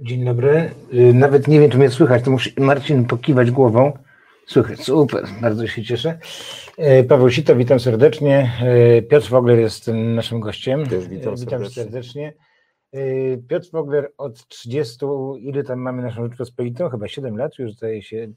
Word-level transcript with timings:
Dzień 0.00 0.24
dobry. 0.24 0.70
Y, 0.94 1.14
Nawet 1.14 1.48
nie 1.48 1.60
wiem, 1.60 1.70
czy 1.70 1.78
mnie 1.78 1.90
słychać, 1.90 2.24
to 2.24 2.30
musi 2.30 2.52
Marcin 2.60 3.04
pokiwać 3.04 3.50
głową. 3.50 3.92
Słychać, 4.46 4.80
super, 4.80 5.24
bardzo 5.40 5.66
się 5.66 5.82
cieszę. 5.82 6.18
Y, 6.78 7.04
Paweł 7.04 7.30
Sito, 7.30 7.56
witam 7.56 7.80
serdecznie. 7.80 8.52
Y, 8.98 9.02
Piotr 9.02 9.28
Wogler 9.28 9.58
jest 9.58 9.90
naszym 9.94 10.40
gościem. 10.40 10.86
Też 10.86 11.08
witam 11.08 11.36
witam 11.36 11.50
serdecznie. 11.50 11.82
serdecznie. 11.82 12.32
Piotr 13.48 13.68
Wogler 13.72 14.12
od 14.18 14.48
30, 14.48 15.06
ile 15.40 15.64
tam 15.64 15.78
mamy 15.78 16.02
naszą 16.02 16.24
Rzeczpospolitą? 16.24 16.88
Chyba 16.88 17.08
7 17.08 17.36
lat 17.36 17.58
już 17.58 17.72
zdaje 17.72 18.02
się. 18.02 18.28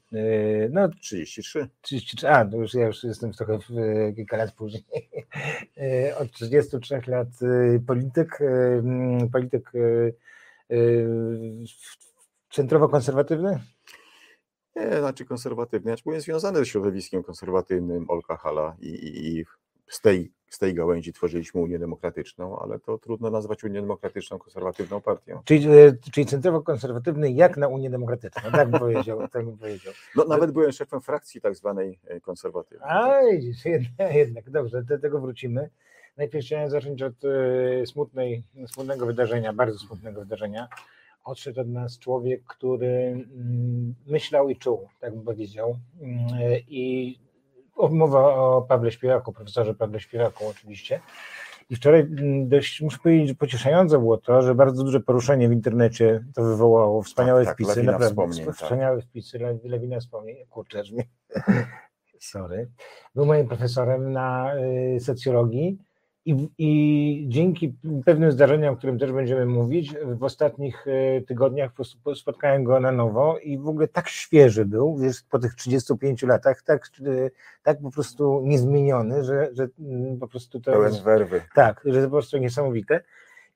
No 0.70 0.88
33. 0.88 1.68
33, 1.80 2.28
a, 2.28 2.44
to 2.44 2.56
już 2.56 2.74
ja 2.74 2.86
już 2.86 3.04
jestem 3.04 3.32
trochę 3.32 3.58
w, 3.58 3.64
kilka 4.16 4.36
lat 4.36 4.52
później. 4.52 4.84
Od 6.20 6.30
33 6.30 7.00
lat 7.06 7.28
polityk, 7.86 8.38
polityk 9.32 9.72
centrowo-konserwatywny? 12.50 13.60
Nie, 14.76 14.98
znaczy 14.98 15.24
konserwatywny. 15.24 15.94
Byłem 16.04 16.20
związany 16.20 16.58
ze 16.58 16.66
środowiskiem 16.66 17.22
konserwatywnym 17.22 18.10
Olka 18.10 18.36
Hala 18.36 18.76
i, 18.80 18.88
i, 18.88 19.38
i 19.38 19.44
z, 19.88 20.00
tej, 20.00 20.32
z 20.48 20.58
tej 20.58 20.74
gałęzi 20.74 21.12
tworzyliśmy 21.12 21.60
Unię 21.60 21.78
Demokratyczną, 21.78 22.58
ale 22.58 22.78
to 22.78 22.98
trudno 22.98 23.30
nazwać 23.30 23.64
Unię 23.64 23.80
Demokratyczną 23.80 24.38
konserwatywną 24.38 25.00
partią. 25.00 25.42
Czyli, 25.44 25.68
e, 25.68 25.92
czyli 26.12 26.26
centrowo-konserwatywny 26.26 27.30
jak 27.30 27.56
na 27.56 27.68
Unię 27.68 27.90
Demokratyczną, 27.90 28.50
tak 28.50 28.70
bym 28.70 28.80
powiedział. 28.80 29.20
Tak 29.32 29.44
bym 29.44 29.58
powiedział. 29.58 29.92
No, 30.16 30.24
nawet 30.24 30.50
byłem 30.50 30.72
szefem 30.72 31.00
frakcji 31.00 31.40
tak 31.40 31.54
zwanej 31.54 32.00
e, 32.06 32.20
konserwatywnej. 32.20 32.90
A 32.90 33.20
widzisz, 33.32 33.64
jednak, 34.14 34.50
dobrze, 34.50 34.82
do 34.82 34.98
tego 34.98 35.20
wrócimy. 35.20 35.70
Najpierw 36.20 36.44
chciałem 36.44 36.70
zacząć 36.70 37.02
od 37.02 37.14
e, 37.24 37.86
smutnej, 37.86 38.44
smutnego 38.66 39.06
wydarzenia, 39.06 39.52
bardzo 39.52 39.78
smutnego 39.78 40.20
wydarzenia. 40.20 40.68
Odszedł 41.24 41.60
od 41.60 41.68
nas 41.68 41.98
człowiek, 41.98 42.44
który 42.44 42.86
mm, 42.88 43.94
myślał 44.06 44.48
i 44.48 44.56
czuł, 44.56 44.88
tak 45.00 45.14
bym 45.14 45.24
powiedział. 45.24 45.76
Mm, 46.00 46.26
I 46.68 47.16
mowa 47.90 48.34
o 48.34 48.62
Pawle 48.62 48.92
Śpiewaku, 48.92 49.32
profesorze 49.32 49.74
Pawle 49.74 50.00
Śpiewaku 50.00 50.48
oczywiście. 50.48 51.00
I 51.70 51.76
wczoraj 51.76 52.00
mm, 52.00 52.48
dość, 52.48 52.80
muszę 52.80 52.98
powiedzieć, 53.02 53.28
że 53.28 53.34
pocieszające 53.34 53.98
było 53.98 54.18
to, 54.18 54.42
że 54.42 54.54
bardzo 54.54 54.84
duże 54.84 55.00
poruszenie 55.00 55.48
w 55.48 55.52
internecie 55.52 56.24
to 56.34 56.42
wywołało. 56.42 57.02
Wspaniałe 57.02 57.44
Tak, 57.44 57.48
tak, 57.48 57.66
wpisy, 57.66 57.82
naprawdę. 57.82 58.08
wspomnień, 58.08 58.46
tak. 58.46 58.54
Wspaniałe 58.56 59.02
wpisy, 59.02 59.38
law- 59.38 59.64
lawina 59.64 60.00
wspomnień. 60.00 60.46
Kurczę, 60.50 60.82
mnie 60.92 61.04
sorry, 62.32 62.70
był 63.14 63.26
moim 63.26 63.48
profesorem 63.48 64.12
na 64.12 64.54
y, 64.96 65.00
socjologii 65.00 65.89
i, 66.24 66.48
i 66.58 67.24
dzięki 67.28 67.74
pewnym 68.04 68.32
zdarzeniom, 68.32 68.74
o 68.74 68.76
którym 68.76 68.98
też 68.98 69.12
będziemy 69.12 69.46
mówić, 69.46 69.94
w 70.04 70.24
ostatnich 70.24 70.86
y, 70.86 71.24
tygodniach 71.26 71.70
po 71.70 71.76
prostu 71.76 72.14
spotkałem 72.14 72.64
go 72.64 72.80
na 72.80 72.92
nowo 72.92 73.38
i 73.38 73.58
w 73.58 73.68
ogóle 73.68 73.88
tak 73.88 74.08
świeży 74.08 74.64
był, 74.64 74.98
wiesz, 74.98 75.22
po 75.30 75.38
tych 75.38 75.54
35 75.54 76.22
latach, 76.22 76.62
tak, 76.62 76.90
y, 77.06 77.30
tak 77.62 77.80
po 77.82 77.90
prostu 77.90 78.42
niezmieniony, 78.44 79.24
że, 79.24 79.48
że 79.52 79.68
mm, 79.80 80.18
po 80.18 80.28
prostu 80.28 80.60
to... 80.60 80.72
Pełen 80.72 80.94
werwy. 81.04 81.42
Tak, 81.54 81.80
że 81.84 82.00
to 82.00 82.06
po 82.06 82.12
prostu 82.12 82.38
niesamowite. 82.38 83.00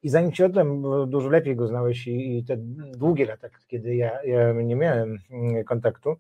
I 0.03 0.09
zanim 0.09 0.33
cię 0.33 0.47
oddam, 0.47 0.83
bo 0.83 1.07
dużo 1.07 1.29
lepiej 1.29 1.57
go 1.57 1.67
znałeś 1.67 2.07
i, 2.07 2.39
i 2.39 2.45
te 2.45 2.57
długie 2.97 3.27
lata, 3.27 3.49
kiedy 3.69 3.97
ja, 3.97 4.23
ja 4.25 4.53
nie 4.53 4.77
miałem 4.77 5.19
mm, 5.31 5.65
kontaktu, 5.65 6.17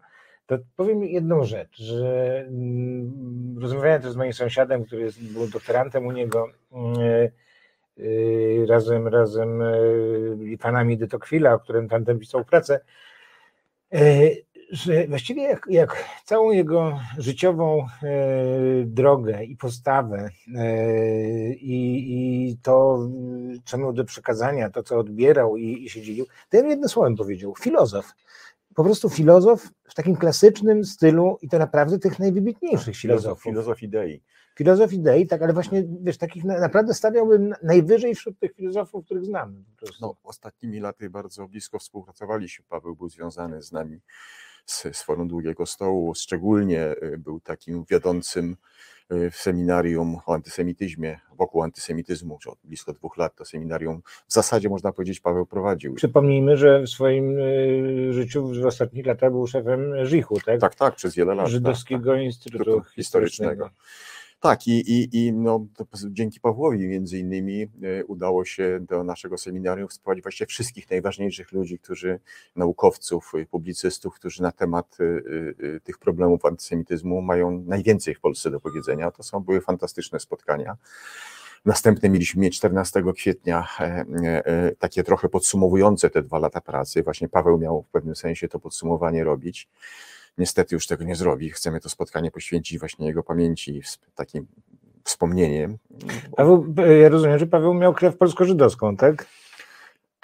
to 0.46 0.58
powiem 0.76 1.04
jedną 1.04 1.44
rzecz, 1.44 1.76
że 1.76 2.38
mm, 2.48 3.58
rozmawiałem 3.60 4.02
też 4.02 4.12
z 4.12 4.16
moim 4.16 4.32
sąsiadem, 4.32 4.84
który 4.84 5.02
jest, 5.02 5.32
był 5.32 5.46
doktorantem 5.46 6.06
u 6.06 6.12
niego, 6.12 6.48
mm, 6.72 6.96
y, 7.98 8.66
razem, 8.68 9.08
razem 9.08 9.62
y, 9.62 10.36
i 10.44 10.58
panami 10.58 10.98
de 10.98 11.06
Tocqueville'a, 11.06 11.54
o 11.54 11.58
którym 11.58 11.88
tamten 11.88 12.18
pisał 12.18 12.44
pracę, 12.44 12.80
y, 13.94 14.44
że 14.70 15.06
właściwie 15.06 15.42
jak, 15.42 15.66
jak 15.70 16.04
całą 16.24 16.50
jego 16.50 17.00
życiową 17.18 17.86
drogę 18.84 19.44
i 19.44 19.56
postawę 19.56 20.30
i, 21.60 22.06
i 22.50 22.56
to, 22.62 23.08
co 23.64 23.78
miał 23.78 23.92
do 23.92 24.04
przekazania, 24.04 24.70
to, 24.70 24.82
co 24.82 24.98
odbierał 24.98 25.56
i, 25.56 25.84
i 25.84 25.90
się 25.90 26.02
dzielił, 26.02 26.26
to 26.50 26.56
ja 26.56 26.68
jednym 26.68 26.88
słowem 26.88 27.16
powiedział, 27.16 27.54
filozof. 27.60 28.14
Po 28.74 28.84
prostu 28.84 29.10
filozof 29.10 29.68
w 29.88 29.94
takim 29.94 30.16
klasycznym 30.16 30.84
stylu 30.84 31.38
i 31.42 31.48
to 31.48 31.58
naprawdę 31.58 31.98
tych 31.98 32.18
najwybitniejszych 32.18 32.96
Filozof, 32.96 33.22
filozofów. 33.22 33.42
filozof 33.42 33.82
idei. 33.82 34.22
Filozof 34.58 34.92
idei, 34.92 35.26
tak, 35.26 35.42
ale 35.42 35.52
właśnie, 35.52 35.84
wiesz, 36.02 36.18
takich 36.18 36.44
na- 36.44 36.60
naprawdę 36.60 36.94
stawiałbym 36.94 37.48
na- 37.48 37.56
najwyżej 37.62 38.14
wśród 38.14 38.38
tych 38.38 38.54
filozofów, 38.54 39.04
których 39.04 39.24
znamy. 39.24 39.64
No, 40.00 40.16
ostatnimi 40.22 40.80
laty 40.80 41.10
bardzo 41.10 41.48
blisko 41.48 41.78
współpracowaliśmy. 41.78 42.64
Paweł 42.68 42.96
był 42.96 43.08
związany 43.08 43.62
z 43.62 43.72
nami 43.72 44.00
z, 44.66 45.02
Forum 45.02 45.28
Długiego 45.28 45.66
Stołu. 45.66 46.14
Szczególnie 46.14 46.94
y, 47.02 47.18
był 47.18 47.40
takim 47.40 47.84
wiodącym 47.90 48.56
y, 49.12 49.30
w 49.30 49.36
seminarium 49.36 50.18
o 50.26 50.34
antysemityzmie, 50.34 51.20
wokół 51.36 51.62
antysemityzmu, 51.62 52.34
już 52.34 52.46
od 52.46 52.58
blisko 52.64 52.92
dwóch 52.92 53.16
lat 53.16 53.34
to 53.36 53.44
seminarium 53.44 54.02
w 54.28 54.32
zasadzie 54.32 54.68
można 54.68 54.92
powiedzieć 54.92 55.20
Paweł 55.20 55.46
prowadził. 55.46 55.94
Przypomnijmy, 55.94 56.56
że 56.56 56.82
w 56.82 56.88
swoim 56.88 57.38
y, 57.38 58.12
życiu 58.12 58.48
w 58.62 58.66
ostatnich 58.66 59.06
latach 59.06 59.30
był 59.30 59.46
szefem 59.46 60.06
Żichu, 60.06 60.40
tak? 60.40 60.60
Tak, 60.60 60.74
tak, 60.74 60.94
przez 60.94 61.14
wiele 61.14 61.34
lat. 61.34 61.46
tak, 61.46 61.52
Żydowskiego 61.52 62.14
Instytutu 62.14 62.58
Instytutu 62.58 62.94
Historycznego. 62.94 63.50
Historycznego. 63.50 64.13
Tak, 64.44 64.66
i, 64.66 64.92
i, 64.92 65.08
i 65.12 65.32
no, 65.32 65.66
dzięki 66.10 66.40
Pawłowi 66.40 66.88
między 66.88 67.18
innymi 67.18 67.62
e, 67.62 68.04
udało 68.04 68.44
się 68.44 68.80
do 68.80 69.04
naszego 69.04 69.38
seminarium 69.38 69.88
wprowadzić 69.88 70.22
właściwie 70.22 70.46
wszystkich 70.46 70.90
najważniejszych 70.90 71.52
ludzi, 71.52 71.78
którzy, 71.78 72.20
naukowców, 72.56 73.32
e, 73.34 73.46
publicystów, 73.46 74.14
którzy 74.14 74.42
na 74.42 74.52
temat 74.52 74.96
e, 75.00 75.80
tych 75.80 75.98
problemów 75.98 76.44
antysemityzmu 76.44 77.22
mają 77.22 77.64
najwięcej 77.66 78.14
w 78.14 78.20
Polsce 78.20 78.50
do 78.50 78.60
powiedzenia. 78.60 79.10
To 79.10 79.22
są 79.22 79.40
były 79.40 79.60
fantastyczne 79.60 80.20
spotkania. 80.20 80.76
Następne 81.64 82.08
mieliśmy 82.08 82.42
mieć 82.42 82.56
14 82.56 83.02
kwietnia, 83.16 83.68
takie 84.78 85.04
trochę 85.04 85.28
podsumowujące 85.28 86.10
te 86.10 86.22
dwa 86.22 86.38
lata 86.38 86.60
pracy. 86.60 87.02
Właśnie 87.02 87.28
Paweł 87.28 87.58
miał 87.58 87.82
w 87.82 87.88
pewnym 87.88 88.16
sensie 88.16 88.48
to 88.48 88.60
podsumowanie 88.60 89.24
robić. 89.24 89.68
Niestety 90.38 90.74
już 90.74 90.86
tego 90.86 91.04
nie 91.04 91.16
zrobi. 91.16 91.50
Chcemy 91.50 91.80
to 91.80 91.88
spotkanie 91.88 92.30
poświęcić 92.30 92.78
właśnie 92.78 93.06
jego 93.06 93.22
pamięci, 93.22 93.82
takim 94.14 94.46
wspomnieniem. 95.04 95.78
Paweł, 96.36 96.74
ja 97.02 97.08
rozumiem, 97.08 97.38
że 97.38 97.46
Paweł 97.46 97.74
miał 97.74 97.94
krew 97.94 98.16
polsko-żydowską, 98.16 98.96
tak? 98.96 99.26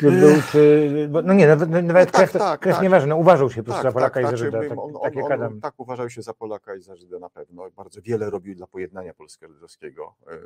Czy 0.00 0.10
był, 0.10 0.42
czy, 0.52 1.08
no 1.24 1.34
nie, 1.34 1.46
nawet, 1.46 1.70
nawet 1.70 2.10
tak, 2.10 2.30
krew, 2.30 2.42
tak, 2.42 2.60
krew 2.60 2.74
tak. 2.74 2.82
nieważna, 2.82 3.16
uważał 3.16 3.50
się 3.50 3.62
po 3.62 3.64
prostu 3.64 3.82
za 3.82 3.92
Polaka 3.92 4.20
i 4.20 4.22
za 4.22 4.28
znaczy, 4.28 4.44
Żyda, 4.44 4.60
tak, 4.68 4.78
on, 4.78 4.92
tak 5.02 5.16
on, 5.16 5.42
on, 5.42 5.60
tak 5.60 5.74
uważał 5.76 6.10
się 6.10 6.22
za 6.22 6.34
Polaka 6.34 6.74
i 6.74 6.82
za 6.82 6.96
Żyda 6.96 7.18
na 7.18 7.30
pewno. 7.30 7.70
Bardzo 7.76 8.02
wiele 8.02 8.30
robił 8.30 8.54
dla 8.54 8.66
pojednania 8.66 9.14
polsko-żydowskiego. 9.14 10.14
E, 10.26 10.38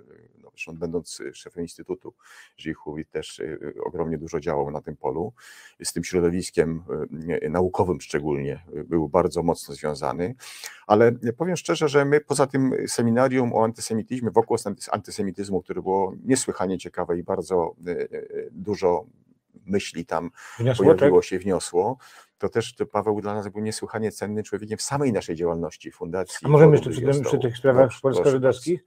No, 0.43 0.51
zresztą 0.51 0.77
będąc 0.77 1.23
szefem 1.33 1.63
Instytutu 1.63 2.15
Żichu 2.57 2.99
i 2.99 3.05
też 3.05 3.41
e, 3.41 3.59
ogromnie 3.85 4.19
dużo 4.19 4.41
działał 4.41 4.71
na 4.71 4.81
tym 4.81 4.97
polu. 4.97 5.33
Z 5.85 5.93
tym 5.93 6.05
środowiskiem 6.05 6.83
e, 7.43 7.49
naukowym 7.51 8.01
szczególnie 8.01 8.65
był 8.85 9.09
bardzo 9.09 9.43
mocno 9.43 9.75
związany. 9.75 10.35
Ale 10.87 11.13
powiem 11.37 11.57
szczerze, 11.57 11.89
że 11.89 12.05
my 12.05 12.21
poza 12.21 12.47
tym 12.47 12.75
seminarium 12.87 13.53
o 13.53 13.65
antysemityzmie, 13.65 14.31
wokół 14.31 14.57
antys- 14.57 14.89
antysemityzmu, 14.93 15.63
które 15.63 15.83
było 15.83 16.13
niesłychanie 16.25 16.79
ciekawe 16.79 17.19
i 17.19 17.23
bardzo 17.23 17.75
dużo 18.51 19.05
myśli 19.67 20.07
tam 20.07 20.31
Wniosło, 20.59 20.87
tak? 20.87 20.97
pojawiło 20.97 21.23
się, 21.23 21.39
wniosło, 21.39 21.99
to 22.39 22.49
też 22.49 22.75
to 22.75 22.87
Paweł 22.87 23.21
dla 23.21 23.35
nas 23.35 23.49
był 23.49 23.61
niesłychanie 23.61 24.13
cennym 24.13 24.45
człowiekiem 24.45 24.79
w 24.79 24.83
samej 24.83 25.13
naszej 25.13 25.37
działalności, 25.37 25.91
fundacji. 25.91 26.39
A 26.43 26.49
możemy 26.49 26.73
jeszcze 26.73 26.91
przy, 26.91 27.01
tym, 27.01 27.23
przy 27.23 27.39
tych 27.39 27.57
sprawach 27.57 27.91
polsko-żydowskich? 28.03 28.85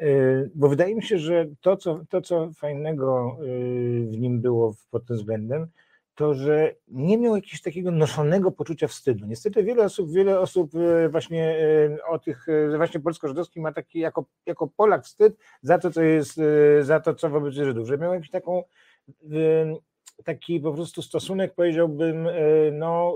Yy, 0.00 0.50
Bo 0.54 0.68
wydaje 0.68 0.94
mi 0.94 1.02
się, 1.02 1.18
że 1.18 1.46
to, 1.60 1.76
co, 1.76 2.00
to, 2.08 2.20
co 2.20 2.50
fajnego 2.52 3.36
yy, 3.40 4.06
w 4.06 4.18
nim 4.18 4.40
było 4.40 4.74
pod 4.90 5.06
tym 5.06 5.16
względem, 5.16 5.66
to, 6.14 6.34
że 6.34 6.74
nie 6.88 7.18
miał 7.18 7.36
jakiegoś 7.36 7.62
takiego 7.62 7.90
noszonego 7.90 8.50
poczucia 8.50 8.88
wstydu. 8.88 9.26
Niestety 9.26 9.62
wiele 9.62 9.84
osób, 9.84 10.12
wiele 10.12 10.40
osób 10.40 10.74
yy, 10.74 11.08
właśnie 11.08 11.58
o 12.08 12.18
tych, 12.18 12.46
właśnie 12.76 13.00
polsko-żydowskich 13.00 13.62
ma 13.62 13.72
taki 13.72 13.98
jako, 13.98 14.24
jako 14.46 14.66
Polak 14.66 15.04
wstyd 15.04 15.36
za 15.62 15.78
to, 15.78 15.90
co 15.90 16.02
jest, 16.02 16.40
za 16.80 17.00
to, 17.00 17.14
co 17.14 17.30
wobec 17.30 17.54
Żydów, 17.54 17.88
że 17.88 17.98
miał 17.98 18.12
jakąś 18.12 18.30
taką 18.30 18.62
taki 20.24 20.60
po 20.60 20.72
prostu 20.72 21.02
stosunek, 21.02 21.54
powiedziałbym, 21.54 22.26
e, 22.26 22.32
no, 22.72 23.14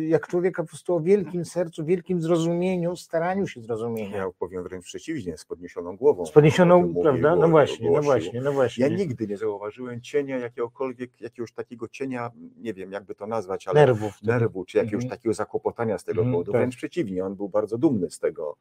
y, 0.00 0.06
jak 0.06 0.26
człowieka 0.26 0.62
po 0.62 0.68
prostu 0.68 0.94
o 0.94 1.00
wielkim 1.00 1.44
sercu, 1.44 1.84
wielkim 1.84 2.22
zrozumieniu, 2.22 2.96
staraniu 2.96 3.46
się 3.46 3.60
zrozumienia. 3.60 4.16
Ja 4.16 4.28
powiem 4.38 4.62
wręcz 4.62 4.84
przeciwnie, 4.84 5.38
z 5.38 5.44
podniesioną 5.44 5.96
głową. 5.96 6.26
Z 6.26 6.30
podniesioną, 6.30 6.78
tym 6.80 6.86
mówił, 6.92 7.02
prawda? 7.02 7.36
No 7.36 7.48
właśnie, 7.48 7.90
no 7.90 8.02
właśnie, 8.02 8.40
no 8.40 8.52
właśnie. 8.52 8.84
Ja 8.88 8.96
nigdy 8.96 9.26
nie 9.26 9.36
zauważyłem 9.36 10.00
cienia 10.00 10.38
jakiegokolwiek, 10.38 11.20
jakiegoś 11.20 11.52
takiego 11.52 11.88
cienia, 11.88 12.30
nie 12.56 12.74
wiem 12.74 12.92
jakby 12.92 13.14
to 13.14 13.26
nazwać, 13.26 13.68
ale 13.68 13.80
Nerwów. 13.80 14.22
nerwu, 14.22 14.64
czy 14.64 14.78
jakiegoś 14.78 15.04
Mhm. 15.04 15.10
takiego 15.18 15.34
zakłopotania 15.34 15.98
z 15.98 16.04
tego 16.04 16.20
Mhm, 16.20 16.32
powodu. 16.32 16.52
tak. 16.52 16.60
Wręcz 16.60 16.76
przeciwnie, 16.76 17.24
on 17.24 17.34
był 17.34 17.48
bardzo 17.48 17.78
dumny 17.78 18.10
z 18.10 18.18
tego 18.18 18.56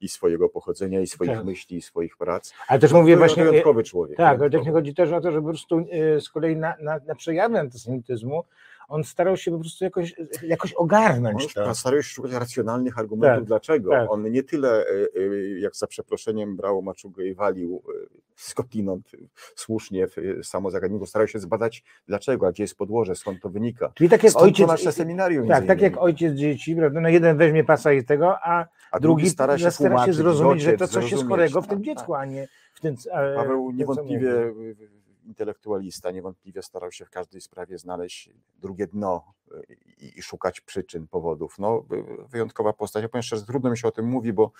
i 0.00 0.08
swojego 0.08 0.48
pochodzenia, 0.48 1.00
i 1.00 1.06
swoich 1.06 1.30
Tak. 1.30 1.44
myśli, 1.44 1.76
i 1.76 1.82
swoich 1.82 2.16
prac. 2.16 2.52
Ale 2.68 2.80
też 2.80 2.90
To 2.90 3.00
mówię 3.00 3.12
był 3.12 3.18
właśnie, 3.20 3.44
wyjątkowy 3.44 3.82
człowiek. 3.82 4.16
tak, 4.16 4.40
ale 4.40 4.50
też 4.50 4.64
nie 4.66 4.72
chodzi 4.72 4.94
też 4.94 5.12
o 5.12 5.20
to, 5.20 5.32
że 5.32 5.42
po 5.42 5.48
prostu 5.48 5.78
e, 5.90 6.20
z 6.20 6.28
kolei 6.28 6.56
na, 6.56 6.74
na, 6.80 6.98
na 7.06 7.14
przejawy 7.32 7.58
antysemityzmu 7.58 8.44
on 8.88 9.04
starał 9.04 9.36
się 9.36 9.50
po 9.50 9.58
prostu 9.58 9.84
jakoś, 9.84 10.14
jakoś 10.42 10.72
ogarnąć 10.72 11.56
on 11.56 11.64
to. 11.64 11.74
Starał 11.74 12.02
się 12.02 12.08
szukać 12.08 12.32
racjonalnych 12.32 12.98
argumentów, 12.98 13.38
Tak, 13.38 13.44
dlaczego. 13.48 13.90
tak. 13.90 14.10
On 14.10 14.30
nie 14.30 14.42
tyle, 14.42 14.68
e, 14.68 14.90
e, 14.90 15.60
jak 15.60 15.76
za 15.76 15.86
przeproszeniem 15.86 16.56
brał 16.56 16.82
maczugę 16.82 17.26
i 17.26 17.34
walił 17.34 17.82
e, 17.88 17.92
skądinąd 18.36 19.10
słusznie 19.54 20.06
w 20.06 20.16
samo 20.42 20.70
zagadnienie, 20.70 21.06
starał 21.06 21.28
się 21.28 21.38
zbadać 21.38 21.84
dlaczego, 22.08 22.46
a 22.46 22.52
gdzie 22.52 22.62
jest 22.62 22.74
podłoże, 22.74 23.14
skąd 23.14 23.42
to 23.42 23.48
wynika. 23.50 23.92
Czyli 23.94 24.10
tak 24.10 24.24
jak 24.24 24.36
ojciec. 24.36 24.68
nasze 24.68 24.92
seminarium. 24.92 25.48
Tak, 25.48 25.66
tak 25.66 25.80
jak 25.80 25.98
ojciec 25.98 26.34
dzieci, 26.34 26.76
prawda? 26.76 27.00
No 27.00 27.08
jeden 27.08 27.36
weźmie 27.36 27.64
pasa 27.64 27.92
i 27.92 28.04
tego, 28.04 28.36
a 28.42 28.66
a 28.90 29.00
drugi 29.00 29.30
stara 29.30 29.58
się, 29.58 29.70
stara 29.70 30.06
się 30.06 30.12
zrozumieć, 30.12 30.62
że 30.62 30.72
to 30.72 30.88
coś 30.88 31.12
jest 31.12 31.28
chorego 31.28 31.62
w 31.62 31.64
Tak, 31.64 31.70
tym 31.70 31.78
tak. 31.78 31.84
dziecku, 31.84 32.14
a 32.14 32.24
nie 32.24 32.48
w 32.72 32.80
tym. 32.80 32.96
Paweł 33.36 33.70
niewątpliwie. 33.70 34.52
Intelektualista, 35.24 36.10
niewątpliwie 36.10 36.62
starał 36.62 36.92
się 36.92 37.04
w 37.04 37.10
każdej 37.10 37.40
sprawie 37.40 37.78
znaleźć 37.78 38.30
drugie 38.58 38.86
dno 38.86 39.34
y, 39.52 39.76
i, 39.98 40.18
i 40.18 40.22
szukać 40.22 40.60
przyczyn, 40.60 41.06
powodów. 41.08 41.58
No, 41.58 41.86
wyjątkowa 42.30 42.72
postać. 42.72 43.02
Ja 43.02 43.08
powiem 43.08 43.22
szczerze, 43.22 43.44
trudno 43.46 43.70
mi 43.70 43.78
się 43.78 43.88
o 43.88 43.92
tym 43.92 44.06
mówi, 44.06 44.32
bo 44.32 44.52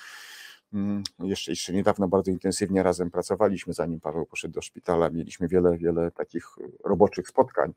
mm, 0.72 1.02
jeszcze, 1.18 1.52
jeszcze 1.52 1.72
niedawno 1.72 2.08
bardzo 2.08 2.30
intensywnie 2.30 2.82
razem 2.82 3.10
pracowaliśmy, 3.10 3.72
zanim 3.72 4.00
Paweł 4.00 4.26
poszedł 4.26 4.54
do 4.54 4.62
szpitala. 4.62 5.10
Mieliśmy 5.10 5.48
wiele, 5.48 5.78
wiele 5.78 6.10
takich 6.10 6.46
roboczych 6.84 7.28
spotkań. 7.28 7.72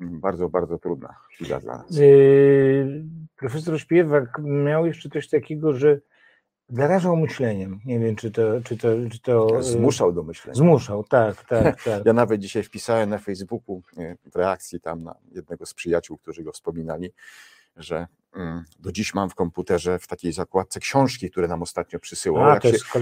Mm, 0.00 0.20
Bardzo, 0.20 0.48
bardzo 0.48 0.78
trudna 0.78 1.14
chwila 1.34 1.60
dla 1.60 1.78
nas. 1.78 1.96
Yy, 1.96 3.04
Profesor 3.36 3.80
Śpiewak 3.80 4.38
miał 4.42 4.86
jeszcze 4.86 5.08
coś 5.10 5.28
takiego, 5.28 5.72
że 5.72 6.00
zarażał 6.72 7.16
myśleniem. 7.16 7.80
Nie 7.84 7.98
wiem, 7.98 8.16
czy 8.16 8.30
to. 8.30 8.42
Czy 8.64 8.76
to, 8.76 8.88
czy 9.12 9.20
to 9.20 9.48
yy, 9.52 9.62
Zmuszał 9.62 10.12
do 10.12 10.22
myślenia. 10.22 10.54
Zmuszał, 10.54 11.04
tak, 11.04 11.44
tak, 11.44 11.82
tak. 11.84 12.06
Ja 12.06 12.12
nawet 12.12 12.40
dzisiaj 12.40 12.62
wpisałem 12.62 13.10
na 13.10 13.18
Facebooku 13.18 13.82
e, 13.96 14.16
w 14.32 14.36
reakcji 14.36 14.80
tam 14.80 15.02
na 15.02 15.14
jednego 15.32 15.66
z 15.66 15.74
przyjaciół, 15.74 16.18
którzy 16.18 16.42
go 16.42 16.52
wspominali, 16.52 17.12
że 17.82 18.06
mm, 18.36 18.64
do 18.78 18.92
dziś 18.92 19.14
mam 19.14 19.30
w 19.30 19.34
komputerze 19.34 19.98
w 19.98 20.06
takiej 20.06 20.32
zakładce 20.32 20.80
książki, 20.80 21.30
które 21.30 21.48
nam 21.48 21.62
ostatnio 21.62 21.98
przysyłał. 21.98 22.50
A, 22.50 22.60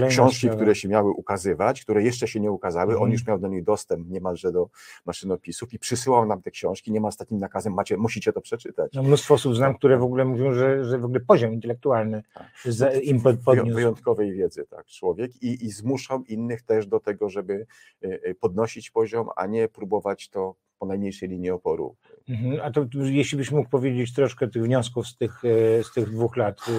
książki, 0.09 0.37
sprawa. 0.39 0.55
które 0.55 0.75
się 0.75 0.87
miały 0.87 1.11
ukazywać, 1.11 1.81
które 1.81 2.03
jeszcze 2.03 2.27
się 2.27 2.39
nie 2.39 2.51
ukazały, 2.51 2.87
on 2.91 2.93
Mhm. 2.93 3.11
już 3.11 3.25
miał 3.27 3.39
do 3.39 3.47
nich 3.47 3.63
dostęp 3.63 4.09
niemalże 4.09 4.51
do 4.51 4.69
maszynopisów 5.05 5.73
i 5.73 5.79
przysyłał 5.79 6.25
nam 6.25 6.41
te 6.41 6.51
książki, 6.51 6.91
nie 6.91 7.01
ma 7.01 7.11
z 7.11 7.17
takim 7.17 7.37
nakazem, 7.37 7.73
macie, 7.73 7.97
musicie 7.97 8.33
to 8.33 8.41
przeczytać. 8.41 8.91
No, 8.93 9.03
mnóstwo 9.03 9.33
osób 9.33 9.55
znam, 9.55 9.75
które 9.77 9.97
w 9.97 10.03
ogóle 10.03 10.25
mówią, 10.25 10.53
że, 10.53 10.85
że 10.85 10.97
w 10.99 11.05
ogóle 11.05 11.19
poziom 11.19 11.53
intelektualny 11.53 12.23
Tak. 12.33 12.47
za, 12.65 12.91
im 12.91 13.21
podniósł. 13.21 13.75
Wyjątkowej 13.75 14.33
wiedzy, 14.33 14.65
tak, 14.69 14.85
człowiek 14.85 15.43
i, 15.43 15.65
i 15.65 15.71
zmuszał 15.71 16.23
innych 16.23 16.61
też 16.63 16.87
do 16.87 16.99
tego, 16.99 17.29
żeby 17.29 17.65
e, 18.03 18.07
e, 18.23 18.35
podnosić 18.35 18.89
poziom, 18.91 19.27
a 19.35 19.45
nie 19.47 19.67
próbować 19.67 20.29
to 20.29 20.55
po 20.79 20.85
najmniejszej 20.85 21.29
linii 21.29 21.49
oporu 21.51 21.95
Mhm. 22.29 22.59
A 22.63 22.71
to 22.71 22.85
jeśli 23.03 23.37
byś 23.37 23.51
mógł 23.51 23.69
powiedzieć 23.69 24.13
troszkę 24.13 24.47
tych 24.47 24.63
wniosków 24.63 25.07
z 25.07 25.17
tych, 25.17 25.45
e, 25.45 25.83
z 25.83 25.93
tych 25.93 26.09
dwóch 26.11 26.37
lat, 26.37 26.59
e, 26.69 26.71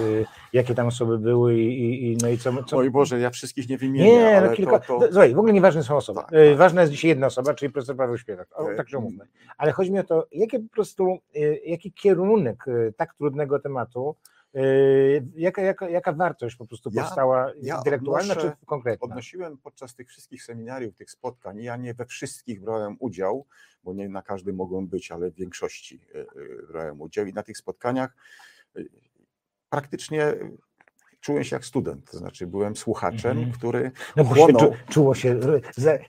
jakie 0.53 0.75
tam 0.75 0.87
osoby 0.87 1.19
były 1.19 1.59
i, 1.59 2.11
i, 2.11 2.17
no 2.21 2.29
i 2.29 2.37
co. 2.37 2.63
co... 2.63 2.77
Oj 2.77 2.91
Boże, 2.91 3.19
ja 3.19 3.29
wszystkich 3.29 3.69
nie 3.69 3.77
wymienię, 3.77 4.11
nie, 4.17 4.37
ale 4.37 4.49
no 4.49 4.55
kilka. 4.55 4.79
to, 4.79 4.87
to... 4.87 4.99
no, 4.99 5.07
Słuchaj, 5.07 5.35
w 5.35 5.37
ogóle 5.39 5.53
nieważne 5.53 5.83
są 5.83 5.95
osoby. 5.95 6.19
Tak, 6.19 6.33
E, 6.33 6.49
tak. 6.49 6.57
Ważna 6.57 6.81
jest 6.81 6.91
dzisiaj 6.93 7.09
jedna 7.09 7.27
osoba, 7.27 7.53
czyli 7.53 7.71
profesor 7.71 7.95
Paweł 7.95 8.17
Śpiewak. 8.17 8.47
O, 8.59 8.71
E, 8.71 8.75
tak 8.75 8.89
się 8.89 8.97
umówmy. 8.97 9.25
Ale 9.57 9.71
chodzi 9.71 9.91
mi 9.91 9.99
o 9.99 10.03
to, 10.03 10.27
jakie 10.31 10.59
po 10.59 10.69
prostu, 10.73 11.17
jaki 11.65 11.91
kierunek 11.93 12.65
tak 12.97 13.13
trudnego 13.13 13.59
tematu, 13.59 14.15
jaka, 15.35 15.61
jaka, 15.61 15.89
jaka 15.89 16.13
wartość 16.13 16.55
po 16.55 16.65
prostu 16.65 16.89
Ja- 16.93 17.03
powstała 17.03 17.51
ja 17.61 17.77
intelektualna 17.77 18.33
odnoszę- 18.33 18.51
czy 18.59 18.65
konkretna? 18.65 19.05
Odnosiłem 19.05 19.57
podczas 19.57 19.95
tych 19.95 20.09
wszystkich 20.09 20.43
seminariów, 20.43 20.95
tych 20.95 21.11
spotkań, 21.11 21.57
ja 21.63 21.77
nie 21.77 21.93
we 21.93 22.05
wszystkich 22.05 22.61
brałem 22.61 22.95
udział, 22.99 23.45
bo 23.83 23.93
nie 23.93 24.09
na 24.09 24.21
każdym 24.21 24.55
mogłem 24.55 24.87
być, 24.87 25.11
ale 25.11 25.31
w 25.31 25.35
większości 25.35 26.01
e, 26.15 26.19
e, 26.19 26.25
brałem 26.67 27.01
udział. 27.01 27.25
I 27.25 27.33
na 27.33 27.43
tych 27.43 27.57
spotkaniach 27.57 28.15
e, 28.75 28.81
praktycznie 29.69 30.23
e, 30.23 30.51
czułem 31.21 31.43
się 31.43 31.55
jak 31.55 31.65
student, 31.65 32.11
to 32.11 32.17
znaczy 32.17 32.47
byłem 32.47 32.75
słuchaczem, 32.75 33.31
Mhm. 33.37 33.51
który 33.57 33.91
No 34.15 34.23
chłonął, 34.23 34.59
czu, 34.61 34.73
czuło 34.89 35.15
się, 35.15 35.39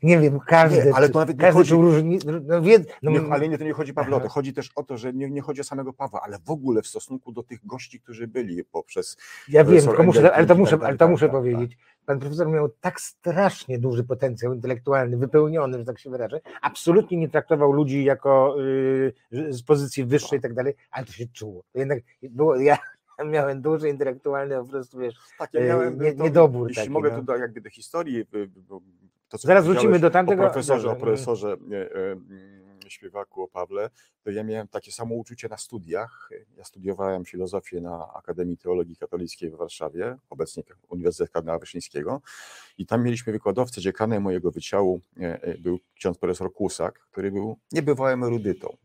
nie 0.02 0.18
wiem, 0.18 0.40
każdy, 0.46 0.84
Nie, 0.84 0.94
ale 0.94 1.08
to 1.08 1.18
nawet 1.18 1.36
nie 1.36 1.40
każdy 1.40 1.58
chodzi- 1.58 1.72
różni, 1.74 2.18
no, 2.42 2.62
wie, 2.62 2.78
no, 3.02 3.10
Nie, 3.10 3.20
ale 3.32 3.48
nie, 3.48 3.58
to 3.58 3.64
nie 3.64 3.72
chodzi 3.72 3.94
Pawle 3.94 4.16
o 4.16 4.20
to, 4.20 4.28
chodzi 4.28 4.52
też 4.52 4.70
o 4.76 4.82
to, 4.82 4.96
że 4.96 5.12
nie, 5.12 5.30
nie 5.30 5.40
chodzi 5.40 5.60
o 5.60 5.64
samego 5.64 5.92
Pawła, 5.92 6.20
ale 6.24 6.38
w 6.38 6.50
ogóle 6.50 6.82
w 6.82 6.86
stosunku 6.86 7.32
do 7.32 7.42
tych 7.42 7.66
gości, 7.66 8.00
którzy 8.00 8.26
byli 8.28 8.64
poprzez 8.64 9.16
ja 9.48 9.64
wiem, 9.64 9.66
profesor 9.66 9.90
tylko 9.90 10.02
muszę, 10.02 10.32
ale 10.34 10.46
to 10.46 10.54
muszę, 10.54 10.70
tak 10.70 10.80
dalej, 10.80 10.88
ale 10.90 10.98
to 10.98 11.04
tak, 11.04 11.10
muszę 11.10 11.26
tak, 11.26 11.32
powiedzieć. 11.32 11.78
Pan 12.06 12.18
profesor 12.20 12.48
miał 12.48 12.68
tak 12.68 13.00
strasznie 13.00 13.78
duży 13.78 14.04
potencjał 14.04 14.54
intelektualny, 14.54 15.16
wypełniony, 15.16 15.78
że 15.78 15.84
tak 15.84 15.98
się 15.98 16.10
wyrażę. 16.10 16.40
Absolutnie 16.62 17.18
nie 17.18 17.28
traktował 17.28 17.72
ludzi 17.72 18.04
jako 18.04 18.56
y, 18.60 19.12
z 19.52 19.62
pozycji 19.62 20.04
wyższej 20.04 20.38
i 20.38 20.42
tak 20.42 20.54
dalej, 20.54 20.74
ale 20.90 21.06
to 21.06 21.12
się 21.12 21.26
czuło. 21.26 21.62
To 21.72 21.78
jednak 21.78 21.98
było, 22.22 22.56
ja 22.56 22.78
miałem 23.24 23.62
duży 23.62 23.88
intelektualny 23.88 24.56
po 24.58 24.64
prostu, 24.64 24.98
wiesz, 24.98 25.14
Tak, 25.38 25.54
ja 25.54 25.60
E, 25.60 25.64
miałem 25.66 26.00
nie- 26.02 26.12
to, 26.12 26.22
niedobór 26.24 26.68
Jeśli 26.68 26.82
taki, 26.82 26.90
mogę 26.92 27.10
no. 27.10 27.16
tu 27.16 27.22
do, 27.22 27.36
jakby 27.36 27.60
do 27.60 27.70
historii, 27.70 28.18
y, 28.34 28.48
bo 28.68 28.80
to 29.28 29.38
co 29.38 29.46
Zaraz 29.48 29.64
wrócimy 29.66 29.98
do 29.98 30.10
tamtego- 30.10 30.42
O 30.42 30.46
profesorze, 30.46 30.88
o 30.88 30.90
dobrze, 30.90 31.06
profesorze 31.06 31.56
śpiewaku, 32.88 33.42
o 33.42 33.48
Pawle, 33.48 33.90
to 34.24 34.30
ja 34.30 34.44
miałem 34.44 34.68
takie 34.68 34.92
samo 34.92 35.14
uczucie 35.14 35.48
na 35.48 35.56
studiach. 35.56 36.30
Ja 36.56 36.64
studiowałem 36.64 37.24
filozofię 37.24 37.80
na 37.80 38.12
Akademii 38.14 38.56
Teologii 38.58 38.96
Katolickiej 38.96 39.50
w 39.50 39.54
Warszawie, 39.56 40.16
obecnie 40.30 40.62
Uniwersytet 40.88 41.30
Kardynała 41.32 41.58
Wyszyńskiego 41.58 42.20
i 42.78 42.86
tam 42.86 43.02
mieliśmy 43.02 43.32
wykładowcę, 43.32 43.80
dziekanem 43.80 44.22
mojego 44.22 44.50
wydziału 44.50 45.00
był 45.58 45.78
ksiądz 45.94 46.18
profesor 46.18 46.52
Kusak, 46.52 46.98
który 47.10 47.30
był 47.30 47.58
niebywałym 47.72 48.24
erudytą, 48.24 48.76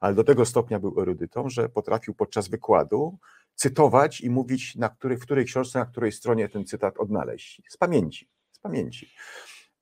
ale 0.00 0.14
do 0.14 0.24
tego 0.24 0.44
stopnia 0.44 0.78
był 0.80 1.00
erudytą, 1.00 1.48
że 1.48 1.68
potrafił 1.68 2.14
podczas 2.14 2.48
wykładu 2.48 3.18
cytować 3.54 4.20
i 4.20 4.30
mówić, 4.30 4.76
na 4.76 4.88
której, 4.88 5.18
w 5.18 5.20
której 5.20 5.44
książce, 5.44 5.78
na 5.78 5.86
której 5.86 6.12
stronie 6.12 6.48
ten 6.48 6.64
cytat 6.64 6.98
odnaleźć. 6.98 7.62
Z 7.68 7.76
pamięci, 7.76 8.28
z 8.52 8.58
pamięci. 8.58 9.10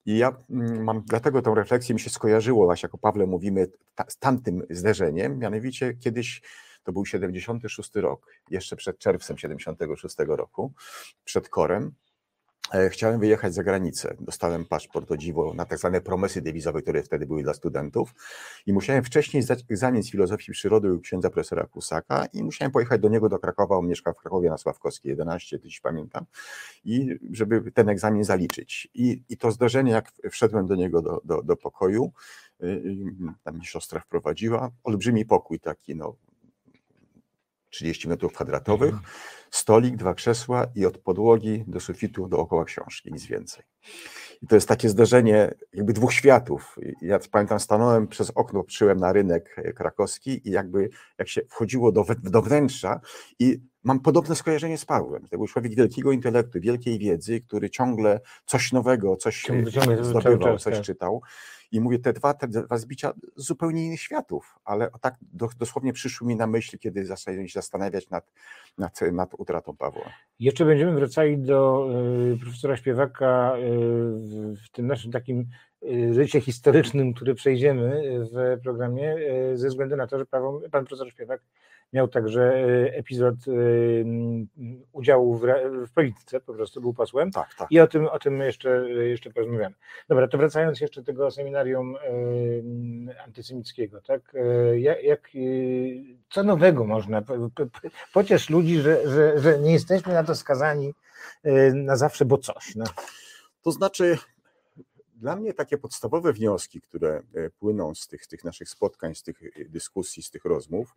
I 0.06 0.18
ja 0.18 0.36
mm, 0.50 0.84
mam, 0.84 1.02
dlatego 1.06 1.42
tą 1.42 1.54
refleksję 1.54 1.94
mi 1.94 2.00
się 2.00 2.10
skojarzyło, 2.10 2.64
właśnie 2.64 2.86
jako 2.86 2.98
Pawle 2.98 3.26
mówimy, 3.26 3.66
ta, 3.94 4.04
z 4.08 4.18
tamtym 4.18 4.62
zderzeniem, 4.70 5.38
mianowicie 5.38 5.94
kiedyś, 5.94 6.42
to 6.82 6.92
był 6.92 7.06
76 7.06 7.94
rok, 7.94 8.26
jeszcze 8.50 8.76
przed 8.76 8.98
czerwcem 8.98 9.38
76 9.38 10.16
roku, 10.18 10.72
przed 11.24 11.48
korem, 11.48 11.92
chciałem 12.90 13.20
wyjechać 13.20 13.54
za 13.54 13.62
granicę. 13.62 14.16
Dostałem 14.20 14.64
paszport 14.64 15.10
o 15.10 15.16
dziwo 15.16 15.54
na 15.54 15.64
tak 15.64 15.78
zwane 15.78 16.00
promesy 16.00 16.42
dewizowe, 16.42 16.82
które 16.82 17.02
wtedy 17.02 17.26
były 17.26 17.42
dla 17.42 17.54
studentów 17.54 18.14
i 18.66 18.72
musiałem 18.72 19.04
wcześniej 19.04 19.42
zdać 19.42 19.64
egzamin 19.70 20.02
z 20.02 20.10
filozofii 20.10 20.52
przyrody 20.52 20.94
u 20.94 21.00
księdza 21.00 21.30
profesora 21.30 21.66
Kusaka 21.66 22.26
i 22.32 22.42
musiałem 22.42 22.72
pojechać 22.72 23.00
do 23.00 23.08
niego 23.08 23.28
do 23.28 23.38
Krakowa, 23.38 23.76
on 23.76 23.86
mieszka 23.86 24.12
w 24.12 24.16
Krakowie 24.16 24.50
na 24.50 24.58
Sławkowskiej 24.58 25.10
11, 25.10 25.58
to 25.58 25.68
dziś 25.68 25.80
pamiętam, 25.80 26.24
i 26.84 27.18
żeby 27.30 27.72
ten 27.72 27.88
egzamin 27.88 28.24
zaliczyć. 28.24 28.88
I, 28.94 29.22
i 29.28 29.36
to 29.36 29.50
zdarzenie, 29.50 29.92
jak 29.92 30.12
wszedłem 30.30 30.66
do 30.66 30.74
niego 30.74 31.02
do, 31.02 31.20
do, 31.24 31.42
do 31.42 31.56
pokoju, 31.56 32.12
y, 32.62 32.66
y, 32.66 32.96
tam 33.44 33.58
mi 33.58 33.66
siostra 33.66 34.00
wprowadziła, 34.00 34.70
olbrzymi 34.84 35.24
pokój 35.24 35.60
taki, 35.60 35.96
no 35.96 36.16
30 37.72 38.08
metrów 38.08 38.32
kwadratowych, 38.32 38.94
stolik, 39.50 39.96
dwa 39.96 40.14
krzesła 40.14 40.66
i 40.74 40.86
od 40.86 40.98
podłogi 40.98 41.64
do 41.66 41.80
sufitu 41.80 42.28
dookoła 42.28 42.64
książki, 42.64 43.12
nic 43.12 43.26
więcej. 43.26 43.64
I 44.42 44.46
to 44.46 44.54
jest 44.54 44.68
takie 44.68 44.88
zderzenie 44.88 45.54
jakby 45.72 45.92
dwóch 45.92 46.12
światów. 46.12 46.76
Ja 47.02 47.18
pamiętam, 47.30 47.60
stanąłem 47.60 48.08
przez 48.08 48.30
okno, 48.30 48.62
patrzyłem 48.62 48.98
na 48.98 49.12
rynek 49.12 49.56
krakowski 49.76 50.48
i 50.48 50.50
jakby 50.50 50.88
jak 51.18 51.28
się 51.28 51.40
wchodziło 51.50 51.92
do, 51.92 52.04
do 52.22 52.42
wnętrza 52.42 53.00
i 53.38 53.58
mam 53.84 54.00
podobne 54.00 54.34
skojarzenie 54.36 54.78
z 54.78 54.84
Pawłem. 54.84 55.28
To 55.28 55.36
był 55.36 55.46
człowiek 55.46 55.74
wielkiego 55.74 56.12
intelektu, 56.12 56.60
wielkiej 56.60 56.98
wiedzy, 56.98 57.40
który 57.40 57.70
ciągle 57.70 58.20
coś 58.46 58.72
nowego, 58.72 59.16
coś 59.16 59.42
Ciągle- 59.42 60.04
zdobywał, 60.04 60.58
coś 60.58 60.74
tak. 60.74 60.84
czytał. 60.84 61.22
I 61.72 61.80
mówię, 61.80 61.98
te 61.98 62.12
dwa, 62.12 62.34
te 62.34 62.48
dwa 62.48 62.78
zbicia 62.78 63.12
zupełnie 63.36 63.86
innych 63.86 64.00
światów, 64.00 64.58
ale 64.64 64.90
tak 65.00 65.14
do, 65.20 65.48
dosłownie 65.58 65.92
przyszły 65.92 66.28
mi 66.28 66.36
na 66.36 66.46
myśl, 66.46 66.78
kiedy 66.78 67.06
zacząłem 67.06 67.48
się 67.48 67.60
zastanawiać 67.60 68.10
nad, 68.10 68.32
nad, 68.78 69.00
nad 69.12 69.34
utratą 69.38 69.76
Pawła. 69.76 70.12
Jeszcze 70.38 70.64
będziemy 70.64 70.92
wracali 70.92 71.38
do 71.38 71.88
y, 72.34 72.38
profesora 72.38 72.76
Śpiewaka 72.76 73.56
y, 73.56 73.60
w, 74.56 74.70
tym 74.72 74.86
naszym 74.86 75.12
takim 75.12 75.40
y, 75.82 76.12
rycie 76.16 76.40
historycznym, 76.40 77.14
który 77.14 77.34
przejdziemy 77.34 78.02
w 78.32 78.60
programie, 78.62 79.16
y, 79.52 79.58
ze 79.58 79.68
względu 79.68 79.96
na 79.96 80.06
to, 80.06 80.18
że 80.18 80.26
pan 80.70 80.84
profesor 80.84 81.10
Śpiewak 81.10 81.42
miał 81.92 82.08
także 82.08 82.54
y, 82.68 82.92
epizod 82.94 83.34
m, 83.48 84.46
udziału 84.92 85.36
w, 85.38 85.42
w 85.86 85.92
polityce, 85.92 86.40
po 86.40 86.54
prostu 86.54 86.80
był 86.80 86.94
posłem. 86.94 87.30
Tak, 87.30 87.54
tak. 87.54 87.68
I 87.70 87.80
o 87.80 87.86
tym, 87.86 88.06
o 88.06 88.18
tym 88.18 88.40
jeszcze, 88.40 88.90
jeszcze 88.90 89.30
porozmawiamy. 89.30 89.74
Dobra, 90.08 90.28
to 90.28 90.38
wracając 90.38 90.80
jeszcze 90.80 91.00
do 91.00 91.06
tego 91.06 91.30
seminarium 91.30 91.96
antysemickiego, 93.24 94.00
tak? 94.00 94.32
Jak, 94.76 95.02
jak, 95.04 95.28
co 96.30 96.42
nowego 96.42 96.84
można? 96.84 97.22
po- 97.22 97.50
po- 97.54 97.66
po- 97.66 97.88
Pociesz 98.12 98.50
ludzi, 98.50 98.80
że, 98.80 99.10
że, 99.10 99.38
że 99.40 99.58
nie 99.58 99.72
jesteśmy 99.72 100.12
na 100.14 100.24
to 100.24 100.34
skazani 100.34 100.94
na 101.74 101.96
zawsze, 101.96 102.24
bo 102.24 102.38
coś. 102.38 102.74
No. 102.76 102.84
To 103.62 103.72
znaczy, 103.72 104.18
dla 105.14 105.36
mnie 105.36 105.54
takie 105.54 105.78
podstawowe 105.78 106.32
wnioski, 106.32 106.80
które 106.80 107.22
płyną 107.58 107.94
z 107.94 108.08
tych, 108.08 108.26
tych 108.26 108.44
naszych 108.44 108.68
spotkań, 108.68 109.14
z 109.14 109.22
tych 109.22 109.40
dyskusji, 109.70 110.22
z 110.22 110.30
tych 110.30 110.44
rozmów, 110.44 110.94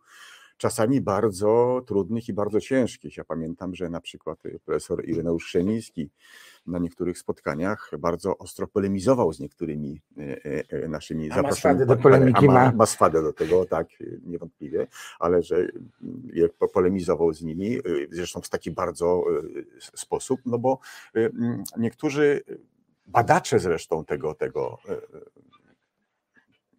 czasami 0.56 1.00
bardzo 1.00 1.82
trudnych 1.86 2.28
i 2.28 2.32
bardzo 2.32 2.60
ciężkich. 2.60 3.16
Ja 3.16 3.24
pamiętam, 3.24 3.74
że 3.74 3.90
na 3.90 4.00
przykład 4.00 4.38
profesor 4.64 5.08
Ireneusz 5.08 5.44
Krzemiński 5.44 6.10
na 6.66 6.78
niektórych 6.78 7.18
spotkaniach 7.18 7.90
bardzo 7.98 8.38
ostro 8.38 8.66
polemizował 8.66 9.32
z 9.32 9.40
niektórymi 9.40 10.00
e, 10.18 10.22
e, 10.70 10.88
naszymi 10.88 11.28
zaproszonymi. 11.28 11.86
do 11.86 11.96
polemiki 11.96 12.46
ma. 12.46 12.72
Ma 12.72 12.86
swadę 12.86 13.22
do 13.22 13.32
tego, 13.32 13.64
tak, 13.66 13.88
niewątpliwie, 14.22 14.86
ale 15.18 15.42
że 15.42 15.68
polemizował 16.72 17.32
z 17.32 17.42
nimi, 17.42 17.78
zresztą 18.10 18.40
w 18.40 18.48
taki 18.48 18.70
bardzo 18.70 19.24
sposób, 19.94 20.40
no 20.46 20.58
bo 20.58 20.78
niektórzy 21.78 22.40
badacze 23.06 23.58
zresztą 23.58 24.04
tego, 24.04 24.34
tego 24.34 24.78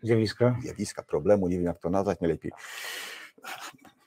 zjawiska. 0.03 0.55
zjawiska, 0.62 1.03
problemu, 1.03 1.48
nie 1.48 1.55
wiem 1.55 1.65
jak 1.65 1.79
to 1.79 1.89
nazwać 1.89 2.19
najlepiej, 2.19 2.51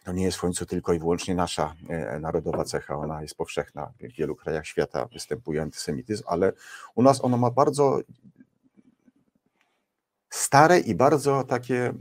to 0.04 0.12
nie 0.12 0.24
jest 0.24 0.38
w 0.38 0.40
końcu 0.40 0.66
tylko 0.66 0.92
i 0.92 0.98
wyłącznie 0.98 1.34
nasza 1.34 1.74
e, 1.88 2.18
narodowa 2.20 2.64
cecha, 2.64 2.96
ona 2.96 3.22
jest 3.22 3.34
powszechna. 3.34 3.92
W 4.00 4.16
wielu 4.16 4.36
krajach 4.36 4.66
świata 4.66 5.06
występuje 5.06 5.62
antysemityzm, 5.62 6.24
ale 6.26 6.52
u 6.94 7.02
nas 7.02 7.24
ono 7.24 7.36
ma 7.36 7.50
bardzo 7.50 8.00
stare 10.30 10.78
i 10.78 10.94
bardzo 10.94 11.44
takie 11.44 11.92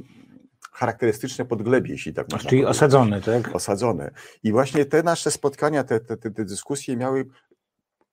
charakterystyczne 0.71 1.45
podglebie, 1.45 1.91
jeśli 1.91 2.13
tak 2.13 2.31
można 2.31 2.49
Czyli 2.49 2.65
osadzone, 2.65 3.21
tak? 3.21 3.55
Osadzone. 3.55 4.11
I 4.43 4.51
właśnie 4.51 4.85
te 4.85 5.03
nasze 5.03 5.31
spotkania, 5.31 5.83
te, 5.83 5.99
te, 5.99 6.17
te 6.17 6.45
dyskusje 6.45 6.97
miały 6.97 7.25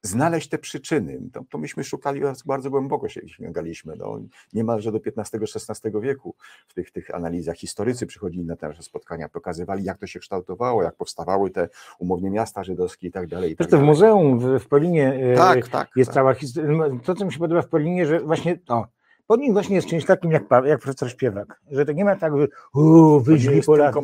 znaleźć 0.07 0.49
te 0.49 0.59
przyczyny. 0.59 1.21
To, 1.33 1.45
to 1.51 1.59
myśmy 1.59 1.85
szukali 1.85 2.21
bardzo 2.47 2.71
głęboko, 2.71 3.09
się 3.09 3.29
sięgaliśmy, 3.29 3.97
no, 3.97 4.21
niemalże 4.53 4.93
do 4.93 4.99
XV-XVI 4.99 6.01
wieku 6.01 6.35
w 6.69 6.75
tych, 6.75 6.91
tych 6.91 7.15
analizach. 7.15 7.57
Historycy 7.57 8.07
przychodzili 8.07 8.45
na 8.45 8.57
te 8.57 8.69
nasze 8.69 8.83
spotkania, 8.83 9.29
pokazywali, 9.29 9.85
jak 9.85 9.99
to 9.99 10.07
się 10.07 10.21
kształtowało, 10.21 10.83
jak 10.83 10.97
powstawały 10.97 11.51
te 11.51 11.69
umownie 11.99 12.31
miasta 12.31 12.65
żydowskie 12.65 13.07
i 13.07 13.11
tak 13.11 13.27
dalej. 13.27 13.55
Zresztą 13.59 13.77
tak 13.77 13.81
w 13.81 13.87
muzeum 13.87 14.39
w, 14.39 14.59
w 14.65 14.69
Polinie 14.69 15.15
e, 15.15 15.37
tak, 15.37 15.69
tak, 15.69 15.89
jest 15.97 16.09
tak. 16.09 16.15
cała 16.15 16.35
historia. 16.35 16.91
To, 17.05 17.15
co 17.15 17.25
mi 17.25 17.33
się 17.33 17.39
podoba 17.39 17.63
w 17.63 17.69
Polinie, 17.69 18.07
że 18.07 18.21
właśnie 18.21 18.59
to, 18.59 18.87
pod 19.27 19.41
nim 19.41 19.53
właśnie 19.53 19.77
jest 19.77 19.89
czymś 19.89 20.05
takim 20.05 20.31
jak, 20.31 20.43
jak 20.65 20.81
profesor 20.81 21.11
Śpiewak, 21.11 21.61
że 21.71 21.85
to 21.85 21.93
nie 21.93 22.05
ma 22.05 22.17
tak, 22.17 22.33
że 22.37 22.47
wyźli 23.21 23.63
Polacy, 23.63 24.01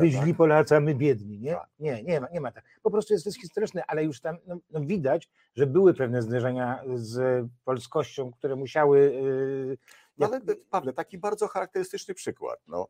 wyźli 0.00 0.30
tak? 0.30 0.36
Polacy, 0.36 0.76
a 0.76 0.80
my 0.80 0.94
biedni, 0.94 1.40
nie? 1.40 1.52
Tak. 1.52 1.66
Nie, 1.78 2.02
nie 2.02 2.20
ma, 2.20 2.28
nie 2.32 2.40
ma 2.40 2.52
tak. 2.52 2.64
Po 2.82 2.90
prostu 2.90 3.12
jest 3.12 3.24
to 3.24 3.32
historyczne, 3.32 3.82
ale 3.86 4.04
już 4.04 4.20
tam 4.20 4.36
no, 4.46 4.56
no 4.70 4.80
widać, 4.80 5.28
że 5.56 5.66
były 5.66 5.94
pewne 5.94 6.22
zderzenia 6.22 6.82
z 6.94 7.46
polskością, 7.64 8.30
które 8.32 8.56
musiały 8.56 8.98
yy, 9.00 9.76
no 10.18 10.26
ale 10.26 10.40
Pawle, 10.70 10.92
taki 10.92 11.18
bardzo 11.18 11.48
charakterystyczny 11.48 12.14
przykład. 12.14 12.58
No, 12.66 12.88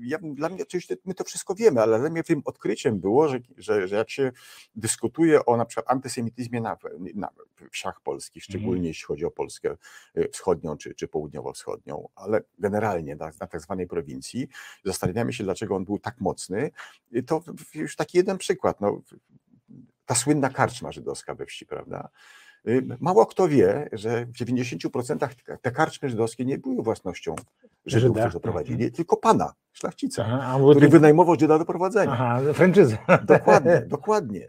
ja, 0.00 0.18
dla 0.22 0.48
mnie 0.48 0.62
oczywiście 0.62 0.96
my 1.04 1.14
to 1.14 1.24
wszystko 1.24 1.54
wiemy, 1.54 1.82
ale 1.82 1.98
dla 1.98 2.10
mnie 2.10 2.22
tym 2.22 2.42
odkryciem 2.44 3.00
było, 3.00 3.28
że, 3.28 3.38
że, 3.56 3.88
że 3.88 3.96
jak 3.96 4.10
się 4.10 4.32
dyskutuje 4.74 5.44
o 5.44 5.56
na 5.56 5.64
przykład 5.64 5.90
antysemityzmie 5.90 6.60
na, 6.60 6.76
na 7.14 7.28
wsiach 7.70 8.00
polskich, 8.00 8.42
mhm. 8.42 8.50
szczególnie 8.50 8.78
mm. 8.78 8.86
jeśli 8.86 9.04
chodzi 9.04 9.24
o 9.24 9.30
Polskę 9.30 9.76
y, 10.18 10.28
wschodnią 10.32 10.76
czy, 10.76 10.94
czy 10.94 11.08
południowo-wschodnią, 11.08 12.08
ale 12.14 12.40
generalnie 12.58 13.16
na, 13.16 13.30
na 13.40 13.46
tak 13.46 13.60
zwanej 13.60 13.86
prowincji, 13.86 14.48
zastanawiamy 14.84 15.32
się, 15.32 15.44
dlaczego 15.44 15.76
on 15.76 15.84
był 15.84 15.98
tak 15.98 16.20
mocny, 16.20 16.70
to 17.26 17.42
już 17.74 17.96
taki 17.96 18.18
jeden 18.18 18.38
przykład. 18.38 18.80
No, 18.80 19.02
ta 20.06 20.14
słynna 20.14 20.50
karczma 20.50 20.92
żydowska 20.92 21.34
we 21.34 21.46
wsi, 21.46 21.66
prawda? 21.66 22.08
Y, 22.68 22.86
mało 23.00 23.26
kto 23.26 23.48
wie, 23.48 23.88
że 23.92 24.26
w 24.26 24.32
90% 24.32 25.28
te 25.62 25.70
karczmy 25.70 26.10
żydowskie 26.10 26.44
nie 26.44 26.58
były 26.58 26.82
własnością 26.82 27.34
Żydów, 27.86 28.16
którzy 28.16 28.32
doprowadzili, 28.32 28.74
mhm. 28.74 28.92
tylko 28.92 29.16
pana, 29.16 29.52
szlachcica, 29.72 30.26
Aha, 30.26 30.58
który 30.70 30.88
wynajmował 30.88 31.36
Żyda 31.40 31.58
do 31.58 31.64
prowadzenia. 31.64 32.12
Aha, 32.12 32.40
franczyza. 32.54 32.96
Dokładnie, 33.24 33.82
dokładnie. 33.86 34.48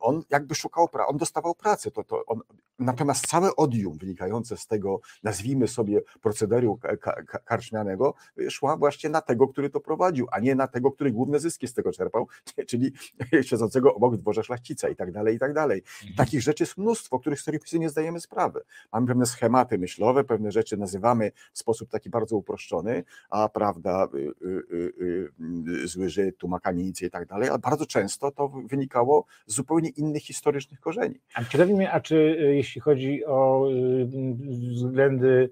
On 0.00 0.22
jakby 0.30 0.54
szukał 0.54 0.88
pracy, 0.88 1.08
on 1.10 1.16
dostawał 1.16 1.54
pracę, 1.54 1.90
to, 1.90 2.04
to 2.04 2.24
on, 2.26 2.40
natomiast 2.78 3.26
całe 3.26 3.56
odium 3.56 3.98
wynikające 3.98 4.56
z 4.56 4.66
tego, 4.66 5.00
nazwijmy 5.22 5.68
sobie, 5.68 6.00
procederu 6.20 6.78
karczmianego, 7.44 8.14
szła 8.50 8.76
właśnie 8.76 9.10
na 9.10 9.20
tego, 9.20 9.48
który 9.48 9.70
to 9.70 9.80
prowadził, 9.80 10.26
a 10.32 10.40
nie 10.40 10.54
na 10.54 10.68
tego, 10.68 10.92
który 10.92 11.12
główne 11.12 11.40
zyski 11.40 11.68
z 11.68 11.74
tego 11.74 11.92
czerpał, 11.92 12.28
czyli 12.68 12.92
siedzącego 13.42 13.94
obok 13.94 14.16
dworze 14.16 14.44
szlachcica 14.44 14.88
i 14.88 14.96
tak 14.96 15.12
dalej, 15.12 15.36
i 15.36 15.38
tak 15.38 15.54
dalej. 15.54 15.82
Mhm. 16.00 16.16
Takich 16.16 16.42
rzeczy 16.42 16.62
jest 16.62 16.76
mnóstwo, 16.76 17.18
których 17.18 17.40
sobie 17.40 17.58
nie 17.72 17.88
zdajemy 17.88 18.20
sprawy. 18.20 18.60
Mamy 18.92 19.06
pewne 19.06 19.26
schematy 19.26 19.78
myślowe, 19.78 20.24
pewne 20.24 20.52
rzeczy 20.52 20.76
nazywamy 20.76 21.32
w 21.52 21.58
sposób 21.58 21.90
taki 21.90 22.10
bardzo 22.10 22.36
uproszczony, 22.36 23.04
a 23.30 23.48
prawda, 23.48 24.08
y, 24.14 24.34
y, 24.46 25.32
y, 25.82 25.88
zły 25.88 26.10
Żyd, 26.10 26.36
tu 26.36 26.48
ma 26.48 26.60
kamienicę 26.60 27.06
i 27.06 27.10
tak 27.10 27.26
dalej, 27.26 27.48
ale 27.48 27.58
bardzo 27.58 27.86
często 27.86 28.30
to 28.30 28.48
wynikało 28.48 29.24
z 29.46 29.60
zupełnie 29.68 29.88
innych 29.88 30.22
historycznych 30.22 30.80
korzeni. 30.80 31.14
A 31.34 31.44
ciekawi 31.44 31.74
mnie, 31.74 31.92
a 31.92 32.00
czy 32.00 32.16
y, 32.16 32.56
jeśli 32.56 32.80
chodzi 32.80 33.24
o 33.26 33.68
y, 33.70 34.08
względy 34.74 35.50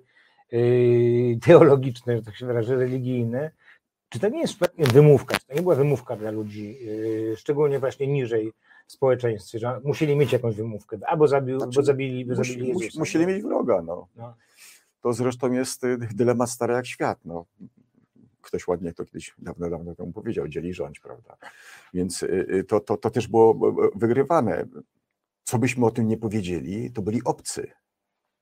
y, 0.53 1.39
teologiczne, 1.43 2.17
że 2.17 2.23
tak 2.23 2.37
się 2.37 2.47
wyrażę, 2.47 2.77
religijne, 2.77 3.51
czy 4.09 4.19
to 4.19 4.29
nie 4.29 4.41
jest 4.41 4.59
wymówka, 4.79 5.39
czy 5.39 5.47
to 5.47 5.55
nie 5.55 5.63
była 5.63 5.75
wymówka 5.75 6.17
dla 6.17 6.31
ludzi, 6.31 6.79
szczególnie 7.37 7.79
właśnie 7.79 8.07
niżej 8.07 8.53
w 8.87 8.93
społeczeństwie, 8.93 9.59
że 9.59 9.81
musieli 9.85 10.17
mieć 10.17 10.33
jakąś 10.33 10.57
wymówkę, 10.57 10.99
albo 11.07 11.29
zabił, 11.29 11.59
znaczy, 11.59 11.77
bo 11.77 11.83
zabili, 11.83 12.25
bo 12.25 12.35
musi, 12.35 12.53
zabili 12.53 12.69
Jezusa. 12.69 12.99
Musieli 12.99 13.27
mieć 13.27 13.43
wroga, 13.43 13.83
no. 13.83 14.09
no. 14.17 14.35
To 15.03 15.13
zresztą 15.13 15.53
jest 15.53 15.83
dylemat 16.15 16.51
stary 16.51 16.75
jak 16.75 16.87
świat, 16.87 17.19
no 17.25 17.45
ktoś 18.47 18.69
ładnie 18.69 18.93
to 18.93 19.05
kiedyś 19.05 19.35
dawno, 19.39 19.71
dawno 19.71 19.95
temu 19.95 20.13
powiedział, 20.13 20.49
dzieli 20.49 20.75
rządź, 20.75 21.01
prawda? 21.01 21.37
Więc 21.95 22.23
y, 22.23 22.47
y, 22.51 22.65
to, 22.65 22.81
to, 22.81 22.97
to 22.97 23.11
też 23.11 23.29
było 23.29 23.75
wygrywane. 23.95 24.67
Co 25.45 25.59
byśmy 25.59 25.87
o 25.87 25.91
tym 25.91 26.09
nie 26.09 26.17
powiedzieli, 26.17 26.91
to 26.93 27.03
byli 27.03 27.25
obcy 27.25 27.71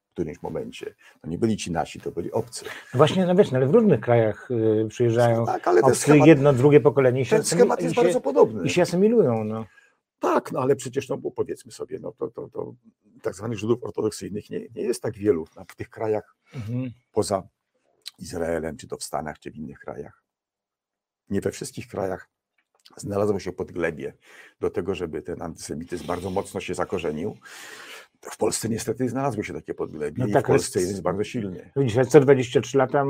w 0.08 0.12
którymś 0.14 0.42
momencie. 0.42 0.94
To 1.20 1.28
nie 1.28 1.38
byli 1.38 1.56
ci 1.56 1.72
nasi, 1.72 2.00
to 2.00 2.10
byli 2.10 2.32
obcy. 2.32 2.64
No 2.64 2.98
właśnie, 2.98 3.26
no 3.26 3.34
wiesz, 3.34 3.50
no 3.50 3.56
ale 3.56 3.66
w 3.66 3.70
różnych 3.70 4.00
krajach 4.00 4.50
y, 4.50 4.86
przyjeżdżają 4.88 5.46
tak, 5.46 5.68
ale 5.68 5.80
obcy, 5.80 6.00
schemat, 6.00 6.26
jedno, 6.26 6.52
drugie 6.52 6.80
pokolenie 6.80 7.20
i 7.20 7.24
się, 7.24 7.36
ten 7.36 7.44
schemat 7.44 7.82
jest 7.82 7.94
się, 7.94 8.02
bardzo 8.02 8.20
podobny. 8.20 8.66
I 8.66 8.70
się 8.70 8.82
asymilują, 8.82 9.44
no. 9.44 9.66
Tak, 10.18 10.52
no 10.52 10.60
ale 10.60 10.76
przecież, 10.76 11.08
no 11.08 11.18
powiedzmy 11.18 11.72
sobie, 11.72 11.98
no 11.98 12.12
to, 12.12 12.28
to, 12.28 12.48
to 12.48 12.74
tak 13.22 13.34
zwanych 13.34 13.58
Żydów 13.58 13.84
ortodoksyjnych 13.84 14.50
nie, 14.50 14.60
nie 14.74 14.82
jest 14.82 15.02
tak 15.02 15.16
wielu 15.16 15.46
w 15.68 15.76
tych 15.76 15.90
krajach 15.90 16.36
mhm. 16.54 16.90
poza 17.12 17.42
Izraelem, 18.18 18.76
czy 18.76 18.88
to 18.88 18.96
w 18.96 19.04
Stanach, 19.04 19.38
czy 19.38 19.50
w 19.50 19.56
innych 19.56 19.78
krajach. 19.78 20.22
Nie 21.30 21.40
we 21.40 21.50
wszystkich 21.50 21.88
krajach 21.88 22.28
znalazło 22.96 23.40
się 23.40 23.52
podglebie 23.52 24.14
do 24.60 24.70
tego, 24.70 24.94
żeby 24.94 25.22
ten 25.22 25.42
antysemityzm 25.42 26.06
bardzo 26.06 26.30
mocno 26.30 26.60
się 26.60 26.74
zakorzenił. 26.74 27.36
W 28.20 28.36
Polsce 28.36 28.68
niestety 28.68 29.08
znalazło 29.08 29.42
się 29.42 29.54
takie 29.54 29.74
podglebie 29.74 30.24
no 30.26 30.32
tak, 30.32 30.42
i 30.42 30.44
w 30.44 30.46
Polsce 30.46 30.78
jest, 30.78 30.90
jest 30.90 31.02
bardzo 31.02 31.24
silny. 31.24 31.70
Widzisz, 31.76 32.06
123 32.06 32.78
lata 32.78 33.04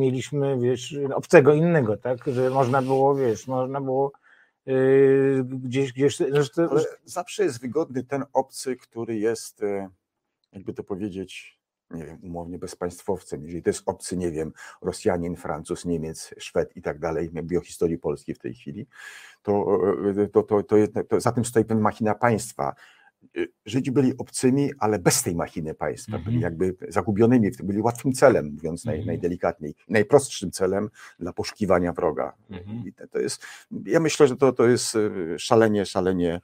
mieliśmy, 0.00 0.58
wiesz, 0.60 0.96
obcego 1.14 1.54
innego, 1.54 1.96
tak, 1.96 2.26
że 2.26 2.50
można 2.50 2.82
było, 2.82 3.14
wiesz, 3.14 3.46
można 3.46 3.80
było 3.80 4.12
yy, 4.66 5.44
gdzieś, 5.44 5.92
gdzieś... 5.92 6.16
To... 6.16 6.70
Ale 6.70 6.84
zawsze 7.04 7.44
jest 7.44 7.60
wygodny 7.60 8.04
ten 8.04 8.24
obcy, 8.32 8.76
który 8.76 9.18
jest, 9.18 9.62
e, 9.62 9.88
jakby 10.52 10.74
to 10.74 10.84
powiedzieć, 10.84 11.57
nie 11.90 12.06
wiem, 12.06 12.18
umownie 12.22 12.58
bezpaństwowcem, 12.58 13.44
jeżeli 13.44 13.62
to 13.62 13.70
jest 13.70 13.82
obcy, 13.86 14.16
nie 14.16 14.30
wiem, 14.30 14.52
Rosjanin, 14.82 15.36
Francuz, 15.36 15.84
Niemiec, 15.84 16.34
Szwed 16.38 16.76
i 16.76 16.82
tak 16.82 16.98
dalej, 16.98 17.30
biohistorii 17.30 17.98
Polski 17.98 18.34
w 18.34 18.38
tej 18.38 18.54
chwili, 18.54 18.86
to, 19.42 19.80
to, 20.32 20.42
to, 20.42 20.62
to, 20.62 20.76
jest, 20.76 20.92
to 21.08 21.20
za 21.20 21.32
tym 21.32 21.44
stoi 21.44 21.64
pewna 21.64 21.82
machina 21.82 22.14
państwa. 22.14 22.74
Żydzi 23.66 23.92
byli 23.92 24.16
obcymi, 24.18 24.70
ale 24.78 24.98
bez 24.98 25.22
tej 25.22 25.34
machiny 25.34 25.74
państwa, 25.74 26.18
-hmm. 26.18 26.24
byli 26.24 26.40
jakby 26.40 26.74
zagubionymi, 26.88 27.50
byli 27.62 27.82
łatwym 27.82 28.12
celem, 28.12 28.52
mówiąc 28.52 28.84
naj, 28.84 29.02
-hmm. 29.02 29.06
najdelikatniej, 29.06 29.74
najprostszym 29.88 30.50
celem 30.50 30.88
dla 31.18 31.32
poszukiwania 31.32 31.92
wroga. 31.92 32.32
Mm 32.50 32.64
-hmm. 32.64 33.08
to 33.10 33.18
jest, 33.18 33.46
ja 33.84 34.00
myślę, 34.00 34.28
że 34.28 34.36
to, 34.36 34.52
to 34.52 34.68
jest 34.68 34.96
szalenie, 35.38 35.86
szalenie 35.86 36.40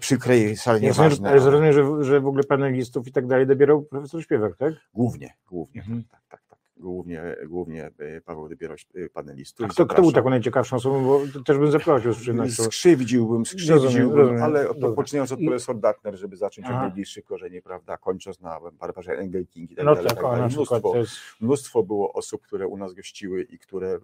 przykre 0.00 0.38
i 0.38 0.56
szalenie 0.56 0.86
ja 0.86 0.94
ważne. 0.94 1.28
Ale 1.28 1.38
rozumiem, 1.38 1.72
że, 1.72 2.04
że 2.04 2.20
w 2.20 2.26
ogóle 2.26 2.44
panelistów 2.44 3.08
i 3.08 3.12
tak 3.12 3.26
dalej 3.26 3.46
dobierał 3.46 3.82
profesor 3.82 4.22
Śpiewak, 4.22 4.56
tak? 4.56 4.74
Głównie, 4.94 5.34
głównie, 5.48 5.80
mhm. 5.80 6.04
tak, 6.10 6.20
tak, 6.28 6.40
tak. 6.40 6.43
Głównie, 6.76 7.36
głównie 7.46 7.90
Paweł 8.24 8.48
Dybieroś, 8.48 8.86
panelistów. 9.12 9.66
A 9.66 9.68
kto, 9.68 9.86
kto 9.86 10.02
był 10.02 10.12
taką 10.12 10.30
najciekawszą 10.30 10.76
osobą, 10.76 11.04
bo 11.04 11.20
też 11.44 11.58
bym 11.58 11.70
zaprosił. 11.70 12.14
Skrzywdziłbym, 12.48 13.46
skrzywdziłbym, 13.46 14.18
rozumiem, 14.18 14.42
ale 14.42 14.64
Dobra. 14.64 14.92
poczynając 14.92 15.32
od 15.32 15.40
profesor 15.40 15.78
Datner, 15.78 16.16
żeby 16.16 16.36
zacząć 16.36 16.66
Aha. 16.66 16.76
od 16.76 16.82
najbliższych 16.82 17.24
korzeni, 17.24 17.62
prawda, 17.62 17.96
kończąc 17.96 18.40
na 18.40 18.60
Barbarze 18.72 19.12
Engelking 19.12 19.70
i 19.70 19.76
tak 19.76 19.84
no 19.84 19.94
dalej. 19.94 20.08
Tak, 20.08 20.16
tak, 20.16 20.30
dalej. 20.32 20.52
Mnóstwo, 20.52 20.96
jest... 20.96 21.16
mnóstwo 21.40 21.82
było 21.82 22.12
osób, 22.12 22.42
które 22.42 22.66
u 22.66 22.76
nas 22.76 22.94
gościły 22.94 23.42
i 23.42 23.58
które 23.58 23.98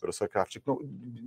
profesor 0.00 0.30
Krawczyk, 0.30 0.62
no, 0.66 0.78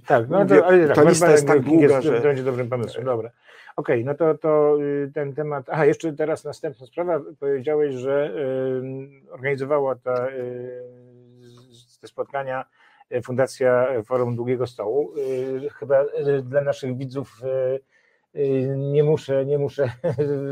tak, 0.06 0.30
no 0.30 0.46
to, 0.46 0.66
ale 0.66 0.88
tak, 0.88 0.96
ta 0.96 1.04
lista 1.04 1.32
jest 1.32 1.48
tak 1.48 1.62
długa, 1.62 1.88
jest, 1.88 2.04
że... 2.04 2.22
będzie 2.22 2.44
dobrym 2.44 2.70
pomysłem, 2.70 3.06
dobra. 3.06 3.30
Okej, 3.76 3.96
okay, 3.96 4.04
no 4.04 4.14
to, 4.14 4.38
to 4.38 4.78
y, 4.82 5.12
ten 5.14 5.34
temat, 5.34 5.70
aha, 5.70 5.86
jeszcze 5.86 6.14
teraz 6.14 6.44
następna 6.44 6.86
sprawa, 6.86 7.20
powiedziałeś, 7.40 7.96
że 7.96 8.34
organizowała 9.32 9.96
ta, 9.96 10.30
y, 10.30 10.84
te 12.02 12.08
spotkania 12.08 12.66
y, 13.12 13.22
Fundacja 13.22 13.88
Forum 14.06 14.36
Długiego 14.36 14.68
Stołu. 14.68 15.14
Chyba 15.72 16.06
dla 16.44 16.62
naszych 16.62 16.98
widzów 16.98 17.42
nie 18.78 19.04
muszę, 19.04 19.46
nie 19.46 19.58
muszę 19.58 19.92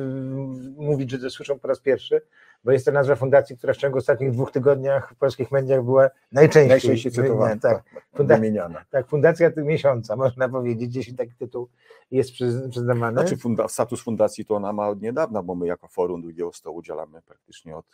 mówić, 0.78 1.12
że 1.12 1.20
to 1.20 1.30
słyszą 1.30 1.60
po 1.60 1.68
raz 1.68 1.80
pierwszy, 1.80 2.22
bo 2.64 2.72
jest 2.72 2.86
to 2.86 2.92
nazwa 2.92 3.16
fundacji, 3.16 3.58
która 3.58 3.74
w 3.74 3.78
ciągu 3.78 3.98
ostatnich 3.98 4.32
dwóch 4.32 4.52
tygodniach 4.52 5.12
w 5.12 5.16
polskich 5.16 5.52
mediach 5.52 5.84
była 5.84 6.10
najczęściej, 6.32 6.70
najczęściej 6.70 7.12
cytowana, 7.12 7.56
tak, 7.62 7.84
tak, 7.94 8.04
funda 8.16 8.36
wymieniana. 8.36 8.86
Tak, 8.90 9.08
fundacja 9.08 9.52
miesiąca, 9.58 10.16
można 10.16 10.50
powiedzieć, 10.50 10.96
jeśli 10.96 11.16
taki 11.16 11.34
tytuł 11.34 11.70
jest 12.12 12.32
przyznawany. 12.70 13.22
Znaczy 13.22 13.38
funda 13.38 13.68
status 13.68 14.02
fundacji 14.02 14.46
to 14.46 14.56
ona 14.56 14.74
ma 14.74 14.88
od 14.90 15.02
niedawna, 15.02 15.44
bo 15.44 15.56
my 15.56 15.68
jako 15.68 15.88
forum 15.88 16.22
Drugiego 16.22 16.54
Stołu 16.54 16.78
udzielamy 16.78 17.22
praktycznie 17.22 17.78
od, 17.78 17.86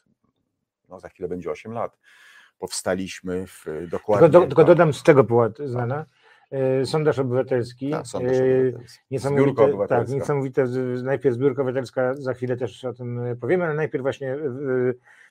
no 0.89 0.99
za 0.99 1.09
chwilę 1.09 1.29
będzie 1.29 1.51
8 1.51 1.71
lat. 1.71 1.97
Powstaliśmy 2.59 3.47
w 3.47 3.65
dokładnie... 3.91 4.29
Tylko, 4.29 4.39
do, 4.39 4.47
tylko 4.47 4.63
dodam, 4.63 4.93
z 4.93 5.03
czego 5.03 5.23
była 5.23 5.49
znana? 5.65 6.05
E, 6.51 6.85
sondaż 6.85 7.19
obywatelski. 7.19 7.91
Tak, 7.91 8.07
sondaż 8.07 8.37
e, 8.37 8.43
obywatelski. 8.43 9.03
Niesamowite, 9.11 9.63
obywatelska. 9.63 10.05
Tak, 10.05 10.09
niesamowite. 10.09 10.65
Najpierw 11.03 11.35
zbiórka 11.35 11.61
obywatelska, 11.61 12.15
za 12.15 12.33
chwilę 12.33 12.57
też 12.57 12.85
o 12.85 12.93
tym 12.93 13.19
powiemy, 13.41 13.65
ale 13.65 13.73
najpierw 13.73 14.01
właśnie 14.01 14.33
e, 14.33 14.39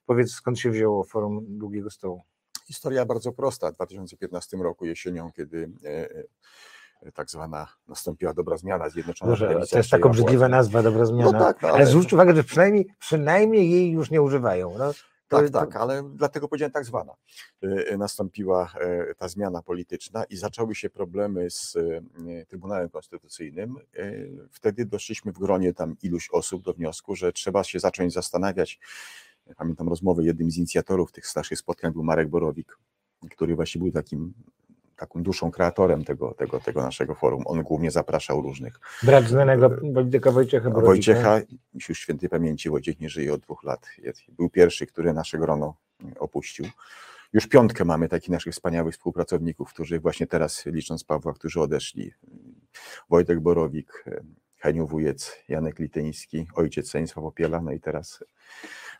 powiedz, 0.06 0.32
skąd 0.32 0.58
się 0.58 0.70
wzięło 0.70 1.04
Forum 1.04 1.44
Długiego 1.48 1.90
Stołu. 1.90 2.22
Historia 2.66 3.04
bardzo 3.04 3.32
prosta. 3.32 3.72
W 3.72 3.74
2015 3.74 4.56
roku 4.56 4.86
jesienią, 4.86 5.32
kiedy 5.32 5.70
tak 7.14 7.30
zwana 7.30 7.68
nastąpiła 7.88 8.34
dobra 8.34 8.56
zmiana 8.56 8.88
zjednoczona. 8.88 9.30
Boże, 9.30 9.60
to 9.70 9.78
jest 9.78 9.90
tak 9.90 10.06
obrzydliwa 10.06 10.48
nazwa, 10.48 10.82
dobra 10.82 11.04
zmiana. 11.04 11.32
No 11.32 11.38
tak, 11.38 11.62
no, 11.62 11.68
ale... 11.68 11.76
ale 11.76 11.86
zwróć 11.86 12.12
uwagę, 12.12 12.36
że 12.36 12.44
przynajmniej, 12.44 12.86
przynajmniej 12.98 13.70
jej 13.70 13.90
już 13.90 14.10
nie 14.10 14.22
używają. 14.22 14.74
No. 14.78 14.92
To, 15.28 15.36
tak, 15.36 15.50
tak, 15.50 15.76
ale 15.76 16.10
dlatego 16.14 16.48
powiedziałem 16.48 16.72
tak 16.72 16.84
zwana. 16.84 17.12
Y, 17.64 17.92
y, 17.92 17.98
nastąpiła 17.98 18.72
ta 19.18 19.28
zmiana 19.28 19.62
polityczna 19.62 20.24
i 20.24 20.36
zaczęły 20.36 20.74
się 20.74 20.90
problemy 20.90 21.50
z 21.50 21.76
y, 21.76 22.46
Trybunałem 22.48 22.88
Konstytucyjnym. 22.88 23.76
Wtedy 24.50 24.84
doszliśmy 24.84 25.32
w 25.32 25.38
gronie 25.38 25.72
tam 25.72 25.96
iluś 26.02 26.30
osób 26.30 26.62
do 26.62 26.72
wniosku, 26.74 27.16
że 27.16 27.32
trzeba 27.32 27.64
się 27.64 27.80
zacząć 27.80 28.12
zastanawiać. 28.12 28.80
Pamiętam 29.56 29.88
rozmowę, 29.88 30.24
jednym 30.24 30.50
z 30.50 30.56
inicjatorów 30.56 31.12
tych 31.12 31.26
starszych 31.26 31.58
spotkań 31.58 31.92
był 31.92 32.04
Marek 32.04 32.28
Borowik, 32.28 32.78
który 33.30 33.54
właśnie 33.54 33.78
był 33.78 33.92
takim 33.92 34.34
taką 34.96 35.22
duszą, 35.22 35.50
kreatorem 35.50 36.04
tego, 36.04 36.34
tego, 36.34 36.60
tego 36.60 36.82
naszego 36.82 37.14
forum. 37.14 37.42
On 37.46 37.62
głównie 37.62 37.90
zapraszał 37.90 38.42
różnych. 38.42 38.80
Brat 39.02 39.24
znanego 39.24 39.70
polityka 39.94 40.30
Wojciecha 40.30 40.70
Borowika. 40.70 40.86
Wojciecha, 40.86 41.40
już 41.88 41.98
świętej 41.98 42.28
pamięci, 42.28 42.70
Wojciech 42.70 43.00
nie 43.00 43.08
żyje 43.08 43.34
od 43.34 43.40
dwóch 43.40 43.64
lat. 43.64 43.86
Był 44.28 44.50
pierwszy, 44.50 44.86
który 44.86 45.12
nasze 45.12 45.38
grono 45.38 45.76
opuścił. 46.18 46.66
Już 47.32 47.46
piątkę 47.46 47.84
mamy 47.84 48.08
takich 48.08 48.28
naszych 48.28 48.52
wspaniałych 48.52 48.94
współpracowników, 48.94 49.72
którzy 49.72 50.00
właśnie 50.00 50.26
teraz, 50.26 50.66
licząc 50.66 51.04
Pawła, 51.04 51.32
którzy 51.32 51.60
odeszli. 51.60 52.12
Wojtek 53.10 53.40
Borowik, 53.40 54.04
Heniu 54.58 54.86
Wujec, 54.86 55.36
Janek 55.48 55.78
Lityński, 55.78 56.46
ojciec 56.54 56.88
Stanisław 56.88 57.22
Popiela, 57.22 57.60
no 57.60 57.72
i 57.72 57.80
teraz 57.80 58.24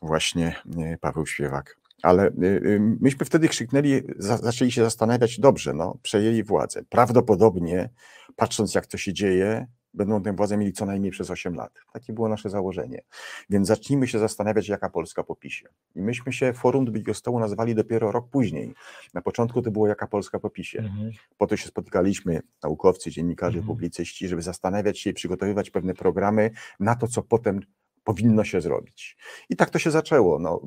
właśnie 0.02 0.56
Paweł 1.00 1.26
Śpiewak 1.26 1.76
ale 2.02 2.28
y, 2.28 2.44
y, 2.44 2.80
myśmy 3.00 3.26
wtedy 3.26 3.48
krzyknęli, 3.48 4.02
zaczęli 4.18 4.72
się 4.72 4.82
zastanawiać, 4.84 5.40
dobrze, 5.40 5.72
no, 5.72 5.98
przejęli 6.02 6.42
władzę. 6.42 6.82
Prawdopodobnie, 6.88 7.90
patrząc 8.36 8.74
jak 8.74 8.86
to 8.86 8.98
się 8.98 9.12
dzieje, 9.12 9.66
będą 9.96 10.22
tę 10.22 10.32
władzę 10.32 10.56
mieli 10.56 10.72
co 10.72 10.86
najmniej 10.86 11.10
przez 11.10 11.30
8 11.30 11.54
lat. 11.54 11.72
Takie 11.92 12.12
było 12.12 12.28
nasze 12.28 12.50
założenie. 12.50 13.02
Więc 13.50 13.68
zacznijmy 13.68 14.08
się 14.08 14.18
zastanawiać, 14.18 14.68
jaka 14.68 14.90
Polska 14.90 15.22
po 15.22 15.36
PiSie. 15.36 15.68
I 15.94 16.02
myśmy 16.02 16.32
się 16.32 16.52
Forum 16.52 16.84
Drugiego 16.84 17.14
Stołu 17.14 17.40
nazwali 17.40 17.74
dopiero 17.74 18.12
rok 18.12 18.28
później. 18.30 18.74
Na 19.14 19.22
początku 19.22 19.62
to 19.62 19.70
było 19.70 19.86
jaka 19.86 20.06
Polska 20.06 20.38
po 20.38 20.50
PiSie. 20.50 20.78
Mhm. 20.78 21.10
Po 21.38 21.46
to 21.46 21.56
się 21.56 21.68
spotykaliśmy, 21.68 22.40
naukowcy, 22.62 23.10
dziennikarze, 23.10 23.58
mhm. 23.58 23.66
publicyści, 23.66 24.28
żeby 24.28 24.42
zastanawiać 24.42 24.98
się 24.98 25.10
i 25.10 25.14
przygotowywać 25.14 25.70
pewne 25.70 25.94
programy 25.94 26.50
na 26.80 26.94
to, 26.94 27.08
co 27.08 27.22
potem 27.22 27.60
powinno 28.06 28.44
się 28.44 28.60
zrobić. 28.60 29.16
I 29.48 29.56
tak 29.56 29.70
to 29.70 29.78
się 29.78 29.90
zaczęło. 29.90 30.38
No, 30.38 30.60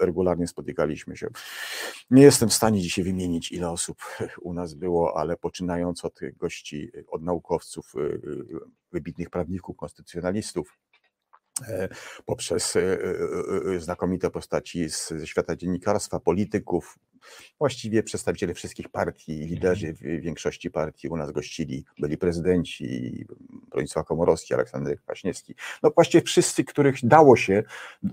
regularnie 0.00 0.46
spotykaliśmy 0.46 1.16
się. 1.16 1.28
Nie 2.10 2.22
jestem 2.22 2.48
w 2.48 2.54
stanie 2.54 2.80
dzisiaj 2.80 3.04
wymienić, 3.04 3.52
ile 3.52 3.70
osób 3.70 3.98
u 4.40 4.52
nas 4.52 4.74
było, 4.74 5.16
ale 5.16 5.36
poczynając 5.36 6.04
od 6.04 6.20
gości, 6.36 6.90
od 7.08 7.22
naukowców, 7.22 7.94
y, 7.94 7.98
y, 8.00 8.44
wybitnych 8.92 9.30
prawników, 9.30 9.76
konstytucjonalistów, 9.76 10.78
e, 11.68 11.88
poprzez 12.24 12.76
y, 12.76 13.80
znakomite 13.80 14.30
postaci 14.30 14.88
ze 14.88 15.26
świata 15.26 15.56
dziennikarstwa, 15.56 16.20
polityków, 16.20 16.98
właściwie 17.58 18.02
przedstawiciele 18.02 18.54
wszystkich 18.54 18.88
partii, 18.88 19.32
liderzy 19.32 19.88
mhm. 19.88 20.20
w 20.20 20.22
większości 20.22 20.70
partii 20.70 21.08
u 21.08 21.16
nas 21.16 21.32
gościli, 21.32 21.84
byli 21.98 22.16
prezydenci, 22.18 23.26
Bronisław 23.70 24.06
Komorowski, 24.06 24.54
Aleksander 24.54 25.00
Kwaśniewski. 25.00 25.54
No 25.82 25.90
właściwie 25.90 26.22
wszyscy, 26.22 26.64
których 26.64 26.96
dało 27.02 27.36
się 27.36 27.62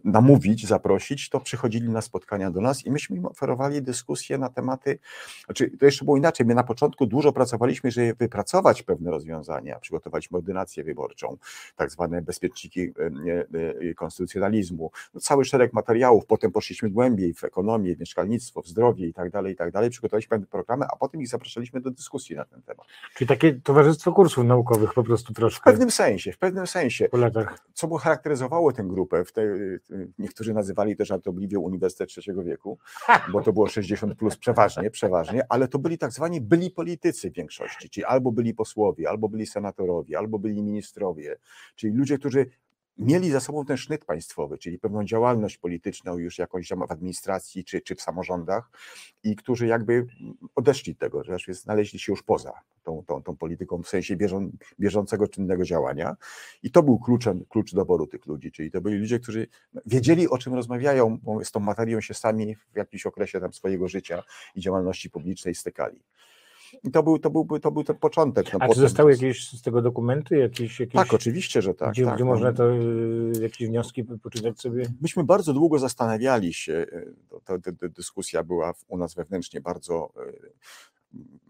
namówić, 0.03 0.67
zaprosić, 0.67 1.29
to 1.29 1.39
przychodzili 1.39 1.89
na 1.89 2.01
spotkania 2.01 2.51
do 2.51 2.61
nas 2.61 2.85
i 2.85 2.91
myśmy 2.91 3.17
im 3.17 3.25
oferowali 3.25 3.81
dyskusje 3.81 4.37
na 4.37 4.49
tematy, 4.49 4.99
znaczy 5.45 5.69
to 5.79 5.85
jeszcze 5.85 6.05
było 6.05 6.17
inaczej, 6.17 6.45
my 6.45 6.55
na 6.55 6.63
początku 6.63 7.05
dużo 7.05 7.33
pracowaliśmy, 7.33 7.91
żeby 7.91 8.13
wypracować 8.19 8.83
pewne 8.83 9.11
rozwiązania, 9.11 9.79
przygotowaliśmy 9.79 10.37
ordynację 10.37 10.83
wyborczą, 10.83 11.37
tak 11.75 11.91
zwane 11.91 12.21
bezpieczniki 12.21 12.81
e, 12.81 12.91
e, 13.89 13.93
konstytucjonalizmu, 13.93 14.91
no, 15.13 15.19
cały 15.21 15.45
szereg 15.45 15.73
materiałów, 15.73 16.25
potem 16.25 16.51
poszliśmy 16.51 16.89
głębiej 16.89 17.33
w 17.33 17.43
ekonomię, 17.43 17.95
w 17.95 17.99
mieszkalnictwo, 17.99 18.61
w 18.61 18.67
zdrowie, 18.67 19.06
i 19.07 19.13
tak 19.13 19.29
dalej, 19.29 19.53
i 19.53 19.55
tak 19.55 19.71
dalej. 19.71 19.89
Przygotowaliśmy 19.89 20.29
pewne 20.29 20.47
programy, 20.47 20.85
a 20.85 20.95
potem 20.95 21.21
ich 21.21 21.27
zapraszaliśmy 21.27 21.81
do 21.81 21.91
dyskusji 21.91 22.35
na 22.35 22.45
ten 22.45 22.61
temat. 22.61 22.87
Czyli 23.15 23.27
takie 23.27 23.53
towarzystwo 23.53 24.13
kursów 24.13 24.45
naukowych 24.45 24.93
po 24.93 25.03
prostu 25.03 25.33
troszkę. 25.33 25.61
W 25.61 25.73
pewnym 25.73 25.91
sensie, 25.91 26.31
w 26.31 26.37
pewnym 26.37 26.67
sensie. 26.67 27.09
Po 27.09 27.17
latach. 27.17 27.59
Co 27.73 27.87
było 27.87 27.99
charakteryzowało 27.99 28.73
tę 28.73 28.83
grupę, 28.83 29.25
w 29.25 29.31
tej, 29.31 29.47
niektórzy 30.19 30.53
nazywali 30.53 30.95
też 30.95 31.07
żartobliwie 31.07 31.59
Uniwersytet 31.59 32.09
Trzeciego 32.09 32.43
Wieku, 32.43 32.77
bo 33.31 33.41
to 33.41 33.53
było 33.53 33.67
60 33.67 34.15
plus 34.15 34.37
przeważnie, 34.37 34.91
przeważnie, 34.91 35.43
ale 35.49 35.67
to 35.67 35.79
byli 35.79 35.97
tak 35.97 36.11
zwani 36.11 36.41
byli 36.41 36.71
politycy 36.71 37.31
w 37.31 37.33
większości, 37.33 37.89
czyli 37.89 38.05
albo 38.05 38.31
byli 38.31 38.53
posłowie, 38.53 39.09
albo 39.09 39.29
byli 39.29 39.45
senatorowie, 39.45 40.17
albo 40.17 40.39
byli 40.39 40.63
ministrowie, 40.63 41.37
czyli 41.75 41.93
ludzie, 41.93 42.17
którzy 42.17 42.45
mieli 42.97 43.31
za 43.31 43.39
sobą 43.39 43.65
ten 43.65 43.77
sznyt 43.77 44.05
państwowy, 44.05 44.57
czyli 44.57 44.79
pewną 44.79 45.03
działalność 45.03 45.57
polityczną 45.57 46.17
już 46.17 46.37
jakąś 46.37 46.67
w 46.67 46.91
administracji 46.91 47.65
czy, 47.65 47.81
czy 47.81 47.95
w 47.95 48.01
samorządach 48.01 48.69
i 49.23 49.35
którzy 49.35 49.67
jakby 49.67 50.07
odeszli 50.55 50.93
od 50.93 50.99
tego, 50.99 51.23
że 51.23 51.53
znaleźli 51.53 51.99
się 51.99 52.11
już 52.11 52.23
poza 52.23 52.53
tą, 52.83 53.03
tą, 53.07 53.23
tą 53.23 53.37
polityką 53.37 53.83
w 53.83 53.87
sensie 53.87 54.15
bieżą, 54.15 54.51
bieżącego 54.79 55.27
czynnego 55.27 55.63
działania 55.63 56.15
i 56.63 56.71
to 56.71 56.83
był 56.83 56.99
kluczem, 56.99 57.45
klucz 57.49 57.73
doboru 57.73 58.07
tych 58.07 58.25
ludzi, 58.25 58.51
czyli 58.51 58.71
to 58.71 58.81
byli 58.81 58.97
ludzie, 58.97 59.19
którzy 59.19 59.47
wiedzieli 59.85 60.29
o 60.29 60.37
czym 60.37 60.53
rozmawiają, 60.53 61.17
bo 61.17 61.45
z 61.45 61.51
tą 61.51 61.59
materią 61.59 62.01
się 62.01 62.13
sami 62.13 62.55
w 62.55 62.77
jakimś 62.77 63.05
okresie 63.05 63.39
tam 63.39 63.53
swojego 63.53 63.87
życia 63.87 64.23
i 64.55 64.61
działalności 64.61 65.09
publicznej 65.09 65.55
stykali. 65.55 66.03
I 66.83 66.91
to 66.91 67.03
był, 67.03 67.19
to 67.19 67.29
był, 67.29 67.59
to 67.59 67.71
był 67.71 67.83
ten 67.83 67.95
początek. 67.95 68.53
No, 68.53 68.59
A 68.61 68.67
czy 68.67 68.79
zostały 68.79 69.11
jakieś 69.11 69.49
z 69.49 69.61
tego 69.61 69.81
dokumenty? 69.81 70.37
Jakieś, 70.37 70.79
jakieś, 70.79 70.95
tak, 70.95 71.13
oczywiście, 71.13 71.61
że 71.61 71.73
tak. 71.73 71.91
Gdzie, 71.91 72.05
tak, 72.05 72.15
gdzie 72.15 72.23
no. 72.23 72.31
można 72.31 72.53
to, 72.53 72.71
y, 72.71 73.31
jakieś 73.41 73.67
wnioski 73.67 74.03
poczytać 74.03 74.61
sobie? 74.61 74.85
Myśmy 75.01 75.23
bardzo 75.23 75.53
długo 75.53 75.79
zastanawiali 75.79 76.53
się, 76.53 76.73
y, 76.73 77.13
to 77.45 77.57
dyskusja 77.89 78.43
była 78.43 78.73
u 78.87 78.97
nas 78.97 79.15
wewnętrznie 79.15 79.61
bardzo 79.61 80.13
y, 80.27 80.51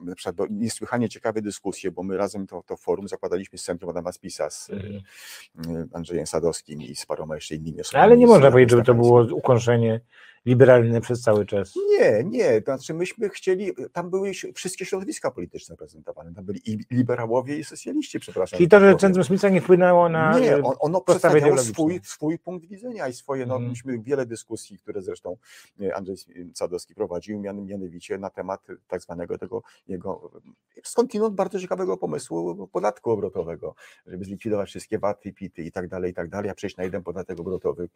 na 0.01 0.15
przykład 0.15 0.49
niesłychanie 0.49 1.09
ciekawe 1.09 1.41
dyskusje, 1.41 1.91
bo 1.91 2.03
my 2.03 2.17
razem 2.17 2.47
to, 2.47 2.63
to 2.65 2.77
forum 2.77 3.07
zakładaliśmy 3.07 3.57
z 3.57 3.63
Centrum 3.63 3.89
Adama 3.89 4.11
Spisa 4.11 4.49
z 4.49 4.69
mhm. 4.69 5.89
Andrzejem 5.93 6.27
Sadowskim 6.27 6.81
i 6.81 6.95
z 6.95 7.05
paroma 7.05 7.35
jeszcze 7.35 7.55
innymi 7.55 7.81
osobami. 7.81 8.03
Ale 8.03 8.17
nie 8.17 8.27
można 8.27 8.51
powiedzieć, 8.51 8.71
żeby 8.71 8.83
to 8.83 8.93
było 8.93 9.27
ukąszenie 9.33 10.01
liberalne 10.47 11.01
przez 11.01 11.21
cały 11.21 11.45
czas. 11.45 11.73
Nie, 11.99 12.23
nie, 12.23 12.61
to 12.61 12.75
znaczy 12.77 12.93
myśmy 12.93 13.29
chcieli, 13.29 13.71
tam 13.93 14.09
były 14.09 14.31
wszystkie 14.55 14.85
środowiska 14.85 15.31
polityczne 15.31 15.75
prezentowane, 15.77 16.33
tam 16.33 16.45
byli 16.45 16.71
i 16.71 16.79
liberałowie 16.91 17.57
i 17.57 17.63
socjaliści, 17.63 18.19
przepraszam. 18.19 18.57
Czyli 18.57 18.69
to, 18.69 18.79
że 18.79 18.95
Centrum 18.95 19.23
Smitha 19.23 19.49
nie 19.49 19.61
wpłynęło 19.61 20.09
na 20.09 20.39
Nie, 20.39 20.55
on, 20.55 20.75
ono 20.79 21.01
przedstawiało 21.01 21.57
swój, 21.57 21.99
swój 22.03 22.39
punkt 22.39 22.67
widzenia 22.67 23.07
i 23.07 23.13
swoje, 23.13 23.45
no 23.45 23.55
mm. 23.55 23.69
myśmy 23.69 23.99
wiele 23.99 24.25
dyskusji, 24.25 24.77
które 24.77 25.01
zresztą 25.01 25.37
e, 25.81 25.95
Andrzej 25.95 26.15
Sadowski 26.53 26.95
prowadził, 26.95 27.39
mianowicie 27.39 28.17
na 28.17 28.29
temat 28.29 28.67
tak 28.87 29.01
zwanego 29.01 29.37
tego 29.37 29.61
jego 29.87 30.31
skądinąd 30.83 31.35
bardzo 31.35 31.59
ciekawego 31.59 31.97
pomysłu 31.97 32.67
podatku 32.67 33.11
obrotowego, 33.11 33.75
żeby 34.07 34.25
zlikwidować 34.25 34.69
wszystkie 34.69 34.99
waty, 34.99 35.33
pity 35.33 35.63
i 35.63 35.71
tak 35.71 35.87
dalej, 35.87 36.11
i 36.11 36.13
tak 36.13 36.29
dalej, 36.29 36.49
a 36.49 36.53
przejść 36.53 36.77
na 36.77 36.83
jeden 36.83 37.03
podatek 37.03 37.39
obrotowy 37.39 37.89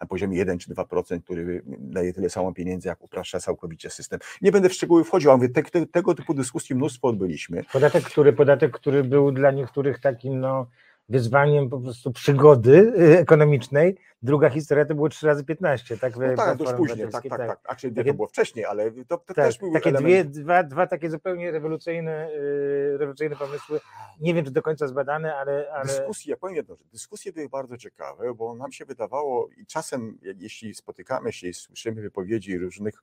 na 0.00 0.06
poziomie 0.06 0.38
1 0.38 0.58
czy 0.58 0.74
2%, 0.74 1.22
który 1.22 1.62
daje 1.94 2.12
tyle 2.12 2.30
samo 2.30 2.52
pieniędzy, 2.52 2.88
jak 2.88 3.04
upraszcza 3.04 3.40
całkowicie 3.40 3.90
system. 3.90 4.20
Nie 4.42 4.52
będę 4.52 4.68
w 4.68 4.74
szczegóły 4.74 5.04
wchodził, 5.04 5.30
ale 5.30 5.48
te, 5.48 5.62
te, 5.62 5.86
tego 5.86 6.14
typu 6.14 6.34
dyskusji 6.34 6.76
mnóstwo 6.76 7.08
odbyliśmy. 7.08 7.64
Podatek, 7.72 8.04
który, 8.04 8.32
podatek, 8.32 8.72
który 8.72 9.04
był 9.04 9.32
dla 9.32 9.50
niektórych 9.50 10.00
takim 10.00 10.40
no, 10.40 10.66
wyzwaniem 11.08 11.70
po 11.70 11.80
prostu 11.80 12.12
przygody 12.12 12.92
y, 12.98 13.18
ekonomicznej. 13.18 13.96
Druga 14.24 14.50
historia 14.50 14.84
to 14.84 14.94
było 14.94 15.08
3 15.08 15.26
razy 15.26 15.44
15, 15.44 15.96
tak? 15.96 16.16
No 16.16 16.36
tak, 16.36 16.58
dość 16.58 16.72
później, 16.72 17.08
tak, 17.08 17.22
tak, 17.28 17.38
tak. 17.38 17.60
A 17.64 17.74
czyli 17.76 17.94
takie, 17.94 18.10
to 18.10 18.14
było 18.14 18.28
wcześniej, 18.28 18.64
ale 18.64 18.90
to, 18.90 19.02
to 19.04 19.18
tak, 19.18 19.36
też 19.36 19.58
był 19.58 19.72
takie 19.72 19.90
element... 19.90 20.30
dwie, 20.30 20.42
dwa, 20.42 20.62
dwa 20.62 20.86
takie 20.86 21.10
zupełnie 21.10 21.50
rewolucyjne, 21.50 22.30
yy, 22.32 22.98
rewolucyjne 22.98 23.36
pomysły. 23.36 23.80
Nie 24.20 24.34
wiem, 24.34 24.44
czy 24.44 24.50
do 24.50 24.62
końca 24.62 24.88
zbadane, 24.88 25.36
ale... 25.36 25.72
ale... 25.72 25.86
Dyskusje, 25.86 26.30
ja 26.30 26.36
powiem 26.36 26.56
jedno, 26.56 26.76
że 26.76 26.84
dyskusje 26.92 27.32
były 27.32 27.48
bardzo 27.48 27.76
ciekawe, 27.76 28.34
bo 28.34 28.54
nam 28.54 28.72
się 28.72 28.84
wydawało 28.84 29.48
i 29.56 29.66
czasem, 29.66 30.18
jeśli 30.22 30.74
spotykamy 30.74 31.32
się 31.32 31.48
i 31.48 31.54
słyszymy 31.54 32.02
wypowiedzi 32.02 32.58
różnych 32.58 33.02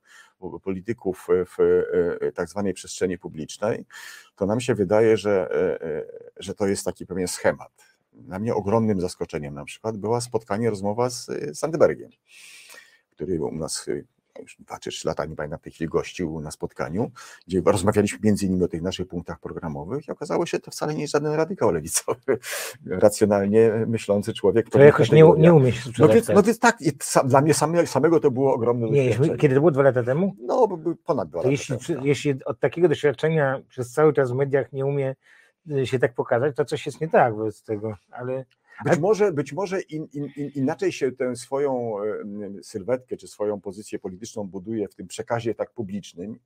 polityków 0.62 1.28
w 1.30 1.56
tak 2.34 2.48
zwanej 2.48 2.74
przestrzeni 2.74 3.18
publicznej, 3.18 3.84
to 4.36 4.46
nam 4.46 4.60
się 4.60 4.74
wydaje, 4.74 5.16
że, 5.16 5.50
e, 5.50 5.82
e, 5.82 6.04
że 6.36 6.54
to 6.54 6.66
jest 6.66 6.84
taki 6.84 7.06
pewien 7.06 7.28
schemat 7.28 7.72
dla 8.22 8.38
mnie 8.38 8.54
ogromnym 8.54 9.00
zaskoczeniem 9.00 9.54
na 9.54 9.64
przykład 9.64 9.96
była 9.96 10.20
spotkanie, 10.20 10.70
rozmowa 10.70 11.10
z 11.10 11.30
Sandbergiem, 11.54 12.10
który 13.10 13.40
u 13.40 13.54
nas 13.54 13.88
y, 13.88 14.04
już 14.40 14.56
dwa 14.58 14.78
czy 14.78 14.90
trzy 14.90 15.08
lata, 15.08 15.24
nie 15.24 15.36
pamiętam 15.36 15.58
w 15.58 15.62
tej 15.62 15.72
chwili, 15.72 15.88
gościł 15.88 16.40
na 16.40 16.50
spotkaniu, 16.50 17.10
gdzie 17.46 17.62
rozmawialiśmy 17.64 18.18
między 18.22 18.46
innymi 18.46 18.64
o 18.64 18.68
tych 18.68 18.82
naszych 18.82 19.08
punktach 19.08 19.40
programowych 19.40 20.08
i 20.08 20.10
okazało 20.10 20.46
się, 20.46 20.56
że 20.56 20.60
to 20.60 20.70
wcale 20.70 20.94
nie 20.94 21.00
jest 21.00 21.12
żaden 21.12 21.32
radykał 21.32 21.72
lewicowy, 21.72 22.38
racjonalnie 22.86 23.84
myślący 23.86 24.34
człowiek. 24.34 24.70
To 24.70 24.78
jakoś 24.78 25.12
nie, 25.12 25.32
nie 25.36 25.54
umie 25.54 25.72
się 25.72 25.90
no 25.98 26.08
więc, 26.08 26.28
no 26.28 26.42
więc 26.42 26.58
tak, 26.58 26.78
dla 27.24 27.40
mnie 27.40 27.54
same, 27.54 27.86
samego 27.86 28.20
to 28.20 28.30
było 28.30 28.54
ogromne 28.54 28.90
nie, 28.90 29.18
Kiedy 29.38 29.54
to 29.54 29.60
było 29.60 29.70
dwa 29.70 29.82
lata 29.82 30.02
temu? 30.02 30.36
No, 30.40 30.68
ponad 31.04 31.28
dwa 31.28 31.38
to 31.42 31.48
lata 31.48 31.50
jeśli, 31.50 31.78
temu. 31.78 32.06
Jeśli 32.06 32.44
od 32.44 32.60
takiego 32.60 32.88
doświadczenia 32.88 33.62
przez 33.68 33.92
cały 33.92 34.12
czas 34.12 34.30
w 34.30 34.34
mediach 34.34 34.72
nie 34.72 34.86
umie 34.86 35.10
Y, 35.10 35.14
się 35.84 35.98
tak 35.98 36.14
pokazać, 36.14 36.56
to 36.56 36.64
coś 36.64 36.86
jest 36.86 37.00
nie 37.00 37.08
tak 37.08 37.36
wobec 37.36 37.62
tego, 37.62 37.96
ale... 38.10 38.44
Być 38.84 38.98
może, 38.98 39.32
być 39.32 39.52
może 39.52 39.80
in, 39.80 40.08
in, 40.12 40.28
in, 40.36 40.50
inaczej 40.54 40.92
się 40.92 41.12
tę 41.12 41.36
swoją 41.36 41.94
sylwetkę 42.62 43.16
czy 43.16 43.28
swoją 43.28 43.60
pozycję 43.60 43.98
polityczną 43.98 44.44
buduje 44.44 44.88
w 44.88 44.94
tym 44.94 45.06
przekazie 45.06 45.54
tak 45.54 45.70
publicznym, 45.70 46.38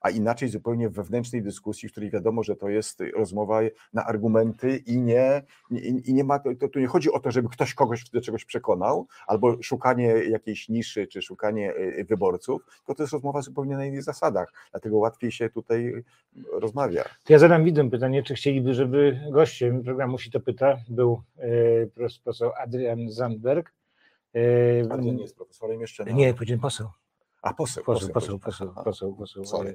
a 0.00 0.10
inaczej 0.10 0.48
zupełnie 0.48 0.88
w 0.88 0.92
wewnętrznej 0.92 1.42
dyskusji, 1.42 1.88
w 1.88 1.92
której 1.92 2.10
wiadomo, 2.10 2.42
że 2.42 2.56
to 2.56 2.68
jest 2.68 3.02
rozmowa 3.16 3.60
na 3.92 4.04
argumenty 4.04 4.76
i 4.76 4.98
nie, 4.98 5.42
i, 5.70 6.02
i 6.10 6.14
nie 6.14 6.24
ma, 6.24 6.38
to, 6.38 6.68
tu 6.68 6.80
nie 6.80 6.86
chodzi 6.86 7.12
o 7.12 7.20
to, 7.20 7.30
żeby 7.30 7.48
ktoś 7.48 7.74
kogoś 7.74 8.10
do 8.10 8.20
czegoś 8.20 8.44
przekonał, 8.44 9.06
albo 9.26 9.62
szukanie 9.62 10.06
jakiejś 10.06 10.68
niszy, 10.68 11.06
czy 11.06 11.22
szukanie 11.22 11.74
e, 11.74 12.04
wyborców, 12.04 12.62
tylko 12.76 12.94
to 12.94 13.02
jest 13.02 13.12
rozmowa 13.12 13.42
zupełnie 13.42 13.76
na 13.76 13.86
innych 13.86 14.02
zasadach, 14.02 14.52
dlatego 14.70 14.98
łatwiej 14.98 15.32
się 15.32 15.50
tutaj 15.50 16.04
rozmawia. 16.52 17.04
To 17.24 17.32
ja 17.32 17.38
zadam 17.38 17.64
widzom 17.64 17.90
pytanie, 17.90 18.22
czy 18.22 18.34
chcieliby, 18.34 18.74
żeby 18.74 19.20
gościem 19.32 19.82
programu 19.82 20.18
Si 20.18 20.30
to 20.30 20.40
pyta 20.40 20.76
był 20.88 21.22
profesor 21.94 22.52
Adrian 22.58 23.10
Zandberg. 23.10 23.72
Ale 24.90 25.02
nie 25.02 25.22
jest 25.22 25.36
profesorem 25.36 25.80
jeszcze? 25.80 26.04
No. 26.04 26.12
Nie, 26.12 26.34
powiedziałem 26.34 26.60
poseł. 26.60 26.88
A 27.42 27.54
poseł, 27.54 27.84
poseł, 27.84 28.08
poseł, 28.08 28.38
poseł, 28.38 28.72
poseł, 28.84 29.14
poseł, 29.14 29.42
poseł. 29.42 29.74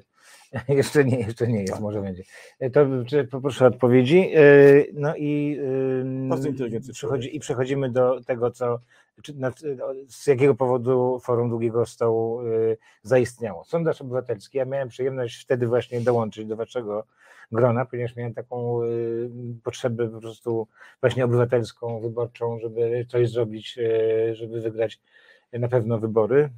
Jeszcze 0.68 1.04
nie, 1.04 1.18
jeszcze 1.18 1.46
nie 1.48 1.60
jest, 1.60 1.72
tak. 1.72 1.82
może 1.82 2.00
będzie. 2.00 2.22
E, 2.58 2.70
to 2.70 2.86
poproszę 3.30 3.66
odpowiedzi. 3.66 4.30
E, 4.34 4.42
no 4.92 5.16
i, 5.16 5.60
Bardzo 6.28 6.48
przechodzi, 6.92 7.36
i 7.36 7.40
przechodzimy 7.40 7.90
do 7.90 8.20
tego, 8.20 8.50
co, 8.50 8.80
z 10.08 10.26
jakiego 10.26 10.54
powodu 10.54 11.20
Forum 11.22 11.50
Długiego 11.50 11.86
Stołu 11.86 12.40
e, 12.40 12.44
zaistniało. 13.02 13.64
Sondaż 13.64 14.00
obywatelski, 14.00 14.58
ja 14.58 14.64
miałem 14.64 14.88
przyjemność 14.88 15.42
wtedy 15.42 15.66
właśnie 15.66 16.00
dołączyć 16.00 16.46
do 16.46 16.56
waszego 16.56 17.04
grona, 17.52 17.84
ponieważ 17.84 18.16
miałem 18.16 18.34
taką 18.34 18.80
potrzebę 19.62 20.08
po 20.08 20.20
prostu 20.20 20.68
właśnie 21.00 21.24
obywatelską, 21.24 22.00
wyborczą, 22.00 22.58
żeby 22.58 23.06
coś 23.08 23.30
zrobić, 23.30 23.78
żeby 24.32 24.60
wygrać 24.60 25.00
na 25.52 25.68
pewno 25.68 25.98
wybory 25.98 26.50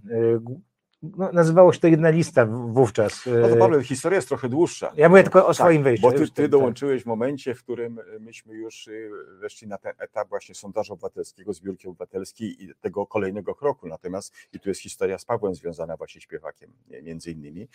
no, 1.02 1.32
nazywało 1.32 1.72
się 1.72 1.80
to 1.80 1.86
jedna 1.86 2.10
lista 2.10 2.46
wówczas. 2.46 3.26
No 3.42 3.48
to 3.48 3.56
Paweł, 3.56 3.82
historia 3.82 4.16
jest 4.16 4.28
trochę 4.28 4.48
dłuższa. 4.48 4.92
Ja 4.96 5.08
mówię 5.08 5.22
tylko 5.22 5.44
o 5.44 5.46
tak, 5.46 5.56
swoim 5.56 5.82
wejściu. 5.82 6.02
Bo 6.02 6.12
ty, 6.12 6.30
ty 6.30 6.48
dołączyłeś 6.48 7.02
w 7.02 7.06
momencie, 7.06 7.54
w 7.54 7.62
którym 7.62 8.00
myśmy 8.20 8.54
już 8.54 8.86
y, 8.86 9.10
weszli 9.40 9.68
na 9.68 9.78
ten 9.78 9.92
etap 9.98 10.28
właśnie 10.28 10.54
sondażu 10.54 10.92
obywatelskiego, 10.92 11.52
zbiórki 11.52 11.88
obywatelskiej 11.88 12.64
i 12.64 12.74
tego 12.80 13.06
kolejnego 13.06 13.54
kroku. 13.54 13.88
Natomiast 13.88 14.34
i 14.52 14.60
tu 14.60 14.68
jest 14.68 14.80
historia 14.80 15.18
z 15.18 15.24
Pawłem 15.24 15.54
związana 15.54 15.96
właśnie 15.96 16.20
śpiewakiem, 16.20 16.72
między 17.02 17.30
innymi. 17.30 17.68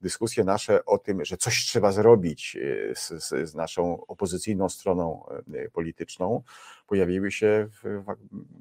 Dyskusje 0.00 0.44
nasze 0.44 0.84
o 0.84 0.98
tym, 0.98 1.24
że 1.24 1.36
coś 1.36 1.64
trzeba 1.66 1.92
zrobić 1.92 2.56
z, 2.94 3.24
z, 3.24 3.54
naszą 3.54 4.06
opozycyjną 4.06 4.68
stroną 4.68 5.26
polityczną, 5.72 6.42
pojawiły 6.86 7.30
się 7.30 7.68
w 7.82 8.02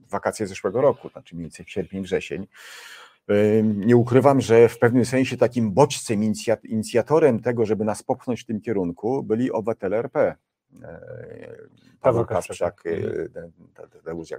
wakacje 0.10 0.47
zeszłego 0.47 0.82
roku, 0.82 1.10
znaczy 1.10 1.36
mniej 1.36 1.43
więcej 1.43 1.65
w 1.65 1.69
sierpień, 1.69 2.03
wrzesień. 2.03 2.47
Nie 3.63 3.97
ukrywam, 3.97 4.41
że 4.41 4.69
w 4.69 4.79
pewnym 4.79 5.05
sensie 5.05 5.37
takim 5.37 5.71
bodźcem, 5.71 6.21
inicjatorem 6.63 7.39
tego, 7.39 7.65
żeby 7.65 7.85
nas 7.85 8.03
popchnąć 8.03 8.41
w 8.41 8.45
tym 8.45 8.61
kierunku, 8.61 9.23
byli 9.23 9.51
obywatele 9.51 9.97
RP. 9.97 10.35
Paweł 12.01 12.25
Kawczak, 12.25 12.83
Tadeusz 13.73 14.29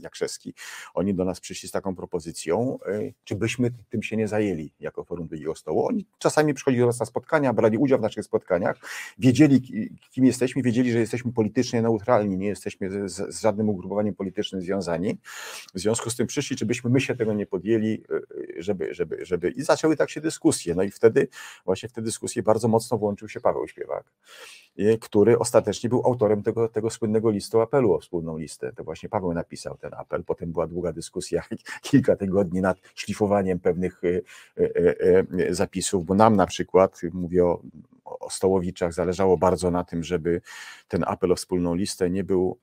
Jakrzewski. 0.00 0.54
Oni 0.94 1.14
do 1.14 1.24
nas 1.24 1.40
przyszli 1.40 1.68
z 1.68 1.72
taką 1.72 1.96
propozycją, 1.96 2.78
czy 3.24 3.36
byśmy 3.36 3.70
tym 3.88 4.02
się 4.02 4.16
nie 4.16 4.28
zajęli 4.28 4.72
jako 4.80 5.04
Forum 5.04 5.28
Drugiego 5.28 5.54
Stołu. 5.54 5.86
Oni 5.86 6.06
czasami 6.18 6.54
przychodzili 6.54 6.80
do 6.80 6.86
nas 6.86 7.00
na 7.00 7.06
spotkania, 7.06 7.52
brali 7.52 7.78
udział 7.78 7.98
w 7.98 8.02
naszych 8.02 8.24
spotkaniach, 8.24 8.76
wiedzieli 9.18 9.88
kim 10.10 10.24
jesteśmy, 10.24 10.62
wiedzieli, 10.62 10.92
że 10.92 10.98
jesteśmy 10.98 11.32
politycznie 11.32 11.82
neutralni, 11.82 12.36
nie 12.36 12.48
jesteśmy 12.48 13.08
z, 13.08 13.34
z 13.34 13.40
żadnym 13.40 13.68
ugrupowaniem 13.68 14.14
politycznym 14.14 14.60
związani. 14.60 15.18
W 15.74 15.78
związku 15.78 16.10
z 16.10 16.16
tym 16.16 16.26
przyszli, 16.26 16.56
czy 16.56 16.66
byśmy 16.66 16.90
my 16.90 17.00
się 17.00 17.16
tego 17.16 17.32
nie 17.32 17.46
podjęli, 17.46 18.02
żeby, 18.58 18.94
żeby, 18.94 19.24
żeby... 19.24 19.50
I 19.50 19.62
zaczęły 19.62 19.96
tak 19.96 20.10
się 20.10 20.20
dyskusje. 20.20 20.74
No 20.74 20.82
i 20.82 20.90
wtedy, 20.90 21.28
właśnie 21.64 21.88
w 21.88 21.92
te 21.92 22.02
dyskusje 22.02 22.42
bardzo 22.42 22.68
mocno 22.68 22.98
włączył 22.98 23.28
się 23.28 23.40
Paweł 23.40 23.68
Śpiewak, 23.68 24.12
który 25.00 25.38
ostatecznie 25.38 25.88
był 25.88 26.02
autorem 26.04 26.42
tego, 26.42 26.68
tego 26.68 26.90
słynnego 26.90 27.30
listu 27.30 27.60
apelu 27.60 27.92
o 27.92 28.00
wspólną 28.00 28.38
listę. 28.38 28.72
To 28.72 28.84
właśnie 28.84 29.08
Paweł 29.08 29.32
napisał 29.32 29.76
ten 29.76 29.94
apel. 29.94 30.24
Potem 30.24 30.52
była 30.52 30.66
długa 30.66 30.92
dyskusja, 30.92 31.42
kilka 31.82 32.16
tygodni 32.16 32.60
nad 32.60 32.78
szlifowaniem 32.94 33.58
pewnych 33.58 34.02
e, 34.04 34.20
e, 34.60 35.54
zapisów, 35.54 36.04
bo 36.04 36.14
nam 36.14 36.36
na 36.36 36.46
przykład, 36.46 37.00
mówię 37.12 37.44
o, 37.44 37.62
o 38.04 38.30
Stołowiczach, 38.30 38.92
zależało 38.92 39.36
bardzo 39.36 39.70
na 39.70 39.84
tym, 39.84 40.04
żeby 40.04 40.40
ten 40.88 41.04
apel 41.06 41.32
o 41.32 41.36
wspólną 41.36 41.74
listę 41.74 42.10
nie 42.10 42.24
był 42.24 42.58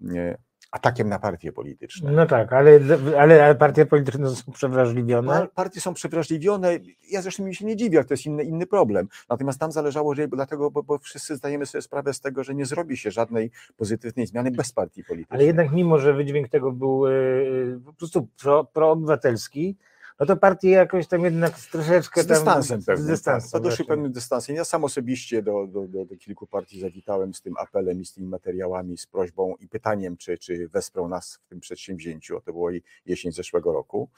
atakiem 0.73 1.09
na 1.09 1.19
partie 1.19 1.51
polityczne. 1.51 2.11
No 2.11 2.25
tak, 2.25 2.53
ale, 2.53 2.79
ale, 3.19 3.55
partie 3.55 3.85
polityczne 3.85 4.29
są 4.29 4.51
przewrażliwione. 4.51 5.47
Partie 5.55 5.81
są 5.81 5.93
przewrażliwione. 5.93 6.79
Ja 7.09 7.21
zresztą 7.21 7.43
mi 7.43 7.55
się 7.55 7.65
nie 7.65 7.75
dziwię, 7.75 8.03
to 8.03 8.13
jest 8.13 8.25
inny, 8.25 8.43
inny 8.43 8.67
problem. 8.67 9.07
Natomiast 9.29 9.59
tam 9.59 9.71
zależało, 9.71 10.15
że 10.15 10.27
dlatego, 10.27 10.71
bo, 10.71 10.83
bo 10.83 10.99
wszyscy 10.99 11.35
zdajemy 11.35 11.65
sobie 11.65 11.81
sprawę 11.81 12.13
z 12.13 12.21
tego, 12.21 12.43
że 12.43 12.55
nie 12.55 12.65
zrobi 12.65 12.97
się 12.97 13.11
żadnej 13.11 13.51
pozytywnej 13.77 14.27
zmiany 14.27 14.51
bez 14.51 14.71
partii 14.71 15.03
politycznej. 15.03 15.37
Ale 15.37 15.45
jednak 15.45 15.71
mimo, 15.71 15.99
że 15.99 16.13
wydźwięk 16.13 16.49
tego 16.49 16.71
był 16.71 17.07
yy, 17.07 17.79
po 17.85 17.93
prostu 17.93 18.27
pro, 18.41 18.63
proobywatelski, 18.63 19.77
no 20.19 20.25
to 20.25 20.37
partie 20.37 20.69
jakoś 20.69 21.07
tam 21.07 21.23
jednak 21.23 21.59
troszeczkę 21.59 22.23
z 22.23 22.27
dystansem 22.27 22.79
tam, 22.79 22.85
pewnym, 22.85 23.05
z 23.05 23.09
dystansem. 23.09 23.51
Tak, 23.51 23.61
to 23.61 23.69
doszli 23.69 23.85
pewnym 23.85 24.11
dystansem. 24.11 24.55
Ja 24.55 24.65
sam 24.65 24.83
osobiście 24.83 25.41
do, 25.41 25.67
do, 25.67 25.87
do, 25.87 26.05
do, 26.05 26.15
kilku 26.17 26.47
partii 26.47 26.79
zawitałem 26.79 27.33
z 27.33 27.41
tym 27.41 27.57
apelem 27.57 28.01
i 28.01 28.05
z 28.05 28.13
tymi 28.13 28.27
materiałami, 28.27 28.97
z 28.97 29.07
prośbą 29.07 29.55
i 29.59 29.67
pytaniem, 29.67 30.17
czy, 30.17 30.37
czy 30.37 30.67
wesprą 30.67 31.07
nas 31.07 31.39
w 31.45 31.47
tym 31.49 31.59
przedsięwzięciu. 31.59 32.41
To 32.45 32.53
było 32.53 32.69
jesień 33.05 33.31
zeszłego 33.31 33.73
roku. 33.73 34.09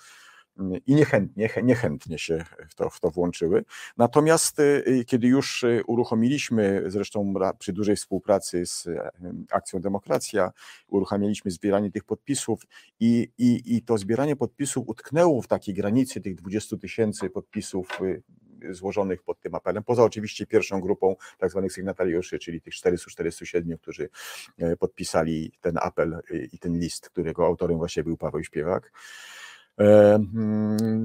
I 0.87 0.95
niechętnie, 0.95 1.49
niechętnie 1.63 2.19
się 2.19 2.45
w 2.69 2.75
to, 2.75 2.89
w 2.89 2.99
to 2.99 3.11
włączyły. 3.11 3.65
Natomiast 3.97 4.61
kiedy 5.07 5.27
już 5.27 5.65
uruchomiliśmy, 5.87 6.83
zresztą 6.87 7.33
przy 7.59 7.73
dużej 7.73 7.95
współpracy 7.95 8.65
z 8.65 8.87
Akcją 9.51 9.81
Demokracja, 9.81 10.51
uruchomiliśmy 10.87 11.51
zbieranie 11.51 11.91
tych 11.91 12.03
podpisów 12.03 12.61
i, 12.99 13.31
i, 13.37 13.75
i 13.75 13.81
to 13.81 13.97
zbieranie 13.97 14.35
podpisów 14.35 14.87
utknęło 14.87 15.41
w 15.41 15.47
takiej 15.47 15.73
granicy 15.73 16.21
tych 16.21 16.35
20 16.35 16.77
tysięcy 16.77 17.29
podpisów 17.29 17.87
złożonych 18.69 19.23
pod 19.23 19.39
tym 19.39 19.55
apelem, 19.55 19.83
poza 19.83 20.03
oczywiście 20.03 20.45
pierwszą 20.45 20.81
grupą 20.81 21.15
tak 21.37 21.51
zwanych 21.51 21.73
sygnatariuszy, 21.73 22.39
czyli 22.39 22.61
tych 22.61 22.73
447, 22.73 23.77
którzy 23.77 24.09
e, 24.57 24.77
podpisali 24.77 25.51
ten 25.61 25.77
apel 25.81 26.13
e, 26.13 26.21
i 26.37 26.59
ten 26.59 26.79
list, 26.79 27.09
którego 27.09 27.45
autorem 27.45 27.77
właśnie 27.77 28.03
był 28.03 28.17
Paweł 28.17 28.43
Śpiewak 28.43 28.91
e, 28.91 29.44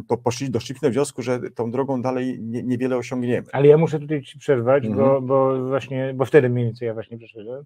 to 0.08 0.16
poszli, 0.16 0.50
doszliśmy 0.50 0.88
do 0.88 0.92
wniosku, 0.92 1.22
że 1.22 1.40
tą 1.50 1.70
drogą 1.70 2.02
dalej 2.02 2.38
nie, 2.40 2.62
niewiele 2.62 2.96
osiągniemy. 2.96 3.46
Ale 3.52 3.66
ja 3.66 3.78
muszę 3.78 3.98
tutaj 3.98 4.22
ci 4.22 4.38
przerwać, 4.38 4.86
mhm. 4.86 5.06
bo, 5.06 5.20
bo 5.20 5.66
właśnie, 5.68 6.14
bo 6.14 6.24
wtedy 6.24 6.48
mniej 6.48 6.64
więcej 6.64 6.86
ja 6.86 6.94
właśnie 6.94 7.18
przeszedłem. 7.18 7.64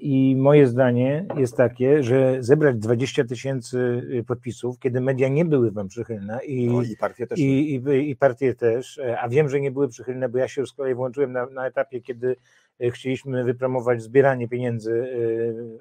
I 0.00 0.36
moje 0.38 0.66
zdanie 0.66 1.26
jest 1.36 1.56
takie, 1.56 2.02
że 2.02 2.36
zebrać 2.42 2.76
20 2.76 3.24
tysięcy 3.24 3.78
y, 3.78 4.24
podpisów, 4.24 4.78
kiedy 4.78 5.00
media 5.00 5.28
nie 5.28 5.44
były 5.44 5.70
wam 5.70 5.88
przychylne 5.88 6.44
i, 6.44 6.66
no, 6.66 6.82
i 6.82 6.96
partie 6.96 7.26
też. 7.26 7.38
I, 7.38 7.74
i, 7.74 8.10
I, 8.10 8.16
partie 8.16 8.54
też, 8.54 8.98
e, 8.98 9.20
a 9.20 9.28
wiem, 9.28 9.48
że 9.48 9.60
nie 9.60 9.70
były 9.70 9.88
przychylne, 9.88 10.28
bo 10.28 10.38
ja 10.38 10.48
się 10.48 10.66
z 10.66 10.72
kolei 10.72 10.94
włączyłem 10.94 11.32
na, 11.32 11.46
na 11.46 11.66
etapie, 11.66 12.00
kiedy 12.00 12.36
e, 12.80 12.90
chcieliśmy 12.90 13.44
wypromować 13.44 14.02
zbieranie 14.02 14.48
pieniędzy, 14.48 15.06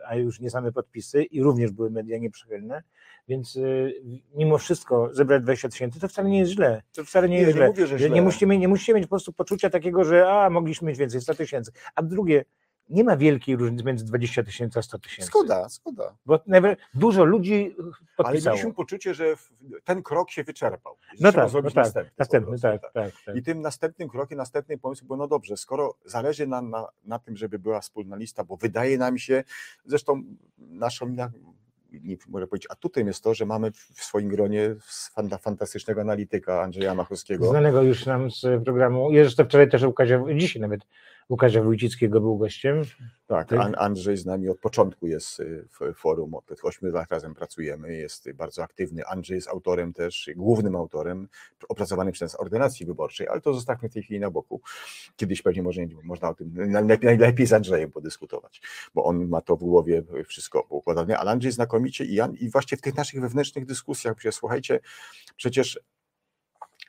e, 0.02 0.08
a 0.08 0.16
już 0.16 0.40
nie 0.40 0.50
same 0.50 0.72
podpisy 0.72 1.24
i 1.24 1.44
również 1.44 1.72
były 1.72 1.90
media 1.92 2.18
nieprzychylne, 2.18 2.84
więc 3.28 3.60
mimo 4.36 4.58
wszystko 4.58 5.10
zebrać 5.12 5.44
20 5.44 5.70
tysięcy 5.70 6.00
to 6.00 6.08
wcale 6.08 6.30
nie 6.30 6.40
jest 6.40 6.52
źle. 6.52 6.82
To 6.94 7.06
wcale 7.06 7.30
nie, 7.30 7.36
nie 7.36 7.42
jest 7.42 7.54
źle. 7.54 7.62
Nie, 7.62 7.70
mówię, 7.70 7.88
że 7.88 8.00
źle. 8.00 8.10
Nie, 8.10 8.22
musicie, 8.22 8.46
nie 8.46 8.68
musicie 8.68 8.94
mieć 8.94 9.04
po 9.04 9.10
prostu 9.10 9.34
poczucia 9.34 9.70
takiego, 9.70 10.04
że 10.04 10.32
a 10.32 10.50
mogliśmy 10.50 10.88
mieć 10.88 10.98
więcej, 10.98 11.22
100 11.22 11.36
tysięcy. 11.36 11.72
A 11.96 12.04
drugie, 12.04 12.46
nie 12.90 13.04
ma 13.04 13.18
wielkiej 13.18 13.56
różnicy 13.56 13.84
między 13.84 14.06
20 14.06 14.44
tysięcy 14.44 14.80
a 14.80 14.82
100 14.82 15.00
tysięcy. 15.00 15.28
Zgoda, 15.28 15.70
zgoda. 15.70 16.16
Bo 16.26 16.40
dużo 16.94 17.24
ludzi 17.24 17.76
podpisało. 18.18 18.28
Ale 18.28 18.42
mieliśmy 18.42 18.74
poczucie, 18.74 19.14
że 19.14 19.36
ten 19.84 20.04
krok 20.04 20.32
się 20.32 20.44
wyczerpał. 20.44 20.98
No 21.20 21.32
tak, 21.32 21.50
zrobić 21.50 21.76
no 21.76 21.84
tak, 21.84 21.86
następny. 21.86 22.12
następny 22.18 22.60
tak, 22.60 22.82
tak, 22.82 22.92
tak, 22.94 23.14
tak, 23.26 23.36
I 23.36 23.44
tym 23.44 23.62
następnym 23.62 24.10
krokiem, 24.10 24.38
następnym 24.38 24.80
pomysłem 24.80 25.08
było, 25.08 25.18
no 25.18 25.28
dobrze, 25.28 25.58
skoro 25.58 25.96
zależy 26.06 26.48
nam 26.48 26.70
na, 26.70 26.88
na 27.04 27.20
tym, 27.20 27.38
żeby 27.38 27.60
była 27.60 27.82
wspólna 27.82 28.16
lista, 28.16 28.44
bo 28.44 28.58
wydaje 28.58 28.98
nam 28.98 29.18
się, 29.18 29.44
zresztą 29.86 30.24
naszą 30.58 31.16
nie 31.94 32.18
mogę 32.28 32.48
powiedzieć, 32.48 32.68
atutem 32.72 33.08
jest 33.08 33.24
to, 33.24 33.34
że 33.34 33.46
mamy 33.46 33.72
w 33.72 34.04
swoim 34.04 34.30
gronie 34.30 34.76
fantastycznego 35.42 36.02
analityka 36.02 36.62
Andrzeja 36.62 36.96
Machowskiego. 36.96 37.50
Znanego 37.50 37.82
już 37.82 38.06
nam 38.06 38.32
z 38.32 38.64
programu, 38.64 39.10
to 39.38 39.46
wczoraj 39.46 39.70
też 39.70 39.84
u 39.84 39.94
Kazia, 39.94 40.24
dzisiaj 40.36 40.62
nawet 40.62 40.82
Łukasza 41.30 41.62
Wójcickiego 41.62 42.22
był 42.22 42.38
gościem. 42.38 42.82
Tak, 43.28 43.48
Andrzej 43.78 44.18
z 44.18 44.26
nami 44.26 44.50
od 44.50 44.60
początku 44.60 45.08
jest 45.08 45.40
y, 45.40 45.68
w 45.72 45.94
forum, 45.96 46.36
od 46.36 46.46
tych 46.46 46.66
ośmiu 46.66 46.92
lat 46.92 47.12
razem 47.12 47.34
pracujemy, 47.34 47.94
jest 47.94 48.32
bardzo 48.32 48.64
aktywny. 48.64 49.06
Andrzej 49.06 49.36
jest 49.36 49.48
autorem 49.48 49.94
też, 49.94 50.30
głównym 50.36 50.76
autorem 50.76 51.28
opracowanym 51.70 52.14
przez 52.14 52.40
ordynacji 52.40 52.86
wyborczej, 52.86 53.28
ale 53.28 53.42
to 53.42 53.54
zostawmy 53.54 53.90
w 53.90 53.94
tej 53.94 54.04
chwili 54.04 54.20
na 54.20 54.32
boku. 54.32 54.62
Kiedyś 55.16 55.42
pewnie 55.42 55.64
może, 55.64 55.82
można 56.04 56.30
o 56.30 56.34
tym 56.34 56.72
najlepiej, 56.72 57.06
najlepiej 57.06 57.46
z 57.46 57.54
Andrzejem 57.54 57.92
podyskutować, 57.92 58.62
bo 58.96 59.04
on 59.04 59.28
ma 59.28 59.42
to 59.42 59.56
w 59.56 59.60
głowie 59.60 60.04
wszystko 60.28 60.64
poukładane, 60.64 61.18
ale 61.18 61.32
Andrzej 61.32 61.52
znakomicie 61.52 62.06
i, 62.06 62.20
i 62.40 62.50
właśnie 62.50 62.78
w 62.78 62.82
tych 62.82 62.96
naszych 62.96 63.22
wewnętrznych 63.22 63.66
dyskusjach, 63.66 64.16
przecież 64.16 64.36
słuchajcie, 64.36 64.80
przecież 65.36 65.80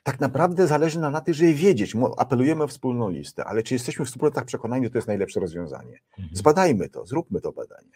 tak 0.05 0.19
naprawdę 0.19 0.67
zależy 0.67 0.99
nam 0.99 1.13
na 1.13 1.21
tym, 1.21 1.33
żeby 1.33 1.53
wiedzieć. 1.53 1.93
Apelujemy 2.17 2.63
o 2.63 2.67
wspólną 2.67 3.09
listę, 3.09 3.45
ale 3.45 3.63
czy 3.63 3.73
jesteśmy 3.73 4.05
w 4.05 4.09
100% 4.09 4.45
przekonani, 4.45 4.85
że 4.85 4.89
to 4.89 4.97
jest 4.97 5.07
najlepsze 5.07 5.39
rozwiązanie? 5.39 5.99
Mhm. 6.17 6.35
Zbadajmy 6.35 6.89
to, 6.89 7.05
zróbmy 7.05 7.41
to 7.41 7.51
badanie. 7.51 7.91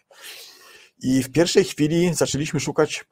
I 1.02 1.22
w 1.22 1.32
pierwszej 1.32 1.64
chwili 1.64 2.14
zaczęliśmy 2.14 2.60
szukać, 2.60 3.04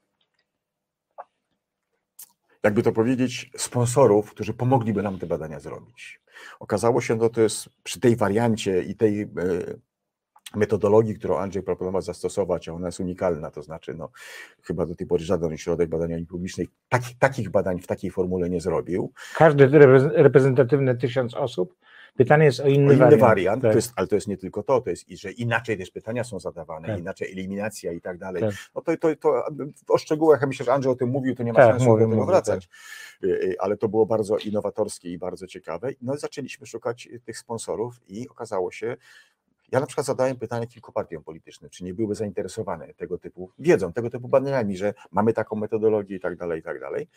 jakby 2.63 2.83
to 2.83 2.93
powiedzieć, 2.93 3.51
sponsorów, 3.57 4.31
którzy 4.31 4.55
pomogliby 4.55 5.03
nam 5.03 5.19
te 5.19 5.27
badania 5.27 5.61
zrobić. 5.61 6.21
Okazało 6.61 7.01
się, 7.01 7.19
że 7.21 7.31
to 7.31 7.41
jest 7.41 7.69
przy 7.83 8.01
tej 8.01 8.17
wariancie 8.17 8.83
i 8.83 8.97
tej 8.97 9.23
e, 9.23 9.29
metodologii, 10.55 11.15
którą 11.15 11.39
Andrzej 11.39 11.63
proponował 11.63 12.03
zastosować, 12.03 12.69
a 12.69 12.73
ona 12.73 12.89
jest 12.89 13.01
unikalna, 13.01 13.51
to 13.51 13.63
znaczy 13.63 13.95
no, 13.95 14.11
chyba 14.63 14.87
do 14.87 14.95
tej 14.95 15.07
pory 15.07 15.25
żaden 15.25 15.53
ośrodek 15.53 15.89
badania 15.89 16.17
publicznej 16.29 16.69
takich, 16.89 17.19
takich 17.19 17.51
badań 17.51 17.81
w 17.81 17.87
takiej 17.87 18.11
formule 18.11 18.51
nie 18.51 18.61
zrobił. 18.61 19.13
Każdy 19.35 19.69
reprezentatywny 20.15 20.97
tysiąc 20.97 21.35
osób 21.35 21.75
Pytanie 22.19 22.45
jest 22.45 22.61
o 22.61 22.69
inny, 22.69 22.89
o 22.89 22.93
inny 22.93 22.97
wariant. 22.97 23.21
wariant 23.21 23.63
tak. 23.63 23.73
to 23.73 23.79
jest, 23.79 23.93
ale 23.97 24.07
to 24.07 24.15
jest 24.15 24.29
nie 24.29 24.37
tylko 24.37 24.63
to, 24.63 24.81
to 24.81 24.91
jest, 24.91 25.09
i 25.09 25.17
że 25.17 25.33
inaczej 25.33 25.79
też 25.79 25.91
pytania 25.91 26.25
są 26.25 26.41
zadawane, 26.41 26.89
tak. 26.89 26.99
inaczej 26.99 27.33
eliminacja 27.33 27.93
i 27.93 28.01
tak 28.01 28.19
dalej. 28.19 28.43
Tak. 28.43 28.55
No 28.75 28.83
to, 28.83 28.97
to, 28.97 29.15
to 29.17 29.45
o 29.89 29.99
szczegółach, 29.99 30.41
ja 30.41 30.47
myślę, 30.47 30.67
że 30.67 30.73
Andrzej 30.73 30.93
o 30.93 30.95
tym 30.95 31.09
mówił, 31.09 31.35
to 31.35 31.43
nie 31.43 31.53
ma 31.53 31.59
tak, 31.59 31.71
sensu 31.71 31.87
mówię, 31.87 32.05
do 32.05 32.11
tego 32.11 32.27
wracać, 32.27 32.67
tak. 32.67 33.31
y, 33.31 33.33
y, 33.33 33.57
ale 33.59 33.77
to 33.77 33.89
było 33.89 34.07
bardzo 34.07 34.39
innowatorskie 34.39 35.13
i 35.13 35.19
bardzo 35.19 35.47
ciekawe. 35.47 35.91
No 36.03 36.15
i 36.15 36.19
zaczęliśmy 36.19 36.67
szukać 36.67 37.09
tych 37.25 37.39
sponsorów 37.39 38.01
i 38.09 38.29
okazało 38.29 38.71
się, 38.71 38.97
ja 39.73 39.81
na 39.81 39.87
przykład 39.87 40.07
zadałem 40.07 40.37
pytanie 40.37 40.67
kilku 40.67 40.93
partiom 40.93 41.25
politycznym, 41.25 41.71
czy 41.71 41.85
nie 41.85 41.95
byłyby 41.95 42.15
zainteresowane 42.15 42.95
tego 42.95 43.19
typu 43.19 43.51
wiedzą, 43.59 43.93
tego 43.93 44.11
typu 44.11 44.29
badaniami, 44.29 44.77
że 44.77 44.95
mamy 45.11 45.33
taką 45.33 45.57
metodologię 45.57 46.17
i 46.17 46.21
tak 46.21 46.37
dalej, 46.37 46.61
i 46.61 46.63
tak 46.63 46.81
dalej. 46.81 47.09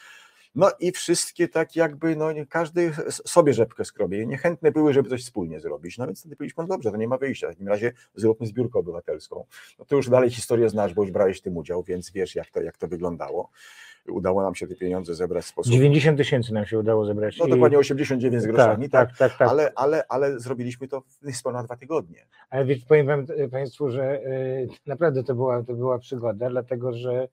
No 0.56 0.72
i 0.80 0.92
wszystkie 0.92 1.48
tak 1.48 1.76
jakby, 1.76 2.16
no 2.16 2.30
każdy 2.50 2.94
sobie 3.10 3.54
rzepkę 3.54 3.86
skrobie, 3.86 4.26
niechętne 4.26 4.72
były, 4.72 4.94
żeby 4.94 5.10
coś 5.10 5.24
wspólnie 5.24 5.60
zrobić. 5.60 5.98
No 5.98 6.06
więc 6.06 6.20
wtedy 6.20 6.36
powiedzieliśmy, 6.36 6.64
no 6.64 6.68
dobrze, 6.68 6.92
to 6.92 6.98
nie 6.98 7.08
ma 7.08 7.18
wyjścia, 7.18 7.48
w 7.48 7.50
takim 7.50 7.68
razie 7.68 7.94
zróbmy 8.16 8.48
zbiórkę 8.48 8.80
obywatelską. 8.80 9.46
No 9.80 9.86
to 9.86 9.96
już 9.96 10.10
dalej 10.10 10.30
historię 10.30 10.70
znasz, 10.70 10.94
bo 10.94 11.02
już 11.02 11.12
brałeś 11.12 11.40
w 11.40 11.42
tym 11.42 11.58
udział, 11.58 11.84
więc 11.84 12.12
wiesz 12.12 12.36
jak 12.36 12.50
to, 12.50 12.62
jak 12.62 12.78
to 12.78 12.88
wyglądało 12.88 13.50
udało 14.08 14.42
nam 14.42 14.56
się 14.56 14.68
te 14.68 14.76
pieniądze 14.76 15.16
zebrać 15.16 15.46
w 15.46 15.48
sposób. 15.48 15.74
90 15.74 16.18
tysięcy 16.18 16.54
nam 16.54 16.66
się 16.66 16.80
udało 16.80 17.06
zebrać. 17.06 17.38
No 17.38 17.48
dokładnie 17.48 17.78
89 17.78 18.44
z 18.44 18.46
groszami, 18.46 18.90
tak, 18.90 19.10
tak, 19.10 19.18
tak, 19.18 19.38
tak, 19.38 19.50
Ale, 19.50 19.72
ale, 19.76 20.04
ale 20.10 20.40
zrobiliśmy 20.40 20.88
to 20.88 21.04
niespełna 21.22 21.64
dwa 21.64 21.78
tygodnie. 21.78 22.26
Ale 22.50 22.66
wiesz, 22.66 22.86
powiem 22.86 23.08
wam, 23.08 23.26
e, 23.38 23.48
Państwu, 23.48 23.90
że 23.90 24.26
y, 24.26 24.68
naprawdę 24.88 25.24
to 25.24 25.36
była, 25.36 25.64
to 25.64 25.74
była 25.74 26.00
przygoda, 26.00 26.50
dlatego 26.50 26.94
że 26.94 27.28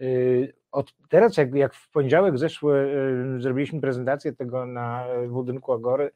y, 0.00 0.52
od 0.72 0.94
teraz, 1.08 1.36
jak, 1.36 1.54
jak 1.54 1.74
w 1.74 1.90
poniedziałek 1.90 2.38
zeszły, 2.38 2.94
y, 3.36 3.40
zrobiliśmy 3.40 3.80
prezentację 3.80 4.32
tego 4.32 4.66
na 4.66 5.06
budynku 5.28 5.72
Agory, 5.72 6.04
E, 6.06 6.10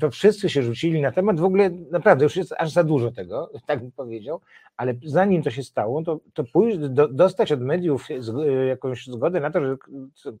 to 0.00 0.10
wszyscy 0.10 0.48
się 0.48 0.62
rzucili 0.62 1.02
na 1.02 1.12
temat, 1.12 1.40
w 1.40 1.44
ogóle 1.44 1.70
naprawdę 1.90 2.24
już 2.24 2.36
jest 2.36 2.54
aż 2.58 2.70
za 2.70 2.84
dużo 2.84 3.12
tego, 3.12 3.50
tak 3.66 3.80
bym 3.80 3.92
powiedział, 3.92 4.40
ale 4.76 4.94
zanim 5.04 5.42
to 5.42 5.50
się 5.50 5.62
stało, 5.62 6.02
to, 6.02 6.20
to 6.34 6.44
pójść, 6.44 6.78
do, 6.78 7.08
dostać 7.08 7.52
od 7.52 7.60
mediów 7.60 8.08
e, 8.10 8.66
jakąś 8.66 9.06
zgodę 9.06 9.40
na 9.40 9.50
to, 9.50 9.60
że 9.60 9.76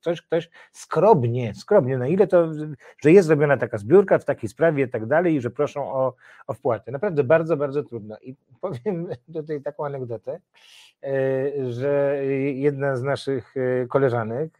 coś 0.00 0.22
ktoś 0.22 0.50
skromnie, 0.72 1.54
skromnie, 1.54 1.98
na 1.98 2.08
ile 2.08 2.26
to, 2.26 2.48
że 3.02 3.12
jest 3.12 3.28
zrobiona 3.28 3.56
taka 3.56 3.78
zbiórka 3.78 4.18
w 4.18 4.24
takiej 4.24 4.48
sprawie 4.48 4.84
i 4.84 4.88
tak 4.88 5.06
dalej, 5.06 5.34
i 5.34 5.40
że 5.40 5.50
proszą 5.50 5.92
o, 5.92 6.14
o 6.46 6.54
wpłatę. 6.54 6.92
Naprawdę 6.92 7.24
bardzo, 7.24 7.56
bardzo 7.56 7.82
trudno. 7.82 8.16
I 8.22 8.34
powiem 8.60 9.08
tutaj 9.34 9.62
taką 9.62 9.86
anegdotę, 9.86 10.40
e, 11.02 11.72
że 11.72 12.20
jedna 12.54 12.96
z 12.96 13.02
naszych 13.02 13.54
koleżanek, 13.88 14.58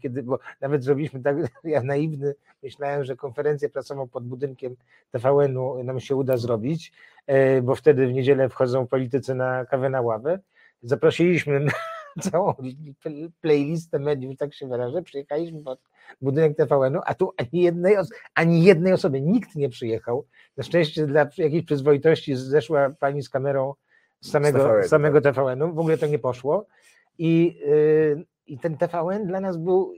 kiedy, 0.00 0.22
bo 0.22 0.38
nawet 0.60 0.84
zrobiliśmy 0.84 1.20
tak, 1.20 1.36
ja 1.64 1.82
naiwny, 1.82 2.34
myślałem, 2.62 3.04
że 3.04 3.16
konferencję 3.16 3.68
prasową 3.92 4.08
pod 4.08 4.24
budynkiem 4.24 4.76
TVN-u 5.10 5.84
nam 5.84 6.00
się 6.00 6.16
uda 6.16 6.36
zrobić, 6.36 6.92
e, 7.26 7.62
bo 7.62 7.74
wtedy 7.74 8.06
w 8.06 8.12
niedzielę 8.12 8.48
wchodzą 8.48 8.86
politycy 8.86 9.34
na 9.34 9.66
kawę 9.66 9.90
na 9.90 10.00
ławę. 10.00 10.38
Zaprosiliśmy 10.82 11.60
na 11.60 11.72
całą 12.30 12.54
playlistę 13.40 13.98
mediów, 13.98 14.36
tak 14.36 14.54
się 14.54 14.68
wyrażę, 14.68 15.02
przyjechaliśmy 15.02 15.62
pod 15.62 15.80
budynek 16.20 16.56
TVN-u, 16.56 17.00
a 17.06 17.14
tu 17.14 17.32
ani 17.36 17.62
jednej, 17.62 17.96
ani 18.34 18.64
jednej 18.64 18.92
osoby, 18.92 19.20
nikt 19.20 19.56
nie 19.56 19.68
przyjechał. 19.68 20.26
Na 20.56 20.64
szczęście 20.64 21.06
dla 21.06 21.28
jakiejś 21.38 21.64
przyzwoitości 21.64 22.36
zeszła 22.36 22.90
pani 22.90 23.22
z 23.22 23.28
kamerą 23.28 23.74
z 24.20 24.30
samego, 24.30 24.58
z 24.58 24.62
TVN, 24.62 24.88
samego 24.88 25.20
tak. 25.20 25.34
TVN-u, 25.34 25.74
w 25.74 25.78
ogóle 25.78 25.98
to 25.98 26.06
nie 26.06 26.18
poszło. 26.18 26.66
I, 27.18 27.60
yy, 27.66 28.24
I 28.46 28.58
ten 28.58 28.76
TVN 28.76 29.26
dla 29.26 29.40
nas 29.40 29.56
był 29.56 29.92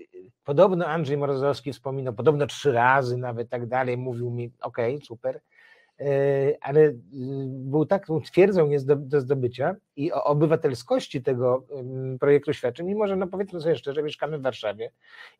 Podobno 0.44 0.86
Andrzej 0.86 1.16
Morozowski 1.16 1.72
wspominał, 1.72 2.14
podobno 2.14 2.46
trzy 2.46 2.72
razy 2.72 3.16
nawet 3.16 3.48
tak 3.48 3.66
dalej, 3.66 3.96
mówił 3.96 4.30
mi, 4.30 4.52
okej, 4.60 4.94
okay, 4.94 5.06
super, 5.06 5.40
E, 6.00 6.06
ale 6.60 6.80
y, 6.80 6.94
był 7.48 7.86
taką 7.86 8.20
twierdzą 8.20 8.70
jest 8.70 8.86
do, 8.86 8.96
do 8.96 9.20
zdobycia 9.20 9.76
i 9.96 10.12
o 10.12 10.24
obywatelskości 10.24 11.22
tego 11.22 11.66
projektu 12.20 12.52
świadczy, 12.52 12.84
mimo 12.84 13.06
że 13.06 13.16
no 13.16 13.26
powiedzmy 13.26 13.60
sobie 13.60 13.76
szczerze, 13.76 14.02
mieszkamy 14.02 14.38
w 14.38 14.42
Warszawie, 14.42 14.90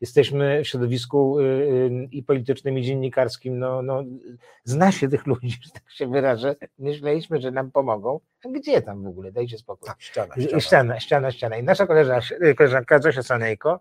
jesteśmy 0.01 0.61
w 0.63 0.67
środowisku 0.67 1.39
y, 1.39 1.43
y, 1.43 2.07
i 2.11 2.23
politycznym, 2.23 2.77
i 2.77 2.83
dziennikarskim, 2.83 3.59
no, 3.59 3.81
no, 3.81 4.03
zna 4.63 4.91
się 4.91 5.07
tych 5.07 5.27
ludzi, 5.27 5.57
że 5.61 5.71
tak 5.71 5.91
się 5.91 6.07
wyrażę, 6.07 6.55
myśleliśmy, 6.79 7.41
że 7.41 7.51
nam 7.51 7.71
pomogą, 7.71 8.19
a 8.45 8.49
gdzie 8.49 8.81
tam 8.81 9.03
w 9.03 9.07
ogóle, 9.07 9.31
dajcie 9.31 9.57
spokój. 9.57 9.87
Tak, 9.87 10.01
ściana, 10.01 10.35
ściana. 10.35 10.59
ściana, 10.59 10.99
ściana, 10.99 11.31
ściana. 11.31 11.57
I 11.57 11.63
nasza 11.63 11.87
koleżanka, 11.87 12.35
koleżanka 12.57 12.99
Zosia 12.99 13.23
Sanejko, 13.23 13.79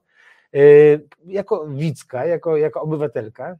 jako 1.27 1.67
widzka, 1.67 2.25
jako, 2.25 2.57
jako 2.57 2.81
obywatelka, 2.81 3.57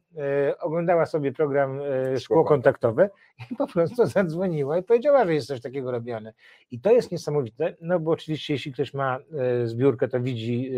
y, 0.51 0.59
oglądała 0.59 1.07
sobie 1.07 1.33
program 1.33 1.81
y, 2.15 2.21
Szkło 2.21 2.45
Kontaktowe 2.45 3.11
i 3.51 3.57
po 3.57 3.67
prostu 3.67 4.07
zadzwoniła 4.07 4.79
i 4.79 4.83
powiedziała, 4.83 5.25
że 5.25 5.35
jest 5.35 5.47
coś 5.47 5.61
takiego 5.61 5.91
robione. 5.91 6.33
I 6.71 6.81
to 6.81 6.93
jest 6.93 7.13
niesamowite, 7.13 7.77
no 7.81 8.01
bo 8.01 8.11
oczywiście 8.11 8.53
jeśli 8.53 8.73
ktoś 8.73 8.95
ma 8.95 9.19
zbiórkę, 9.65 10.09
to 10.09 10.21
widzi 10.21 10.71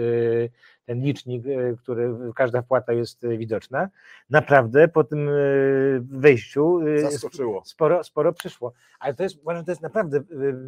ten 0.84 1.02
licznik, 1.02 1.44
który 1.78 2.14
każda 2.34 2.62
wpłata 2.62 2.92
jest 2.92 3.26
widoczna. 3.38 3.88
Naprawdę 4.30 4.88
po 4.88 5.04
tym 5.04 5.30
wejściu 6.00 6.80
Zaskoczyło. 7.02 7.62
sporo, 7.64 8.04
sporo 8.04 8.32
przyszło. 8.32 8.72
Ale 9.00 9.14
to 9.14 9.22
jest, 9.22 9.36
uważam, 9.42 9.64
to 9.64 9.70
jest 9.70 9.82
naprawdę, 9.82 10.22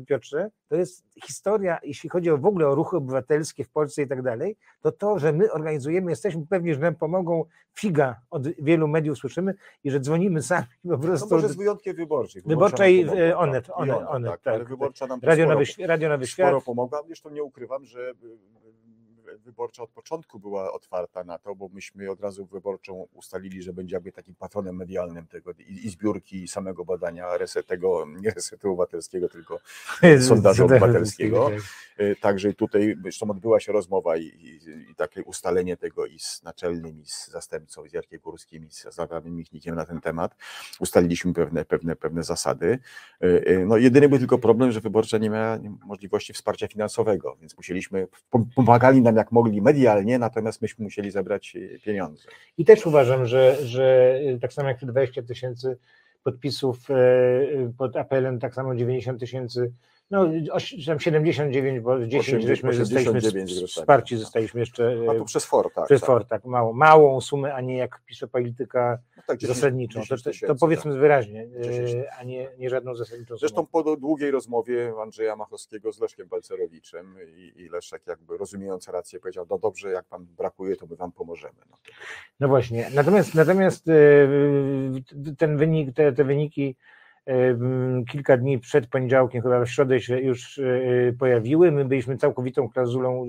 Piotrze, 0.07 0.51
to 0.68 0.77
jest 0.77 1.05
historia, 1.27 1.79
jeśli 1.83 2.09
chodzi 2.11 2.31
o 2.31 2.38
w 2.38 2.46
ogóle 2.46 2.68
o 2.68 2.74
ruchy 2.74 2.96
obywatelskie 2.96 3.64
w 3.64 3.70
Polsce 3.70 4.03
i 4.03 4.09
tak 4.09 4.22
dalej, 4.22 4.57
to 4.81 4.92
to, 4.92 5.18
że 5.18 5.33
my 5.33 5.53
organizujemy, 5.53 6.11
jesteśmy 6.11 6.46
pewni, 6.46 6.74
że 6.74 6.81
nam 6.81 6.94
pomogą, 6.94 7.44
figa 7.79 8.20
od 8.31 8.48
wielu 8.48 8.88
mediów 8.88 9.18
słyszymy 9.18 9.55
i 9.85 9.90
że 9.90 10.01
dzwonimy 10.01 10.42
sami 10.42 10.66
po 10.90 10.98
prostu. 10.98 11.37
No 11.37 11.77
wyjątkiem 11.78 11.96
wyborczych. 11.96 12.44
Wyborczej 12.46 13.08
Onet, 13.08 13.36
Onet, 13.36 13.70
Onet, 13.74 14.08
Onet, 14.08 14.30
tak, 14.30 14.40
tak, 14.40 14.68
wyborcza 14.68 15.06
nam 15.06 15.20
Radio 15.22 15.44
sporo, 15.44 15.60
Nowy, 15.60 15.86
Radio 15.86 16.08
Nowy 16.08 16.26
Świat. 16.26 16.48
Sporo 16.48 16.60
pomogła, 16.60 17.02
zresztą 17.06 17.30
nie 17.30 17.42
ukrywam, 17.42 17.84
że 17.84 18.12
wyborcza 19.48 19.82
od 19.82 19.90
początku 19.90 20.38
była 20.38 20.72
otwarta 20.72 21.24
na 21.24 21.38
to, 21.38 21.54
bo 21.54 21.68
myśmy 21.68 22.11
od 22.11 22.20
razu 22.20 22.46
wyborczą 22.46 23.06
ustalili, 23.14 23.62
że 23.62 23.72
będzie 23.72 23.96
jakby 23.96 24.12
takim 24.12 24.34
patronem 24.34 24.76
medialnym 24.76 25.26
tego 25.26 25.52
i, 25.52 25.87
i 25.87 25.90
zbiórki 25.90 26.42
i 26.42 26.48
samego 26.48 26.84
badania 26.84 27.37
resetego, 27.37 28.06
nie 28.20 28.30
resetu 28.30 28.68
obywatelskiego, 28.68 29.28
tylko 29.28 29.61
sondażu 30.28 30.64
obywatelskiego. 30.64 31.50
Tak. 31.50 31.61
Y, 32.00 32.16
także 32.20 32.54
tutaj 32.54 32.96
zresztą 33.02 33.30
odbyła 33.30 33.61
się 33.61 33.72
rozmowa 33.72 34.16
i, 34.16 34.22
i, 34.22 34.90
i, 34.90 34.94
takie 34.94 35.24
ustalenie 35.24 35.76
tego 35.76 36.06
i 36.06 36.18
z 36.18 36.42
naczelnym, 36.42 37.00
i 37.00 37.06
z 37.06 37.28
zastępcą, 37.28 37.88
z 37.88 37.92
Jarkiem 37.92 38.20
Górskim, 38.20 38.64
i 38.64 38.70
z 38.70 38.94
Zarwanym 38.94 39.37
Michnikiem 39.37 39.74
na 39.74 39.84
ten 39.84 40.00
temat. 40.00 40.37
Ustaliliśmy 40.80 41.32
pewne, 41.32 41.64
pewne, 41.64 41.96
pewne 41.96 42.22
zasady. 42.22 42.78
Y, 43.24 43.26
y, 43.26 43.64
no 43.66 43.76
jedyny 43.76 44.08
był 44.08 44.18
tylko 44.18 44.38
problem, 44.38 44.72
że 44.72 44.80
wyborcza 44.80 45.18
nie 45.18 45.30
miała 45.30 45.58
możliwości 45.87 46.32
wsparcia 46.32 46.68
finansowego, 46.68 47.37
więc 47.40 47.56
musieliśmy, 47.56 48.08
pomagali 48.54 49.02
nam 49.02 49.16
jak 49.16 49.32
mogli 49.32 49.38
medialnie, 49.62 50.18
natomiast 50.18 50.62
myśmy 50.62 50.83
musieli 50.83 51.11
zebrać 51.11 51.57
pieniądze. 51.85 52.29
I 52.59 52.64
też 52.64 52.87
uważam, 52.87 53.27
że, 53.27 53.57
że 53.66 54.14
tak 54.40 54.53
samo 54.53 54.68
jak 54.68 54.81
te 54.81 54.87
20 54.87 55.22
tysięcy 55.22 55.79
podpisów 56.22 56.79
pod 57.79 57.96
apelem, 57.96 58.38
tak 58.38 58.55
samo 58.55 58.74
90 58.74 59.20
tysięcy 59.20 59.72
no, 60.11 60.29
79, 60.99 61.81
bo 61.81 62.07
10 62.07 62.44
żeśmy 62.44 62.73
zostaliśmy 62.75 63.21
wsparci, 63.66 64.14
tak. 64.14 64.21
zostaliśmy 64.21 64.61
jeszcze 64.61 64.97
A 65.11 65.14
to 65.14 65.25
przez 65.25 65.44
FOR, 65.44 65.73
tak. 65.73 65.85
Przez 65.85 66.01
tak. 66.01 66.07
FOR, 66.07 66.25
tak, 66.25 66.44
mało, 66.44 66.73
małą 66.73 67.21
sumę, 67.21 67.55
a 67.55 67.61
nie 67.61 67.77
jak 67.77 68.01
pisze 68.07 68.29
polityka 68.29 68.99
no 69.16 69.23
tak, 69.27 69.38
10, 69.38 69.57
zasadniczą. 69.57 70.01
10 70.01 70.40
to, 70.40 70.47
to, 70.47 70.55
powiedzmy 70.55 70.90
tak. 70.90 71.01
wyraźnie, 71.01 71.49
e, 71.97 72.12
a 72.18 72.25
nie, 72.25 72.49
nie 72.59 72.71
żadną 72.71 72.94
zasadniczą 72.94 73.37
Zresztą 73.37 73.57
sumą. 73.57 73.66
po 73.85 73.97
długiej 73.97 74.31
rozmowie 74.31 74.92
Andrzeja 75.03 75.37
Machowskiego 75.37 75.92
z 75.92 76.01
Leszkiem 76.01 76.29
Balcerowiczem 76.29 77.16
i, 77.37 77.53
i 77.57 77.68
Leszek 77.68 78.03
jakby 78.07 78.37
rozumiejąc 78.37 78.88
rację 78.88 79.21
powiedział, 79.21 79.47
no 79.51 79.59
dobrze, 79.59 79.90
jak 79.90 80.05
pan 80.05 80.27
brakuje, 80.37 80.77
to 80.77 80.87
my 80.87 80.97
wam 80.97 81.12
pomożemy. 81.12 81.59
No, 81.71 81.77
no 82.40 82.49
właśnie, 82.49 82.90
natomiast, 82.94 83.35
natomiast 83.35 83.88
e, 83.88 83.94
ten 85.38 85.57
wynik, 85.57 85.94
te, 85.94 86.12
te 86.12 86.25
wyniki 86.25 86.77
kilka 88.10 88.36
dni 88.36 88.58
przed 88.58 88.86
poniedziałkiem, 88.86 89.42
chyba 89.42 89.64
w 89.64 89.70
środę 89.70 90.00
się 90.00 90.20
już 90.20 90.58
e, 90.58 90.62
pojawiły. 91.18 91.72
My 91.72 91.84
byliśmy 91.84 92.16
całkowitą 92.16 92.68
klauzulą 92.68 93.24
e, 93.24 93.26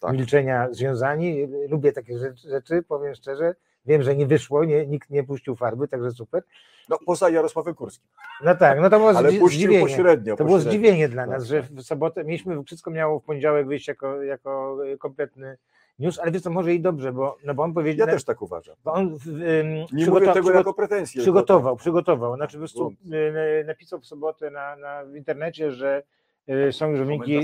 tak. 0.00 0.12
milczenia 0.12 0.68
związani. 0.70 1.48
Lubię 1.68 1.92
takie 1.92 2.18
rzeczy, 2.48 2.82
powiem 2.88 3.14
szczerze. 3.14 3.54
Wiem, 3.86 4.02
że 4.02 4.16
nie 4.16 4.26
wyszło, 4.26 4.64
nie, 4.64 4.86
nikt 4.86 5.10
nie 5.10 5.24
puścił 5.24 5.56
farby, 5.56 5.88
także 5.88 6.10
super. 6.10 6.42
No 6.88 6.98
poza 7.06 7.30
Jarosławem 7.30 7.74
Kurskim. 7.74 8.08
No 8.44 8.54
tak, 8.54 8.80
no 8.80 8.90
to 8.90 8.98
było 8.98 9.10
Ale 9.10 9.30
zdziwienie. 9.30 9.80
Pośrednio, 9.80 10.36
to 10.36 10.44
było 10.44 10.60
zdziwienie 10.60 11.08
dla 11.08 11.26
nas, 11.26 11.42
tak, 11.42 11.48
że 11.48 11.62
tak. 11.62 11.72
w 11.72 11.82
sobotę 11.82 12.24
mieliśmy, 12.24 12.64
wszystko 12.64 12.90
miało 12.90 13.20
w 13.20 13.24
poniedziałek 13.24 13.66
wyjść 13.66 13.88
jako, 13.88 14.22
jako 14.22 14.78
kompletny 14.98 15.56
news, 16.00 16.18
ale 16.18 16.30
wiesz 16.30 16.42
co, 16.42 16.50
może 16.50 16.74
i 16.74 16.80
dobrze, 16.80 17.12
bo, 17.12 17.36
no 17.44 17.54
bo 17.54 17.62
on 17.62 17.74
powiedział... 17.74 18.06
Ja 18.06 18.12
też 18.14 18.24
tak 18.24 18.42
uważam. 18.42 18.76
On, 18.84 19.18
Nie 19.92 20.06
mówię 20.06 20.32
tego 20.32 20.52
jako 20.52 20.74
pretensję. 20.74 21.22
Przygotował, 21.22 21.76
przygotował, 21.76 22.36
znaczy 22.36 22.52
po 22.52 22.58
prostu 22.58 22.92
y, 23.62 23.64
napisał 23.66 24.00
w 24.00 24.06
sobotę 24.06 24.50
na, 24.50 24.76
na, 24.76 25.04
w 25.04 25.16
internecie, 25.16 25.72
że 25.72 26.02
y, 26.68 26.72
są 26.72 26.90
już 26.90 27.00
wyniki 27.00 27.38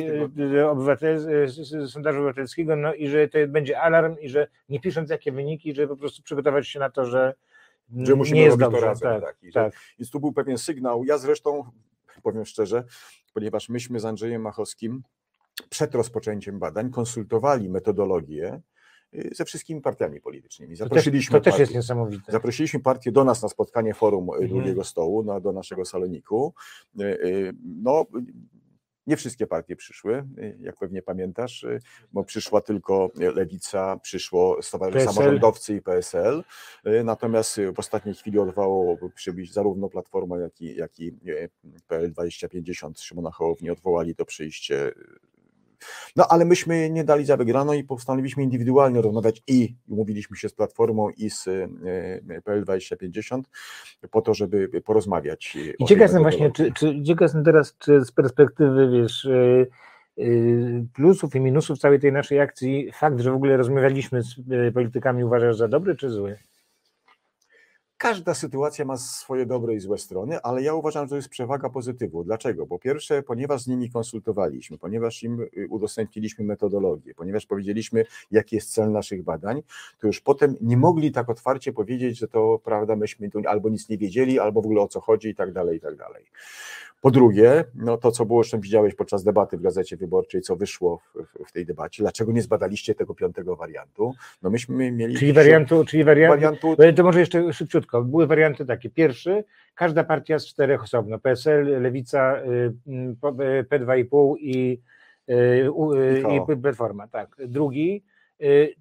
y, 0.55 0.69
obywatel, 0.69 1.49
sondażu 1.88 2.19
obywatelskiego, 2.19 2.77
no 2.77 2.95
i 2.95 3.09
że 3.09 3.29
to 3.29 3.38
będzie 3.49 3.81
alarm 3.81 4.16
i 4.21 4.29
że 4.29 4.47
nie 4.69 4.81
pisząc 4.81 5.11
jakie 5.11 5.33
wyniki, 5.33 5.75
że 5.75 5.88
po 5.88 5.97
prostu 5.97 6.23
przygotować 6.23 6.69
się 6.69 6.79
na 6.79 6.90
to, 6.90 7.05
że 7.05 7.35
że 7.97 8.14
musimy 8.14 8.37
nie 8.37 8.45
jest 8.45 8.61
robić 8.61 8.64
dobrze. 8.64 8.81
to 8.81 8.87
razem. 8.87 9.21
Tak, 9.21 9.37
tak. 9.40 9.53
tak. 9.53 9.75
Więc 9.99 10.11
tu 10.11 10.21
był 10.21 10.33
pewien 10.33 10.59
sygnał. 10.59 11.05
Ja 11.05 11.19
zresztą, 11.19 11.64
powiem 12.23 12.45
szczerze, 12.45 12.85
ponieważ 13.35 13.69
myśmy 13.69 14.01
z 14.01 14.05
Andrzejem 14.05 14.42
Machowskim 14.42 15.03
przed 15.69 15.95
rozpoczęciem 15.95 16.59
badań 16.59 16.90
konsultowali 16.90 17.69
metodologię 17.69 18.61
y, 19.14 19.31
ze 19.35 19.45
wszystkimi 19.45 19.81
partiami 19.81 20.21
politycznymi. 20.21 20.77
Zaprosiliśmy 20.77 21.38
to 21.38 21.45
też, 21.45 21.53
to 21.53 21.59
też 21.59 21.61
jest 21.61 21.75
niesamowite. 21.75 22.33
Zaprosiliśmy 22.33 22.81
partię 22.81 23.12
do 23.12 23.25
nas 23.25 23.42
na 23.42 23.49
spotkanie 23.49 23.95
forum 23.95 24.29
y, 24.29 24.33
mhm. 24.33 24.49
drugiego 24.49 24.85
stołu, 24.85 25.23
na, 25.23 25.40
do 25.40 25.53
naszego 25.53 25.85
saloniku. 25.85 26.55
Y, 27.01 27.53
no, 27.64 28.07
nie 29.07 29.16
wszystkie 29.16 29.47
partie 29.47 29.77
przyszły, 29.77 30.25
jak 30.61 30.77
pewnie 30.77 31.03
pamiętasz, 31.03 31.66
bo 32.12 32.25
przyszła 32.25 32.61
tylko 32.61 33.11
Lewica, 33.14 33.99
przyszło 34.03 34.62
Stowarzyszenie 34.62 35.12
Samorządowcy 35.12 35.77
i 35.77 35.83
PSL. 35.83 36.45
Natomiast 37.05 37.61
w 37.75 37.79
ostatniej 37.79 38.14
chwili 38.14 38.38
odwołało 38.38 38.99
przybyć 39.14 39.53
zarówno 39.53 39.88
Platforma, 39.88 40.38
jak 40.38 40.61
i, 40.61 40.77
jak 40.77 41.01
i 41.01 41.12
PL 41.88 42.11
2050 42.11 43.01
Szymona 43.01 43.31
Hołowni 43.31 43.71
odwołali 43.71 44.14
to 44.14 44.25
przyjście 44.25 44.92
no 46.17 46.27
ale 46.29 46.45
myśmy 46.45 46.91
nie 46.91 47.05
dali 47.05 47.25
za 47.25 47.37
wygraną 47.37 47.73
i 47.73 47.85
postanowiliśmy 47.85 48.43
indywidualnie 48.43 49.01
rozmawiać 49.01 49.43
i 49.47 49.75
mówiliśmy 49.89 50.37
się 50.37 50.49
z 50.49 50.53
Platformą 50.53 51.11
i 51.11 51.31
z 51.31 51.49
e, 51.49 52.43
PL 52.45 52.62
2050 52.62 53.49
po 54.11 54.23
to, 54.23 54.35
żeby 54.35 54.69
porozmawiać. 54.85 55.57
I 55.79 55.85
ciekaw 55.85 56.03
jestem 56.03 56.23
właśnie, 56.23 56.51
czy, 56.51 56.73
czy 56.73 57.03
ciekaw 57.03 57.21
jestem 57.21 57.45
teraz, 57.45 57.77
czy 57.79 58.05
z 58.05 58.12
perspektywy, 58.12 58.91
wiesz, 58.91 59.25
e, 59.25 59.67
e, 60.19 60.25
plusów 60.95 61.35
i 61.35 61.41
minusów 61.41 61.79
całej 61.79 62.01
tej 62.01 62.12
naszej 62.12 62.41
akcji, 62.41 62.93
fakt, 62.93 63.21
że 63.21 63.31
w 63.31 63.35
ogóle 63.35 63.57
rozmawialiśmy 63.57 64.23
z 64.23 64.35
politykami 64.75 65.25
uważasz 65.25 65.57
za 65.57 65.69
dobry 65.69 65.97
czy 65.97 66.11
zły? 66.11 66.37
Każda 67.99 68.35
sytuacja 68.35 68.85
ma 68.85 68.97
swoje 68.97 69.47
dobre 69.47 69.75
i 69.75 69.81
złe 69.81 69.99
strony, 69.99 70.43
ale 70.43 70.63
ja 70.63 70.75
uważam, 70.75 71.07
że 71.07 71.11
to 71.11 71.17
jest 71.17 71.29
przewaga 71.29 71.71
pozytywu. 71.71 72.25
Dlaczego? 72.25 72.67
Po 72.67 72.79
pierwsze, 72.79 73.23
ponieważ 73.23 73.63
z 73.63 73.67
nimi 73.67 73.91
konsultowaliśmy, 73.91 74.79
ponieważ 74.79 75.23
im 75.23 75.41
y, 75.41 75.67
udostępniliśmy 75.71 76.45
metodologię, 76.45 77.15
ponieważ 77.15 77.47
powiedzieliśmy, 77.47 78.05
jaki 78.31 78.57
jest 78.57 78.73
cel 78.73 78.93
naszych 78.93 79.23
badań, 79.23 79.63
to 79.99 80.07
już 80.07 80.21
potem 80.21 80.57
nie 80.61 80.77
mogli 80.77 81.13
tak 81.13 81.29
otwarcie 81.29 81.73
powiedzieć, 81.73 82.19
że 82.19 82.29
to 82.29 82.61
prawda, 82.65 82.97
myśmy 82.97 83.31
tu 83.31 83.43
albo 83.47 83.69
nic 83.69 83.89
nie 83.89 83.99
wiedzieli, 83.99 84.39
albo 84.39 84.63
w 84.63 84.65
ogóle 84.65 84.81
o 84.81 84.89
co 84.89 85.01
chodzi 85.01 85.29
i 85.29 85.35
tak 85.35 85.53
dalej, 85.53 85.77
i 85.77 85.81
tak 85.81 85.97
dalej. 85.97 86.25
Po 87.01 87.11
drugie, 87.11 87.65
no 87.75 87.97
to 87.97 88.11
co 88.11 88.27
było, 88.27 88.43
zresztą 88.43 88.61
widziałeś 88.61 88.95
podczas 88.95 89.25
debaty 89.25 89.57
w 89.57 89.63
Gazecie 89.63 89.97
Wyborczej, 89.97 90.41
co 90.41 90.57
wyszło 90.57 91.01
w, 91.15 91.49
w, 91.49 91.53
tej 91.53 91.67
debacie, 91.67 92.03
dlaczego 92.03 92.33
nie 92.33 92.43
zbadaliście 92.43 92.95
tego 92.95 93.15
piątego 93.15 93.57
wariantu? 93.57 94.15
No 94.43 94.51
myśmy 94.51 94.93
mieli... 94.93 95.17
Czyli 95.17 95.33
wariantu, 95.33 95.85
czyli 95.85 96.05
wariantu, 96.05 96.37
wariantu... 96.37 96.77
To 96.97 97.03
może 97.03 97.21
jeszcze 97.21 97.53
szybciutko. 97.53 98.03
Były 98.03 98.27
warianty 98.27 98.67
takie. 98.67 98.91
Pierwszy, 98.91 99.45
każda 99.75 100.05
partia 100.05 100.39
z 100.39 100.47
czterech 100.47 100.83
osobno, 100.83 101.19
PSL, 101.19 101.83
Lewica, 101.83 102.37
y, 102.37 102.73
P2,5 103.71 104.35
i, 104.39 104.81
y, 105.29 105.35
y, 105.35 106.23
i 106.55 106.57
Platforma, 106.63 107.09
tak. 107.09 107.37
Drugi, 107.39 108.03
Y, 108.07 108.16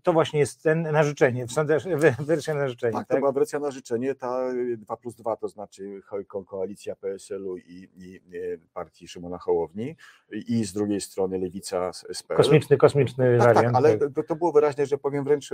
to 0.04 0.14
właśnie 0.14 0.40
jest 0.40 0.64
ten 0.64 0.82
na 0.82 1.04
życzenie, 1.04 1.46
wersja 2.20 2.54
na 2.54 2.68
życzenie. 2.68 2.94
Tak, 2.94 3.08
tak, 3.08 3.16
to 3.16 3.20
była 3.20 3.32
wersja 3.32 3.60
na 3.60 3.72
życzenie, 3.72 4.16
ta 4.16 4.50
2 4.78 4.98
plus 4.98 5.16
2, 5.16 5.36
to 5.36 5.48
znaczy 5.48 6.02
koalicja 6.48 6.96
PSL-u 6.96 7.58
i, 7.58 7.90
i, 7.98 8.22
partii 8.74 9.08
Szymona 9.08 9.38
Hołowni 9.38 9.96
i 10.32 10.66
z 10.66 10.74
drugiej 10.74 11.02
strony 11.02 11.40
Lewica 11.40 11.94
z 11.94 12.24
PL. 12.24 12.38
Kosmiczny, 12.38 12.78
kosmiczny 12.78 13.38
tak, 13.38 13.48
wariant. 13.48 13.74
Tak, 13.74 13.76
ale 13.76 13.98
to, 13.98 14.24
to 14.24 14.36
było 14.36 14.52
wyraźnie, 14.52 14.86
że 14.86 14.98
powiem 14.98 15.24
wręcz 15.24 15.50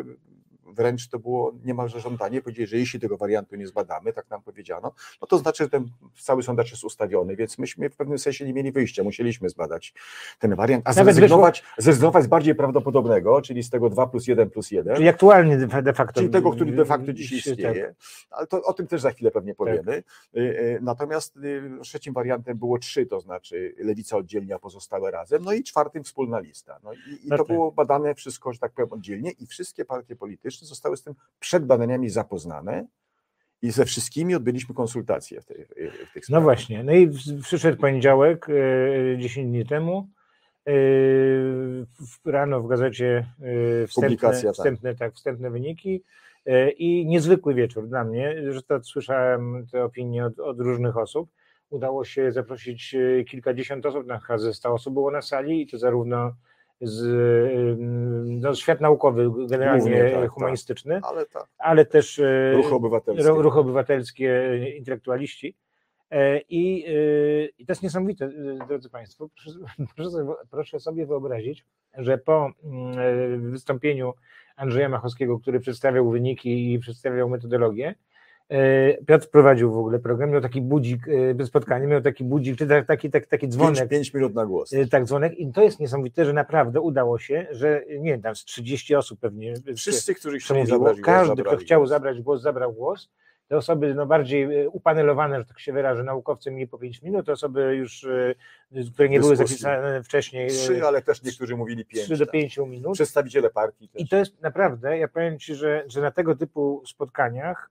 wręcz 0.74 1.08
to 1.08 1.20
było 1.20 1.54
niemalże 1.66 2.00
żądanie, 2.00 2.42
powiedzieli, 2.42 2.68
że 2.68 2.78
jeśli 2.78 3.00
tego 3.00 3.18
wariantu 3.18 3.56
nie 3.56 3.68
zbadamy, 3.68 4.14
tak 4.14 4.30
nam 4.30 4.42
powiedziano, 4.42 4.94
no 5.22 5.28
to 5.28 5.38
znaczy, 5.38 5.64
że 5.64 5.70
ten 5.70 5.92
cały 6.20 6.44
sondaż 6.44 6.72
jest 6.72 6.84
ustawiony, 6.84 7.36
więc 7.36 7.58
myśmy 7.58 7.90
w 7.90 7.96
pewnym 7.96 8.20
sensie 8.20 8.46
nie 8.46 8.54
mieli 8.54 8.72
wyjścia, 8.72 9.04
musieliśmy 9.04 9.50
zbadać 9.50 9.94
ten 10.40 10.56
wariant, 10.56 10.88
a 10.88 10.94
zrezygnować, 10.94 11.64
zrezygnować 11.78 12.24
z 12.24 12.28
bardziej 12.28 12.56
prawdopodobnego, 12.56 13.42
czyli 13.42 13.64
z 13.64 13.70
tego 13.70 13.90
2 13.92 14.08
plus 14.08 14.28
1 14.28 14.50
plus 14.50 14.72
1. 14.72 14.96
Czyli 14.96 15.08
aktualnie 15.08 15.58
de 15.58 15.94
facto. 15.94 16.22
Czyli 16.22 16.30
tego, 16.30 16.52
który 16.52 16.72
de 16.72 16.86
facto 16.86 17.14
dzisiaj 17.14 17.40
tak. 17.40 17.48
istnieje, 17.48 17.88
tak. 17.88 17.96
ale 18.30 18.48
to, 18.48 18.64
o 18.64 18.74
tym 18.74 18.88
też 18.88 19.02
za 19.02 19.12
chwilę 19.12 19.32
pewnie 19.32 19.56
powiemy. 19.56 20.04
Tak. 20.04 20.42
Natomiast 20.82 21.40
trzecim 21.82 22.14
wariantem 22.14 22.58
było 22.58 22.80
3, 22.80 23.06
to 23.06 23.20
znaczy 23.20 23.76
lewica 23.78 24.18
oddzielnie, 24.18 24.56
a 24.56 24.60
pozostałe 24.60 25.12
razem, 25.12 25.44
no 25.44 25.54
i 25.54 25.64
czwartym 25.64 26.04
wspólna 26.04 26.40
lista. 26.40 26.80
No 26.84 26.94
i, 26.94 27.28
i 27.28 27.30
to 27.30 27.46
było 27.46 27.72
badane 27.72 28.16
wszystko, 28.16 28.54
że 28.54 28.60
tak 28.60 28.72
powiem, 28.72 28.94
oddzielnie 28.94 29.32
i 29.32 29.48
wszystkie 29.48 29.86
partie 29.86 30.16
polityczne 30.16 30.68
zostały 30.68 30.98
z 30.98 31.04
tym 31.04 31.16
przed 31.40 31.66
badaniami 31.66 32.10
zapoznane 32.10 32.86
i 33.62 33.72
ze 33.72 33.86
wszystkimi 33.86 34.36
odbyliśmy 34.36 34.76
konsultacje 34.76 35.42
w, 35.42 35.46
tej, 35.46 35.66
w 35.66 36.14
tych 36.14 36.26
sprawach. 36.26 36.30
No 36.30 36.42
właśnie, 36.42 36.84
no 36.84 36.94
i 36.94 37.10
przyszedł 37.42 37.78
poniedziałek, 37.78 38.48
10 39.18 39.48
dni 39.48 39.66
temu, 39.66 40.10
rano 42.26 42.62
w 42.62 42.68
gazecie 42.68 43.26
wstępne, 43.88 44.30
tak. 44.42 44.54
wstępne, 44.54 44.96
tak, 44.96 45.14
wstępne 45.14 45.50
wyniki 45.50 46.04
i 46.78 47.06
niezwykły 47.06 47.54
wieczór 47.54 47.88
dla 47.88 48.04
mnie, 48.04 48.36
że 48.54 48.62
to 48.62 48.84
słyszałem 48.84 49.66
te 49.72 49.84
opinie 49.84 50.26
od, 50.26 50.40
od 50.40 50.60
różnych 50.60 50.98
osób. 50.98 51.30
Udało 51.70 52.06
się 52.06 52.32
zaprosić 52.32 52.96
kilkadziesiąt 53.28 53.86
osób, 53.86 54.08
na 54.08 54.20
chyba 54.20 54.54
100 54.54 54.74
osób 54.74 54.94
było 54.94 55.12
na 55.12 55.22
sali 55.22 55.62
i 55.62 55.68
to 55.68 55.78
zarówno 55.78 56.34
z, 56.82 57.04
no, 58.42 58.56
świat 58.56 58.82
naukowy, 58.82 59.32
generalnie 59.50 60.12
tak, 60.12 60.22
tak, 60.22 60.32
humanistyczny, 60.32 61.02
tak, 61.02 61.12
ale, 61.12 61.26
tak. 61.26 61.46
ale 61.58 61.86
też 61.86 62.22
ruchy 62.54 62.76
obywatelskie, 62.76 63.30
ruch 63.30 63.58
obywatelskie 63.58 64.60
intelektualiści. 64.78 65.56
E, 66.12 66.40
I, 66.50 66.86
e, 66.88 67.46
I 67.58 67.66
to 67.66 67.72
jest 67.72 67.84
niesamowite, 67.84 68.30
drodzy 68.68 68.90
Państwo. 68.90 69.30
Proszę, 69.96 70.12
sobie, 70.12 70.34
proszę 70.52 70.80
sobie 70.80 71.06
wyobrazić, 71.06 71.66
że 71.98 72.18
po 72.18 72.52
mm, 72.64 73.52
wystąpieniu 73.52 74.14
Andrzeja 74.56 74.90
Machowskiego, 74.90 75.40
który 75.40 75.60
przedstawiał 75.60 76.10
wyniki 76.10 76.74
i 76.74 76.80
przedstawiał 76.80 77.30
metodologię, 77.30 77.96
E, 78.52 78.98
Piotr 79.06 79.30
prowadził 79.30 79.72
w 79.72 79.78
ogóle 79.78 80.00
program, 80.00 80.32
miał 80.32 80.42
taki 80.42 80.62
budzik, 80.62 81.02
e, 81.40 81.46
spotkanie, 81.46 81.88
miał 81.88 82.02
taki 82.02 82.24
budzik, 82.24 82.58
czy 82.58 82.68
taki, 82.88 83.10
taki, 83.12 83.28
taki 83.28 83.48
dzwonek. 83.48 83.78
5, 83.78 83.90
5 83.90 84.14
minut 84.14 84.36
na 84.36 84.46
głos. 84.46 84.74
E, 84.74 84.88
tak, 84.88 85.06
dzwonek 85.06 85.40
i 85.40 85.52
to 85.52 85.64
jest 85.64 85.80
niesamowite, 85.80 86.26
że 86.26 86.34
naprawdę 86.34 86.82
udało 86.82 87.20
się, 87.20 87.48
że 87.52 87.84
nie 87.90 88.12
wiem, 88.12 88.22
tam 88.22 88.36
z 88.36 88.46
30 88.46 88.96
osób 88.96 89.20
pewnie. 89.20 89.54
Wszyscy, 89.76 90.14
zabrać 90.66 90.78
głos, 90.78 91.02
Każdy, 91.02 91.44
kto 91.44 91.58
chciał 91.58 91.80
głos. 91.80 91.90
zabrać 91.90 92.22
głos, 92.22 92.42
zabrał 92.42 92.74
głos 92.74 93.10
te 93.52 93.58
osoby 93.58 93.94
no, 93.96 94.06
bardziej 94.06 94.68
upanelowane, 94.68 95.40
że 95.40 95.46
tak 95.46 95.60
się 95.60 95.74
wyrażę, 95.74 96.04
naukowcy 96.04 96.52
mieli 96.52 96.68
po 96.68 96.78
5 96.78 97.02
minut, 97.02 97.30
osoby 97.30 97.76
już, 97.76 98.08
które 98.94 99.10
nie 99.10 99.20
były 99.20 99.36
zapisane 99.36 100.04
wcześniej. 100.04 100.50
Trzy, 100.50 100.86
ale 100.86 101.02
też 101.02 101.24
niektórzy 101.24 101.56
mówili 101.56 101.86
5. 101.86 102.06
3 102.06 102.18
do 102.18 102.28
5 102.28 102.56
tak. 102.56 102.68
minut. 102.68 102.94
Przedstawiciele 102.94 103.50
partii. 103.50 103.90
Też. 103.90 104.02
I 104.02 104.08
to 104.08 104.18
jest 104.18 104.42
naprawdę, 104.42 104.98
ja 104.98 105.08
powiem 105.08 105.40
Ci, 105.40 105.56
że, 105.56 105.84
że 105.88 106.02
na 106.02 106.12
tego 106.12 106.36
typu 106.36 106.84
spotkaniach 106.86 107.70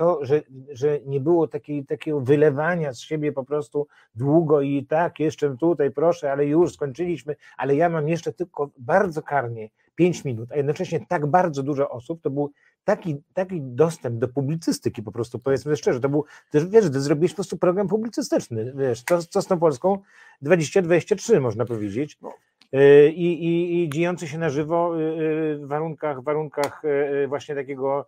to, 0.00 0.24
że, 0.24 0.42
że 0.72 0.98
nie 1.06 1.20
było 1.20 1.48
takiej, 1.48 1.86
takiego 1.86 2.20
wylewania 2.20 2.92
z 2.92 3.00
siebie 3.00 3.32
po 3.32 3.44
prostu 3.44 3.86
długo 4.14 4.60
i 4.60 4.86
tak, 4.86 5.20
jeszcze 5.20 5.56
tutaj 5.56 5.90
proszę, 5.90 6.32
ale 6.32 6.46
już 6.46 6.74
skończyliśmy, 6.74 7.36
ale 7.56 7.76
ja 7.76 7.88
mam 7.88 8.08
jeszcze 8.08 8.32
tylko 8.32 8.70
bardzo 8.78 9.22
karnie 9.22 9.68
5 9.94 10.24
minut, 10.24 10.52
a 10.52 10.56
jednocześnie 10.56 11.06
tak 11.08 11.26
bardzo 11.26 11.62
dużo 11.62 11.90
osób, 11.90 12.22
to 12.22 12.30
był 12.30 12.50
taki, 12.84 13.22
taki 13.34 13.60
dostęp 13.60 14.18
do 14.18 14.28
publicystyki 14.28 15.02
po 15.02 15.12
prostu, 15.12 15.38
powiedzmy 15.38 15.76
szczerze, 15.76 16.00
to 16.00 16.08
był, 16.08 16.24
też 16.50 16.66
wiesz, 16.66 16.90
to 16.92 17.00
zrobiłeś 17.00 17.32
po 17.32 17.36
prostu 17.36 17.56
program 17.56 17.88
publicystyczny, 17.88 18.72
wiesz, 18.76 19.02
co, 19.02 19.18
co 19.22 19.42
z 19.42 19.46
tą 19.46 19.58
Polską 19.58 19.98
2023 20.42 21.40
można 21.40 21.64
powiedzieć. 21.64 22.18
No. 22.22 22.32
Y, 22.74 23.08
I, 23.10 23.44
i, 23.44 23.82
i 23.84 23.90
dziejący 23.90 24.28
się 24.28 24.38
na 24.38 24.50
żywo 24.50 25.00
y, 25.00 25.02
y, 25.02 25.58
w 25.58 25.66
warunkach, 25.66 26.22
warunkach 26.22 26.82
właśnie 27.28 27.54
takiego 27.54 28.06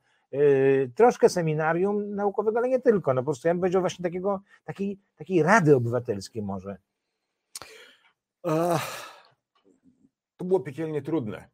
troszkę 0.95 1.28
seminarium 1.28 2.14
naukowego, 2.14 2.59
ale 2.59 2.68
nie 2.68 2.80
tylko. 2.80 3.14
No 3.14 3.22
po 3.22 3.24
prostu 3.24 3.49
ja 3.49 3.55
bym 3.55 3.61
powiedział 3.61 3.83
właśnie 3.83 4.03
takiego, 4.03 4.41
takiej, 4.64 4.99
takiej 5.16 5.43
rady 5.43 5.76
obywatelskiej 5.76 6.43
może. 6.43 6.76
To 10.37 10.45
było 10.45 10.61
piekielnie 10.61 11.03
trudne 11.03 11.49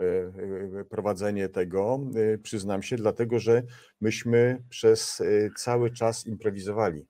e, 0.00 0.04
e, 0.80 0.84
prowadzenie 0.84 1.48
tego, 1.48 2.00
przyznam 2.42 2.82
się, 2.82 2.96
dlatego 2.96 3.38
że 3.38 3.62
myśmy 4.00 4.62
przez 4.68 5.22
cały 5.56 5.90
czas 5.90 6.26
improwizowali. 6.26 7.06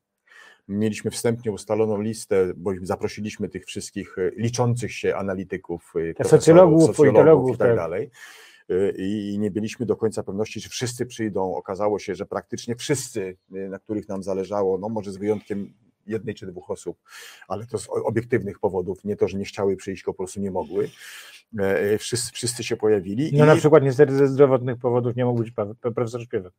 Mieliśmy 0.68 1.10
wstępnie 1.10 1.52
ustaloną 1.52 2.00
listę, 2.00 2.52
bo 2.56 2.70
zaprosiliśmy 2.82 3.48
tych 3.48 3.66
wszystkich 3.66 4.16
liczących 4.36 4.92
się 4.92 5.16
analityków, 5.16 5.94
socjologów, 6.22 6.82
socjologów 6.82 6.96
politologów 6.96 7.54
i 7.54 7.58
tak, 7.58 7.68
tak 7.68 7.76
dalej 7.76 8.10
i 8.98 9.36
nie 9.38 9.50
byliśmy 9.50 9.86
do 9.86 9.96
końca 9.96 10.22
pewności, 10.22 10.60
czy 10.60 10.68
wszyscy 10.68 11.06
przyjdą. 11.06 11.54
Okazało 11.54 11.98
się, 11.98 12.14
że 12.14 12.26
praktycznie 12.26 12.76
wszyscy, 12.76 13.36
y, 13.54 13.68
na 13.68 13.78
których 13.78 14.08
nam 14.08 14.22
zależało, 14.22 14.78
no 14.78 14.88
może 14.88 15.12
z 15.12 15.16
wyjątkiem 15.16 15.72
jednej 16.06 16.34
czy 16.34 16.46
dwóch 16.46 16.70
osób, 16.70 16.98
ale 17.48 17.66
to 17.66 17.78
z 17.78 17.88
obiektywnych 18.04 18.58
powodów, 18.58 19.04
nie 19.04 19.16
to, 19.16 19.28
że 19.28 19.38
nie 19.38 19.44
chciały 19.44 19.76
przyjść, 19.76 20.02
po 20.02 20.14
prostu 20.14 20.40
nie 20.40 20.50
mogły. 20.50 20.90
E, 21.58 21.80
e, 21.80 21.98
wszyscy, 21.98 22.32
wszyscy 22.32 22.64
się 22.64 22.76
pojawili. 22.76 23.30
No 23.32 23.44
i... 23.44 23.48
na 23.48 23.56
przykład 23.56 23.82
niestety 23.82 24.16
ze 24.16 24.28
zdrowotnych 24.28 24.78
powodów 24.78 25.16
nie 25.16 25.24
mógł 25.24 25.38
być 25.38 25.52
profesor 25.94 26.22
Śpiewek. 26.22 26.52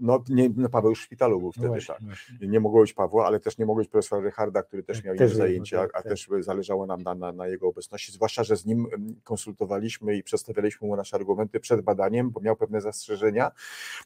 No, 0.00 0.24
nie, 0.28 0.50
no 0.56 0.68
Paweł 0.68 0.90
już 0.90 1.00
w 1.00 1.02
szpitalu 1.02 1.40
był 1.40 1.52
wtedy, 1.52 1.66
no 1.66 1.72
właśnie, 1.72 1.94
tak. 1.94 2.04
Właśnie. 2.04 2.48
Nie 2.48 2.60
mogło 2.60 2.80
być 2.80 2.92
Pawła, 2.92 3.26
ale 3.26 3.40
też 3.40 3.58
nie 3.58 3.66
mogło 3.66 3.82
być 3.82 3.90
profesora 3.90 4.22
Rycharda, 4.22 4.62
który 4.62 4.82
też 4.82 5.04
miał 5.04 5.16
też 5.16 5.30
inne 5.30 5.38
zajęcia, 5.38 5.76
tak, 5.76 5.90
a 5.94 6.02
tak. 6.02 6.12
też 6.12 6.28
zależało 6.40 6.86
nam 6.86 7.02
na, 7.02 7.14
na, 7.14 7.32
na, 7.32 7.46
jego 7.48 7.68
obecności, 7.68 8.12
zwłaszcza, 8.12 8.44
że 8.44 8.56
z 8.56 8.66
nim 8.66 8.86
konsultowaliśmy 9.24 10.16
i 10.16 10.22
przedstawialiśmy 10.22 10.88
mu 10.88 10.96
nasze 10.96 11.16
argumenty 11.16 11.60
przed 11.60 11.80
badaniem, 11.80 12.30
bo 12.30 12.40
miał 12.40 12.56
pewne 12.56 12.80
zastrzeżenia. 12.80 13.50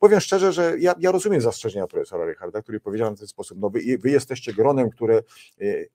Powiem 0.00 0.20
szczerze, 0.20 0.52
że 0.52 0.78
ja, 0.78 0.94
ja 0.98 1.12
rozumiem 1.12 1.40
zastrzeżenia 1.40 1.86
profesora 1.86 2.24
Rycharda, 2.24 2.62
który 2.62 2.80
powiedział 2.80 3.14
w 3.14 3.18
ten 3.18 3.28
sposób, 3.28 3.58
no 3.60 3.70
wy, 3.70 3.80
wy 3.98 4.10
jesteście 4.10 4.52
gronem, 4.52 4.90
które 4.90 5.22
y, 5.60 5.88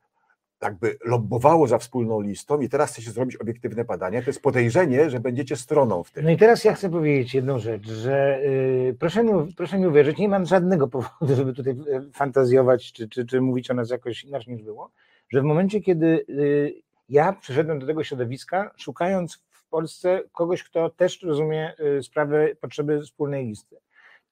jakby 0.62 0.98
lobbowało 1.06 1.68
za 1.68 1.78
wspólną 1.78 2.22
listą 2.22 2.60
i 2.60 2.70
teraz 2.70 2.92
chcecie 2.92 3.12
zrobić 3.12 3.36
obiektywne 3.36 3.86
badania, 3.86 4.22
to 4.22 4.30
jest 4.30 4.42
podejrzenie, 4.42 5.10
że 5.10 5.20
będziecie 5.20 5.56
stroną 5.56 6.04
w 6.04 6.12
tym. 6.12 6.26
No 6.26 6.32
i 6.32 6.38
teraz 6.38 6.64
ja 6.64 6.74
chcę 6.74 6.90
powiedzieć 6.90 7.34
jedną 7.34 7.60
rzecz, 7.60 7.88
że 7.88 8.42
yy, 8.44 8.96
proszę, 9.00 9.24
mi, 9.24 9.54
proszę 9.58 9.80
mi 9.80 9.88
uwierzyć, 9.88 10.18
nie 10.18 10.30
mam 10.30 10.46
żadnego 10.46 10.88
powodu, 10.98 11.36
żeby 11.36 11.54
tutaj 11.54 11.74
y, 11.74 12.12
fantazjować, 12.14 12.92
czy, 12.92 13.10
czy, 13.10 13.26
czy 13.26 13.42
mówić 13.42 13.72
o 13.72 13.74
nas 13.74 13.90
jakoś 13.90 14.24
inaczej 14.24 14.54
niż 14.54 14.64
było, 14.64 14.92
że 15.30 15.42
w 15.42 15.44
momencie, 15.44 15.82
kiedy 15.82 16.26
yy, 16.28 16.74
ja 17.10 17.34
przyszedłem 17.34 17.80
do 17.80 17.88
tego 17.88 18.04
środowiska, 18.04 18.72
szukając 18.78 19.44
w 19.50 19.70
Polsce 19.70 20.24
kogoś, 20.32 20.64
kto 20.64 20.90
też 20.90 21.22
rozumie 21.22 21.74
yy, 21.80 22.04
sprawę 22.04 22.56
potrzeby 22.62 23.02
wspólnej 23.02 23.46
listy, 23.46 23.78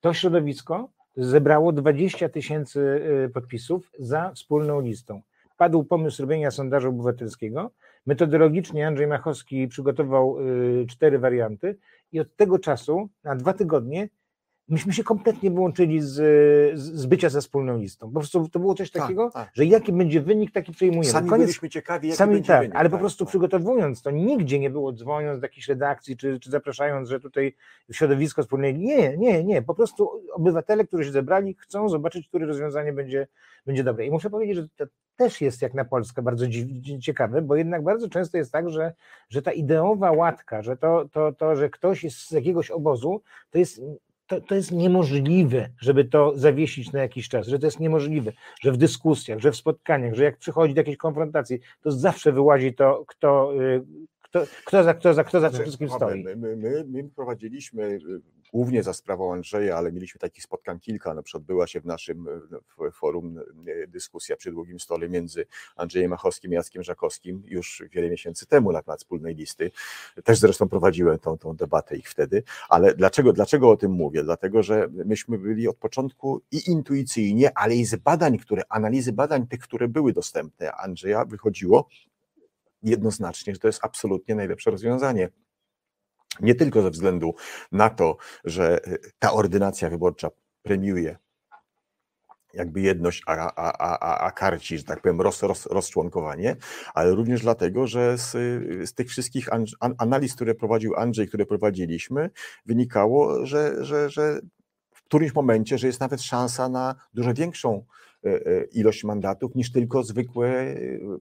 to 0.02 0.14
środowisko 0.14 0.90
zebrało 1.18 1.72
20 1.72 2.30
tysięcy 2.30 2.80
y, 3.26 3.30
podpisów 3.30 3.92
za 4.00 4.32
wspólną 4.36 4.82
listą 4.82 5.22
padł 5.60 5.84
pomysł 5.84 6.22
robienia 6.22 6.52
sondażu 6.52 6.90
obywatelskiego. 6.90 7.72
Metodologicznie 8.06 8.88
Andrzej 8.88 9.08
Machowski 9.08 9.68
przygotował 9.68 10.40
y, 10.40 10.86
cztery 10.90 11.20
warianty 11.20 11.78
i 12.12 12.20
od 12.20 12.36
tego 12.36 12.60
czasu 12.60 13.10
na 13.24 13.36
dwa 13.36 13.54
tygodnie 13.54 14.10
myśmy 14.70 14.94
się 14.94 15.04
kompletnie 15.04 15.52
wyłączyli 15.52 16.02
z, 16.02 16.80
z 16.80 17.06
bycia 17.06 17.30
ze 17.30 17.42
wspólną 17.42 17.78
listą. 17.78 18.08
Po 18.08 18.20
prostu 18.20 18.50
to 18.50 18.60
było 18.60 18.76
coś 18.76 18.92
tak, 18.92 19.02
takiego, 19.02 19.32
tak, 19.32 19.46
tak. 19.46 19.56
że 19.56 19.66
jaki 19.66 19.94
będzie 19.94 20.22
wynik, 20.22 20.52
taki 20.52 20.72
przejmujemy. 20.72 21.12
Sami 21.12 21.30
Koniec, 21.30 21.46
byliśmy 21.46 21.70
ciekawi, 21.70 22.08
jaki 22.08 22.18
sami 22.18 22.34
będzie 22.34 22.48
tak, 22.48 22.62
wynik. 22.62 22.76
Ale 22.76 22.90
po 22.90 22.96
tak, 22.96 23.02
prostu 23.02 23.26
tak. 23.26 23.30
przygotowując 23.30 24.02
to, 24.02 24.12
nigdzie 24.12 24.60
nie 24.60 24.70
było 24.70 24.94
dzwoniąc 24.94 25.40
do 25.40 25.46
jakiejś 25.46 25.68
redakcji, 25.68 26.18
czy, 26.18 26.40
czy 26.40 26.50
zapraszając, 26.52 27.10
że 27.10 27.20
tutaj 27.20 27.56
środowisko 27.92 28.44
wspólne. 28.44 28.74
Nie, 28.74 29.18
nie, 29.18 29.44
nie. 29.44 29.62
Po 29.62 29.76
prostu 29.76 30.22
obywatele, 30.34 30.88
którzy 30.88 31.06
się 31.06 31.12
zebrali, 31.12 31.56
chcą 31.60 31.90
zobaczyć, 31.90 32.28
które 32.28 32.46
rozwiązanie 32.46 32.94
będzie, 32.94 33.28
będzie 33.66 33.84
dobre. 33.84 34.06
I 34.06 34.12
muszę 34.12 34.30
powiedzieć, 34.30 34.56
że 34.56 34.68
to 34.78 34.86
też 35.16 35.42
jest 35.42 35.62
jak 35.62 35.74
na 35.74 35.86
Polskę 35.86 36.22
bardzo 36.22 36.46
ciekawe, 37.02 37.42
bo 37.42 37.56
jednak 37.56 37.84
bardzo 37.84 38.10
często 38.10 38.38
jest 38.38 38.52
tak, 38.52 38.70
że, 38.70 38.94
że 39.30 39.42
ta 39.42 39.52
ideowa 39.52 40.12
łatka, 40.12 40.62
że 40.62 40.78
to, 40.78 41.10
to, 41.12 41.32
to, 41.32 41.56
że 41.56 41.70
ktoś 41.70 42.04
jest 42.04 42.18
z 42.18 42.32
jakiegoś 42.32 42.72
obozu, 42.72 43.22
to 43.52 43.58
jest 43.58 43.82
to, 44.30 44.42
to 44.42 44.56
jest 44.56 44.72
niemożliwe, 44.72 45.70
żeby 45.82 46.06
to 46.06 46.34
zawiesić 46.36 46.92
na 46.92 47.02
jakiś 47.02 47.30
czas, 47.30 47.48
że 47.48 47.60
to 47.60 47.68
jest 47.68 47.80
niemożliwe, 47.80 48.32
że 48.62 48.72
w 48.72 48.78
dyskusjach, 48.78 49.40
że 49.40 49.52
w 49.52 49.56
spotkaniach, 49.56 50.14
że 50.14 50.24
jak 50.24 50.38
przychodzi 50.38 50.74
do 50.74 50.80
jakiejś 50.80 50.98
konfrontacji, 50.98 51.60
to 51.82 51.92
zawsze 51.92 52.32
wyłazi 52.32 52.74
to, 52.74 53.04
kto, 53.08 53.54
y, 53.62 53.82
kto, 54.22 54.44
kto 54.66 54.84
za, 54.84 54.94
kto 54.94 55.14
za, 55.14 55.24
kto 55.24 55.40
za 55.40 55.50
tym 55.50 55.62
wszystkim 55.62 55.90
stoi. 55.90 56.24
My, 56.24 56.36
my, 56.36 56.86
my 56.88 57.04
prowadziliśmy 57.16 58.00
głównie 58.54 58.84
za 58.84 58.94
sprawą 58.94 59.34
Andrzeja, 59.34 59.78
ale 59.78 59.92
mieliśmy 59.92 60.20
takich 60.20 60.44
spotkań 60.44 60.80
kilka, 60.80 61.14
na 61.14 61.24
przykład 61.24 61.44
była 61.44 61.68
się 61.68 61.82
w 61.82 61.86
naszym 61.86 62.26
forum 62.94 63.40
dyskusja 63.88 64.36
przy 64.36 64.52
długim 64.52 64.80
stole 64.80 65.10
między 65.10 65.46
Andrzejem 65.76 66.10
Machowskim 66.10 66.52
i 66.52 66.56
Jackiem 66.56 66.84
Żakowskim 66.84 67.44
już 67.46 67.84
wiele 67.92 68.10
miesięcy 68.10 68.46
temu 68.46 68.72
na 68.72 68.82
temat 68.82 69.00
wspólnej 69.00 69.36
listy. 69.36 69.72
Też 70.24 70.40
zresztą 70.40 70.70
prowadziłem 70.70 71.20
tą, 71.20 71.38
tą 71.38 71.56
debatę 71.56 71.98
ich 71.98 72.10
wtedy, 72.10 72.44
ale 72.70 72.96
dlaczego, 72.96 73.34
dlaczego 73.34 73.70
o 73.70 73.78
tym 73.78 73.92
mówię? 73.92 74.24
Dlatego, 74.24 74.64
że 74.64 74.88
myśmy 74.92 75.38
byli 75.38 75.68
od 75.68 75.78
początku 75.78 76.42
i 76.52 76.70
intuicyjnie, 76.70 77.58
ale 77.58 77.76
i 77.76 77.86
z 77.86 77.96
badań, 77.96 78.38
które, 78.38 78.64
analizy 78.70 79.14
badań 79.14 79.48
tych, 79.48 79.60
które 79.60 79.88
były 79.88 80.14
dostępne 80.14 80.72
Andrzeja 80.74 81.26
wychodziło 81.26 81.88
jednoznacznie, 82.84 83.54
że 83.54 83.60
to 83.60 83.68
jest 83.68 83.80
absolutnie 83.84 84.36
najlepsze 84.36 84.72
rozwiązanie. 84.72 85.30
Nie 86.42 86.56
tylko 86.56 86.82
ze 86.82 86.90
względu 86.90 87.36
na 87.72 87.90
to, 87.90 88.18
że 88.44 88.86
e, 88.86 88.98
ta 89.20 89.34
ordynacja 89.34 89.90
wyborcza 89.90 90.30
premiuje 90.62 91.18
jakby 92.54 92.82
jedność, 92.82 93.24
a, 93.26 93.56
a, 93.56 94.00
a, 94.00 94.18
a 94.18 94.32
karci, 94.32 94.78
że 94.78 94.84
tak 94.84 95.02
powiem, 95.02 95.22
roz, 95.22 95.44
roz, 95.44 95.66
rozczłonkowanie, 95.66 96.56
ale 96.94 97.12
również 97.12 97.42
dlatego, 97.42 97.88
że 97.88 98.18
z, 98.18 98.32
z 98.90 98.94
tych 98.94 99.10
wszystkich 99.10 99.50
analiz, 99.98 100.36
które 100.36 100.56
prowadził 100.56 100.96
Andrzej, 100.96 101.28
które 101.28 101.46
prowadziliśmy, 101.46 102.30
wynikało, 102.66 103.46
że, 103.46 103.86
że, 103.86 104.10
że 104.10 104.40
w 104.96 105.04
którymś 105.04 105.34
momencie, 105.34 105.78
że 105.78 105.88
jest 105.88 106.00
nawet 106.00 106.22
szansa 106.22 106.70
na 106.70 106.96
dużo 107.14 107.34
większą 107.34 107.86
ilość 108.72 109.04
mandatów 109.04 109.56
niż 109.56 109.72
tylko 109.72 110.04
zwykłe 110.04 110.50
e, 110.50 110.76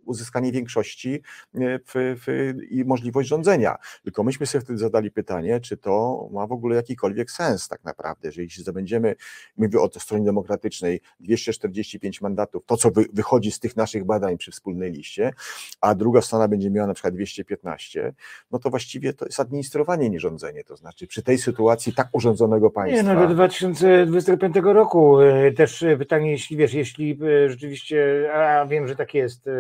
uzyskanie 0.05 0.53
większości 0.53 1.23
w, 1.55 2.17
w, 2.27 2.55
i 2.71 2.85
możliwość 2.85 3.29
rządzenia. 3.29 3.77
Tylko 4.03 4.23
myśmy 4.23 4.47
sobie 4.47 4.65
wtedy 4.65 4.79
zadali 4.79 5.11
pytanie, 5.11 5.61
czy 5.61 5.77
to 5.77 6.29
ma 6.33 6.47
w 6.47 6.53
ogóle 6.53 6.77
jakikolwiek 6.77 7.31
sens 7.31 7.69
tak 7.69 7.85
naprawdę, 7.85 8.33
że 8.33 8.43
jeśli 8.43 8.63
zdobędziemy, 8.63 9.15
mówię 9.57 9.81
o 9.81 9.91
stronie 9.99 10.25
demokratycznej, 10.25 11.01
245 11.21 12.21
mandatów, 12.21 12.63
to 12.67 12.77
co 12.77 12.91
wy, 12.91 13.05
wychodzi 13.13 13.51
z 13.51 13.61
tych 13.61 13.77
naszych 13.77 14.05
badań 14.05 14.39
przy 14.39 14.51
wspólnej 14.51 14.93
liście, 14.93 15.33
a 15.81 15.95
druga 15.95 16.23
strona 16.23 16.49
będzie 16.49 16.71
miała 16.71 16.87
na 16.87 16.95
przykład 16.95 17.15
215, 17.15 18.13
no 18.51 18.59
to 18.59 18.71
właściwie 18.71 19.13
to 19.13 19.25
jest 19.25 19.41
administrowanie, 19.41 20.11
nie 20.11 20.21
rządzenie. 20.21 20.65
To 20.65 20.77
znaczy 20.77 21.07
przy 21.07 21.23
tej 21.23 21.39
sytuacji 21.39 21.93
tak 21.93 22.09
urządzonego 22.13 22.71
państwa. 22.71 23.03
Nie, 23.03 23.15
no 23.15 23.29
do 23.29 23.35
2025 23.35 24.57
roku 24.57 25.17
też 25.57 25.85
pytanie, 25.99 26.31
jeśli 26.31 26.57
wiesz, 26.57 26.75
jeśli 26.75 26.88
jeśli 26.89 27.19
e, 27.27 27.51
rzeczywiście, 27.51 28.31
a 28.35 28.67
wiem, 28.67 28.89
że 28.89 28.97
tak 28.97 29.15
jest, 29.15 29.49
e, 29.49 29.53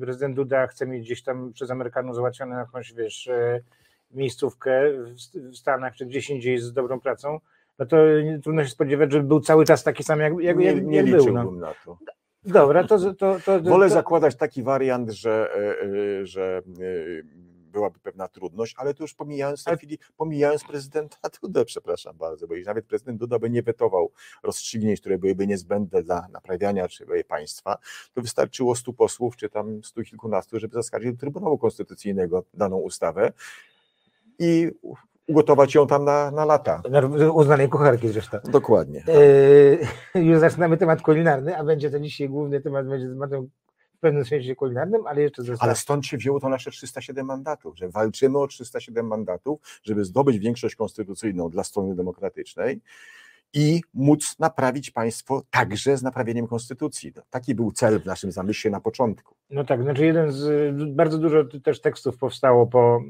prezydent 0.00 0.36
Duda 0.36 0.66
chce 0.66 0.86
mieć 0.86 1.04
gdzieś 1.04 1.22
tam 1.22 1.52
przez 1.52 1.70
Amerykanów 1.70 2.14
załatwione 2.16 2.56
jakąś, 2.56 2.92
wiesz, 2.92 3.28
e, 3.28 3.60
miejscówkę 4.10 4.82
w 5.34 5.56
Stanach 5.56 5.94
czy 5.94 6.06
gdzieś 6.06 6.30
indziej 6.30 6.58
z 6.58 6.72
dobrą 6.72 7.00
pracą, 7.00 7.38
no 7.78 7.86
to 7.86 7.96
trudno 8.42 8.64
się 8.64 8.70
spodziewać, 8.70 9.12
że 9.12 9.22
był 9.22 9.40
cały 9.40 9.64
czas 9.64 9.84
taki 9.84 10.04
sam, 10.04 10.20
jak, 10.20 10.32
jak, 10.40 10.56
nie, 10.56 10.66
jak, 10.66 10.84
nie 10.84 11.04
był. 11.04 11.32
No. 11.32 11.50
na 11.50 11.74
to. 11.84 11.98
Dobra, 12.44 12.84
to, 12.84 12.98
to, 12.98 13.14
to, 13.14 13.40
to 13.44 13.60
Wolę 13.60 13.88
to, 13.88 13.94
zakładać 13.94 14.36
taki 14.36 14.62
wariant, 14.62 15.10
że, 15.10 15.48
że 16.22 16.62
byłaby 17.72 17.98
pewna 17.98 18.28
trudność, 18.28 18.74
ale 18.76 18.94
to 18.94 19.04
już 19.04 19.14
pomijając 19.14 19.60
w 19.60 19.64
tej 19.64 19.76
chwili, 19.76 19.98
pomijając 20.16 20.64
prezydenta 20.64 21.16
Dudę, 21.42 21.64
przepraszam 21.64 22.16
bardzo, 22.16 22.46
bo 22.46 22.54
jeśli 22.54 22.66
nawet 22.66 22.86
prezydent 22.86 23.18
Duda 23.18 23.38
by 23.38 23.50
nie 23.50 23.62
wetował 23.62 24.12
rozstrzygnięć, 24.42 25.00
które 25.00 25.18
byłyby 25.18 25.46
niezbędne 25.46 26.02
dla 26.02 26.28
naprawiania 26.32 26.88
czy 26.88 27.06
państwa, 27.28 27.78
to 28.14 28.22
wystarczyło 28.22 28.74
stu 28.74 28.92
posłów, 28.92 29.36
czy 29.36 29.48
tam 29.48 29.84
stu 29.84 30.02
kilkunastu, 30.02 30.60
żeby 30.60 30.74
zaskarżyć 30.74 31.12
do 31.12 31.20
Trybunału 31.20 31.58
Konstytucyjnego 31.58 32.44
daną 32.54 32.76
ustawę 32.76 33.32
i 34.38 34.70
ugotować 35.26 35.74
ją 35.74 35.86
tam 35.86 36.04
na, 36.04 36.30
na 36.30 36.44
lata. 36.44 36.82
Uznanej 37.32 37.68
kucharki 37.68 38.08
zresztą. 38.08 38.38
Dokładnie. 38.44 39.04
Yy, 40.14 40.24
już 40.28 40.38
zaczynamy 40.38 40.76
temat 40.76 41.02
kulinarny, 41.02 41.56
a 41.56 41.64
będzie 41.64 41.90
to 41.90 42.00
dzisiaj 42.00 42.28
główny 42.28 42.60
temat, 42.60 42.88
będzie 42.88 43.08
tematem 43.08 43.50
pewnym 44.02 44.24
sensie 44.24 44.54
kulinarnym, 44.54 45.06
ale 45.06 45.22
jeszcze 45.22 45.42
zostało. 45.42 45.62
Ale 45.62 45.76
stąd 45.76 46.06
się 46.06 46.16
wzięło 46.16 46.40
to 46.40 46.48
nasze 46.48 46.70
307 46.70 47.26
mandatów, 47.26 47.78
że 47.78 47.88
walczymy 47.88 48.38
o 48.38 48.46
307 48.46 49.06
mandatów, 49.06 49.60
żeby 49.82 50.04
zdobyć 50.04 50.38
większość 50.38 50.74
konstytucyjną 50.74 51.50
dla 51.50 51.64
strony 51.64 51.94
demokratycznej 51.94 52.80
i 53.54 53.80
móc 53.94 54.38
naprawić 54.38 54.90
państwo 54.90 55.42
także 55.50 55.96
z 55.96 56.02
naprawieniem 56.02 56.46
konstytucji. 56.46 57.12
Taki 57.30 57.54
był 57.54 57.72
cel 57.72 58.00
w 58.00 58.06
naszym 58.06 58.32
zamyśle 58.32 58.70
na 58.70 58.80
początku. 58.80 59.34
No 59.50 59.64
tak, 59.64 59.82
znaczy 59.82 60.04
jeden 60.06 60.32
z, 60.32 60.74
bardzo 60.94 61.18
dużo 61.18 61.44
też 61.64 61.80
tekstów 61.80 62.18
powstało 62.18 62.66
po, 62.66 63.02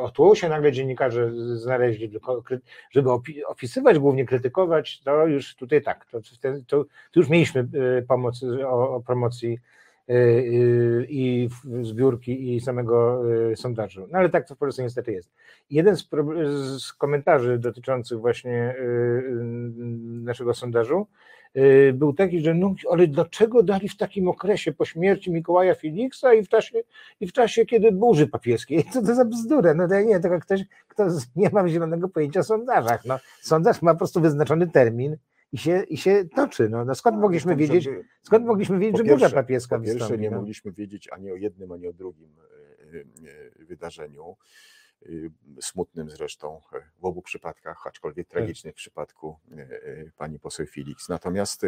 o 0.00 0.10
tu 0.10 0.34
się 0.34 0.48
nagle 0.48 0.72
dziennikarze 0.72 1.32
znaleźli, 1.56 2.12
żeby 2.90 3.10
opisywać, 3.46 3.98
głównie 3.98 4.24
krytykować, 4.24 5.00
to 5.00 5.26
już 5.26 5.56
tutaj 5.56 5.82
tak, 5.82 6.06
to, 6.06 6.20
to, 6.66 6.84
to 6.84 7.20
już 7.20 7.28
mieliśmy 7.28 7.68
y, 7.98 8.04
pomoc 8.08 8.42
o, 8.66 8.94
o 8.94 9.00
promocji 9.00 9.58
i 11.08 11.48
zbiórki 11.82 12.54
i 12.54 12.60
samego 12.60 13.22
sondażu. 13.56 14.08
No 14.12 14.18
ale 14.18 14.28
tak 14.28 14.48
to 14.48 14.54
w 14.54 14.58
Polsce 14.58 14.82
niestety 14.82 15.12
jest. 15.12 15.30
Jeden 15.70 15.96
z, 15.96 16.08
z 16.82 16.92
komentarzy 16.92 17.58
dotyczących 17.58 18.20
właśnie 18.20 18.74
naszego 20.24 20.54
sondażu 20.54 21.06
Y, 21.56 21.92
był 21.94 22.12
taki, 22.12 22.40
że 22.40 22.54
no, 22.54 22.74
ale 22.90 23.06
dlaczego 23.06 23.62
dali 23.62 23.88
w 23.88 23.96
takim 23.96 24.28
okresie 24.28 24.72
po 24.72 24.84
śmierci 24.84 25.32
Mikołaja 25.32 25.74
Feliksa 25.74 26.34
i 26.34 26.44
w 26.44 26.48
czasie, 26.48 26.78
i 27.20 27.26
w 27.26 27.32
czasie 27.32 27.66
kiedy 27.66 27.92
burzy 27.92 28.26
papieskiej? 28.26 28.84
Co 28.92 29.02
to 29.02 29.14
za 29.14 29.24
bzdurę? 29.24 29.74
No 29.74 29.86
nie, 29.86 30.20
tylko 30.20 30.40
ktoś, 30.40 30.60
kto 30.88 31.08
nie 31.36 31.50
ma 31.50 31.68
zielonego 31.68 32.08
pojęcia 32.08 32.40
o 32.40 32.42
sondażach. 32.42 33.04
No, 33.04 33.18
sondaż 33.40 33.82
ma 33.82 33.92
po 33.92 33.98
prostu 33.98 34.20
wyznaczony 34.20 34.70
termin, 34.70 35.16
i 35.52 35.58
się, 35.58 35.82
i 35.82 35.96
się 35.96 36.24
toczy. 36.24 36.68
No, 36.68 36.84
no 36.84 36.94
skąd 36.94 37.18
mogliśmy 37.18 37.56
wiedzieć, 37.56 37.88
skąd 38.22 38.46
mogliśmy 38.46 38.78
wiedzieć, 38.78 38.98
że 38.98 39.04
burza 39.04 39.30
papieska 39.30 39.78
po 39.78 39.84
pierwsze, 39.84 40.18
nie 40.18 40.30
no? 40.30 40.36
mogliśmy 40.36 40.72
wiedzieć 40.72 41.08
ani 41.12 41.32
o 41.32 41.36
jednym, 41.36 41.72
ani 41.72 41.86
o 41.86 41.92
drugim 41.92 42.30
e, 42.94 42.98
e, 43.60 43.64
wydarzeniu. 43.64 44.36
Y, 45.06 45.30
smutnym 45.60 46.10
zresztą 46.10 46.60
e, 46.72 46.80
w 47.00 47.04
obu 47.04 47.22
przypadkach, 47.22 47.86
aczkolwiek 47.86 48.28
tak. 48.28 48.32
tragicznych 48.32 48.74
w 48.74 48.76
przypadku 48.76 49.36
e, 49.50 49.60
e, 49.60 49.66
pani 50.16 50.38
poseł 50.38 50.66
Felix. 50.66 51.08
Natomiast 51.08 51.66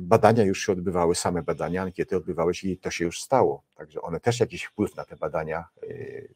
badania 0.00 0.44
już 0.44 0.66
się 0.66 0.72
odbywały, 0.72 1.14
same 1.14 1.42
badania, 1.42 1.82
ankiety 1.82 2.16
odbywały 2.16 2.54
się 2.54 2.68
i 2.68 2.78
to 2.78 2.90
się 2.90 3.04
już 3.04 3.22
stało. 3.22 3.62
Także 3.74 4.00
one 4.00 4.20
też 4.20 4.40
jakiś 4.40 4.64
wpływ 4.64 4.96
na 4.96 5.04
te 5.04 5.16
badania, 5.16 5.64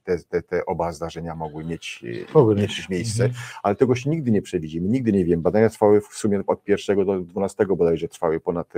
te, 0.04 0.18
te, 0.18 0.42
te 0.42 0.66
oba 0.66 0.92
zdarzenia 0.92 1.34
mogły 1.34 1.64
mieć, 1.64 2.04
mogły 2.34 2.54
mieć 2.54 2.88
miejsce, 2.88 3.24
mhm. 3.24 3.44
ale 3.62 3.74
tego 3.76 3.94
się 3.94 4.10
nigdy 4.10 4.30
nie 4.30 4.42
przewidzimy, 4.42 4.88
nigdy 4.88 5.12
nie 5.12 5.24
wiem. 5.24 5.42
Badania 5.42 5.68
trwały 5.70 6.00
w 6.00 6.06
sumie 6.06 6.42
od 6.46 6.68
1 6.68 7.06
do 7.06 7.20
12 7.20 7.66
bodajże 7.66 8.08
trwały 8.08 8.40
ponad 8.40 8.72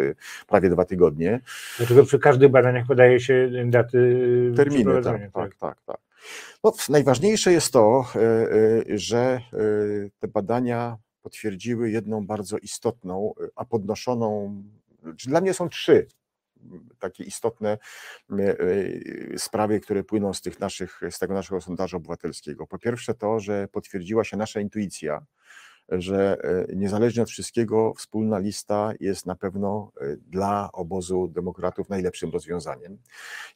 prawie 0.47 0.71
dwa 0.71 0.85
tygodnie. 0.85 1.41
Dlaczego 1.77 2.05
przy 2.05 2.19
każdych 2.19 2.51
badaniach 2.51 2.87
podaje 2.87 3.21
się 3.21 3.51
daty 3.67 4.53
terminy, 4.57 5.03
tak, 5.03 5.05
tak, 5.05 5.33
tak, 5.33 5.55
tak, 5.57 5.83
tak. 5.87 6.07
No, 6.65 6.73
najważniejsze 6.89 7.53
jest 7.53 7.73
to, 7.73 8.05
e, 8.15 8.21
e, 8.21 8.99
że 8.99 9.21
e, 9.21 9.41
te 10.19 10.29
badania 10.29 10.97
potwierdziły 11.23 11.91
jedną 11.91 12.27
bardzo 12.27 12.59
istotną, 12.59 13.35
a 13.57 13.65
podnoszoną, 13.65 14.63
dla 15.27 15.41
mnie 15.41 15.55
są 15.55 15.69
trzy 15.69 16.07
takie 16.99 17.25
istotne 17.25 17.79
sprawy, 19.37 19.81
które 19.81 20.05
płyną 20.05 20.35
z, 20.35 20.41
tych 20.41 20.61
naszych, 20.61 21.01
z 21.11 21.19
tego 21.19 21.35
naszego 21.35 21.61
sondażu 21.61 21.97
obywatelskiego. 21.97 22.67
Po 22.67 22.79
pierwsze 22.79 23.15
to, 23.15 23.41
że 23.41 23.69
potwierdziła 23.69 24.25
się 24.25 24.37
nasza 24.37 24.61
intuicja, 24.61 25.27
że 25.89 26.37
niezależnie 26.75 27.23
od 27.23 27.31
wszystkiego 27.31 27.95
wspólna 27.95 28.39
lista 28.39 28.93
jest 29.01 29.27
na 29.27 29.35
pewno 29.35 29.93
dla 30.19 30.73
obozu 30.73 31.29
demokratów 31.29 31.89
najlepszym 31.89 32.31
rozwiązaniem. 32.31 32.99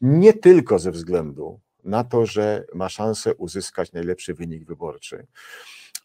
Nie 0.00 0.32
tylko 0.32 0.78
ze 0.78 0.90
względu 0.90 1.60
na 1.84 2.04
to, 2.04 2.26
że 2.26 2.64
ma 2.74 2.88
szansę 2.88 3.34
uzyskać 3.34 3.92
najlepszy 3.92 4.34
wynik 4.34 4.64
wyborczy, 4.64 5.26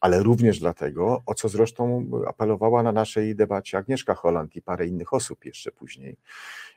ale 0.01 0.23
również 0.23 0.59
dlatego, 0.59 1.23
o 1.25 1.33
co 1.33 1.49
zresztą 1.49 2.09
apelowała 2.27 2.83
na 2.83 2.91
naszej 2.91 3.35
debacie 3.35 3.77
Agnieszka 3.77 4.15
Holland 4.15 4.55
i 4.55 4.61
parę 4.61 4.87
innych 4.87 5.13
osób 5.13 5.45
jeszcze 5.45 5.71
później, 5.71 6.17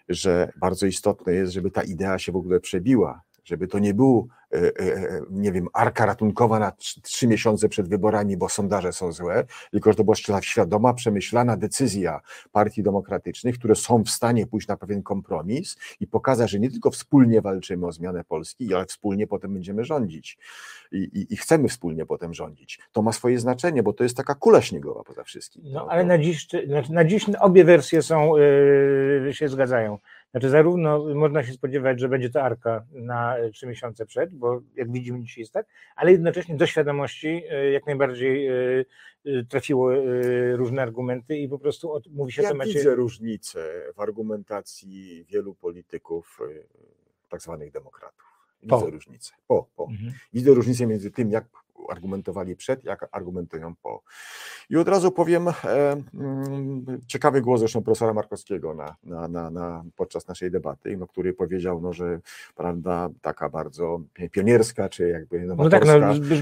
że 0.09 0.53
bardzo 0.57 0.87
istotne 0.87 1.33
jest, 1.33 1.53
żeby 1.53 1.71
ta 1.71 1.83
idea 1.83 2.19
się 2.19 2.33
w 2.33 2.37
ogóle 2.37 2.61
przebiła, 2.61 3.23
żeby 3.49 3.69
to 3.69 3.79
nie 3.79 3.95
był, 3.95 4.29
e, 4.53 4.57
e, 4.57 4.71
e, 4.81 5.21
nie 5.31 5.53
wiem, 5.53 5.69
arka 5.73 6.07
ratunkowa 6.07 6.59
na 6.59 6.73
trzy 7.03 7.27
miesiące 7.27 7.69
przed 7.69 7.89
wyborami, 7.89 8.37
bo 8.37 8.49
sondaże 8.49 8.93
są 8.93 9.13
złe, 9.13 9.45
tylko 9.71 9.93
że 9.93 9.97
to 9.97 10.05
była 10.05 10.17
świadoma, 10.41 10.95
przemyślana 10.95 11.57
decyzja 11.57 12.21
partii 12.53 12.83
demokratycznych, 12.83 13.59
które 13.59 13.75
są 13.75 14.05
w 14.05 14.11
stanie 14.11 14.47
pójść 14.47 14.69
na 14.69 14.77
pewien 14.77 15.03
kompromis 15.03 15.77
i 16.01 16.07
pokazać, 16.07 16.51
że 16.51 16.61
nie 16.61 16.71
tylko 16.71 16.91
wspólnie 16.91 17.41
walczymy 17.41 17.87
o 17.87 17.93
zmianę 17.93 18.25
Polski, 18.25 18.75
ale 18.75 18.87
wspólnie 18.87 19.27
potem 19.27 19.53
będziemy 19.53 19.85
rządzić 19.85 20.39
i, 20.93 20.99
i, 20.99 21.35
i 21.35 21.37
chcemy 21.37 21.69
wspólnie 21.69 22.07
potem 22.07 22.35
rządzić. 22.35 22.81
To 22.93 23.03
ma 23.03 23.13
swoje 23.13 23.41
znaczenie, 23.41 23.83
bo 23.83 23.93
to 23.93 24.03
jest 24.05 24.17
taka 24.17 24.35
kula 24.35 24.63
śniegowa 24.63 25.05
poza 25.05 25.25
wszystkim. 25.25 25.63
No, 25.67 25.87
ale 25.91 26.05
na 26.05 26.19
dziś, 26.19 26.49
na 26.91 27.05
dziś 27.05 27.27
obie 27.41 27.65
wersje 27.65 28.03
są, 28.03 28.37
yy, 28.37 29.35
się 29.35 29.49
zgadzają 29.49 29.99
Znaczy, 30.31 30.51
zarówno 30.51 31.15
można 31.15 31.43
się 31.43 31.53
spodziewać, 31.53 32.01
że 32.01 32.09
będzie 32.09 32.31
to 32.31 32.43
arka 32.43 32.85
na 32.93 33.37
trzy 33.53 33.67
miesiące 33.67 34.07
przed, 34.07 34.35
bo 34.35 34.61
jak 34.75 34.93
widzimy 34.93 35.21
dzisiaj 35.21 35.41
jest 35.41 35.53
tak, 35.53 35.67
ale 35.97 36.13
jednocześnie 36.13 36.57
do 36.57 36.67
świadomości 36.67 37.43
jak 37.73 37.87
najbardziej 37.87 38.49
trafiło 39.49 39.91
różne 40.53 40.83
argumenty 40.83 41.39
i 41.39 41.49
po 41.49 41.59
prostu 41.59 42.03
mówi 42.11 42.33
się 42.33 42.43
ja 42.43 42.49
o 42.49 42.53
temacie. 42.53 42.73
widzę 42.73 42.95
różnicę 42.95 43.83
w 43.95 44.01
argumentacji 44.01 45.25
wielu 45.25 45.55
polityków, 45.55 46.39
tak 47.29 47.43
zwanych 47.43 47.71
demokratów. 47.71 48.25
Widzę 48.63 48.81
po. 48.81 48.91
różnicę. 48.91 49.33
Po, 49.47 49.69
po. 49.77 49.85
Mhm. 49.91 50.13
Widzę 50.33 50.55
różnicę 50.55 50.87
między 50.87 51.11
tym, 51.11 51.31
jak 51.31 51.45
argumentowali 51.91 52.57
przed, 52.57 52.85
jak 52.85 53.09
argumentują 53.13 53.75
po. 53.83 54.03
I 54.71 54.77
od 54.77 54.89
razu 54.89 55.13
powiem 55.13 55.49
e, 55.49 55.53
mm, 56.15 57.01
ciekawy 57.07 57.41
głos 57.41 57.61
zresztą 57.61 57.83
profesora 57.83 58.15
Markowskiego 58.15 58.75
na, 58.75 58.97
na, 59.05 59.29
na, 59.29 59.51
na, 59.51 59.85
podczas 59.97 60.29
naszej 60.29 60.51
debaty, 60.51 60.97
no, 60.97 61.07
który 61.07 61.33
powiedział, 61.33 61.81
no, 61.81 61.93
że 61.93 62.21
prawda 62.57 63.09
taka 63.21 63.49
bardzo 63.49 64.01
pionierska, 64.33 64.89
czy 64.89 65.09
jakby 65.09 65.41
No 65.41 65.69
tak, 65.69 65.87
no, 65.87 65.93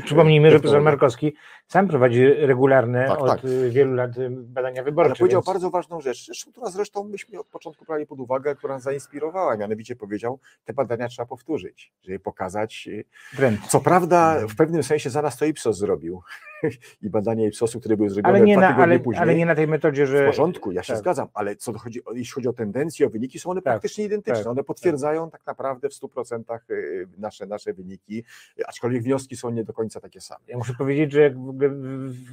przypomnijmy, 0.05 0.51
że 0.51 0.61
profesor 0.61 0.83
Markowski 0.83 1.33
sam 1.69 1.89
prowadzi 1.89 2.25
regularne 2.25 3.07
tak, 3.09 3.21
od 3.21 3.29
tak. 3.29 3.41
wielu 3.71 3.95
lat 3.95 4.11
badania 4.31 4.83
wyborcze. 4.83 5.11
Ale 5.11 5.19
powiedział 5.19 5.41
więc... 5.41 5.47
bardzo 5.47 5.71
ważną 5.71 6.01
rzecz, 6.01 6.47
która 6.53 6.71
zresztą 6.71 7.05
myśmy 7.05 7.41
od 7.41 7.47
początku 7.47 7.85
brali 7.85 8.07
pod 8.07 8.21
uwagę, 8.21 8.55
która 8.55 8.75
nas 8.75 8.83
zainspirowała, 8.83 9.57
mianowicie 9.57 9.97
powiedział, 9.97 10.39
te 10.65 10.73
badania 10.73 11.09
trzeba 11.09 11.27
powtórzyć, 11.27 11.93
żeby 12.05 12.19
pokazać, 12.19 12.89
Trend. 13.37 13.61
co 13.69 13.81
prawda 13.81 14.47
w 14.49 14.57
pewnym 14.57 14.83
sensie 14.83 15.11
zaraz 15.27 15.39
to 15.39 15.45
Ipsos 15.45 15.79
zrobił 15.79 16.23
i 17.03 17.11
badania 17.11 17.47
Ipsosu, 17.47 17.81
które 17.81 17.97
były 17.97 18.11
zrobione 18.11 18.39
ale 18.39 18.47
nie 18.47 18.57
dwa 18.57 18.71
na, 18.71 18.77
ale, 18.77 19.01
później. 19.01 19.23
Ale 19.23 19.35
nie 19.35 19.47
na 19.47 19.55
tej 19.55 19.69
metodzie, 19.69 20.07
że... 20.07 20.23
W 20.23 20.27
porządku, 20.27 20.73
ja 20.73 20.83
się 20.83 20.93
tak. 20.93 20.99
zgadzam, 20.99 21.29
ale 21.35 21.57
co 21.57 21.79
chodzi, 21.79 22.01
jeśli 22.15 22.33
chodzi 22.35 22.49
o 22.49 22.53
tendencje, 22.53 23.07
o 23.07 23.11
wyniki, 23.11 23.39
są 23.39 23.51
one 23.51 23.63
tak. 23.63 23.75
praktycznie 23.75 24.05
identyczne. 24.05 24.39
Tak. 24.39 24.47
One 24.47 24.65
potwierdzają 24.65 25.31
tak. 25.31 25.47
naprawdę 25.47 25.89
w 25.89 25.93
100% 25.93 26.59
y, 26.71 27.09
nasze, 27.19 27.47
nasze 27.47 27.73
wyniki, 27.73 28.25
aczkolwiek 28.67 29.03
wnioski 29.03 29.37
są 29.37 29.51
nie 29.51 29.65
do 29.65 29.73
końca 29.73 30.01
takie 30.01 30.21
same. 30.21 30.45
Ja 30.49 30.59
muszę 30.59 30.75
powiedzieć, 30.79 31.13
że 31.13 31.21
jak 31.21 31.33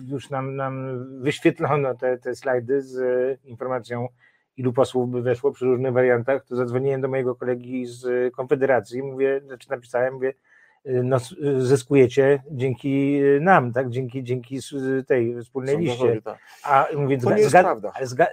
już 0.08 0.30
nam, 0.30 0.56
nam 0.56 1.06
wyświetlono 1.22 1.96
te, 1.96 2.18
te 2.18 2.36
slajdy 2.36 2.82
z 2.82 2.98
y, 2.98 3.38
informacją 3.44 4.08
ilu 4.58 4.74
posłów 4.74 5.10
by 5.10 5.22
weszło 5.22 5.52
przy 5.52 5.66
różnych 5.66 5.94
wariantach, 5.94 6.46
to 6.46 6.56
zadzwoniłem 6.56 7.02
do 7.02 7.08
mojego 7.08 7.36
kolegi 7.36 7.86
z 7.86 8.34
Konfederacji, 8.34 9.04
mówię, 9.04 9.42
znaczy 9.46 9.70
napisałem, 9.70 10.14
mówię, 10.14 10.34
no, 10.86 11.18
zyskujecie 11.58 12.44
dzięki 12.52 13.20
nam, 13.42 13.74
tak? 13.74 13.90
Dzięki, 13.90 14.24
dzięki 14.24 14.60
tej 15.08 15.42
wspólnej 15.42 15.78
liście. 15.78 16.22
Tak. 16.22 16.38
A 16.64 16.88
mówię, 16.96 17.18
to 17.18 17.34
nie 17.34 17.42
jest 17.42 17.52
prawda. 17.52 17.94
Zga, 18.04 18.28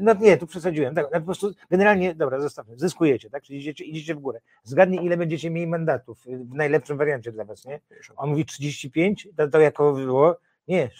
no 0.00 0.14
nie, 0.14 0.36
tu 0.36 0.46
przesadziłem. 0.46 0.94
Tak, 0.94 1.06
no, 1.12 1.20
po 1.20 1.26
prostu 1.26 1.50
generalnie, 1.70 2.14
dobra, 2.14 2.40
zostawmy, 2.40 2.78
zyskujecie, 2.78 3.30
tak? 3.30 3.42
Czyli 3.42 3.58
idziecie, 3.58 3.84
idziecie 3.84 4.14
w 4.14 4.18
górę. 4.18 4.40
Zgadnij, 4.64 5.04
ile 5.04 5.16
będziecie 5.16 5.50
mieli 5.50 5.66
mandatów 5.66 6.24
w 6.26 6.54
najlepszym 6.54 6.96
wariancie 6.98 7.32
dla 7.32 7.44
was, 7.44 7.64
nie? 7.64 7.80
On 8.16 8.30
mówi 8.30 8.44
35, 8.44 9.28
to, 9.36 9.48
to 9.48 9.60
jako 9.60 9.92
było 9.92 10.36
nie, 10.68 10.90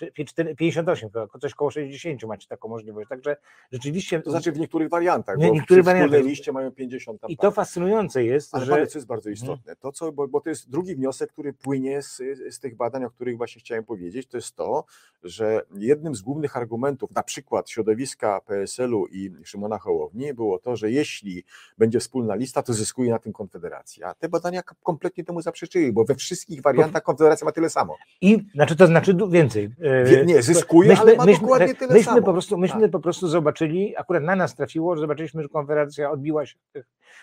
58, 0.57 1.11
coś 1.41 1.55
koło 1.55 1.71
60 1.71 2.25
macie 2.25 2.49
taką 2.49 2.69
możliwość. 2.69 3.09
Także 3.09 3.37
rzeczywiście. 3.73 4.21
To 4.21 4.31
znaczy 4.31 4.53
w 4.53 4.59
niektórych 4.59 4.89
wariantach. 4.89 5.39
Nie, 5.39 5.51
niektórych 5.51 5.85
wariantach. 5.85 6.25
liście 6.25 6.53
mają 6.53 6.73
50 6.73 7.21
tam 7.21 7.31
I 7.31 7.37
to 7.37 7.51
fascynujące 7.51 8.25
jest. 8.25 8.55
Ale 8.55 8.67
że... 8.67 8.87
co 8.87 8.99
jest 8.99 9.07
bardzo 9.07 9.31
mhm. 9.31 9.35
istotne, 9.35 9.77
to 9.77 9.93
co, 9.93 10.12
bo, 10.12 10.29
bo, 10.29 10.41
to 10.41 10.49
jest 10.49 10.71
drugi 10.71 10.95
wniosek, 10.95 11.33
który 11.33 11.53
płynie 11.53 12.03
z, 12.03 12.23
z 12.51 12.61
tych 12.61 12.77
badań, 12.77 13.05
o 13.05 13.11
których 13.11 13.37
właśnie 13.37 13.61
chciałem 13.61 13.85
powiedzieć, 13.85 14.27
to 14.27 14.37
jest 14.37 14.57
to, 14.57 14.85
że 15.23 15.62
jednym 15.75 16.14
z 16.14 16.23
głównych 16.23 16.57
argumentów, 16.57 17.11
na 17.14 17.23
przykład 17.23 17.71
środowiska 17.71 18.41
PSL-u 18.41 19.07
i 19.07 19.33
Szymona 19.45 19.79
Hołowni, 19.79 20.35
było 20.35 20.59
to, 20.59 20.77
że 20.77 20.91
jeśli 20.91 21.45
będzie 21.79 22.01
wspólna 22.01 22.35
lista, 22.35 22.62
to 22.62 22.73
zyskuje 22.73 23.11
na 23.11 23.19
tym 23.19 23.33
Konfederacja. 23.33 24.09
A 24.09 24.14
te 24.14 24.29
badania 24.29 24.62
kompletnie 24.62 25.25
temu 25.25 25.43
zaprzeczyły, 25.43 25.93
bo 25.93 26.05
we 26.05 26.14
wszystkich 26.14 26.62
wariantach 26.62 27.03
Konfederacja 27.03 27.45
ma 27.45 27.53
tyle 27.53 27.71
samo. 27.71 27.97
I 28.21 28.47
znaczy 28.55 28.77
to 28.77 28.87
znaczy 28.87 29.17
więcej 29.31 29.56
więcej. 29.61 30.27
Nie, 30.27 30.43
zyskuje, 30.43 30.89
myśmy, 30.89 31.03
ale 31.03 31.17
ma 31.17 31.25
myśmy, 31.25 31.43
dokładnie 31.43 31.75
tyle 31.75 31.95
myśmy 31.95 32.05
samo. 32.05 32.23
Po 32.23 32.33
prostu, 32.33 32.59
myśmy 32.59 32.81
tak. 32.81 32.91
po 32.91 33.01
prostu 33.01 33.29
zobaczyli, 33.29 33.97
akurat 33.97 34.23
na 34.23 34.37
nas 34.37 34.55
trafiło, 34.55 34.97
że 34.97 35.01
zobaczyliśmy, 35.01 35.43
że 35.43 35.49
konferencja 35.49 36.11
odbiła 36.11 36.47
się 36.47 36.57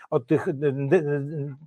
od 0.09 0.27
tych, 0.27 0.47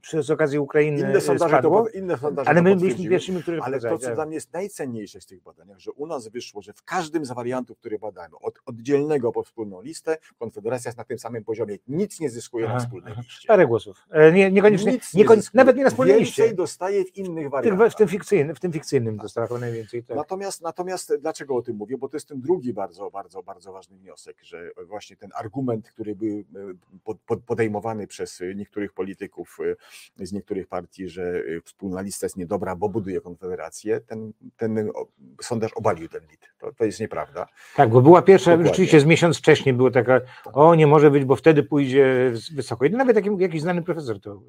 przez 0.01 0.31
okazję 0.31 0.61
Ukrainy 0.61 1.01
inne 1.01 1.21
sondaże 1.21 1.53
spadło, 1.53 1.85
to, 1.85 1.89
inne 1.89 2.19
sondaże 2.19 2.51
ale 2.51 2.63
my 2.63 2.77
byliśmy 2.77 3.09
pierwszymi, 3.09 3.43
które 3.43 3.63
Ale 3.63 3.81
to, 3.81 3.99
co 3.99 4.15
dla 4.15 4.27
mnie 4.27 4.35
jest 4.35 4.53
najcenniejsze 4.53 5.21
z 5.21 5.27
tych 5.27 5.43
badaniach, 5.43 5.79
że 5.79 5.93
u 5.93 6.07
nas 6.07 6.29
wyszło, 6.29 6.63
że 6.63 6.73
w 6.73 6.83
każdym 6.83 7.25
z 7.25 7.33
wariantów, 7.33 7.79
które 7.79 7.99
badamy, 7.99 8.35
od 8.41 8.55
oddzielnego 8.67 9.33
po 9.33 9.43
wspólną 9.43 9.83
listę, 9.83 10.19
Konfederacja 10.39 10.89
jest 10.89 10.99
na 10.99 11.05
tym 11.05 11.19
samym 11.19 11.45
poziomie. 11.45 11.77
Nic 11.89 12.21
nie 12.21 12.31
zyskuje 12.31 12.67
aha, 12.67 12.75
na 12.75 12.81
wspólnej 12.81 13.15
liście. 13.17 13.49
Parę 13.49 13.67
głosów. 13.67 14.07
E, 14.11 14.33
nie, 14.33 14.51
niekoniecznie, 14.51 14.93
Nic 14.93 15.15
nie 15.15 15.25
nawet 15.55 15.77
nie 15.77 15.85
na 15.85 15.91
wspólnej 15.91 16.17
Więcej 16.17 16.45
liście. 16.45 16.57
dostaje 16.57 17.05
w 17.05 17.17
innych 17.17 17.51
wariantach. 17.51 17.93
W, 17.93 17.97
tym 17.97 18.09
fikcyjnym, 18.09 18.57
w 18.57 18.61
tym 18.61 18.73
fikcyjnym 18.73 19.17
tak. 19.17 19.23
dostała 19.23 19.59
najwięcej. 19.59 20.03
Tak. 20.03 20.17
Natomiast, 20.61 21.09
natomiast 21.09 21.23
dlaczego 21.23 21.57
o 21.57 21.63
tym 21.63 21.77
mówię? 21.77 21.99
Bo 21.99 22.09
to 22.09 22.17
jest 22.17 22.29
ten 22.29 22.41
drugi 22.41 22.73
bardzo, 22.73 23.11
bardzo, 23.11 23.43
bardzo 23.43 23.73
ważny 23.73 23.97
wniosek, 23.99 24.37
że 24.43 24.71
właśnie 24.87 25.17
ten 25.17 25.31
argument, 25.35 25.91
który 25.91 26.17
był 26.17 26.45
e, 27.29 27.37
podejmowany 27.47 28.07
przez 28.07 28.43
niektórych 28.55 28.93
polityków, 28.93 29.59
y, 30.21 30.27
z 30.27 30.33
niektórych 30.33 30.67
partii, 30.67 31.09
że 31.09 31.23
y, 31.23 31.63
wspólna 31.65 32.01
lista 32.01 32.27
jest 32.27 32.37
niedobra, 32.37 32.77
bo 32.77 32.89
buduje 32.89 33.21
konfederację, 33.21 34.01
ten, 34.01 34.33
ten 34.57 34.91
sondaż 35.43 35.73
obalił 35.73 36.09
ten 36.09 36.23
mit. 36.31 36.41
To, 36.59 36.73
to 36.73 36.85
jest 36.85 37.01
nieprawda. 37.01 37.47
Tak, 37.77 37.91
bo 37.91 38.03
była 38.03 38.23
pierwsza, 38.23 38.51
Dokładnie. 38.51 38.69
rzeczywiście 38.69 39.01
z 39.01 39.05
miesiąc 39.05 39.39
wcześniej 39.39 39.75
było 39.75 39.91
taka, 39.91 40.21
o 40.53 40.75
nie 40.75 40.87
może 40.87 41.11
być, 41.11 41.25
bo 41.25 41.37
wtedy 41.37 41.63
pójdzie 41.63 42.33
wysoko. 42.55 42.85
I 42.85 42.91
nawet 42.91 43.17
taki, 43.17 43.31
jakiś 43.39 43.63
znany 43.63 43.83
profesor 43.83 44.21
to 44.21 44.43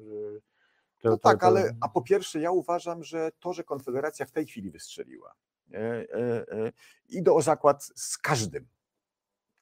to, 1.02 1.08
no 1.08 1.16
to, 1.16 1.22
tak, 1.22 1.40
to... 1.40 1.46
ale 1.46 1.76
a 1.80 1.88
po 1.88 2.02
pierwsze 2.02 2.40
ja 2.40 2.50
uważam, 2.50 3.04
że 3.04 3.30
to, 3.40 3.52
że 3.52 3.64
Konfederacja 3.64 4.26
w 4.26 4.30
tej 4.30 4.46
chwili 4.46 4.70
wystrzeliła, 4.70 5.32
e, 5.74 5.78
e, 5.78 6.46
e, 6.52 6.72
idę 7.08 7.32
o 7.32 7.42
zakład 7.42 7.84
z 7.94 8.18
każdym, 8.18 8.66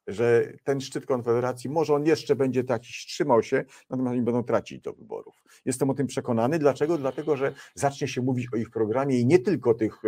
że 0.07 0.53
ten 0.65 0.81
szczyt 0.81 1.07
Konfederacji, 1.07 1.71
może 1.71 1.95
on 1.95 2.07
jeszcze 2.07 2.37
będzie 2.37 2.65
taki 2.65 2.89
trzymał 2.89 3.43
się, 3.43 3.65
natomiast 3.91 4.13
oni 4.13 4.23
będą 4.23 4.43
tracić 4.43 4.81
do 4.81 4.93
wyborów. 4.93 5.43
Jestem 5.65 5.91
o 5.91 5.95
tym 5.95 6.07
przekonany. 6.07 6.59
Dlaczego? 6.59 6.99
Dlatego, 6.99 7.37
że 7.37 7.53
zacznie 7.75 8.09
się 8.09 8.23
mówić 8.23 8.47
o 8.53 8.57
ich 8.57 8.71
programie 8.71 9.21
i 9.21 9.27
nie 9.27 9.39
tylko 9.39 9.75
tych, 9.75 10.03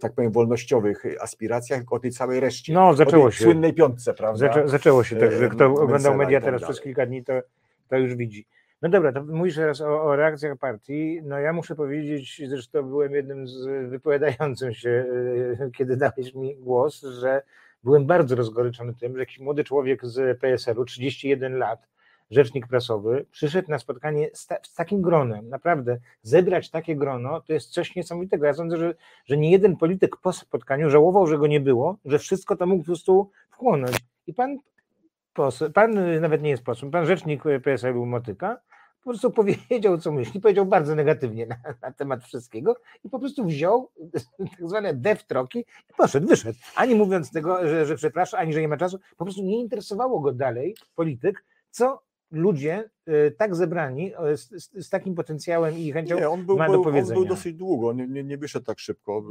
tak 0.00 0.14
powiem, 0.14 0.32
wolnościowych 0.32 1.04
aspiracjach, 1.20 1.78
tylko 1.78 1.96
o 1.96 2.00
tej 2.00 2.10
całej 2.10 2.40
reszcie. 2.40 2.72
No, 2.72 2.94
zaczęło 2.94 3.30
się. 3.30 3.44
Słynnej 3.44 3.74
piątce, 3.74 4.14
prawda? 4.14 4.38
Zaczę, 4.38 4.68
zaczęło 4.68 5.04
się, 5.04 5.16
tak, 5.16 5.32
że 5.32 5.48
kto 5.48 5.74
oglądał 5.74 6.16
media 6.16 6.40
tak 6.40 6.44
teraz 6.44 6.62
przez 6.62 6.80
kilka 6.80 7.06
dni, 7.06 7.24
to, 7.24 7.32
to 7.88 7.96
już 7.96 8.14
widzi. 8.14 8.46
No 8.82 8.88
dobra, 8.88 9.12
to 9.12 9.24
mówisz 9.24 9.54
teraz 9.54 9.80
o, 9.80 10.02
o, 10.02 10.16
reakcjach 10.16 10.58
partii. 10.58 11.20
No 11.24 11.38
ja 11.38 11.52
muszę 11.52 11.74
powiedzieć, 11.74 12.42
zresztą 12.48 12.82
byłem 12.82 13.12
jednym 13.12 13.48
z 13.48 13.88
wypowiadającym 13.90 14.74
się, 14.74 15.04
e, 15.60 15.70
kiedy 15.70 15.96
dałeś 15.96 16.34
mi 16.34 16.56
głos, 16.56 17.02
że 17.02 17.42
byłem 17.84 18.06
bardzo 18.06 18.36
rozgoryczony 18.36 18.94
tym, 18.94 19.12
że 19.12 19.18
jakiś 19.18 19.38
młody 19.38 19.64
człowiek 19.64 20.06
z 20.06 20.40
PSL-u, 20.40 20.84
31 20.84 21.58
lat, 21.58 21.88
rzecznik 22.30 22.66
prasowy, 22.66 23.26
przyszedł 23.30 23.70
na 23.70 23.78
spotkanie 23.78 24.30
z, 24.32 24.46
ta, 24.46 24.56
z, 24.62 24.74
takim 24.74 25.02
gronem. 25.02 25.48
Naprawdę, 25.48 25.98
zebrać 26.22 26.70
takie 26.70 26.96
grono 26.96 27.40
to 27.40 27.52
jest 27.52 27.70
coś 27.70 27.96
niesamowitego. 27.96 28.46
Ja 28.46 28.54
sądzę, 28.54 28.76
że, 28.76 28.94
że 29.24 29.36
nie 29.36 29.50
jeden 29.50 29.76
polityk 29.76 30.16
po 30.16 30.32
spotkaniu 30.32 30.90
żałował, 30.90 31.26
że 31.26 31.38
go 31.38 31.46
nie 31.46 31.60
było, 31.60 31.96
że 32.04 32.18
wszystko 32.18 32.56
to 32.56 32.66
mógł 32.66 32.82
po 32.82 32.86
prostu 32.86 33.30
wchłonąć. 33.50 33.96
I 34.26 34.34
pan, 34.34 34.58
pan 35.74 36.20
nawet 36.20 36.42
nie 36.42 36.50
jest 36.50 36.64
posłem, 36.64 36.90
pan 36.90 37.06
rzecznik 37.06 37.42
PSL-u 37.64 38.06
Motyka, 38.06 38.58
po 39.04 39.10
prostu 39.10 39.30
powiedział, 39.30 39.98
co 39.98 40.12
myśli, 40.12 40.40
powiedział 40.40 40.66
bardzo 40.66 40.94
negatywnie 40.94 41.46
na, 41.46 41.56
na, 41.82 41.92
temat 41.92 42.24
wszystkiego 42.24 42.76
i 43.04 43.08
po 43.10 43.18
prostu 43.18 43.44
wziął 43.44 43.90
tak 44.12 44.68
zwane 44.68 44.94
deftroki 44.94 45.58
i 45.58 45.94
poszedł, 45.96 46.28
wyszedł. 46.28 46.58
Ani 46.76 46.94
mówiąc 46.94 47.30
tego, 47.30 47.68
że, 47.68 47.86
że 47.86 47.96
przepraszam, 47.96 48.40
ani 48.40 48.52
że 48.52 48.60
nie 48.60 48.68
ma 48.68 48.76
czasu, 48.76 48.98
po 49.16 49.24
prostu 49.24 49.42
nie 49.42 49.60
interesowało 49.60 50.20
go 50.20 50.32
dalej 50.32 50.74
polityk, 50.94 51.44
co 51.70 52.02
ludzie 52.30 52.90
y, 53.08 53.34
tak 53.38 53.54
zebrani 53.54 54.12
z, 54.36 54.62
z, 54.62 54.86
z, 54.86 54.90
takim 54.90 55.14
potencjałem 55.14 55.78
i 55.78 55.92
chęcią 55.92 56.16
nie, 56.16 56.28
on 56.28 56.46
był, 56.46 56.56
ma 56.56 56.68
do 56.68 56.78
powiedzenia. 56.78 57.18
On 57.18 57.26
był 57.26 57.36
dosyć 57.36 57.54
długo, 57.54 57.92
nie, 57.92 58.08
nie, 58.08 58.24
nie 58.24 58.38
wyszedł 58.38 58.66
tak 58.66 58.78
szybko 58.78 59.22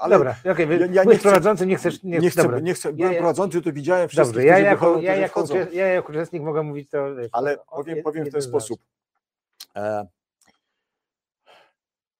ale 0.00 0.16
dobra, 0.16 0.36
okay, 0.52 0.78
ja, 0.78 0.86
ja 0.86 1.04
nie 1.04 1.18
prowadzący, 1.18 1.66
nie 1.66 1.76
chcesz... 1.76 2.02
Nie, 2.02 2.18
nie 2.18 2.30
chcę, 2.30 2.62
nie 2.62 2.74
chcę, 2.74 2.92
byłem 2.92 3.12
ja, 3.12 3.18
prowadzący, 3.18 3.62
to 3.62 3.72
widziałem 3.72 4.08
wszystkich, 4.08 4.34
Dobrze, 4.34 4.48
ja 4.48 4.58
jako, 4.58 4.86
wychodzą, 4.86 5.02
ja, 5.02 5.16
jako, 5.16 5.46
ja 5.72 5.86
jako 5.86 6.12
uczestnik 6.12 6.42
mogę 6.42 6.62
mówić 6.62 6.90
to... 6.90 7.14
Wiesz, 7.14 7.28
ale 7.32 7.58
powiem, 7.70 8.02
powiem 8.02 8.24
w 8.24 8.32
ten 8.32 8.42
sposób. 8.42 8.80
E, 9.76 10.06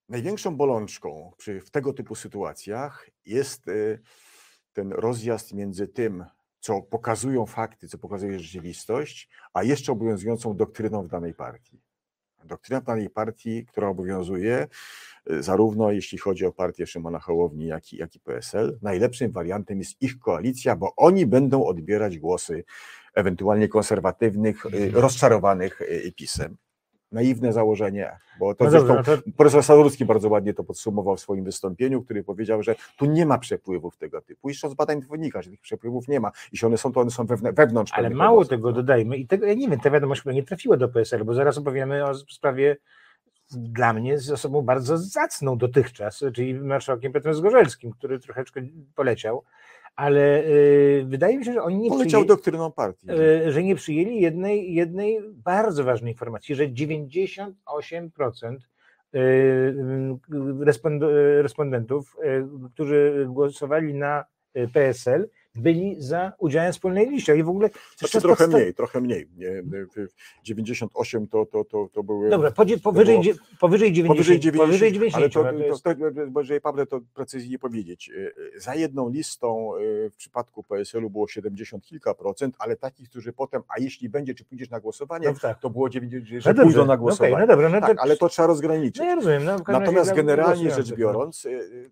największą 0.09 0.55
bolączką 0.55 1.31
przy, 1.37 1.61
w 1.61 1.71
tego 1.71 1.93
typu 1.93 2.15
sytuacjach 2.15 3.09
jest 3.25 3.67
e, 3.67 3.71
ten 4.73 4.91
rozjazd 4.91 5.53
między 5.53 5.87
tym, 5.87 6.25
co 6.59 6.81
pokazują 6.81 7.45
fakty, 7.45 7.87
co 7.87 7.97
pokazuje 7.97 8.39
rzeczywistość, 8.39 9.29
a 9.53 9.63
jeszcze 9.63 9.91
obowiązującą 9.91 10.55
doktryną 10.55 11.03
w 11.03 11.07
danej 11.07 11.33
partii. 11.33 11.81
Doktryna 12.43 12.81
w 12.81 12.83
danej 12.83 13.09
partii, 13.09 13.65
która 13.65 13.87
obowiązuje, 13.87 14.67
Y, 14.67 15.10
zarówno 15.25 15.91
jeśli 15.91 16.17
chodzi 16.17 16.45
o 16.45 16.51
partię 16.51 16.87
Szymona 16.87 17.19
Hołowni, 17.19 17.65
jak 17.65 17.93
i, 17.93 17.97
jak 17.97 18.15
i 18.15 18.19
PSL. 18.19 18.77
Najlepszym 18.81 19.31
wariantem 19.31 19.79
jest 19.79 20.01
ich 20.01 20.19
koalicja, 20.19 20.75
bo 20.75 20.93
oni 20.97 21.25
będą 21.25 21.65
odbierać 21.65 22.17
głosy 22.19 22.63
ewentualnie 23.15 23.67
konserwatywnych, 23.67 24.65
y, 24.65 24.91
rozczarowanych 24.93 25.81
y, 25.81 26.13
PiSem. 26.15 26.57
Naiwne 27.11 27.53
założenie, 27.53 28.17
bo 28.39 28.55
to 28.55 28.63
No 28.63 28.69
zresztą 28.71 28.87
dobrze, 28.95 29.11
no 29.11 29.17
to- 29.17 29.23
profesor 29.37 29.63
Sadurski 29.63 30.05
bardzo 30.05 30.29
ładnie 30.29 30.53
to 30.53 30.63
podsumował 30.63 31.15
w 31.15 31.19
swoim 31.19 31.43
wystąpieniu, 31.43 32.03
który 32.03 32.23
powiedział, 32.23 32.63
że 32.63 32.75
tu 32.97 33.05
nie 33.05 33.25
ma 33.25 33.37
przepływów 33.37 33.97
tego 33.97 34.21
typu. 34.21 34.49
I 34.49 34.53
z 34.53 34.73
badań 34.73 35.01
wynika, 35.01 35.41
że 35.41 35.49
tych 35.49 35.61
przepływów 35.61 36.07
nie 36.07 36.19
ma. 36.19 36.31
Jeśli 36.51 36.65
one 36.65 36.77
są, 36.77 36.91
to 36.91 36.99
one 36.99 37.11
są 37.11 37.25
wewnę- 37.25 37.53
wewnątrz. 37.53 37.91
Ale 37.95 38.09
mało 38.09 38.35
obozów. 38.37 38.49
tego 38.49 38.71
dodajmy 38.71 39.17
i 39.17 39.27
tego, 39.27 39.45
ja 39.45 39.53
nie 39.53 39.69
wiem, 39.69 39.79
ta 39.79 39.89
wiadomość 39.91 40.21
chyba 40.23 40.33
nie 40.33 40.43
trafiła 40.43 40.77
do 40.77 40.89
PSL, 40.89 41.23
bo 41.25 41.33
zaraz 41.33 41.57
opowiemy 41.57 42.05
o 42.05 42.15
sprawie 42.15 42.77
dla 43.57 43.93
mnie 43.93 44.17
z 44.17 44.31
osobą 44.31 44.61
bardzo 44.61 44.97
zacną 44.97 45.57
dotychczas, 45.57 46.23
czyli 46.35 46.53
marszałkiem 46.53 47.13
Piotrem 47.13 47.33
Zgorzelskim, 47.33 47.91
który 47.91 48.19
troszeczkę 48.19 48.61
poleciał, 48.95 49.43
ale 49.95 50.43
y, 50.43 51.03
wydaje 51.07 51.37
mi 51.37 51.45
się, 51.45 51.53
że 51.53 51.63
oni 51.63 51.77
nie 51.77 51.89
Poleciał 51.89 52.07
przyjęli, 52.07 52.27
doktryną 52.27 52.71
partii. 52.71 53.07
y, 53.11 53.51
że 53.51 53.63
nie 53.63 53.75
przyjęli 53.75 54.21
jednej, 54.21 54.73
jednej 54.73 55.19
bardzo 55.33 55.83
ważnej 55.83 56.11
informacji, 56.11 56.55
że 56.55 56.67
98% 56.67 58.57
y, 59.15 59.75
respond, 60.59 61.03
respondentów, 61.41 62.15
którzy 62.73 63.25
głosowali 63.29 63.93
na 63.93 64.25
PSL, 64.73 65.29
byli 65.55 65.95
za 65.99 66.33
udziałem 66.37 66.73
wspólnej 66.73 67.09
liście. 67.09 67.37
I 67.37 67.43
w 67.43 67.49
ogóle 67.49 67.69
Znaczy 67.97 68.21
trochę 68.21 68.47
mniej, 68.47 68.73
trochę 68.73 69.01
mniej. 69.01 69.27
Nie, 69.37 69.63
98 70.43 71.27
to, 71.27 71.45
to, 71.45 71.63
to, 71.63 71.87
to 71.93 72.03
były. 72.03 72.29
Dobra, 72.29 72.51
powyżej, 72.83 73.21
dzie- 73.21 73.33
powyżej 73.59 73.91
90. 73.93 74.09
Powyżej 74.13 74.39
90, 74.39 74.67
powyżej 74.67 74.91
90 74.93 75.15
ale 75.23 75.29
to, 75.29 75.43
no 75.43 75.59
to 75.59 75.65
jest- 75.65 75.83
to, 75.83 75.93
to, 75.95 76.31
bo 76.31 76.39
jeżeli 76.39 76.61
Pawle, 76.61 76.85
to 76.85 76.99
precyzyjnie 77.13 77.59
powiedzieć. 77.59 78.09
y, 78.09 78.33
y, 78.55 78.59
Za 78.59 78.75
jedną 78.75 79.09
listą 79.09 79.75
y, 79.77 80.09
w 80.09 80.15
przypadku 80.15 80.63
PSL-u 80.63 81.09
było 81.09 81.27
70 81.27 81.85
kilka 81.85 82.13
procent, 82.13 82.55
ale 82.59 82.75
takich, 82.75 83.09
którzy 83.09 83.33
potem, 83.33 83.61
a 83.67 83.79
jeśli 83.79 84.09
będzie, 84.09 84.33
czy 84.35 84.45
pójdziesz 84.45 84.69
na 84.69 84.79
głosowanie, 84.79 85.27
no 85.27 85.33
tak. 85.41 85.59
to 85.59 85.69
było 85.69 85.89
90, 85.89 86.43
że 86.43 86.49
No 86.49 86.53
dobrze, 86.53 86.63
pójdą 86.63 86.79
na 86.81 86.85
no 86.85 86.93
okej, 86.93 87.01
głosowanie. 87.01 87.37
no 87.37 87.47
dobra, 87.47 87.69
no 87.69 87.81
tak, 87.81 87.97
to, 87.97 88.03
ale 88.03 88.17
to 88.17 88.29
trzeba 88.29 88.47
rozgraniczyć. 88.47 88.97
no 88.99 89.05
ja 89.05 89.15
rozumiem. 89.15 89.43
No, 89.45 89.57
Natomiast 89.67 90.13
generalnie 90.13 90.71
rzecz 90.71 90.89
no. 90.89 90.95
biorąc, 90.97 91.47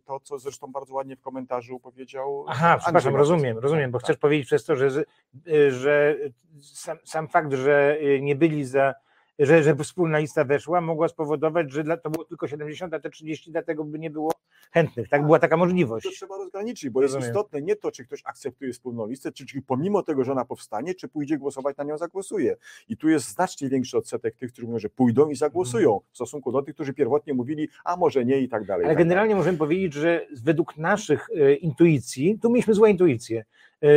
to 0.05 0.19
co 0.19 0.39
zresztą 0.39 0.71
bardzo 0.71 0.93
ładnie 0.93 1.15
w 1.15 1.21
komentarzu 1.21 1.79
powiedział. 1.79 2.45
Aha, 2.47 2.67
Andrzej 2.71 2.79
przepraszam, 2.83 3.13
Machowski. 3.13 3.48
Rozumiem, 3.55 3.63
rozumiem, 3.63 3.91
bo 3.91 3.99
Tak, 3.99 4.05
chcesz 4.05 4.17
powiedzieć 4.17 4.47
przez 4.47 4.65
to, 4.65 4.75
że, 4.75 5.03
y, 5.47 5.71
że 5.71 6.15
sam, 6.61 6.97
sam 7.03 7.27
fakt, 7.27 7.53
że 7.53 7.97
y, 8.01 8.21
nie 8.21 8.35
byli 8.35 8.65
za, 8.65 8.93
że, 9.39 9.63
że 9.63 9.75
wspólna 9.75 10.19
lista 10.19 10.43
weszła, 10.43 10.81
mogła 10.81 11.07
spowodować, 11.07 11.71
że 11.71 11.83
dla, 11.83 11.97
to 11.97 12.09
było 12.09 12.25
tylko 12.25 12.47
70, 12.47 12.93
a 12.93 12.99
te 12.99 13.09
30, 13.09 13.51
dlatego 13.51 13.83
by 13.83 13.99
nie 13.99 14.09
było 14.09 14.31
chętnych. 14.71 15.09
Tak, 15.09 15.25
była 15.25 15.39
taka 15.39 15.57
możliwość. 15.57 16.05
To 16.05 16.11
trzeba 16.11 16.37
rozgraniczyć, 16.37 16.89
bo 16.89 17.01
jest 17.01 17.13
Rozumiem. 17.13 17.35
istotne 17.35 17.61
nie 17.61 17.75
to, 17.75 17.91
czy 17.91 18.05
ktoś 18.05 18.21
akceptuje 18.25 18.73
wspólną 18.73 19.07
listę, 19.07 19.31
czy, 19.31 19.45
czy 19.45 19.61
pomimo 19.61 20.03
tego, 20.03 20.23
że 20.23 20.31
ona 20.31 20.45
powstanie, 20.45 20.95
czy 20.95 21.07
pójdzie 21.07 21.37
głosować, 21.37 21.77
na 21.77 21.83
nią 21.83 21.97
zagłosuje. 21.97 22.55
I 22.89 22.97
tu 22.97 23.09
jest 23.09 23.29
znacznie 23.29 23.69
większy 23.69 23.97
odsetek 23.97 24.35
tych, 24.35 24.51
którzy 24.51 24.67
mówią, 24.67 24.79
że 24.79 24.89
pójdą 24.89 25.29
i 25.29 25.35
zagłosują, 25.35 25.99
w 26.11 26.15
stosunku 26.15 26.51
do 26.51 26.61
tych, 26.61 26.75
którzy 26.75 26.93
pierwotnie 26.93 27.33
mówili, 27.33 27.69
a 27.83 27.95
może 27.95 28.25
nie 28.25 28.39
i 28.39 28.49
tak 28.49 28.65
dalej. 28.65 28.85
Ale 28.85 28.95
tak 28.95 29.03
generalnie 29.03 29.35
możemy 29.35 29.57
powiedzieć, 29.57 29.93
że 29.93 30.27
według 30.43 30.77
naszych 30.77 31.27
e, 31.35 31.53
intuicji, 31.53 32.39
tu 32.41 32.49
mieliśmy 32.49 32.73
złe 32.73 32.89
intuicje, 32.89 33.45
e, 33.83 33.87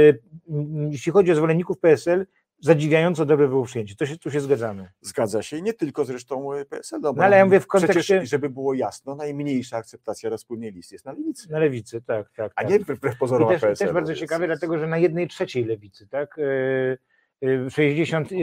jeśli 0.90 1.12
chodzi 1.12 1.32
o 1.32 1.34
zwolenników 1.34 1.78
PSL, 1.78 2.26
zadziwiająco 2.62 3.26
dobre 3.26 3.48
było 3.48 3.64
przyjęcie. 3.64 3.96
To 3.96 4.06
się, 4.06 4.16
tu 4.18 4.30
się 4.30 4.40
zgadzamy. 4.40 4.88
Zgadza 5.00 5.42
się 5.42 5.56
i 5.56 5.62
nie 5.62 5.72
tylko 5.74 6.04
zresztą 6.04 6.52
e, 6.52 6.64
PSL. 6.64 7.00
No, 7.00 7.12
No 7.16 7.24
ale 7.24 7.36
ja 7.36 7.44
mówię 7.44 7.60
w 7.60 7.66
Przecież, 7.66 7.86
kontekście 7.86 8.26
żeby 8.26 8.50
było 8.50 8.74
jasno, 8.74 9.14
najmniejsza 9.14 9.76
akceptacja 9.76 10.30
dla 10.30 10.36
wspólnej 10.36 10.72
listy 10.72 10.94
jest 10.94 11.04
na 11.04 11.12
lewicy, 11.12 11.50
na 11.50 11.58
lewicy, 11.58 12.02
tak, 12.02 12.30
tak. 12.36 12.52
a 12.56 12.62
tak. 12.62 12.70
nie 12.70 12.78
wbrew 12.78 13.14
I 13.14 13.18
pozorom 13.18 13.48
też, 13.48 13.60
PSL. 13.60 13.86
też 13.86 13.94
bardzo 13.94 14.14
ciekawe, 14.14 14.46
dlatego 14.46 14.78
że 14.78 14.86
na 14.86 14.98
jednej 14.98 15.28
trzeciej 15.28 15.64
lewicy, 15.64 16.08
tak? 16.08 16.38
e, 16.38 16.98
e, 17.66 17.70
60, 17.70 18.32
e, 18.32 18.36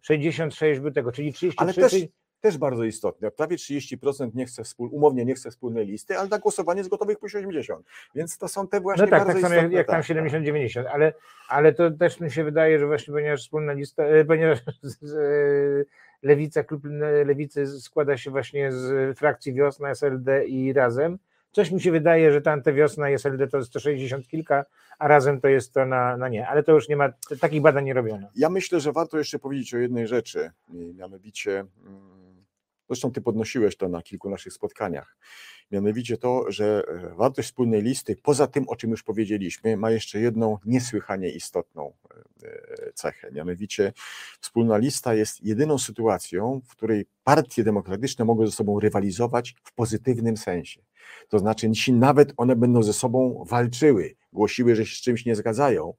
66 0.00 0.80
by 0.80 0.92
tego, 0.92 1.12
czyli 1.12 1.32
33. 1.32 1.64
Ale 1.64 1.74
też, 1.90 2.06
też 2.42 2.58
bardzo 2.58 2.84
istotne. 2.84 3.30
Prawie 3.30 3.56
30% 3.56 4.34
nie 4.34 4.46
chce 4.46 4.64
wspól, 4.64 4.88
umownie 4.92 5.24
nie 5.24 5.34
chce 5.34 5.50
wspólnej 5.50 5.86
listy, 5.86 6.18
ale 6.18 6.28
na 6.28 6.38
głosowanie 6.38 6.78
jest 6.80 6.90
gotowych 6.90 7.18
po 7.18 7.26
80. 7.26 7.86
Więc 8.14 8.38
to 8.38 8.48
są 8.48 8.68
te 8.68 8.80
właśnie 8.80 9.04
No 9.04 9.10
tak, 9.10 9.20
bardzo 9.20 9.32
tak 9.32 9.42
samo 9.42 9.54
jak, 9.54 9.72
jak 9.72 9.86
tam 9.86 10.02
tak, 10.02 10.06
70-90, 10.06 10.84
ale, 10.92 11.12
ale 11.48 11.72
to 11.72 11.90
też 11.90 12.20
mi 12.20 12.30
się 12.30 12.44
wydaje, 12.44 12.78
że 12.78 12.86
właśnie 12.86 13.14
ponieważ 13.14 13.40
wspólna 13.42 13.72
lista, 13.72 14.02
e, 14.04 14.24
ponieważ 14.24 14.58
z- 14.82 15.14
e, 15.14 15.84
lewica, 16.22 16.64
klub 16.64 16.82
lewicy 17.24 17.80
składa 17.80 18.16
się 18.16 18.30
właśnie 18.30 18.72
z 18.72 19.18
frakcji 19.18 19.52
Wiosna, 19.52 19.90
SLD 19.90 20.44
i 20.46 20.72
Razem, 20.72 21.18
coś 21.52 21.70
mi 21.70 21.80
się 21.80 21.92
wydaje, 21.92 22.32
że 22.32 22.40
tam 22.40 22.62
te 22.62 22.72
Wiosna 22.72 23.10
i 23.10 23.14
SLD 23.14 23.48
to 23.48 23.56
jest 23.56 23.70
160 23.70 24.28
kilka, 24.28 24.64
a 24.98 25.08
Razem 25.08 25.40
to 25.40 25.48
jest 25.48 25.74
to 25.74 25.86
na, 25.86 26.16
na 26.16 26.28
nie, 26.28 26.48
ale 26.48 26.62
to 26.62 26.72
już 26.72 26.88
nie 26.88 26.96
ma, 26.96 27.12
takich 27.40 27.60
badań 27.60 27.84
nie 27.84 27.94
robiono. 27.94 28.28
Ja 28.36 28.50
myślę, 28.50 28.80
że 28.80 28.92
warto 28.92 29.18
jeszcze 29.18 29.38
powiedzieć 29.38 29.74
o 29.74 29.78
jednej 29.78 30.06
rzeczy, 30.06 30.50
mianowicie, 30.94 31.58
mm, 31.86 32.21
zresztą 32.88 33.12
ty 33.12 33.20
podnosiłeś 33.20 33.76
to 33.76 33.88
na 33.88 34.02
kilku 34.02 34.30
naszych 34.30 34.52
spotkaniach, 34.52 35.16
mianowicie 35.70 36.16
to, 36.16 36.44
że 36.48 36.82
e, 36.88 37.14
wartość 37.14 37.48
wspólnej 37.48 37.82
listy, 37.82 38.16
poza 38.22 38.46
tym, 38.46 38.68
o 38.68 38.76
czym 38.76 38.90
już 38.90 39.02
powiedzieliśmy, 39.02 39.76
ma 39.76 39.90
jeszcze 39.90 40.20
jedną 40.20 40.58
niesłychanie 40.64 41.30
istotną 41.30 41.92
e, 42.42 42.46
e, 42.48 42.92
cechę, 42.92 43.30
mianowicie 43.32 43.92
wspólna 44.40 44.76
lista 44.76 45.14
jest 45.14 45.42
jedyną 45.42 45.78
sytuacją, 45.78 46.60
w 46.64 46.70
której 46.70 47.06
partie 47.24 47.64
demokratyczne 47.64 48.24
mogą 48.24 48.46
ze 48.46 48.52
sobą 48.52 48.80
rywalizować 48.80 49.54
w 49.64 49.72
pozytywnym 49.72 50.36
sensie. 50.36 50.80
To 51.28 51.38
znaczy, 51.38 51.68
jeśli 51.68 51.92
nawet 51.92 52.32
one 52.36 52.56
będą 52.56 52.82
ze 52.82 52.92
sobą 52.92 53.44
walczyły, 53.48 54.14
głosiły, 54.32 54.76
że 54.76 54.86
się 54.86 54.96
z 54.96 55.00
czymś 55.00 55.26
nie 55.26 55.36
zgadzają, 55.36 55.94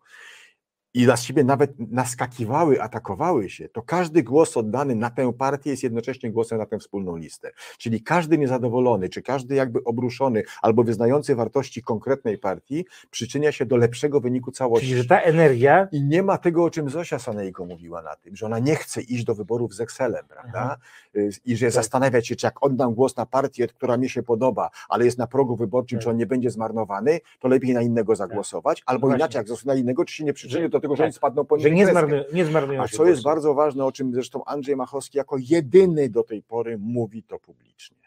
i 0.93 1.05
na 1.05 1.17
siebie 1.17 1.43
nawet 1.43 1.71
naskakiwały, 1.79 2.81
atakowały 2.81 3.49
się, 3.49 3.69
to 3.69 3.81
każdy 3.81 4.23
głos 4.23 4.57
oddany 4.57 4.95
na 4.95 5.09
tę 5.09 5.33
partię 5.33 5.69
jest 5.69 5.83
jednocześnie 5.83 6.31
głosem 6.31 6.57
na 6.57 6.65
tę 6.65 6.79
wspólną 6.79 7.15
listę. 7.15 7.51
Czyli 7.77 8.01
każdy 8.03 8.37
niezadowolony, 8.37 9.09
czy 9.09 9.21
każdy 9.21 9.55
jakby 9.55 9.83
obruszony 9.83 10.43
albo 10.61 10.83
wyznający 10.83 11.35
wartości 11.35 11.81
konkretnej 11.81 12.37
partii 12.37 12.85
przyczynia 13.11 13.51
się 13.51 13.65
do 13.65 13.77
lepszego 13.77 14.19
wyniku 14.21 14.51
całości. 14.51 14.87
Czyli, 14.87 15.01
że 15.01 15.07
ta 15.07 15.21
energia, 15.21 15.87
I 15.91 16.03
nie 16.03 16.23
ma 16.23 16.37
tego, 16.37 16.63
o 16.63 16.69
czym 16.69 16.89
Zosia 16.89 17.19
Sanejko 17.19 17.65
mówiła 17.65 18.01
na 18.01 18.15
tym, 18.15 18.35
że 18.35 18.45
ona 18.45 18.59
nie 18.59 18.75
chce 18.75 19.01
iść 19.01 19.23
do 19.23 19.35
wyborów 19.35 19.73
z 19.73 19.81
Excelem, 19.81 20.25
prawda? 20.27 20.77
Y, 21.15 21.29
I 21.45 21.57
że 21.57 21.65
Tak. 21.65 21.73
zastanawiać 21.73 22.27
się, 22.27 22.35
czy 22.35 22.47
jak 22.47 22.63
oddam 22.63 22.93
głos 22.93 23.17
na 23.17 23.25
partię, 23.25 23.67
która 23.67 23.97
mi 23.97 24.09
się 24.09 24.23
podoba, 24.23 24.69
ale 24.89 25.05
jest 25.05 25.17
na 25.17 25.27
progu 25.27 25.55
wyborczym, 25.55 25.97
Tak. 25.99 26.03
czy 26.03 26.09
on 26.09 26.17
nie 26.17 26.25
będzie 26.25 26.49
zmarnowany, 26.49 27.19
to 27.39 27.47
lepiej 27.47 27.73
na 27.73 27.81
innego 27.81 28.15
zagłosować, 28.15 28.83
albo 28.85 29.07
Właśnie. 29.07 29.17
inaczej, 29.17 29.39
jak 29.39 29.47
zostanie 29.47 29.73
na 29.75 29.81
innego, 29.81 30.05
czy 30.05 30.15
się 30.15 30.23
nie 30.23 30.33
przyczyni 30.33 30.61
Że- 30.63 30.69
do 30.69 30.82
tego, 30.83 30.95
że 30.95 30.97
tak. 30.97 31.05
oni 31.05 31.13
spadną 31.13 31.41
że 31.41 31.45
poniżej 31.45 31.71
nie, 31.71 31.83
kreskę. 31.83 31.99
zmarnują, 31.99 32.23
nie 32.33 32.45
zmarnują 32.45 32.81
A 32.81 32.87
co 32.87 33.05
jest 33.05 33.23
bardzo 33.23 33.53
ważne, 33.53 33.85
o 33.85 33.91
czym 33.91 34.13
zresztą 34.13 34.45
Andrzej 34.45 34.75
Machowski 34.75 35.17
jako 35.17 35.35
jedyny 35.39 36.09
do 36.09 36.23
tej 36.23 36.43
pory 36.43 36.77
mówi 36.77 37.23
to 37.23 37.39
publicznie. 37.39 37.97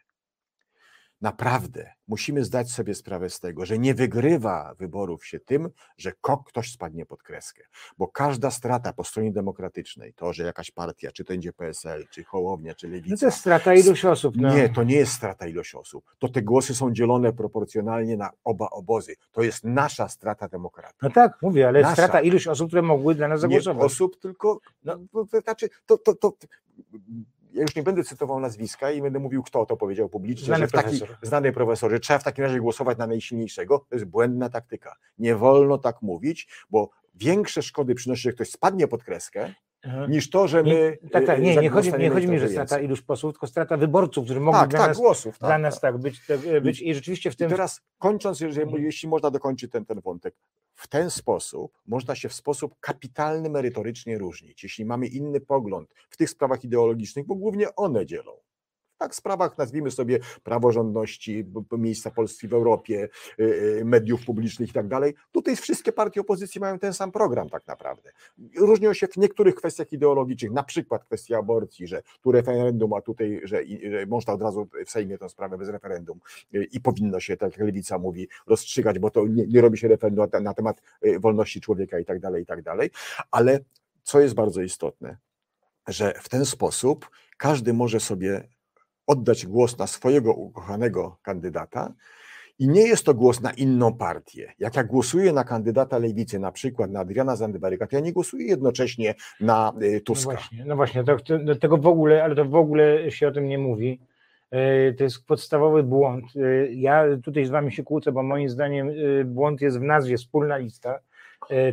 Naprawdę 1.20 1.90
musimy 2.08 2.44
zdać 2.44 2.70
sobie 2.70 2.94
sprawę 2.94 3.30
z 3.30 3.40
tego, 3.40 3.66
że 3.66 3.78
nie 3.78 3.94
wygrywa 3.94 4.74
wyborów 4.78 5.26
się 5.26 5.40
tym, 5.40 5.68
że 5.98 6.12
ktoś 6.46 6.72
spadnie 6.72 7.06
pod 7.06 7.22
kreskę. 7.22 7.64
Bo 7.98 8.08
każda 8.08 8.50
strata 8.50 8.92
po 8.92 9.04
stronie 9.04 9.32
demokratycznej, 9.32 10.14
to, 10.14 10.32
że 10.32 10.44
jakaś 10.44 10.70
partia, 10.70 11.12
czy 11.12 11.24
to 11.24 11.32
będzie 11.32 11.52
PSL, 11.52 12.06
czy 12.10 12.24
Hołownia, 12.24 12.74
czy 12.74 12.88
No 12.88 12.94
Lewica, 12.94 13.16
to 13.16 13.26
jest 13.26 13.38
strata 13.38 13.74
iluś 13.74 14.04
osób. 14.04 14.34
No. 14.36 14.56
nie, 14.56 14.68
to 14.68 14.82
nie 14.82 14.96
jest 14.96 15.12
strata 15.12 15.46
ilości 15.46 15.76
osób. 15.76 16.14
To 16.18 16.28
te 16.28 16.42
głosy 16.42 16.74
są 16.74 16.92
dzielone 16.92 17.32
proporcjonalnie 17.32 18.16
na 18.16 18.30
oba 18.44 18.70
obozy. 18.70 19.14
To 19.32 19.42
jest 19.42 19.64
nasza 19.64 20.08
strata 20.08 20.48
demokracji. 20.48 20.98
No 21.02 21.10
tak, 21.10 21.38
mówię, 21.42 21.68
ale 21.68 21.80
Nasza. 21.80 21.94
strata 21.94 22.20
iluś 22.20 22.46
osób, 22.46 22.66
które 22.68 22.82
mogły 22.82 23.14
dla 23.14 23.28
nas 23.28 23.36
nie 23.36 23.40
zagłosować. 23.40 23.84
osób, 23.84 24.20
tylko 24.20 24.60
no, 24.84 24.98
to 25.30 25.40
znaczy, 25.40 25.68
to, 25.86 25.98
to, 25.98 26.14
to, 26.14 26.32
ja 27.52 27.62
już 27.62 27.76
nie 27.76 27.82
będę 27.82 28.04
cytował 28.04 28.40
nazwiska 28.40 28.90
i 28.90 29.02
będę 29.02 29.18
mówił, 29.18 29.42
kto 29.42 29.66
to 29.66 29.76
powiedział 29.76 30.08
publicznie, 30.08 30.46
Znany 30.46 30.60
że 30.64 30.68
w 30.68 30.72
taki, 30.72 30.98
profesor. 30.98 31.16
znany 31.22 31.52
profesor, 31.52 31.90
że 31.90 32.00
trzeba 32.00 32.18
w 32.18 32.24
takim 32.24 32.44
razie 32.44 32.60
głosować 32.60 32.98
na 32.98 33.06
najsilniejszego. 33.06 33.78
To 33.88 33.94
jest 33.94 34.04
błędna 34.04 34.48
taktyka. 34.48 34.96
Nie 35.18 35.36
wolno 35.36 35.78
tak 35.78 36.02
mówić, 36.02 36.48
bo 36.70 36.90
większe 37.14 37.62
szkody 37.62 37.94
przynosi, 37.94 38.22
że 38.22 38.32
ktoś 38.32 38.50
spadnie 38.50 38.88
pod 38.88 39.04
kreskę, 39.04 39.54
Aha. 39.84 40.06
niż 40.08 40.30
to, 40.30 40.48
że 40.48 40.62
my. 40.62 40.98
Nie, 41.02 41.08
tak, 41.10 41.26
tak, 41.26 41.38
y, 41.38 41.42
nie, 41.42 41.56
nie 41.56 41.70
chodzi, 41.70 41.92
nie 41.98 42.10
chodzi 42.10 42.28
mi, 42.28 42.38
że 42.38 42.48
strata 42.48 42.78
iluś 42.80 43.02
posłów, 43.02 43.32
tylko 43.32 43.46
strata 43.46 43.76
wyborców, 43.76 44.24
którzy 44.24 44.40
mogli 44.40 44.60
Tak, 44.60 44.70
dla, 44.70 44.78
tak, 44.78 44.88
nas, 44.88 44.96
głosów. 44.98 45.38
dla 45.38 45.48
tak, 45.48 45.60
nas 45.62 45.80
tak. 45.80 45.92
tak 45.92 46.00
być, 46.00 46.20
być 46.62 46.82
i 46.82 46.94
rzeczywiście 46.94 47.30
w 47.30 47.34
I 47.34 47.36
tym 47.36 47.50
teraz 47.50 47.80
kończąc, 47.98 48.40
jeżeli, 48.40 48.62
Mhm. 48.66 48.84
jeśli 48.84 49.08
można 49.08 49.30
dokończyć 49.30 49.72
ten, 49.72 49.84
ten 49.84 50.00
wątek, 50.00 50.34
w 50.76 50.88
ten 50.88 51.10
sposób 51.10 51.78
można 51.86 52.14
się 52.14 52.28
w 52.28 52.34
sposób 52.34 52.74
kapitalny 52.80 53.50
merytorycznie 53.50 54.18
różnić. 54.18 54.62
Jeśli 54.62 54.84
mamy 54.84 55.06
inny 55.06 55.40
pogląd 55.40 55.94
w 56.10 56.16
tych 56.16 56.30
sprawach 56.30 56.64
ideologicznych, 56.64 57.26
bo 57.26 57.34
głównie 57.34 57.74
one 57.74 58.06
dzielą 58.06 58.32
tak, 58.98 59.12
w 59.12 59.14
sprawach, 59.14 59.58
nazwijmy 59.58 59.90
sobie, 59.90 60.18
praworządności, 60.42 61.44
miejsca 61.72 62.10
Polski 62.10 62.48
w 62.48 62.54
Europie, 62.54 63.08
y, 63.40 63.44
y, 63.44 63.84
mediów 63.84 64.24
publicznych 64.24 64.70
i 64.70 64.72
tak 64.72 64.88
dalej. 64.88 65.14
Tutaj 65.32 65.56
wszystkie 65.56 65.92
partie 65.92 66.20
opozycji 66.20 66.60
mają 66.60 66.78
ten 66.78 66.92
sam 66.92 67.12
program 67.12 67.48
tak 67.48 67.66
naprawdę. 67.66 68.12
Różnią 68.56 68.92
się 68.94 69.06
w 69.06 69.16
niektórych 69.16 69.54
kwestiach 69.54 69.92
ideologicznych, 69.92 70.52
na 70.52 70.62
przykład 70.62 71.04
kwestia 71.04 71.38
aborcji, 71.38 71.86
że 71.86 72.02
tu 72.20 72.32
referendum, 72.32 72.92
a 72.92 73.00
tutaj, 73.00 73.40
że, 73.44 73.62
że 73.90 74.06
można 74.06 74.32
od 74.32 74.42
razu 74.42 74.68
w 74.86 74.90
Sejmie 74.90 75.18
tę 75.18 75.28
sprawę 75.28 75.58
bez 75.58 75.68
referendum 75.68 76.20
y, 76.54 76.64
i 76.72 76.80
powinno 76.80 77.20
się, 77.20 77.36
tak 77.36 77.52
jak 77.52 77.66
Lewica 77.66 77.98
mówi, 77.98 78.28
rozstrzygać, 78.46 78.98
bo 78.98 79.10
to 79.10 79.26
nie, 79.26 79.46
nie 79.46 79.60
robi 79.60 79.78
się 79.78 79.88
referendum 79.88 80.26
na, 80.32 80.40
na 80.40 80.54
temat 80.54 80.82
wolności 81.20 81.60
człowieka 81.60 81.98
i 81.98 82.04
tak 82.04 82.20
dalej, 82.20 82.42
i 82.42 82.46
tak 82.46 82.62
dalej. 82.62 82.90
Ale 83.30 83.60
co 84.02 84.20
jest 84.20 84.34
bardzo 84.34 84.62
istotne, 84.62 85.16
że 85.88 86.14
w 86.22 86.28
ten 86.28 86.44
sposób 86.44 87.10
każdy 87.36 87.72
może 87.72 88.00
sobie 88.00 88.48
oddać 89.06 89.46
głos 89.46 89.78
na 89.78 89.86
swojego 89.86 90.34
ukochanego 90.34 91.16
kandydata 91.22 91.92
i 92.58 92.68
nie 92.68 92.80
jest 92.88 93.04
to 93.06 93.14
głos 93.14 93.40
na 93.40 93.50
inną 93.50 93.94
partię. 93.94 94.52
Jak 94.58 94.76
ja 94.76 94.84
głosuję 94.84 95.32
na 95.32 95.44
kandydata 95.44 95.98
lewicy, 95.98 96.38
na 96.38 96.52
przykład 96.52 96.90
na 96.90 97.00
Adriana 97.00 97.36
Zandberga, 97.36 97.86
to 97.86 97.96
ja 97.96 98.02
nie 98.02 98.12
głosuję 98.12 98.46
jednocześnie 98.46 99.14
na 99.40 99.72
y, 99.82 99.92
No 99.94 100.00
Tuska. 100.00 100.30
właśnie, 100.32 100.64
no 100.64 100.76
właśnie 100.76 101.04
to, 101.04 101.16
to, 101.16 101.54
tego 101.60 101.76
w 101.76 101.86
ogóle, 101.86 102.24
ale 102.24 102.34
to 102.34 102.44
w 102.44 102.54
ogóle 102.54 103.10
się 103.10 103.28
o 103.28 103.32
tym 103.32 103.48
nie 103.48 103.58
mówi. 103.58 104.00
E, 104.50 104.92
To 104.92 105.04
jest 105.04 105.26
podstawowy 105.26 105.82
błąd. 105.82 106.24
E, 106.36 106.72
Ja 106.72 107.04
tutaj 107.24 107.44
z 107.44 107.50
wami 107.50 107.72
się 107.72 107.82
kłócę, 107.82 108.12
bo 108.12 108.22
moim 108.22 108.48
zdaniem 108.48 108.90
błąd 109.24 109.60
jest 109.60 109.78
w 109.78 109.82
nazwie 109.82 110.16
wspólna 110.16 110.56
lista, 110.56 110.98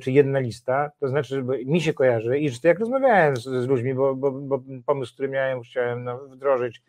czy 0.02 0.12
jedna 0.12 0.40
lista. 0.40 0.92
To 1.00 1.08
znaczy, 1.08 1.36
żeby 1.36 1.66
mi 1.66 1.82
się 1.82 1.94
kojarzy 1.94 2.40
i 2.40 2.50
że 2.50 2.60
jak 2.64 2.80
rozmawiałem 2.80 3.38
z, 3.38 3.44
z 3.44 3.68
ludźmi, 3.68 3.94
bo, 3.94 4.16
bo, 4.16 4.32
bo 4.32 4.60
pomysł, 4.86 5.14
który 5.14 5.30
miałem, 5.30 5.62
chciałem 5.62 6.04
no, 6.04 6.18
wdrożyć, 6.28 6.82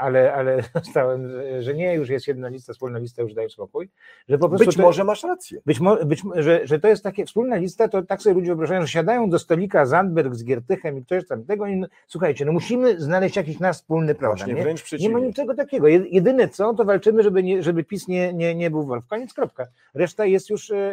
ale, 0.00 0.32
ale 0.34 0.62
dostałem, 0.74 1.30
że 1.60 1.74
nie, 1.74 1.94
już 1.94 2.08
jest 2.08 2.28
jedna 2.28 2.48
lista, 2.48 2.72
wspólna 2.72 2.98
lista, 2.98 3.22
już 3.22 3.34
daj 3.34 3.50
spokój. 3.50 3.90
Że 4.28 4.38
po 4.38 4.48
prostu 4.48 4.66
Być 4.66 4.76
to- 4.76 4.82
może 4.82 5.04
masz 5.04 5.22
rację. 5.22 5.60
być 5.66 5.80
może, 5.80 6.04
być, 6.04 6.24
mo- 6.24 6.42
że, 6.42 6.60
że 6.64 6.78
to 6.80 6.88
jest 6.88 7.02
takie 7.04 7.26
wspólna 7.26 7.56
lista, 7.56 7.88
to 7.88 8.02
tak 8.02 8.22
sobie 8.22 8.34
ludzie 8.34 8.46
wyobrażają, 8.46 8.80
że 8.82 8.88
siadają 8.88 9.30
do 9.30 9.38
stolika 9.38 9.86
Zandberg 9.86 10.34
z 10.34 10.44
Giertychem 10.44 10.98
i 10.98 11.04
ktoś 11.04 11.26
tam 11.26 11.44
tego. 11.44 11.66
I, 11.66 11.84
słuchajcie, 12.06 12.44
no 12.44 12.52
musimy 12.52 13.00
znaleźć 13.00 13.36
jakiś 13.36 13.58
nasz 13.58 13.76
wspólny 13.76 14.14
program. 14.14 14.36
Właśnie 14.36 14.54
Nie? 14.54 14.62
wręcz 14.62 14.92
nie 15.00 15.10
ma 15.10 15.20
niczego 15.20 15.54
takiego. 15.54 15.86
Jed- 15.86 16.06
Jedyne 16.10 16.48
co, 16.48 16.74
to 16.74 16.84
walczymy, 16.84 17.22
żeby, 17.22 17.42
nie, 17.42 17.62
żeby 17.62 17.84
PiS 17.84 18.08
nie, 18.08 18.32
nie, 18.32 18.54
nie 18.54 18.70
był 18.70 18.86
wolf. 18.86 19.06
Koniec, 19.06 19.34
kropka. 19.34 19.66
Reszta 19.94 20.24
jest 20.24 20.50
już 20.50 20.70
e, 20.70 20.92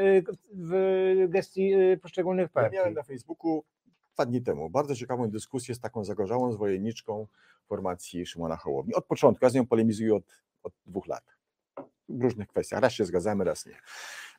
w 0.53 1.25
gestii 1.29 1.73
e, 1.73 1.97
poszczególnych 1.97 2.43
Ja 2.55 2.61
partii. 2.61 2.75
miałem 2.75 2.93
na 2.93 3.03
Facebooku 3.03 3.63
dwa 4.17 4.25
dni 4.25 4.41
temu 4.41 4.69
bardzo 4.69 4.95
ciekawą 4.95 5.29
dyskusję 5.29 5.75
z 5.75 5.79
taką 5.79 6.03
zagorzałą 6.03 6.51
zwolenniczką 6.51 7.27
formacji 7.65 8.25
Szymona 8.25 8.57
Hołowni. 8.57 8.93
Od 8.93 9.05
początku, 9.05 9.45
ja 9.45 9.49
z 9.49 9.53
nią 9.53 9.67
polemizuję 9.67 10.15
od, 10.15 10.23
od 10.63 10.73
dwóch 10.85 11.07
lat. 11.07 11.23
W 12.09 12.21
różnych 12.21 12.47
kwestiach. 12.47 12.81
Raz 12.81 12.93
się 12.93 13.05
zgadzamy, 13.05 13.43
raz 13.43 13.65
nie. 13.65 13.79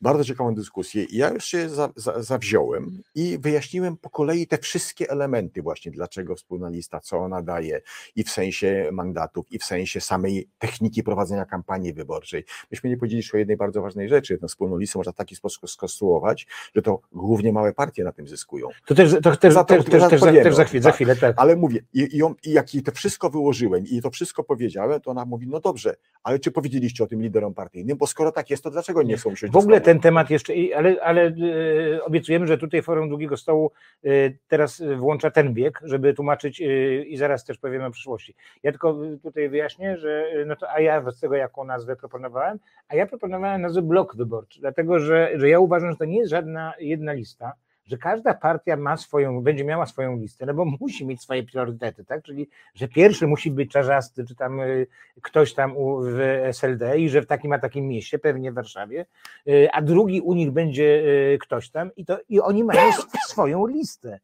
Bardzo 0.01 0.25
ciekawą 0.25 0.55
dyskusję 0.55 1.05
i 1.05 1.17
ja 1.17 1.31
już 1.31 1.45
się 1.45 1.69
za, 1.69 1.93
za, 1.97 2.23
zawziąłem 2.23 3.03
i 3.15 3.39
wyjaśniłem 3.41 3.97
po 3.97 4.11
kolei 4.11 4.47
te 4.47 4.59
wszystkie 4.59 5.11
elementy 5.11 5.63
właśnie, 5.63 5.93
dlaczego 5.93 6.35
wspólna 6.35 6.69
lista, 6.69 7.01
co 7.01 7.19
ona 7.19 7.43
daje 7.43 7.81
i 8.17 8.25
w 8.25 8.31
sensie 8.31 8.89
mandatów, 8.93 9.53
i 9.53 9.59
w 9.59 9.65
sensie 9.65 10.01
samej 10.01 10.49
techniki 10.59 11.03
prowadzenia 11.03 11.45
kampanii 11.45 11.93
wyborczej. 11.93 12.45
Myśmy 12.71 12.91
nie 12.91 12.97
powiedzieli 12.97 13.19
jeszcze 13.19 13.37
o 13.37 13.39
jednej 13.39 13.57
bardzo 13.57 13.83
ważnej 13.83 14.09
rzeczy. 14.09 14.39
Tę 14.39 14.49
wspólną 14.49 14.77
listę 14.79 14.99
można 14.99 15.13
w 15.13 15.17
taki 15.17 15.37
sposób 15.37 15.71
skonstruować, 15.71 16.47
że 16.75 16.83
to 16.83 17.01
głównie 17.13 17.53
małe 17.53 17.73
partie 17.73 18.05
na 18.05 18.13
tym 18.13 18.29
zyskują. 18.29 18.69
To 18.87 18.95
też, 18.95 19.17
to 19.23 19.37
też, 19.37 19.55
Za 19.55 19.65
to- 19.65 19.75
też, 19.75 19.85
też, 19.85 20.11
też, 20.11 20.21
za, 20.21 20.33
też 20.33 20.55
za 20.55 20.65
chwilę, 20.65 20.83
za 20.83 20.89
tak. 20.89 20.95
chwilę, 20.95 21.17
tak. 21.17 21.37
Ale 21.39 21.57
mówię, 21.57 21.81
i, 21.93 22.17
i, 22.17 22.23
on, 22.23 22.35
i 22.45 22.53
jak 22.53 22.75
jej 22.75 22.83
to 22.83 22.93
wszystko 22.93 23.31
wyłożyłem 23.31 23.87
i 23.87 24.03
to 24.03 24.11
wszystko 24.11 24.45
powiedziałem, 24.45 25.01
to 25.01 25.11
ona 25.11 25.25
mówi, 25.25 25.47
no 25.49 25.61
dobrze, 25.61 25.97
ale 26.23 26.39
czy 26.39 26.51
powiedzieliście 26.51 27.05
o 27.05 27.07
tym 27.07 27.23
liderom 27.23 27.55
partyjnym? 27.55 27.97
Bo 27.99 28.07
skoro 28.07 28.33
tak 28.33 28.51
jest, 28.51 28.63
to 28.65 28.71
dlaczego 28.71 29.03
nie 29.03 29.17
chcą 29.17 29.31
usiąść 29.31 29.53
W 29.53 29.57
ogóle? 29.57 29.81
Ten 29.89 30.01
temat 30.01 30.31
jeszcze, 30.31 30.53
ale, 30.77 30.97
ale 31.03 31.23
e, 31.23 32.05
obiecujemy, 32.05 32.47
że 32.47 32.59
tutaj 32.59 32.83
Forum 32.83 33.09
Długiego 33.09 33.37
Stołu 33.37 33.71
e, 34.05 34.09
teraz 34.49 34.83
włącza 34.97 35.31
ten 35.31 35.55
bieg, 35.55 35.81
żeby 35.83 36.15
tłumaczyć 36.15 36.61
e, 36.61 36.65
i 37.03 37.17
zaraz 37.17 37.45
też 37.45 37.59
powiemy 37.59 37.87
o 37.87 37.91
przyszłości. 37.91 38.35
Ja 38.63 38.73
tylko 38.73 38.97
tutaj 39.23 39.49
wyjaśnię, 39.49 39.97
że 39.97 40.27
no 40.47 40.57
to, 40.57 40.71
a 40.71 40.81
ja 40.81 41.11
z 41.11 41.21
tego 41.21 41.37
jaką 41.37 41.65
nazwę 41.65 41.97
proponowałem, 41.97 42.59
a 42.89 42.95
ja 42.97 43.07
proponowałem 43.07 43.63
nazwę 43.63 43.83
blok 43.83 44.17
wyborczy, 44.17 44.61
dlatego 44.61 44.99
że, 44.99 45.31
że 45.35 45.49
ja 45.49 45.59
uważam, 45.59 45.91
że 45.91 45.97
to 45.97 46.05
nie 46.05 46.19
jest 46.19 46.31
żadna 46.31 46.73
jedna 46.81 47.13
lista, 47.13 47.53
że 47.89 47.99
każda 47.99 48.35
partia 48.35 48.77
ma 48.77 48.97
swoją, 48.97 49.43
będzie 49.43 49.65
miała 49.65 49.87
swoją 49.87 50.17
listę, 50.17 50.47
no 50.47 50.55
bo 50.55 50.65
musi 50.81 51.07
mieć 51.07 51.23
swoje 51.23 51.43
priorytety, 51.43 52.05
tak? 52.05 52.23
Czyli, 52.23 52.49
że 52.75 52.89
pierwszy 52.89 53.27
musi 53.27 53.51
być 53.51 53.71
czarzasty, 53.71 54.27
czy 54.27 54.35
tam 54.35 54.61
y, 54.61 54.87
ktoś 55.23 55.55
tam 55.55 55.75
w 56.03 56.21
SLD 56.43 56.99
i 56.99 57.09
że 57.09 57.23
w 57.23 57.27
takim 57.27 57.53
a 57.53 57.59
takim 57.59 57.89
mieście, 57.89 58.19
pewnie 58.19 58.53
w 58.53 58.55
Warszawie, 58.55 59.07
y, 59.49 59.69
a 59.73 59.83
drugi 59.83 60.21
u 60.21 60.35
nich 60.35 60.51
będzie 60.51 61.03
y, 61.35 61.39
ktoś 61.41 61.71
tam 61.71 61.91
i, 61.97 62.05
to, 62.05 62.19
i 62.29 62.41
oni 62.41 62.65
mają 62.65 62.89
sw- 62.89 63.19
swoją 63.29 63.67
listę. 63.67 64.21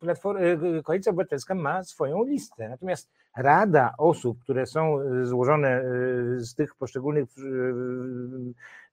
Platform, 0.00 0.38
y, 0.78 0.82
Koalicja 0.82 1.10
Obywatelska 1.10 1.54
ma 1.54 1.84
swoją 1.84 2.24
listę, 2.24 2.68
natomiast 2.68 3.10
rada 3.36 3.94
osób, 3.98 4.42
które 4.42 4.66
są 4.66 4.98
złożone 5.22 5.84
z 6.36 6.54
tych 6.54 6.74
poszczególnych 6.74 7.28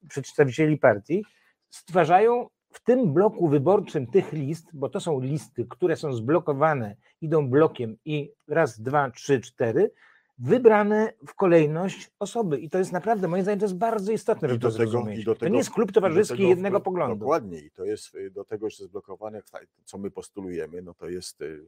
przedstawicieli 0.09 0.77
partii, 0.77 1.25
stwarzają 1.69 2.49
w 2.73 2.83
tym 2.83 3.13
bloku 3.13 3.47
wyborczym 3.47 4.07
tych 4.07 4.33
list, 4.33 4.69
bo 4.73 4.89
to 4.89 4.99
są 4.99 5.19
listy, 5.19 5.65
które 5.69 5.95
są 5.95 6.13
zblokowane, 6.13 6.95
idą 7.21 7.49
blokiem 7.49 7.97
i 8.05 8.31
raz, 8.47 8.81
dwa, 8.81 9.11
trzy, 9.11 9.41
cztery, 9.41 9.91
wybrane 10.39 11.13
w 11.27 11.33
kolejność 11.35 12.11
osoby. 12.19 12.57
I 12.59 12.69
to 12.69 12.77
jest 12.77 12.91
naprawdę, 12.91 13.27
moim 13.27 13.43
zdaniem, 13.43 13.59
to 13.59 13.65
jest 13.65 13.75
bardzo 13.77 14.11
istotne, 14.11 14.47
I 14.47 14.51
żeby 14.51 14.59
do 14.59 14.71
to 14.71 14.77
tego- 14.77 15.09
i 15.09 15.23
do 15.23 15.33
to 15.33 15.39
tego- 15.39 15.51
nie 15.51 15.57
jest 15.57 15.69
klub 15.71 15.89
i 15.89 15.93
towarzyski 15.93 16.37
tego 16.37 16.49
jednego 16.49 16.79
poglądu. 16.79 17.15
Dokładnie 17.15 17.59
i 17.59 17.71
to 17.71 17.85
jest 17.85 18.15
y, 18.15 18.31
do 18.31 18.43
tego 18.45 18.67
jeszcze 18.67 18.83
zblokowane, 18.83 19.41
co 19.85 19.97
my 19.97 20.11
postulujemy, 20.11 20.81
no 20.81 20.93
to 20.93 21.09
jest 21.09 21.41
y, 21.41 21.65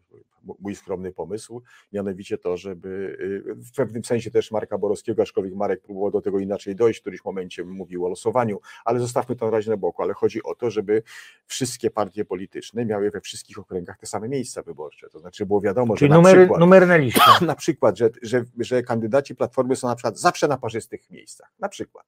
mój 0.60 0.76
skromny 0.76 1.12
pomysł, 1.12 1.62
mianowicie 1.94 2.38
to, 2.38 2.58
żeby 2.58 3.18
y, 3.50 3.56
w 3.56 3.72
pewnym 3.76 4.04
sensie 4.04 4.32
też 4.32 4.52
Marka 4.52 4.78
Borowskiego, 4.78 5.22
aczkolwiek 5.22 5.56
Marek 5.56 5.82
próbował 5.82 6.12
do 6.12 6.22
tego 6.22 6.40
inaczej 6.40 6.76
dojść, 6.76 7.00
w 7.00 7.02
którymś 7.02 7.26
momencie 7.26 7.64
mówił 7.64 8.06
o 8.06 8.10
losowaniu, 8.10 8.60
ale 8.86 9.00
zostawmy 9.00 9.36
to 9.36 9.46
na 9.46 9.52
razie 9.52 9.72
na 9.72 9.78
boku, 9.78 10.02
ale 10.04 10.14
chodzi 10.14 10.44
o 10.44 10.56
to, 10.56 10.70
żeby 10.72 11.04
wszystkie 11.46 11.92
partie 11.92 12.26
polityczne 12.26 12.86
miały 12.86 13.12
we 13.12 13.22
wszystkich 13.22 13.60
okręgach 13.60 13.98
te 13.98 14.06
same 14.06 14.30
miejsca 14.30 14.62
wyborcze, 14.64 15.10
to 15.10 15.20
znaczy 15.20 15.46
było 15.46 15.62
wiadomo, 15.62 15.96
Czyli 15.96 16.06
że 16.06 16.10
na 16.10 16.16
numery, 16.16 16.40
przykład 16.40 16.60
numery 16.60 16.86
na 16.86 16.98
liście. 16.98 17.22
na 17.46 17.56
przykład, 17.56 17.98
że, 17.98 18.10
że, 18.22 18.44
że 18.60 18.84
kandydaci 18.84 19.36
Platformy 19.36 19.76
są 19.76 19.88
na 19.88 19.96
przykład 19.96 20.20
zawsze 20.20 20.48
na 20.48 20.58
parzystych 20.58 21.10
miejscach, 21.10 21.54
na 21.60 21.70
przykład. 21.70 22.06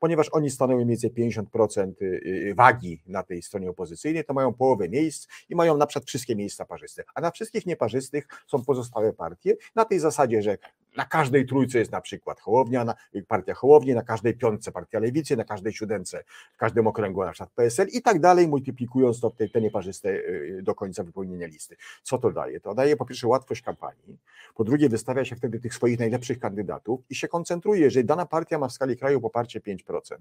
Ponieważ 0.00 0.28
oni 0.32 0.50
stanowią 0.50 0.84
mniej 0.84 0.98
więcej 0.98 1.12
50% 1.12 1.92
y, 2.02 2.04
y, 2.04 2.54
wagi 2.54 3.02
na 3.06 3.22
tej 3.22 3.42
stronie 3.42 3.70
opozycyjnej, 3.70 4.24
to 4.24 4.34
mają 4.34 4.54
połowę 4.54 4.88
miejsc 4.88 5.28
i 5.48 5.54
mają 5.54 5.76
na 5.76 5.86
przykład 5.86 6.08
wszystkie 6.08 6.36
miejsca 6.36 6.64
parzyste. 6.64 7.04
A 7.14 7.20
na 7.20 7.30
wszystkich 7.30 7.66
nieparzystych 7.66 8.28
są 8.46 8.64
pozostałe 8.64 9.12
partie 9.12 9.56
na 9.74 9.84
tej 9.84 9.98
zasadzie, 9.98 10.42
że 10.42 10.58
na 10.96 11.04
każdej 11.04 11.46
trójce 11.46 11.78
jest 11.78 11.92
na 11.92 12.00
przykład 12.00 12.40
Hołownia, 12.40 12.84
na, 12.84 12.94
partia 13.28 13.54
Hołowni, 13.54 13.94
na 13.94 14.02
każdej 14.02 14.34
piątce 14.34 14.72
partia 14.72 14.98
Lewicy, 14.98 15.36
na 15.36 15.44
każdej 15.44 15.72
siódemce, 15.72 16.24
w 16.54 16.56
każdym 16.56 16.86
okręgu 16.86 17.24
na 17.24 17.32
przykład 17.32 17.50
PSL 17.50 17.88
i 17.92 18.02
tak 18.02 18.20
dalej, 18.20 18.48
multiplikując 18.48 19.20
to 19.20 19.30
te, 19.30 19.48
te 19.48 19.60
nieparzyste 19.60 20.08
y, 20.08 20.60
do 20.62 20.74
końca 20.74 21.04
wypełnienia 21.04 21.46
listy. 21.46 21.76
Co 22.02 22.18
to 22.18 22.32
daje? 22.32 22.60
To 22.60 22.74
daje 22.74 22.96
po 22.96 23.06
pierwsze 23.06 23.28
łatwość 23.28 23.62
kampanii, 23.62 24.18
po 24.54 24.64
drugie, 24.64 24.88
wystawia 24.88 25.24
się 25.24 25.36
wtedy 25.36 25.60
tych 25.60 25.74
swoich 25.74 25.98
najlepszych 25.98 26.38
kandydatów 26.38 27.00
i 27.10 27.14
się 27.14 27.28
koncentruje, 27.28 27.90
że 27.90 28.04
dana 28.04 28.26
partia 28.26 28.58
ma 28.58 28.68
w 28.68 28.72
skali 28.72 28.96
kraju 28.96 29.20
poparcie 29.20 29.60
5%, 29.60 30.16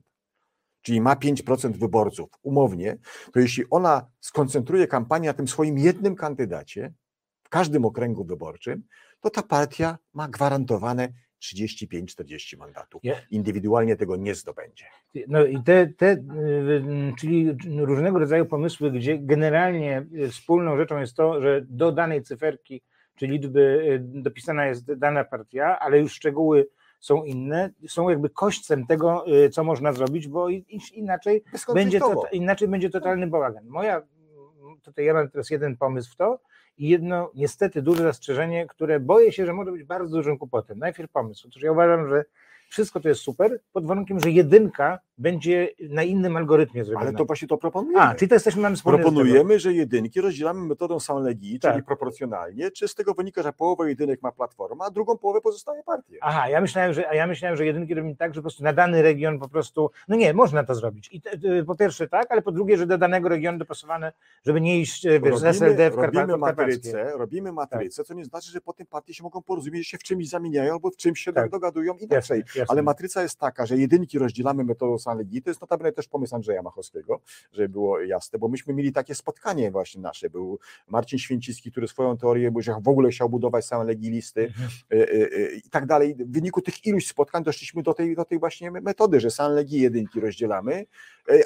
czyli 0.81 1.01
ma 1.01 1.15
5% 1.15 1.71
wyborców, 1.71 2.29
umownie, 2.43 2.97
to 3.33 3.39
jeśli 3.39 3.63
ona 3.69 4.07
skoncentruje 4.19 4.87
kampanię 4.87 5.27
na 5.27 5.33
tym 5.33 5.47
swoim 5.47 5.77
jednym 5.77 6.15
kandydacie 6.15 6.93
każdym 7.53 7.85
okręgu 7.85 8.23
wyborczym, 8.23 8.83
to 9.21 9.29
ta 9.29 9.43
partia 9.43 9.97
ma 10.13 10.27
gwarantowane 10.27 11.09
35-40 11.41 12.57
mandatów. 12.57 13.01
Indywidualnie 13.31 13.95
tego 13.95 14.15
nie 14.15 14.35
zdobędzie. 14.35 14.85
No 15.27 15.45
i 15.45 15.63
te, 15.63 15.87
te, 15.87 16.11
y, 16.11 17.13
czyli 17.19 17.55
różnego 17.77 18.19
rodzaju 18.19 18.45
pomysły, 18.45 18.91
gdzie 18.91 19.17
generalnie 19.17 20.05
y, 20.13 20.29
wspólną 20.29 20.77
rzeczą 20.77 20.99
jest 20.99 21.15
to, 21.15 21.41
że 21.41 21.61
do 21.61 21.91
danej 21.91 22.23
cyferki 22.23 22.81
czy 23.15 23.27
liczby 23.27 23.61
y, 23.61 23.99
dopisana 24.21 24.65
jest 24.65 24.93
dana 24.93 25.23
partia, 25.23 25.79
ale 25.79 25.99
już 25.99 26.13
szczegóły 26.13 26.67
są 26.99 27.23
inne, 27.23 27.69
są 27.87 28.09
jakby 28.09 28.29
kośćcem 28.29 28.87
tego, 28.87 29.25
co 29.51 29.63
można 29.63 29.93
zrobić, 29.93 30.27
bo 30.27 30.49
inaczej 30.93 31.43
będzie, 31.73 31.99
to, 31.99 32.23
inaczej 32.31 32.67
będzie 32.67 32.89
totalny 32.89 33.27
bałagan. 33.27 33.67
Moja, 33.67 34.01
tutaj 34.83 35.05
ja 35.05 35.13
mam 35.13 35.29
teraz 35.29 35.49
jeden 35.49 35.77
pomysł 35.77 36.11
w 36.11 36.15
to 36.15 36.39
i 36.77 36.89
jedno 36.89 37.31
niestety 37.35 37.81
duże 37.81 38.03
zastrzeżenie, 38.03 38.67
które 38.67 38.99
boję 38.99 39.31
się, 39.31 39.45
że 39.45 39.53
może 39.53 39.71
być 39.71 39.83
bardzo 39.83 40.15
dużym 40.17 40.37
kłopotem. 40.37 40.79
Najpierw 40.79 41.11
pomysł. 41.11 41.47
Otóż 41.47 41.63
ja 41.63 41.71
uważam, 41.71 42.09
że 42.09 42.25
wszystko 42.69 42.99
to 42.99 43.09
jest 43.09 43.21
super, 43.21 43.59
pod 43.73 43.85
warunkiem, 43.85 44.19
że 44.19 44.31
jedynka 44.31 44.99
będzie 45.17 45.69
na 45.89 46.03
innym 46.03 46.37
algorytmie 46.37 46.83
zrobione. 46.85 47.07
Ale 47.07 47.17
to 47.17 47.25
właśnie 47.25 47.47
to 47.47 47.57
proponujemy. 47.57 48.01
A, 48.03 48.15
czyli 48.15 48.29
to 48.29 48.35
jesteśmy, 48.35 48.61
mamy. 48.61 48.75
Proponujemy, 48.83 49.59
że 49.59 49.73
jedynki 49.73 50.21
rozdzielamy 50.21 50.67
metodą 50.67 50.99
Sanlegii, 50.99 51.59
czyli 51.59 51.73
Tak. 51.73 51.85
proporcjonalnie, 51.85 52.71
czy 52.71 52.87
z 52.87 52.95
tego 52.95 53.13
wynika, 53.13 53.43
że 53.43 53.53
połowę 53.53 53.89
jedynek 53.89 54.21
ma 54.21 54.31
platforma, 54.31 54.85
a 54.85 54.89
drugą 54.91 55.17
połowę 55.17 55.41
pozostaje 55.41 55.83
partie. 55.83 56.17
Aha, 56.21 56.49
ja 56.49 56.61
myślałem, 56.61 56.93
że, 56.93 57.09
a 57.09 57.15
ja 57.15 57.27
myślałem, 57.27 57.57
że 57.57 57.65
jedynki 57.65 57.93
robimy 57.93 58.15
tak, 58.15 58.33
że 58.33 58.39
po 58.39 58.43
prostu 58.43 58.63
na 58.63 58.73
dany 58.73 59.01
region 59.01 59.39
po 59.39 59.49
prostu, 59.49 59.89
no 60.07 60.15
nie, 60.15 60.33
można 60.33 60.63
to 60.63 60.75
zrobić. 60.75 61.09
I 61.11 61.21
po 61.65 61.75
pierwsze 61.75 62.07
tak, 62.07 62.31
ale 62.31 62.41
po 62.41 62.51
drugie, 62.51 62.77
że 62.77 62.85
do 62.87 62.97
danego 62.97 63.29
regionu 63.29 63.57
dopasowane, 63.57 64.11
żeby 64.45 64.61
nie 64.61 64.79
iść, 64.79 65.05
e, 65.05 65.19
wiesz, 65.19 65.37
z 65.37 65.43
SLD 65.43 65.91
w 65.91 65.95
robimy 65.95 66.23
Karpa- 66.23 66.39
Karpackie. 66.39 66.61
matrycę, 66.63 67.11
robimy 67.17 67.51
matrycę, 67.51 68.03
co 68.03 68.13
nie 68.13 68.25
znaczy, 68.25 68.51
że 68.51 68.61
potem 68.61 68.87
partie 68.87 69.13
się 69.13 69.23
mogą 69.23 69.41
porozumieć, 69.41 69.83
że 69.83 69.89
się 69.89 69.97
w 69.97 70.03
czymś 70.03 70.29
zamieniają 70.29 70.73
albo 70.73 70.89
w 70.91 70.95
czymś 70.97 71.19
się 71.19 71.33
Tak. 71.33 71.49
dogadują 71.49 71.93
inaczej. 71.93 72.39
Jasne, 72.39 72.59
jasne. 72.59 72.65
Ale 72.67 72.81
matryca 72.83 73.21
jest 73.21 73.39
taka, 73.39 73.65
że 73.65 73.77
jedynki 73.77 74.19
rozdzielamy 74.19 74.63
metodą 74.63 74.97
Sanlegii. 75.13 75.41
To 75.41 75.49
jest 75.49 75.61
notabene 75.61 75.91
też 75.91 76.07
pomysł 76.07 76.35
Andrzeja 76.35 76.61
Machowskiego, 76.61 77.19
żeby 77.51 77.69
było 77.69 78.01
jasne, 78.01 78.39
bo 78.39 78.47
myśmy 78.47 78.73
mieli 78.73 78.91
takie 78.91 79.15
spotkanie 79.15 79.71
właśnie 79.71 80.01
nasze. 80.01 80.29
Był 80.29 80.59
Marcin 80.87 81.19
Święcicki, 81.19 81.71
który 81.71 81.87
swoją 81.87 82.17
teorię, 82.17 82.51
bo 82.51 82.59
w 82.81 82.87
ogóle 82.87 83.09
chciał 83.09 83.29
budować 83.29 83.65
Sanlegii 83.65 84.11
listy 84.11 84.43
Mhm. 84.43 84.69
y, 84.93 84.95
y, 84.95 85.37
y, 85.37 85.61
i 85.65 85.69
tak 85.69 85.85
dalej. 85.85 86.15
W 86.15 86.31
wyniku 86.31 86.61
tych 86.61 86.85
iluś 86.85 87.07
spotkań 87.07 87.43
doszliśmy 87.43 87.83
do 87.83 87.93
tej, 87.93 88.15
do 88.15 88.25
tej 88.25 88.39
właśnie 88.39 88.71
metody, 88.71 89.19
że 89.19 89.31
Sanlegii 89.31 89.81
jedynki 89.81 90.19
rozdzielamy, 90.19 90.85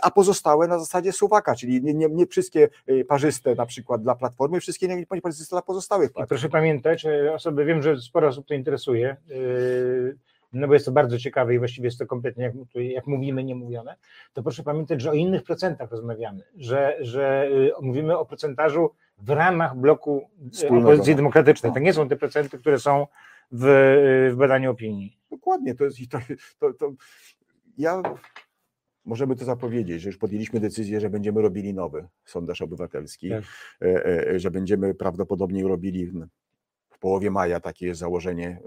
a 0.01 0.11
pozostałe 0.11 0.67
na 0.67 0.79
zasadzie 0.79 1.11
suwaka, 1.11 1.55
czyli 1.55 1.83
nie, 1.83 1.93
nie, 1.93 2.07
nie 2.09 2.27
wszystkie 2.27 2.69
parzyste 3.07 3.55
na 3.55 3.65
przykład 3.65 4.03
dla 4.03 4.15
Platformy, 4.15 4.59
wszystkie 4.59 4.87
nie 4.87 5.21
parzyste 5.21 5.55
dla 5.55 5.61
pozostałych 5.61 6.11
I 6.23 6.27
proszę 6.27 6.49
pamiętać, 6.49 7.05
e, 7.05 7.33
osoby, 7.33 7.65
wiem, 7.65 7.81
że 7.81 7.97
sporo 8.01 8.27
osób 8.27 8.47
to 8.47 8.53
interesuje, 8.53 9.15
yy, 9.27 10.17
no 10.59 10.67
bo 10.67 10.73
jest 10.73 10.85
to 10.85 10.91
bardzo 10.91 11.19
ciekawe 11.19 11.55
i 11.55 11.59
właściwie 11.59 11.87
jest 11.87 11.99
to 11.99 12.05
kompletnie, 12.05 12.43
jak, 12.43 12.53
jak 12.75 13.07
mówimy, 13.07 13.43
nie 13.43 13.55
mówione, 13.55 13.95
to 14.33 14.43
proszę 14.43 14.63
pamiętać, 14.63 15.01
że 15.01 15.11
o 15.11 15.13
innych 15.13 15.43
procentach 15.43 15.91
rozmawiamy, 15.91 16.43
że, 16.57 16.97
że 16.99 17.49
yy, 17.51 17.71
mówimy 17.81 18.17
o 18.17 18.25
procentażu 18.25 18.89
w 19.17 19.29
ramach 19.29 19.77
bloku 19.77 20.29
yy, 20.43 20.49
Wspólnego. 20.49 20.87
opozycji 20.87 21.15
demokratycznej. 21.15 21.73
To 21.73 21.79
nie 21.79 21.93
są 21.93 22.09
te 22.09 22.15
procenty, 22.15 22.57
które 22.57 22.79
są 22.79 23.07
w, 23.51 23.65
yy, 23.65 24.31
w 24.31 24.35
badaniu 24.37 24.71
opinii. 24.71 25.17
Dokładnie, 25.31 25.75
to 25.75 25.83
jest 25.83 25.99
i 25.99 26.07
to, 26.07 26.19
to, 26.59 26.73
to 26.73 26.91
ja 27.77 28.01
możemy 29.07 29.35
to 29.35 29.45
zapowiedzieć, 29.45 30.01
że 30.01 30.09
już 30.09 30.17
podjęliśmy 30.17 30.59
decyzję, 30.59 30.99
że 30.99 31.09
będziemy 31.09 31.41
robili 31.41 31.73
nowy 31.73 32.07
sondaż 32.25 32.61
obywatelski, 32.61 33.29
Tak. 33.29 33.43
e, 33.81 34.05
e, 34.05 34.39
że 34.39 34.51
będziemy 34.51 34.93
prawdopodobnie 34.93 35.63
robili 35.63 36.11
w- 36.97 36.99
połowie 36.99 37.31
maja, 37.31 37.59
takie 37.59 37.87
jest 37.87 37.99
założenie, 37.99 38.59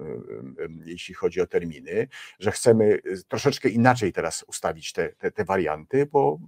jeśli 0.84 1.14
chodzi 1.14 1.40
o 1.40 1.46
terminy, 1.46 2.08
że 2.38 2.50
chcemy 2.52 2.94
e, 2.94 3.16
troszeczkę 3.28 3.68
inaczej 3.68 4.12
teraz 4.12 4.44
ustawić 4.48 4.92
te, 4.92 5.08
te, 5.08 5.30
te 5.30 5.44
warianty, 5.44 6.06
bo 6.06 6.38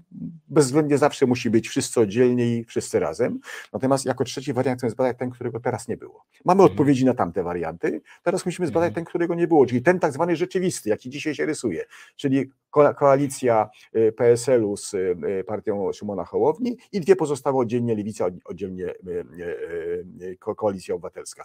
bezwzględnie 0.48 0.98
zawsze 0.98 1.26
musi 1.26 1.50
być 1.50 1.68
wszyscy 1.68 2.00
oddzielnie 2.00 2.56
i 2.56 2.64
wszyscy 2.64 3.00
razem. 3.00 3.40
Natomiast 3.72 4.04
jako 4.04 4.24
trzeci 4.24 4.52
wariant 4.52 4.80
chcemy 4.80 4.90
zbadać 4.90 5.18
ten, 5.18 5.30
którego 5.30 5.60
teraz 5.60 5.88
nie 5.88 5.96
było. 5.96 6.24
Mamy 6.44 6.62
Mhm. 6.62 6.72
odpowiedzi 6.72 7.04
na 7.04 7.14
tamte 7.14 7.42
warianty, 7.42 8.00
teraz 8.22 8.46
musimy 8.46 8.66
zbadać 8.68 8.88
Mhm. 8.88 8.94
ten, 8.94 9.04
którego 9.04 9.34
nie 9.34 9.46
było, 9.48 9.66
czyli 9.66 9.82
ten 9.82 10.00
tak 10.00 10.12
zwany 10.12 10.36
rzeczywisty, 10.36 10.88
jaki 10.88 11.10
dzisiaj 11.10 11.34
się 11.34 11.46
rysuje, 11.46 11.84
czyli 12.16 12.50
koalicja 12.96 13.70
y, 13.96 14.12
PSL-u 14.12 14.76
z 14.76 14.94
y, 14.94 15.16
y, 15.40 15.44
partią 15.44 15.92
Szymona 15.92 16.24
Hołowni 16.24 16.76
i 16.92 17.00
dwie 17.00 17.16
pozostałe 17.16 17.56
oddzielnie 17.58 17.94
Lewica, 17.94 18.26
od- 18.26 18.34
oddzielnie 18.44 18.94
ko- 20.38 20.54
Koalicja 20.54 20.94
Obywatelska. 20.94 21.44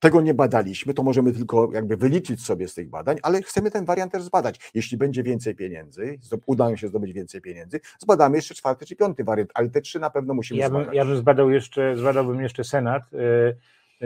Tego 0.00 0.20
nie 0.20 0.34
badaliśmy, 0.34 0.94
to 0.94 1.02
możemy 1.02 1.32
tylko 1.32 1.70
jakby 1.72 1.96
wyliczyć 1.96 2.44
sobie 2.44 2.68
z 2.68 2.74
tych 2.74 2.88
badań, 2.90 3.16
ale 3.22 3.42
chcemy 3.42 3.70
ten 3.70 3.84
wariant 3.84 4.12
też 4.12 4.22
zbadać. 4.22 4.70
Jeśli 4.74 4.98
będzie 4.98 5.22
więcej 5.22 5.54
pieniędzy, 5.54 6.18
uda 6.46 6.64
nam 6.64 6.76
się 6.76 6.88
zdobyć 6.88 7.12
więcej 7.12 7.40
pieniędzy, 7.40 7.80
zbadamy 7.98 8.36
jeszcze 8.36 8.54
czwarty 8.54 8.86
czy 8.86 8.96
piąty 8.96 9.24
wariant, 9.24 9.50
ale 9.54 9.68
te 9.70 9.80
trzy 9.80 9.98
na 10.00 10.10
pewno 10.10 10.34
musimy 10.34 10.60
Ja 10.60 10.70
bym, 10.70 10.76
zbadać. 10.82 10.96
ja 10.96 11.04
bym 11.04 11.16
zbadał 11.16 11.50
jeszcze, 11.50 11.96
zbadałbym 11.96 12.40
jeszcze 12.42 12.64
Senat, 12.64 13.02
yy, 13.12 13.56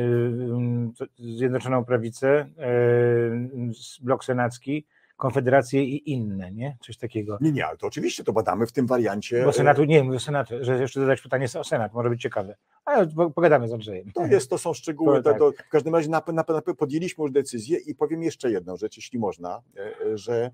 yy, 0.03 1.36
Zjednoczoną 1.36 1.84
Prawicę, 1.84 2.49
yy, 2.59 3.72
Blok 4.03 4.24
Senacki, 4.24 4.86
Konfederację 5.16 5.84
i 5.84 6.12
inne, 6.12 6.52
nie? 6.52 6.76
Coś 6.80 6.96
takiego. 6.96 7.38
Nie, 7.40 7.52
nie, 7.52 7.66
ale 7.66 7.76
to 7.76 7.86
oczywiście 7.86 8.24
to 8.24 8.32
badamy 8.32 8.66
w 8.66 8.72
tym 8.72 8.86
wariancie. 8.86 9.42
Bo 9.44 9.50
e, 9.50 9.52
Senatu, 9.52 9.84
nie 9.84 10.04
mówię 10.04 10.16
o 10.16 10.20
Senatu, 10.20 10.54
że 10.60 10.80
jeszcze 10.80 11.00
dodać 11.00 11.20
pytanie 11.20 11.46
o 11.58 11.64
Senat, 11.64 11.92
może 11.92 12.10
być 12.10 12.22
ciekawe. 12.22 12.56
Ale 12.84 13.06
po- 13.06 13.30
pogadamy 13.30 13.68
z 13.68 13.72
Andrzejem. 13.72 14.12
To 14.12 14.26
jest, 14.26 14.50
to 14.50 14.58
są 14.58 14.74
szczegóły. 14.74 15.22
To 15.22 15.52
tak. 15.52 15.66
w 15.66 15.68
każdym 15.68 15.94
razie 15.94 16.08
na, 16.08 16.22
na, 16.26 16.44
na, 16.48 16.62
podjęliśmy 16.62 17.22
już 17.22 17.32
decyzję 17.32 17.78
i 17.78 17.94
powiem 17.94 18.22
jeszcze 18.22 18.50
jedną 18.50 18.76
rzecz, 18.76 18.96
jeśli 18.96 19.18
można, 19.18 19.62
e, 19.76 19.80
e, 19.80 20.18
że 20.18 20.50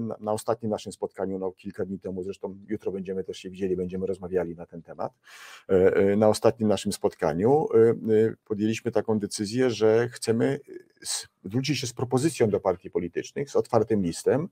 na, 0.00 0.16
na 0.20 0.32
ostatnim 0.32 0.70
naszym 0.70 0.92
spotkaniu, 0.92 1.38
no 1.38 1.52
kilka 1.52 1.84
dni 1.84 1.98
temu, 2.00 2.22
zresztą 2.22 2.58
jutro 2.68 2.92
będziemy 2.92 3.24
też 3.24 3.36
się 3.36 3.50
widzieli, 3.50 3.76
będziemy 3.76 4.06
rozmawiali 4.06 4.54
na 4.56 4.66
ten 4.66 4.82
temat. 4.82 5.12
e, 5.68 5.96
e, 5.96 6.16
Na 6.16 6.28
ostatnim 6.28 6.68
naszym 6.68 6.92
spotkaniu 6.92 7.66
podjęliśmy 8.44 8.90
taką 8.90 9.18
decyzję, 9.18 9.70
że 9.70 10.08
chcemy 10.08 10.60
zwrócić 11.44 11.78
się 11.78 11.86
z 11.86 11.92
propozycją 11.92 12.50
do 12.50 12.60
partii 12.60 12.90
politycznych, 12.90 13.50
z 13.50 13.56
otwartym 13.56 14.02
listem, 14.02 14.48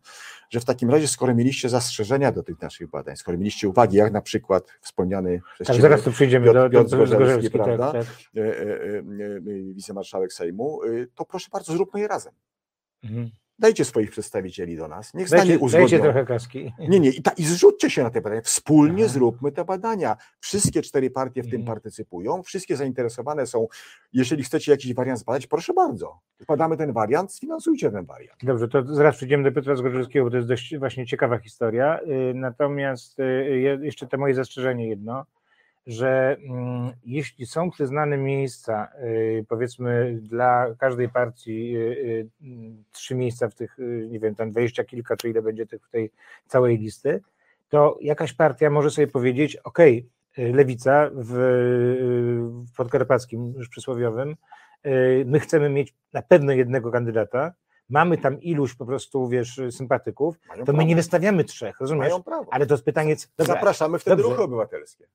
że 0.51 0.61
w 0.61 0.65
takim 0.65 0.91
razie, 0.91 1.09
skoro 1.09 1.35
mieliście 1.35 1.69
zastrzeżenia 1.69 2.33
do 2.33 2.43
tych 2.43 2.61
naszych 2.63 2.91
badań, 2.91 3.17
skoro 3.17 3.39
mieliście 3.39 3.69
uwagi, 3.69 3.97
jak 3.97 4.13
na 4.13 4.23
przykład 4.23 4.67
wspomniany 4.81 5.41
przez 5.55 5.67
Tak, 5.67 5.77
ciebie 5.77 5.83
zaraz 5.89 6.03
tu 6.03 6.13
przyjdziemy 6.13 6.47
Piotr- 6.47 6.55
do, 6.55 6.71
Piotr 6.71 7.09
do 7.09 7.17
tak, 7.43 7.51
prawda? 7.53 7.93
tak. 7.93 8.07
e, 8.37 9.41
wicemarszałek 9.75 10.33
Sejmu, 10.33 10.81
to 11.15 11.25
proszę 11.25 11.49
bardzo, 11.53 11.73
zróbmy 11.73 12.01
je 12.01 12.09
razem. 12.09 12.33
Mhm. 13.05 13.31
Dajcie 13.61 13.85
swoich 13.85 14.11
przedstawicieli 14.11 14.77
do 14.77 14.89
nas, 14.89 15.15
niech 15.15 15.29
zdanie 15.29 15.43
Dajcie, 15.43 15.59
uzgodnią. 15.65 15.87
dajcie 15.89 16.03
trochę 16.03 16.25
kaski. 16.25 16.73
Nie, 16.89 17.01
nie, 17.01 17.11
i, 17.11 17.23
ta, 17.23 17.31
i 17.31 17.45
zrzućcie 17.45 17.91
się 17.91 18.03
na 18.03 18.11
te 18.11 18.21
badania. 18.21 18.43
Wspólnie 18.43 19.05
Aha. 19.05 19.13
zróbmy 19.13 19.53
te 19.53 19.65
badania. 19.65 20.17
Wszystkie 20.41 20.83
cztery 20.83 21.11
partie 21.11 21.43
w 21.43 21.47
tym 21.51 21.61
Mhm. 21.61 21.67
partycypują, 21.77 22.43
wszystkie 22.43 22.77
zainteresowane 22.77 23.47
są. 23.47 23.67
Jeżeli 24.13 24.45
chcecie 24.45 24.73
jakiś 24.73 24.95
wariant 24.95 25.19
zbadać, 25.21 25.47
proszę 25.47 25.73
bardzo. 25.75 26.19
Zbadamy 26.41 26.77
ten 26.77 26.93
wariant, 26.93 27.33
sfinansujcie 27.35 27.91
ten 27.91 28.05
wariant. 28.05 28.39
Dobrze, 28.43 28.69
to 28.69 28.95
zaraz 28.95 29.17
przejdziemy 29.17 29.45
do 29.45 29.53
Piotra 29.53 29.77
Zgorzelskiego, 29.77 30.25
bo 30.25 30.31
to 30.31 30.37
jest 30.37 30.49
dość 30.49 30.77
właśnie 30.79 31.07
ciekawa 31.07 31.39
historia. 31.39 32.01
Y, 32.31 32.35
Natomiast 32.35 33.21
y, 33.21 33.23
je- 33.61 33.79
jeszcze 33.83 34.07
to 34.07 34.19
moje 34.19 34.35
zastrzeżenie 34.35 34.89
jedno, 34.89 35.25
że 35.89 36.37
mm, 36.49 36.93
jeśli 37.05 37.47
są 37.47 37.71
przyznane 37.71 38.17
miejsca, 38.17 38.89
y, 39.03 39.45
powiedzmy 39.49 40.19
dla 40.23 40.67
każdej 40.79 41.09
partii 41.09 41.77
y, 41.77 41.81
y, 41.81 42.29
mm, 42.43 42.85
trzy 42.93 43.15
miejsca 43.15 43.49
w 43.49 43.55
tych, 43.55 43.77
nie 44.09 44.21
wiem, 44.21 44.35
tam 44.35 44.51
dwadzieścia 44.51 44.85
kilka, 44.85 45.17
czy 45.17 45.31
ile 45.31 45.43
będzie 45.43 45.67
tych 45.67 45.89
tej 45.89 46.11
całej 46.47 46.79
listy, 46.79 47.21
to 47.69 47.99
jakaś 48.01 48.33
partia 48.33 48.71
może 48.71 48.91
sobie 48.91 49.07
powiedzieć, 49.07 49.57
ok, 49.57 49.79
lewica 50.37 51.11
w, 51.15 51.33
w 52.73 52.77
podkarpackim 52.77 53.55
już 53.57 53.69
przysłowiowym, 53.69 54.37
my 55.25 55.41
chcemy 55.41 55.69
mieć 55.69 55.95
na 56.13 56.23
pewno 56.23 56.53
jednego 56.53 56.91
kandydata, 56.91 57.53
mamy 57.89 58.19
tam 58.19 58.41
iluś 58.41 58.75
po 58.75 58.87
prostu, 58.87 59.29
wiesz, 59.29 59.61
sympatyków, 59.71 60.37
Mają 60.49 60.65
to 60.65 60.73
my 60.73 60.77
prawo. 60.77 60.89
nie 60.89 60.97
wystawiamy 60.97 61.45
trzech, 61.45 61.81
rozumiesz? 61.81 62.13
Ale 62.51 62.67
to 62.67 62.75
jest 62.75 62.85
pytanie, 62.85 63.17
dobra, 63.37 63.55
Zapraszamy 63.55 63.99
wtedy 63.99 64.17
dobrze. 64.17 64.31
ruchy 64.31 64.43
obywatelskie. 64.43 65.07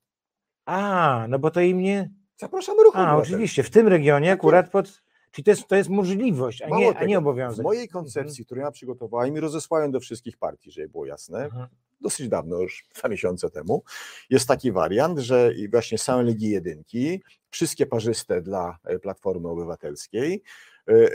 A, 0.65 1.25
no 1.29 1.39
bo 1.39 1.51
to 1.51 1.61
im 1.61 1.79
nie, 1.81 2.09
Zapraszamy 2.37 2.83
ruchy 2.83 2.97
a, 2.99 3.17
oczywiście, 3.17 3.63
w 3.63 3.69
tym 3.69 3.87
regionie 3.87 4.29
Tak 4.29 4.39
akurat 4.39 4.69
pod, 4.69 5.01
czyli 5.31 5.43
to 5.45 5.51
jest, 5.51 5.67
to 5.67 5.75
jest 5.75 5.89
możliwość, 5.89 6.61
a 6.61 6.67
nie, 6.69 6.97
a 6.97 7.05
nie 7.05 7.15
W 7.15 7.19
obowiązek. 7.19 7.63
mojej 7.63 7.87
koncepcji, 7.87 8.45
którą 8.45 8.61
ja 8.61 8.71
przygotowałem 8.71 9.35
i 9.37 9.39
rozesłałem 9.39 9.91
do 9.91 9.99
wszystkich 9.99 10.37
partii, 10.37 10.71
żeby 10.71 10.89
było 10.89 11.05
jasne, 11.05 11.45
Mhm. 11.45 11.67
dosyć 12.01 12.27
dawno, 12.29 12.59
już 12.59 12.85
dwa 12.95 13.09
miesiące 13.09 13.49
temu, 13.49 13.83
jest 14.29 14.47
taki 14.47 14.71
wariant, 14.71 15.19
że 15.19 15.51
właśnie 15.71 15.97
same 15.97 16.23
Ligi 16.23 16.49
Jedynki, 16.49 17.21
wszystkie 17.49 17.85
parzyste 17.85 18.41
dla 18.41 18.77
e, 18.83 18.99
Platformy 18.99 19.47
Obywatelskiej, 19.49 20.43
e, 20.87 20.91
e, 20.93 21.09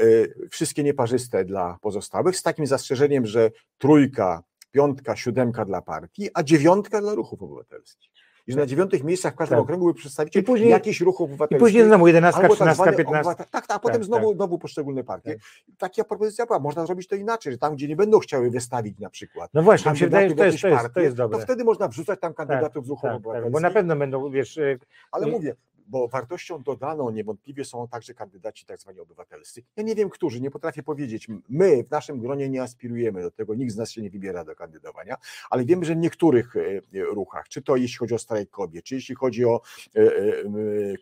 wszystkie 0.51 0.83
nieparzyste 0.83 1.45
dla 1.45 1.79
pozostałych, 1.81 2.37
z 2.37 2.43
takim 2.43 2.67
zastrzeżeniem, 2.67 3.27
że 3.27 3.51
trójka, 3.79 4.43
piątka, 4.71 5.17
siódemka 5.17 5.65
dla 5.65 5.83
partii, 5.83 6.29
a 6.35 6.43
dziewiątka 6.43 7.01
dla 7.01 7.15
ruchów 7.15 7.43
obywatelskich. 7.43 8.11
I 8.49 8.53
że 8.53 8.59
na 8.59 8.67
dziewiątych 8.67 9.05
miejscach 9.05 9.33
w 9.35 9.37
każdym 9.37 9.57
Tak. 9.57 9.63
okręgu 9.65 9.85
były 9.85 9.95
przedstawiciel 9.95 10.43
I 10.43 10.47
później- 10.47 10.71
jakichś 10.71 11.01
ruchów 11.01 11.31
I 11.31 11.33
obywatelskich. 11.33 11.59
później 11.67 11.85
znowu 11.85 12.07
11, 12.07 12.41
Albo 12.41 12.49
tak 12.49 12.57
13, 12.57 12.83
zwany 12.83 12.97
15. 12.97 13.31
obywatel- 13.31 13.37
Tak, 13.51 13.67
tak, 13.67 13.77
a 13.77 13.79
potem 13.79 13.97
Tak, 13.97 14.05
znowu, 14.05 14.35
znowu 14.35 14.59
poszczególne 14.59 15.05
partie. 15.05 15.37
Taka 15.79 16.05
propozycja 16.05 16.47
była. 16.47 16.59
Można 16.59 16.87
zrobić 16.87 17.09
to 17.09 17.17
inaczej, 17.17 17.53
że 17.53 17.59
tam, 17.59 17.75
gdzie 17.75 17.89
nie 17.89 17.97
będą 17.97 18.19
chciały 18.19 18.51
wystawić 18.51 18.99
na 18.99 19.11
przykład 19.11 19.51
No 19.55 19.63
właśnie, 19.63 19.91
mi 19.93 19.99
się 19.99 20.05
wydaje, 20.07 20.29
że 20.29 20.35
to 20.35 20.45
jest, 20.45 20.61
to 20.63 20.69
jest, 20.69 20.95
to 20.95 21.01
jest 21.01 21.17
dobre. 21.17 21.39
to 21.39 21.45
wtedy 21.45 21.65
można 21.65 21.89
wrzucać 21.89 22.21
tam 22.21 22.35
kandydatów 22.35 22.87
z 22.87 22.89
Tak, 22.89 22.99
tak, 23.03 23.15
obywatelskich. 23.17 23.53
bo 23.53 23.61
na 23.61 23.71
pewno 23.71 23.97
będą, 23.97 24.31
wiesz, 24.31 24.57
y, 24.57 24.79
Ale 25.13 25.27
y- 25.27 25.31
mówię, 25.31 25.55
bo 25.89 26.09
wartością 26.09 26.63
dodaną 26.63 27.11
niewątpliwie 27.11 27.65
są 27.65 27.89
także 27.89 28.15
kandydaci 28.15 28.67
tak 28.67 28.81
zwani 28.81 29.01
obywatelscy. 29.01 29.63
Ja 29.77 29.83
nie 29.83 29.95
wiem, 29.95 30.11
którzy, 30.11 30.41
nie 30.41 30.51
potrafię 30.51 30.83
powiedzieć. 30.83 31.29
My 31.49 31.85
w 31.85 31.91
naszym 31.91 32.21
gronie 32.21 32.49
nie 32.49 32.63
aspirujemy 32.63 33.23
do 33.23 33.31
tego, 33.31 33.55
nikt 33.55 33.73
z 33.73 33.77
nas 33.77 33.91
się 33.91 34.03
nie 34.03 34.11
wybiera 34.11 34.45
do 34.45 34.55
kandydowania, 34.55 35.17
ale 35.51 35.65
wiemy, 35.65 35.85
że 35.85 35.95
w 35.95 35.99
niektórych 35.99 36.55
ruchach, 37.11 37.49
czy 37.49 37.63
to 37.63 37.77
jeśli 37.77 37.99
chodzi 37.99 38.15
o 38.15 38.19
strajk 38.19 38.51
kobiet, 38.51 38.85
czy 38.85 38.95
jeśli 38.95 39.15
chodzi 39.15 39.45
o 39.45 39.61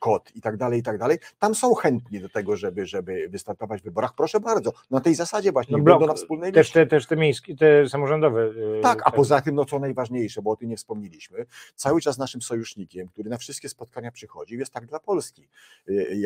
kod 0.01 0.37
i 0.37 0.41
tak 0.41 0.57
dalej, 0.57 0.81
i 0.81 0.83
tak 0.83 0.99
dalej, 0.99 1.19
tam 1.39 1.55
są 1.55 1.75
chętni 1.75 2.21
do 2.21 2.29
tego, 2.29 2.57
żeby, 2.57 2.87
żeby 2.87 3.29
wystartować 3.29 3.81
w 3.81 3.85
wyborach. 3.85 4.15
Proszę 4.17 4.41
bardzo, 4.41 4.73
na 4.91 5.01
tej 5.01 5.15
zasadzie 5.15 5.53
właśnie, 5.53 5.77
no 5.77 5.83
blok, 5.83 6.07
na 6.07 6.15
wspólnej 6.15 6.53
też 6.53 6.71
te, 6.73 6.87
też 6.87 7.07
te 7.07 7.17
miejskie, 7.17 7.57
te 7.57 7.89
samorządowe. 7.89 8.51
Tak, 8.83 9.03
a 9.05 9.11
poza 9.11 9.41
tym, 9.41 9.55
no 9.55 9.65
co 9.65 9.79
najważniejsze, 9.79 10.43
bo 10.43 10.51
o 10.51 10.57
tym 10.57 10.69
nie 10.69 10.77
wspomnieliśmy, 10.77 11.47
cały 11.75 12.01
czas 12.01 12.19
naszym 12.19 12.43
sojusznikiem, 12.43 13.09
który 13.09 13.31
na 13.31 13.39
wszystkie 13.39 13.69
spotkania 13.69 14.11
przychodził, 14.11 14.59
jest 14.59 14.76
tak 14.77 14.87
dla 14.87 15.01
Polski. 15.01 15.49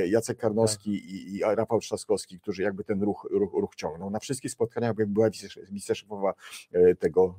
Jacek 0.07 0.38
Karnowski 0.38 1.01
tak. 1.01 1.11
i, 1.11 1.36
i 1.36 1.40
Rafał 1.40 1.80
Trzaskowski, 1.80 2.40
którzy 2.40 2.62
jakby 2.62 2.84
ten 2.84 3.03
ruch, 3.03 3.28
ruch, 3.30 3.53
ruch 3.53 3.74
ciągną. 3.76 4.11
Na 4.11 4.18
wszystkich 4.18 4.51
spotkaniach 4.51 4.88
jakby 4.88 5.07
była 5.07 5.30
wiceszefowa 5.70 6.34
tego, 6.98 7.38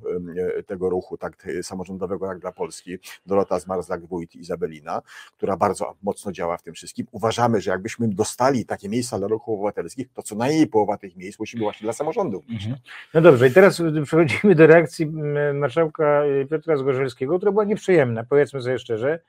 tego 0.66 0.90
ruchu, 0.90 1.16
tak 1.16 1.48
samorządowego 1.62 2.26
jak 2.26 2.38
dla 2.38 2.52
Polski, 2.52 2.98
Dorota 3.26 3.58
Zmarzlak-Wójt 3.58 4.36
Izabelina, 4.36 5.02
która 5.36 5.56
bardzo 5.56 5.94
mocno 6.02 6.32
działa 6.32 6.56
w 6.56 6.62
tym 6.62 6.74
wszystkim. 6.74 7.06
Uważamy, 7.10 7.60
że 7.60 7.70
jakbyśmy 7.70 8.08
dostali 8.08 8.64
takie 8.64 8.88
miejsca 8.88 9.18
dla 9.18 9.28
ruchów 9.28 9.54
obywatelskich, 9.54 10.12
to 10.12 10.22
co 10.22 10.34
najmniej 10.34 10.66
połowa 10.66 10.96
tych 10.96 11.16
miejsc 11.16 11.38
musi 11.38 11.56
być 11.56 11.62
właśnie 11.62 11.84
dla 11.84 11.92
samorządów. 11.92 12.44
Mhm. 12.50 12.76
No 13.14 13.20
dobrze, 13.20 13.48
i 13.48 13.50
teraz 13.52 13.82
przechodzimy 14.04 14.54
do 14.54 14.66
reakcji 14.66 15.06
marszałka 15.54 16.22
Piotra 16.50 16.76
Zgorzelskiego, 16.76 17.36
która 17.36 17.52
była 17.52 17.64
nieprzyjemna, 17.64 18.24
powiedzmy 18.24 18.62
sobie 18.62 18.78
szczerze. 18.78 19.20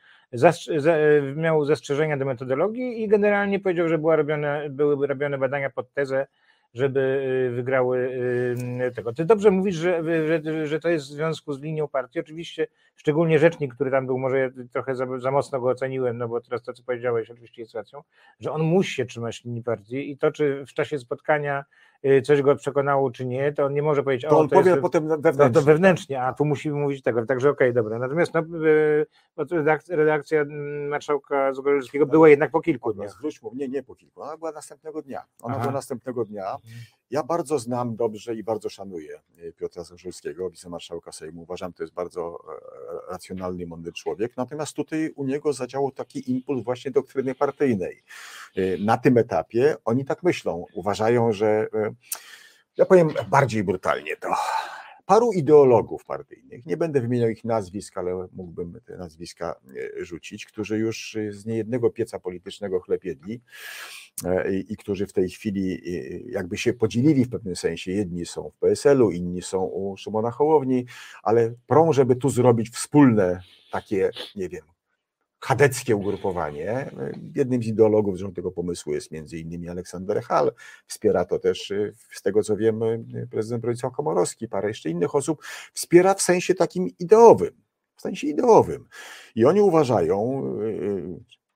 Miał 1.35 1.65
zastrzeżenia 1.65 2.17
do 2.17 2.25
metodologii 2.25 3.03
i 3.03 3.07
generalnie 3.07 3.59
powiedział, 3.59 3.89
że 3.89 3.97
była 3.97 4.15
robione, 4.15 4.69
były 4.69 5.07
robione 5.07 5.37
badania 5.37 5.69
pod 5.69 5.93
tezę, 5.93 6.27
żeby 6.73 6.99
y, 7.49 7.55
wygrały 7.55 7.97
y, 8.87 8.91
tego. 8.91 9.13
Ty 9.13 9.25
dobrze 9.25 9.51
mówisz, 9.51 9.75
że, 9.75 10.03
że, 10.27 10.67
że 10.67 10.79
to 10.79 10.89
jest 10.89 11.05
w 11.05 11.09
związku 11.09 11.53
z 11.53 11.61
linią 11.61 11.87
partii. 11.87 12.19
Oczywiście, 12.19 12.67
szczególnie 12.95 13.39
rzecznik, 13.39 13.75
który 13.75 13.91
tam 13.91 14.05
był, 14.05 14.17
może 14.17 14.39
ja 14.39 14.49
trochę 14.71 14.95
za, 14.95 15.19
za 15.19 15.31
mocno 15.31 15.59
go 15.59 15.69
oceniłem, 15.69 16.17
no 16.17 16.27
bo 16.27 16.41
teraz 16.41 16.63
to, 16.63 16.73
co 16.73 16.83
powiedziałeś, 16.83 17.31
oczywiście 17.31 17.61
jest 17.61 17.75
racją, 17.75 18.03
że 18.39 18.51
on 18.51 18.61
musi 18.61 18.93
się 18.93 19.05
trzymać 19.05 19.43
linii 19.43 19.63
partii 19.63 20.11
i 20.11 20.17
to, 20.17 20.31
czy 20.31 20.65
w 20.65 20.73
czasie 20.73 20.99
spotkania 20.99 21.65
coś 22.23 22.41
go 22.41 22.55
przekonało, 22.55 23.11
czy 23.11 23.25
nie, 23.25 23.53
to 23.53 23.65
on 23.65 23.73
nie 23.73 23.81
może 23.81 24.03
powiedzieć, 24.03 24.29
to 24.29 24.39
on 24.39 24.49
to 24.49 24.55
powie 24.55 24.69
jest, 24.69 24.81
potem 24.81 25.07
wewnętrznie. 25.07 25.53
To, 25.53 25.59
to 25.59 25.65
wewnętrznie, 25.65 26.21
a 26.21 26.33
tu 26.33 26.45
musimy 26.45 26.79
mówić 26.79 27.01
tego, 27.01 27.25
także 27.25 27.49
okej, 27.49 27.69
okay, 27.69 27.83
dobra. 27.83 27.99
Natomiast 27.99 28.33
no, 28.33 28.41
y, 28.41 29.95
redakcja 29.95 30.45
marszałka 30.89 31.53
Zgorzelskiego 31.53 32.05
była 32.05 32.29
jednak 32.29 32.51
po 32.51 32.61
kilku 32.61 32.93
dniach. 32.93 33.11
Zwróćmy, 33.11 33.49
nie, 33.53 33.67
nie 33.67 33.83
po 33.83 33.95
kilku, 33.95 34.21
ona 34.21 34.37
była 34.37 34.51
następnego 34.51 35.01
dnia. 35.01 35.23
Ona 35.41 35.53
Aha. 35.53 35.63
była 35.63 35.73
następnego 35.73 36.25
dnia. 36.25 36.55
Ja 37.13 37.23
bardzo 37.23 37.59
znam 37.59 37.95
dobrze 37.95 38.35
i 38.35 38.43
bardzo 38.43 38.69
szanuję 38.69 39.19
y, 39.39 39.53
Piotra 39.53 39.83
Zgorzelskiego, 39.83 40.49
wicemarszałka 40.49 41.11
Sejmu. 41.11 41.41
Uważam, 41.41 41.73
to 41.73 41.83
jest 41.83 41.93
bardzo 41.93 42.39
e, 43.07 43.11
racjonalny, 43.11 43.67
mądry 43.67 43.93
człowiek. 43.93 44.37
Natomiast 44.37 44.73
tutaj 44.73 45.11
u 45.15 45.25
niego 45.25 45.53
zadziałał 45.53 45.91
taki 45.91 46.31
impuls 46.31 46.63
właśnie 46.63 46.91
doktryny 46.91 47.35
partyjnej. 47.35 48.03
Na 48.79 48.97
tym 48.97 49.17
etapie 49.17 49.75
oni 49.85 50.05
tak 50.05 50.23
myślą. 50.23 50.65
Uważają, 50.73 51.33
że 51.33 51.67
e, 51.73 51.93
ja 52.77 52.85
powiem 52.85 53.09
bardziej 53.29 53.63
brutalnie 53.63 54.17
to. 54.17 54.29
Paru 55.05 55.33
ideologów 55.33 56.05
partyjnych, 56.05 56.65
nie 56.65 56.77
będę 56.77 57.01
wymieniał 57.01 57.29
ich 57.29 57.43
nazwisk, 57.43 57.97
ale 57.97 58.27
mógłbym 58.33 58.79
te 58.85 58.97
nazwiska 58.97 59.55
e, 59.99 60.05
rzucić, 60.05 60.45
którzy 60.45 60.77
już 60.77 61.17
z 61.29 61.45
niejednego 61.45 61.89
pieca 61.89 62.19
politycznego 62.19 62.79
chleb 62.79 63.03
jedli 63.03 63.41
e, 64.25 64.55
i, 64.55 64.73
i 64.73 64.77
którzy 64.77 65.07
w 65.07 65.13
tej 65.13 65.29
chwili 65.29 65.73
e, 65.73 66.19
jakby 66.31 66.57
się 66.57 66.73
podzielili 66.73 67.25
w 67.25 67.29
pewnym 67.29 67.55
sensie. 67.55 67.91
Jedni 67.91 68.25
są 68.25 68.49
w 68.49 68.57
PSL-u, 68.57 69.11
inni 69.11 69.41
są 69.41 69.63
u 69.63 69.97
Szymona 69.97 70.31
Hołowni, 70.31 70.85
ale 71.23 71.53
prą, 71.67 71.93
żeby 71.93 72.15
tu 72.15 72.29
zrobić 72.29 72.69
wspólne 72.69 73.39
takie, 73.71 74.09
nie 74.35 74.49
wiem, 74.49 74.65
chadeckie 75.43 75.95
ugrupowanie. 75.95 76.91
Jednym 77.35 77.63
z 77.63 77.67
ideologów 77.67 78.17
zresztą 78.17 78.33
tego 78.33 78.51
pomysłu 78.51 78.93
jest 78.93 79.11
między 79.11 79.37
innymi 79.37 79.69
Aleksander 79.69 80.21
Hall. 80.21 80.51
Wspiera 80.87 81.25
to 81.25 81.39
też, 81.39 81.73
z 82.11 82.21
tego 82.21 82.43
co 82.43 82.57
wiem, 82.57 82.79
prezydent 83.31 83.61
Bronisław 83.61 83.93
Komorowski, 83.93 84.47
parę 84.47 84.67
jeszcze 84.67 84.89
innych 84.89 85.15
osób. 85.15 85.43
Wspiera 85.73 86.13
w 86.13 86.21
sensie 86.21 86.55
takim 86.55 86.87
ideowym. 86.99 87.51
W 87.95 88.01
sensie 88.01 88.27
ideowym. 88.27 88.87
I 89.35 89.45
oni 89.45 89.61
uważają, 89.61 90.43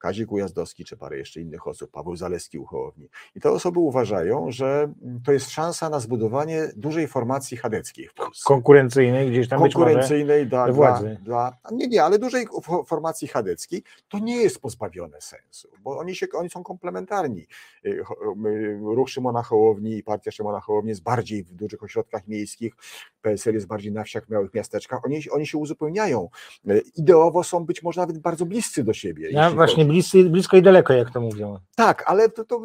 Kazik 0.07 0.31
Ujazdowski 0.31 0.85
czy 0.85 0.97
parę 0.97 1.17
jeszcze 1.17 1.41
innych 1.41 1.67
osób, 1.67 1.91
Paweł 1.91 2.15
Zaleski 2.15 2.59
Uchołowni. 2.59 3.09
I 3.35 3.39
te 3.41 3.51
osoby 3.51 3.79
uważają, 3.79 4.51
że 4.51 4.93
to 5.25 5.31
jest 5.31 5.49
szansa 5.49 5.89
na 5.89 5.99
zbudowanie 5.99 6.69
dużej 6.75 7.07
formacji 7.07 7.57
chadeckiej 7.57 8.07
w 8.07 8.13
Polsce. 8.13 8.43
Konkurencyjnej 8.45 9.31
gdzieś 9.31 9.49
tam 9.49 9.59
Konkurencyjnej 9.59 10.47
dla, 10.47 10.71
dla, 10.71 11.01
dla, 11.21 11.57
nie, 11.71 11.87
nie, 11.87 12.03
ale 12.03 12.19
dużej 12.19 12.47
formacji 12.85 13.27
chadeckiej. 13.27 13.83
To 14.07 14.19
nie 14.19 14.35
jest 14.35 14.59
pozbawione 14.59 15.21
sensu, 15.21 15.69
bo 15.83 15.97
oni, 15.97 16.15
się, 16.15 16.25
oni 16.33 16.49
są 16.49 16.63
komplementarni. 16.63 17.47
Y, 17.85 17.89
y, 17.89 18.79
ruch 18.81 19.09
Szymona 19.09 19.43
Hołowni 19.43 19.97
i 19.97 20.03
partia 20.03 20.31
Szymona 20.31 20.59
Hołowni 20.59 20.89
jest 20.89 21.03
bardziej 21.03 21.43
w 21.43 21.53
dużych 21.53 21.83
ośrodkach 21.83 22.27
miejskich, 22.27 22.73
PSL 23.21 23.53
jest 23.53 23.67
bardziej 23.67 23.91
na 23.91 24.03
wsiach, 24.03 24.29
małych 24.29 24.53
miasteczkach. 24.53 25.05
Oni, 25.05 25.29
oni 25.29 25.47
się 25.47 25.57
uzupełniają. 25.57 26.29
Y, 26.69 26.83
ideowo 26.95 27.43
są 27.43 27.65
być 27.65 27.83
może 27.83 28.01
nawet 28.01 28.17
bardzo 28.17 28.45
bliscy 28.45 28.83
do 28.83 28.93
siebie. 28.93 29.31
Ja 29.31 29.51
właśnie 29.51 29.85
bliscy, 29.97 30.29
blisko 30.29 30.57
i 30.57 30.61
daleko, 30.61 30.93
jak 30.93 31.11
to 31.11 31.21
mówią. 31.21 31.59
Tak, 31.75 32.03
ale 32.07 32.29
to, 32.29 32.45
to, 32.45 32.63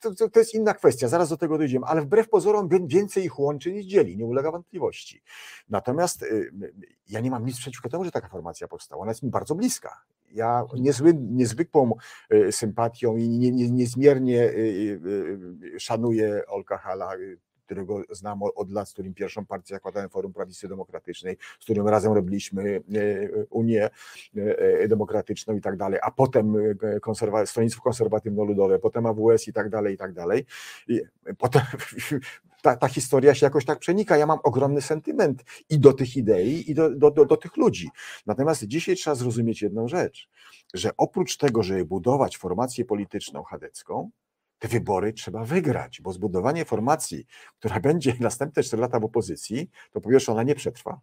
to, 0.00 0.28
to, 0.28 0.38
jest 0.38 0.54
inna 0.54 0.74
kwestia, 0.74 1.08
zaraz 1.08 1.28
do 1.28 1.36
tego 1.36 1.58
dojdziemy, 1.58 1.86
ale 1.86 2.02
wbrew 2.02 2.28
pozorom 2.28 2.68
więcej 2.86 3.24
ich 3.24 3.38
łączy 3.38 3.72
niż 3.72 3.86
dzieli, 3.86 4.16
nie 4.16 4.26
ulega 4.26 4.50
wątpliwości. 4.50 5.22
Natomiast 5.68 6.22
y, 6.22 6.52
ja 7.08 7.20
nie 7.20 7.30
mam 7.30 7.46
nic 7.46 7.58
przeciwko 7.58 7.88
temu, 7.88 8.04
że 8.04 8.10
taka 8.10 8.28
formacja 8.28 8.68
powstała, 8.68 9.02
ona 9.02 9.10
jest 9.10 9.22
mi 9.22 9.30
bardzo 9.30 9.54
bliska. 9.54 10.02
Ja 10.32 10.64
niezły, 10.74 11.14
niezwykłą 11.14 11.94
y, 12.32 12.52
sympatią 12.52 13.16
i 13.16 13.28
nie, 13.28 13.50
nie, 13.50 13.70
niezmiernie 13.70 14.42
y, 14.42 15.00
szanuję 15.78 16.42
Olka 16.48 16.78
Hala, 16.78 17.12
którego 17.70 18.02
znam 18.10 18.42
od 18.42 18.70
lat, 18.70 18.88
z 18.88 18.92
którym 18.92 19.14
pierwszą 19.14 19.46
partię 19.46 19.74
zakładałem 19.74 20.10
Forum 20.10 20.32
Prawicy 20.32 20.68
Demokratycznej, 20.68 21.36
z 21.60 21.64
którym 21.64 21.88
razem 21.88 22.12
robiliśmy 22.12 22.82
e, 22.94 23.44
Unię 23.50 23.90
e, 24.36 24.58
e, 24.58 24.88
Demokratyczną 24.88 25.56
i 25.56 25.60
tak 25.60 25.76
dalej, 25.76 26.00
a 26.02 26.10
potem 26.10 26.54
konserwa- 27.00 27.46
Stronnictwo 27.46 27.90
Konserwatywno-Ludowe, 27.90 28.78
potem 28.78 29.06
AWS 29.06 29.48
i 29.48 29.52
tak 29.52 29.68
dalej, 29.70 29.94
i 29.94 29.98
tak 29.98 30.12
dalej. 30.12 30.46
I 30.88 31.00
potem 31.38 31.62
ta, 32.62 32.76
ta 32.76 32.88
historia 32.88 33.34
się 33.34 33.46
jakoś 33.46 33.64
tak 33.64 33.78
przenika. 33.78 34.16
Ja 34.16 34.26
mam 34.26 34.38
ogromny 34.42 34.80
sentyment 34.80 35.44
i 35.68 35.78
do 35.78 35.92
tych 35.92 36.16
idei, 36.16 36.70
i 36.70 36.74
do, 36.74 36.90
do, 36.90 37.10
do, 37.10 37.24
do 37.24 37.36
tych 37.36 37.56
ludzi. 37.56 37.88
Natomiast 38.26 38.64
dzisiaj 38.64 38.96
trzeba 38.96 39.14
zrozumieć 39.14 39.62
jedną 39.62 39.88
rzecz, 39.88 40.28
że 40.74 40.90
oprócz 40.96 41.36
tego, 41.36 41.62
żeby 41.62 41.84
budować 41.84 42.38
formację 42.38 42.84
polityczną 42.84 43.42
chadecką, 43.42 44.10
te 44.60 44.68
wybory 44.68 45.12
trzeba 45.12 45.44
wygrać, 45.44 46.00
bo 46.00 46.12
zbudowanie 46.12 46.64
formacji, 46.64 47.26
która 47.58 47.80
będzie 47.90 48.14
następne 48.20 48.62
4 48.62 48.80
lata 48.80 49.00
w 49.00 49.04
opozycji, 49.04 49.70
to 49.90 50.00
po 50.00 50.10
pierwsze 50.10 50.32
ona 50.32 50.42
nie 50.42 50.54
przetrwa. 50.54 51.00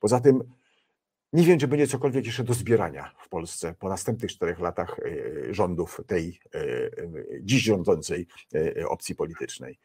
Poza 0.00 0.20
tym 0.20 0.44
nie 1.34 1.44
wiem, 1.44 1.58
czy 1.58 1.68
będzie 1.68 1.86
cokolwiek 1.86 2.26
jeszcze 2.26 2.44
do 2.44 2.54
zbierania 2.54 3.14
w 3.18 3.28
Polsce 3.28 3.74
po 3.78 3.88
następnych 3.88 4.30
czterech 4.30 4.60
latach 4.60 4.98
e, 4.98 5.54
rządów 5.54 6.00
tej 6.06 6.40
e, 6.54 6.58
e, 6.58 6.90
dziś 7.40 7.62
rządzącej 7.62 8.26
opcji 8.88 9.14
politycznej. 9.14 9.78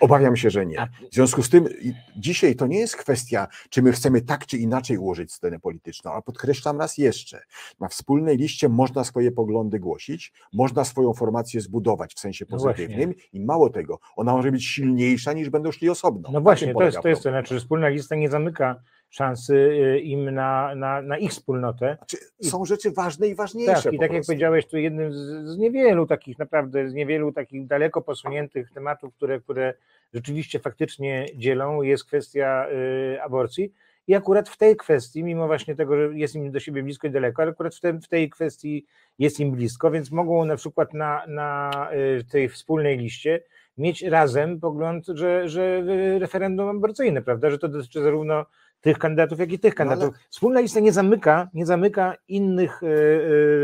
Obawiam 0.00 0.36
się, 0.36 0.50
że 0.50 0.66
nie. 0.66 0.88
W 1.10 1.14
związku 1.14 1.42
z 1.42 1.48
tym 1.48 1.68
dzisiaj 2.16 2.56
to 2.56 2.66
nie 2.66 2.78
jest 2.78 2.96
kwestia, 2.96 3.48
czy 3.70 3.82
my 3.82 3.92
chcemy 3.92 4.22
tak 4.22 4.46
czy 4.46 4.58
inaczej 4.58 4.98
ułożyć 4.98 5.32
scenę 5.32 5.60
polityczną, 5.60 6.12
ale 6.12 6.22
podkreślam 6.22 6.78
raz 6.78 6.98
jeszcze, 6.98 7.42
na 7.80 7.88
wspólnej 7.88 8.36
liście 8.36 8.68
można 8.68 9.04
swoje 9.04 9.32
poglądy 9.32 9.80
głosić, 9.80 10.32
można 10.52 10.84
swoją 10.84 11.12
formację 11.14 11.60
zbudować 11.60 12.14
w 12.14 12.20
sensie 12.20 12.44
no 12.50 12.56
pozytywnym 12.56 13.08
no 13.08 13.24
i 13.32 13.40
mało 13.40 13.70
tego, 13.70 13.98
ona 14.16 14.32
może 14.32 14.52
być 14.52 14.64
silniejsza 14.64 15.32
niż 15.32 15.50
będą 15.50 15.72
szli 15.72 15.90
osobno. 15.90 16.30
No 16.32 16.40
właśnie, 16.40 16.74
to 16.74 16.82
jest, 16.82 16.98
to 17.02 17.08
jest 17.08 17.22
to, 17.22 17.30
znaczy, 17.30 17.54
że 17.54 17.60
wspólna 17.60 17.88
lista 17.88 18.16
nie 18.16 18.30
zamyka 18.30 18.82
szansy 19.10 19.54
y, 19.54 20.00
im 20.00 20.30
na, 20.30 20.74
na, 20.74 21.02
na 21.02 21.18
ich 21.18 21.30
wspólnotę. 21.30 21.96
Znaczy, 21.96 22.16
są 22.42 22.64
rzeczy 22.64 22.90
ważne 22.90 23.28
i 23.28 23.34
ważniejsze. 23.34 23.82
Tak, 23.82 23.92
i 23.92 23.98
tak 23.98 24.12
jak 24.12 24.26
powiedziałeś, 24.26 24.66
to 24.66 24.76
jednym 24.76 25.12
z, 25.12 25.16
z, 25.48 25.58
niewielu 25.58 26.06
takich, 26.06 26.38
naprawdę 26.38 26.88
z 26.88 26.94
niewielu 26.94 27.32
takich 27.32 27.66
daleko 27.66 28.02
posuniętych 28.02 28.70
tematów, 28.70 29.14
które, 29.14 29.40
które 29.40 29.74
rzeczywiście 30.14 30.58
faktycznie 30.58 31.26
dzielą, 31.36 31.82
jest 31.82 32.04
kwestia 32.04 32.66
y, 33.14 33.22
aborcji. 33.22 33.72
I 34.06 34.14
akurat 34.14 34.48
w 34.48 34.56
tej 34.56 34.76
kwestii, 34.76 35.24
mimo 35.24 35.46
właśnie 35.46 35.76
tego, 35.76 35.96
że 35.96 36.18
jest 36.18 36.34
im 36.34 36.52
do 36.52 36.60
siebie 36.60 36.82
blisko 36.82 37.06
i 37.06 37.10
daleko, 37.10 37.42
ale 37.42 37.50
akurat 37.50 37.74
w, 37.74 37.80
te, 37.80 37.92
w 37.92 38.08
tej 38.08 38.30
kwestii 38.30 38.86
jest 39.18 39.40
im 39.40 39.50
blisko, 39.50 39.90
więc 39.90 40.10
mogą 40.10 40.44
na 40.44 40.56
przykład 40.56 40.94
na, 40.94 41.26
na 41.26 41.70
y, 41.92 42.24
tej 42.24 42.48
wspólnej 42.48 42.98
liście 42.98 43.42
mieć 43.78 44.02
razem 44.02 44.60
pogląd, 44.60 45.06
że, 45.06 45.48
że 45.48 45.82
referendum 46.18 46.68
aborcyjne, 46.68 47.22
prawda, 47.22 47.50
że 47.50 47.58
to 47.58 47.68
dotyczy 47.68 48.02
zarówno 48.02 48.46
tych 48.80 48.98
kandydatów, 48.98 49.38
jak 49.38 49.52
i 49.52 49.58
tych 49.58 49.74
kandydatów. 49.74 50.14
No 50.14 50.18
ale... 50.18 50.28
Wspólna 50.30 50.60
lista 50.60 50.80
nie 50.80 50.92
zamyka, 50.92 51.48
nie 51.54 51.66
zamyka 51.66 52.14
innych 52.28 52.82
y, 52.82 52.86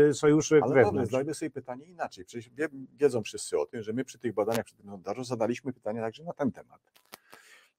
y, 0.09 0.13
sojuszy 0.13 0.59
ale 0.63 0.73
wewnątrz. 0.73 1.13
Ale 1.13 1.33
sobie 1.33 1.49
pytanie 1.49 1.85
inaczej. 1.85 2.25
Przecież 2.25 2.49
wiedzą 2.97 3.23
wszyscy 3.23 3.59
o 3.59 3.65
tym, 3.65 3.83
że 3.83 3.93
my 3.93 4.05
przy 4.05 4.19
tych 4.19 4.33
badaniach, 4.33 4.65
przy 4.65 4.75
tym 4.75 4.85
sondażu 4.85 5.23
zadaliśmy 5.23 5.73
pytania 5.73 6.01
także 6.01 6.23
na 6.23 6.33
ten 6.33 6.51
temat 6.51 6.79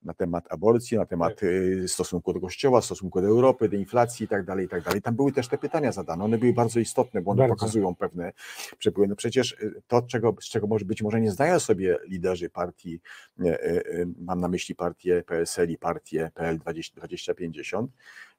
na 0.02 0.14
temat 0.14 0.52
aborcji, 0.52 0.96
na 0.96 1.06
temat 1.06 1.34
tak. 1.34 1.42
y, 1.42 1.88
stosunku 1.88 2.32
do 2.32 2.40
Kościoła, 2.40 2.82
stosunku 2.82 3.20
do 3.20 3.26
Europy, 3.26 3.68
do 3.68 3.76
inflacji 3.76 4.24
i 4.24 4.28
tak 4.28 4.44
dalej, 4.44 4.66
i 4.66 4.68
tak 4.68 4.84
dalej. 4.84 5.02
Tam 5.02 5.14
były 5.14 5.32
też 5.32 5.48
te 5.48 5.58
pytania 5.58 5.92
zadane, 5.92 6.24
one 6.24 6.38
były 6.38 6.52
bardzo 6.52 6.80
istotne, 6.80 7.22
bo 7.22 7.30
one 7.30 7.38
bardzo. 7.38 7.54
pokazują 7.54 7.94
pewne 7.94 8.32
przepływy. 8.78 9.08
No 9.08 9.16
przecież 9.16 9.52
y, 9.52 9.82
to, 9.86 10.02
czego, 10.02 10.34
z 10.40 10.44
czego 10.44 10.66
może 10.66 10.84
być 10.84 11.02
może 11.02 11.20
nie 11.20 11.30
zdają 11.30 11.60
sobie 11.60 11.98
liderzy 12.04 12.50
partii, 12.50 13.00
y, 13.40 14.08
mam 14.18 14.40
na 14.40 14.48
myśli 14.48 14.74
partię 14.74 15.22
PSL 15.26 15.70
i 15.70 15.78
partię 15.78 16.30
PL 16.34 16.58
2050, 16.58 17.90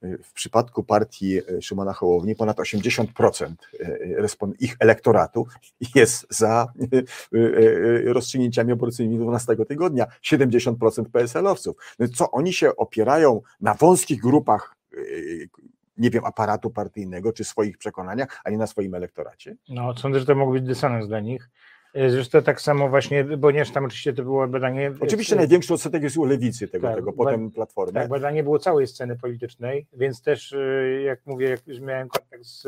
w 0.02 0.32
przypadku 0.32 0.82
partii 0.82 1.40
Szymona 1.60 1.92
Hołowni 1.92 2.36
ponad 2.36 2.56
80% 2.58 3.54
ich 4.60 4.76
elektoratu 4.78 5.46
jest 5.94 6.26
za 6.30 6.72
rozstrzygnięciami 8.04 8.72
aborcyjnymi 8.72 9.18
12 9.18 9.56
tygodnia, 9.56 10.06
70% 10.24 11.04
PSL 11.12 11.44
no 11.98 12.08
co 12.08 12.30
oni 12.30 12.52
się 12.52 12.76
opierają 12.76 13.40
na 13.60 13.74
wąskich 13.74 14.20
grupach 14.20 14.76
nie 16.00 16.10
wiem, 16.10 16.24
aparatu 16.24 16.70
partyjnego 16.70 17.32
czy 17.32 17.44
swoich 17.44 17.78
przekonaniach, 17.78 18.40
a 18.44 18.50
nie 18.50 18.58
na 18.58 18.66
swoim 18.66 18.94
elektoracie? 18.94 19.56
No, 19.68 19.96
sądzę, 19.96 20.20
że 20.20 20.26
to 20.26 20.34
mógł 20.34 20.52
być 20.52 20.64
dysonans 20.64 21.08
dla 21.08 21.20
nich. 21.20 21.50
Yy, 21.94 22.10
zresztą 22.10 22.42
tak 22.42 22.60
samo 22.60 22.88
właśnie, 22.88 23.24
ponieważ 23.24 23.70
tam 23.70 23.84
oczywiście 23.84 24.12
to 24.12 24.22
było 24.22 24.48
badanie... 24.48 24.82
Yy, 24.82 24.96
oczywiście 25.00 25.36
największy 25.36 25.74
odsetek 25.74 26.02
jest 26.02 26.16
u 26.16 26.24
lewicy 26.24 26.68
tego, 26.68 26.86
tak, 26.86 26.96
tego 26.96 27.12
potem 27.12 27.50
Platformy. 27.50 27.92
Tak, 27.92 28.08
badanie 28.08 28.42
było 28.42 28.58
całej 28.58 28.86
sceny 28.86 29.16
politycznej, 29.16 29.86
więc 29.92 30.22
też, 30.22 30.54
jak 31.04 31.26
mówię, 31.26 31.48
jak 31.48 31.66
już 31.66 31.80
miałem 31.80 32.08
kontakt 32.08 32.44
z 32.44 32.66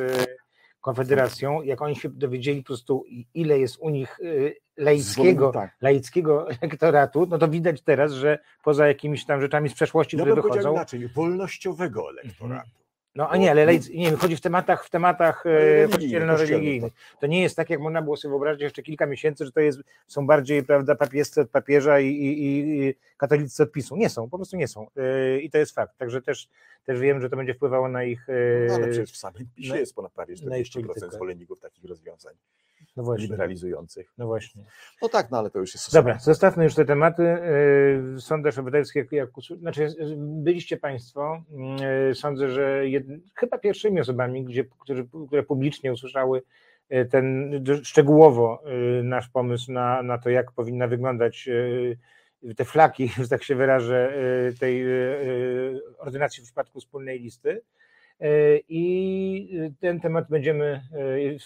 Konfederacją, 0.83 1.63
jak 1.63 1.83
oni 1.83 1.97
się 1.97 2.09
dowiedzieli 2.09 2.63
po 2.63 2.67
prostu, 2.67 3.05
ile 3.35 3.59
jest 3.59 3.77
u 3.81 3.89
nich 3.89 4.21
y, 4.21 4.57
laickiego, 4.77 5.53
tak. 5.53 5.77
laickiego 5.81 6.47
elektoratu, 6.61 7.27
no 7.27 7.39
to 7.39 7.49
widać 7.49 7.83
teraz, 7.83 8.13
że 8.13 8.39
poza 8.65 8.89
jakimiś 8.89 9.27
tam 9.27 9.41
rzeczami 9.41 9.69
z 9.69 9.75
przeszłości, 9.75 10.17
ja 10.17 10.23
które 10.25 10.43
wychodzą... 10.43 10.73
inaczej, 10.73 11.09
wolnościowego 11.09 12.11
elektoratu. 12.11 12.71
No 13.17 13.29
a 13.29 13.37
nie, 13.37 13.51
ale 13.51 13.65
lejc, 13.65 13.91
nie 13.91 14.11
wiem, 14.11 14.17
chodzi 14.17 14.37
w 14.37 14.41
tematach, 14.41 14.85
w 14.85 14.91
tematach 14.91 15.45
e, 15.47 15.89
kościelno-religijnych. 15.89 16.93
Tak. 16.93 17.21
To 17.21 17.27
nie 17.27 17.43
jest 17.43 17.57
tak, 17.57 17.71
jak 17.71 17.81
można 17.81 18.03
było 18.03 18.17
sobie 18.17 18.31
wyobrazić 18.31 18.63
jeszcze 18.63 18.83
kilka 18.83 19.07
miesięcy, 19.07 19.45
że 19.45 19.53
to 19.53 19.61
jest, 19.61 19.79
są 20.07 20.27
bardziej 20.27 20.63
prawda, 20.63 20.95
papiescy 20.95 21.41
od 21.41 21.51
papieża 21.51 22.01
i, 22.01 22.09
i, 22.09 22.59
i 22.81 22.95
katolicy 23.17 23.63
od 23.63 23.73
PiSu. 23.73 23.97
Nie 23.97 24.09
są, 24.09 24.31
po 24.31 24.39
prostu 24.39 24.57
nie 24.57 24.69
są. 24.69 24.87
E, 24.97 25.41
I 25.41 25.51
to 25.51 25.59
jest 25.59 25.75
fakt. 25.75 25.99
Także 25.99 26.23
też, 26.23 26.49
też 26.85 27.01
wiem, 27.01 27.21
że 27.21 27.31
to 27.31 27.37
będzie 27.37 27.55
wpływało 27.55 27.89
na 27.89 28.05
ich. 28.05 28.29
E, 28.29 28.33
no, 28.69 28.75
ale 28.75 28.89
przecież 28.89 29.13
w 29.13 29.17
samym 29.17 29.49
PiSie 29.57 29.77
jest 29.77 29.95
ponad 29.95 30.13
prawie 30.13 30.35
40% 30.35 31.13
zwolenników 31.13 31.61
takich 31.61 31.85
rozwiązań 31.85 32.35
no 32.97 33.03
właśnie. 33.03 33.27
liberalizujących. 33.27 34.13
No 34.19 34.27
właśnie. 34.27 34.65
No 35.03 35.09
tak, 35.09 35.31
no 35.31 35.39
ale 35.39 35.51
to 35.51 35.59
już 35.59 35.75
jest. 35.75 35.93
Dobra, 35.93 36.19
zostawmy 36.19 36.65
już 36.65 36.75
te 36.75 36.85
tematy. 36.85 37.23
Y, 38.17 38.21
sondaż 38.21 38.59
obywatelski, 38.59 38.99
jak, 38.99 39.13
jak 39.13 39.31
znaczy 39.61 39.95
byliście 40.17 40.77
Państwo, 40.77 41.43
y, 42.11 42.15
sądzę, 42.15 42.49
że 42.49 42.89
jed, 42.89 43.05
chyba 43.35 43.59
pierwszymi 43.59 44.01
osobami, 44.01 44.45
gdzie, 44.45 44.65
którzy, 44.65 45.09
które 45.27 45.43
publicznie 45.43 45.93
usłyszały 45.93 46.43
y, 46.93 47.05
ten 47.05 47.53
szczegółowo 47.83 48.63
nasz 49.03 49.29
pomysł 49.29 49.73
na, 49.73 50.03
na 50.03 50.19
to, 50.19 50.31
jak 50.31 50.53
powinna 50.53 50.89
wyglądać 50.89 51.49
te 52.57 52.65
flaki, 52.65 53.09
że 53.23 53.29
tak 53.29 53.43
się 53.43 53.55
wyrażę, 53.55 54.13
tej 54.61 54.85
ordynacji 55.99 56.43
w 56.43 56.45
przypadku 56.45 56.81
wspólnej 56.81 57.21
listy. 57.21 57.63
E, 58.23 58.59
I 58.69 59.71
ten 59.81 60.01
temat 60.01 60.29
będziemy, 60.29 60.83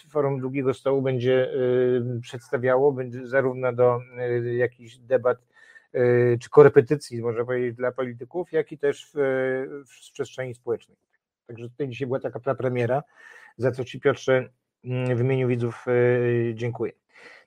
e, 0.09 0.11
forum 0.11 0.41
długiego 0.41 0.75
stołu 0.75 1.03
będzie 1.03 1.53
e, 1.53 2.21
przedstawiało, 2.21 2.93
będzie 2.93 3.27
zarówno 3.27 3.73
do 3.73 4.01
jakichś 4.57 4.97
debat 4.97 5.39
czy 6.41 6.51
korepetycji, 6.51 7.23
można 7.23 7.45
powiedzieć, 7.45 7.77
dla 7.77 7.93
polityków, 7.93 8.53
jak 8.53 8.73
i 8.73 8.79
też 8.79 9.11
w, 9.15 9.19
w 9.87 10.13
przestrzeni 10.13 10.55
społecznej. 10.55 10.97
Także 11.47 11.69
tutaj 11.69 11.89
dzisiaj 11.89 12.07
była 12.07 12.21
taka 12.21 12.55
premiera, 12.55 13.03
za 13.57 13.71
co 13.71 13.85
Ci 13.85 14.01
Piotrze 14.01 14.49
w 14.85 15.21
imieniu 15.21 15.49
widzów 15.49 15.87
dziękuję. 16.55 16.93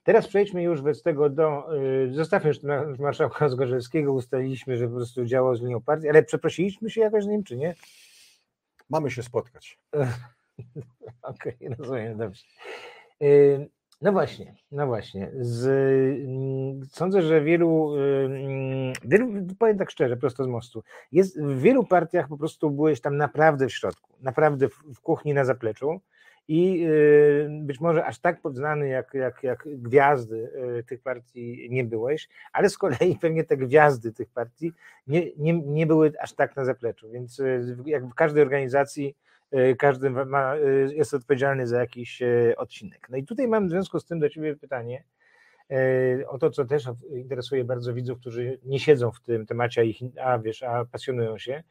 Teraz 0.02 0.28
przejdźmy 0.28 0.62
już 0.62 0.82
bez 0.82 1.02
tego 1.02 1.28
do, 1.28 1.68
zostawmy 2.10 2.50
już 2.88 2.98
marszałka 2.98 3.48
Zgorzelskiego, 3.48 4.12
ustaliliśmy, 4.12 4.76
że 4.76 4.88
po 4.88 4.94
prostu 4.94 5.24
działał 5.24 5.56
z 5.56 5.62
linią 5.62 5.80
partii, 5.80 6.08
ale 6.08 6.22
przeprosiliśmy 6.22 6.90
się 6.90 7.00
jakoś 7.00 7.24
z 7.24 7.28
nim, 7.28 7.44
czy 7.44 7.56
nie? 7.56 7.74
Mamy 8.90 9.10
się 9.10 9.22
spotkać. 9.22 9.78
Okej, 11.22 11.56
okay, 11.56 11.76
rozumiem, 11.78 12.18
dobrze. 12.18 12.42
Y, 13.22 13.68
no 14.00 14.12
właśnie, 14.12 14.54
no 14.72 14.86
właśnie. 14.86 15.30
Z, 15.40 15.66
mm, 16.26 16.86
sądzę, 16.92 17.22
że 17.22 17.40
wielu, 17.40 17.96
y, 17.96 18.92
wielu, 19.04 19.46
powiem 19.58 19.78
tak 19.78 19.90
szczerze, 19.90 20.16
prosto 20.16 20.44
z 20.44 20.46
mostu, 20.46 20.82
jest 21.12 21.42
w 21.42 21.60
wielu 21.60 21.84
partiach 21.84 22.28
po 22.28 22.36
prostu 22.36 22.70
byłeś 22.70 23.00
tam 23.00 23.16
naprawdę 23.16 23.66
w 23.66 23.72
środku, 23.72 24.16
naprawdę 24.20 24.68
w, 24.68 24.74
w 24.94 25.00
kuchni 25.00 25.34
na 25.34 25.44
zapleczu 25.44 26.00
i 26.50 26.86
y, 26.86 27.48
być 27.62 27.80
może 27.80 28.04
aż 28.04 28.18
tak 28.18 28.40
podznany 28.40 28.88
jak, 28.88 29.14
jak, 29.14 29.42
jak 29.42 29.64
gwiazdy 29.66 30.52
tych 30.86 31.00
partii 31.00 31.68
nie 31.70 31.84
byłeś, 31.84 32.28
ale 32.52 32.70
z 32.70 32.78
kolei 32.78 33.18
pewnie 33.22 33.44
te 33.44 33.56
gwiazdy 33.56 34.12
tych 34.12 34.28
partii 34.28 34.72
nie, 35.06 35.30
nie, 35.36 35.52
nie 35.52 35.86
były 35.86 36.12
aż 36.20 36.32
tak 36.32 36.56
na 36.56 36.64
zapleczu, 36.64 37.10
więc 37.10 37.42
jak 37.86 38.06
w 38.06 38.14
każdej 38.14 38.42
organizacji 38.42 39.16
każdy 39.78 40.10
ma, 40.10 40.56
jest 40.92 41.14
odpowiedzialny 41.14 41.66
za 41.66 41.80
jakiś 41.80 42.22
odcinek. 42.56 43.06
No 43.10 43.16
i 43.16 43.24
tutaj 43.24 43.48
mam 43.48 43.68
w 43.68 43.70
związku 43.70 44.00
z 44.00 44.04
tym 44.04 44.20
do 44.20 44.28
Ciebie 44.28 44.56
pytanie 44.56 45.04
o 46.28 46.38
to, 46.38 46.50
co 46.50 46.64
też 46.64 46.84
interesuje 47.10 47.64
bardzo 47.64 47.94
widzów, 47.94 48.20
którzy 48.20 48.58
nie 48.64 48.80
siedzą 48.80 49.10
w 49.10 49.20
tym 49.20 49.46
temacie, 49.46 49.80
a, 49.80 49.84
ich, 49.84 49.98
a 50.22 50.38
wiesz, 50.38 50.62
a 50.62 50.84
pasjonują 50.84 51.38
się, 51.38 51.62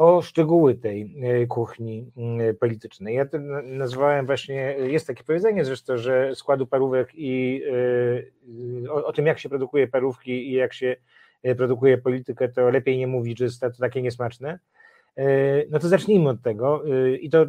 o 0.00 0.22
szczegóły 0.22 0.74
tej 0.74 1.14
kuchni 1.48 2.12
politycznej. 2.60 3.14
Ja 3.14 3.26
to 3.26 3.38
nazwałem 3.64 4.26
właśnie, 4.26 4.54
jest 4.78 5.06
takie 5.06 5.24
powiedzenie 5.24 5.64
zresztą, 5.64 5.96
że 5.96 6.34
składu 6.34 6.66
parówek 6.66 7.08
i 7.14 7.62
o, 8.90 9.04
o 9.04 9.12
tym, 9.12 9.26
jak 9.26 9.38
się 9.38 9.48
produkuje 9.48 9.88
parówki 9.88 10.48
i 10.48 10.52
jak 10.52 10.74
się 10.74 10.96
produkuje 11.56 11.98
politykę, 11.98 12.48
to 12.48 12.70
lepiej 12.70 12.98
nie 12.98 13.06
mówić, 13.06 13.38
że 13.38 13.44
jest 13.44 13.60
to 13.60 13.70
takie 13.70 14.02
niesmaczne. 14.02 14.58
E, 15.16 15.24
no 15.70 15.78
to 15.78 15.88
zacznijmy 15.88 16.28
od 16.28 16.42
tego. 16.42 16.82
E, 16.84 17.16
I 17.16 17.30
to 17.30 17.46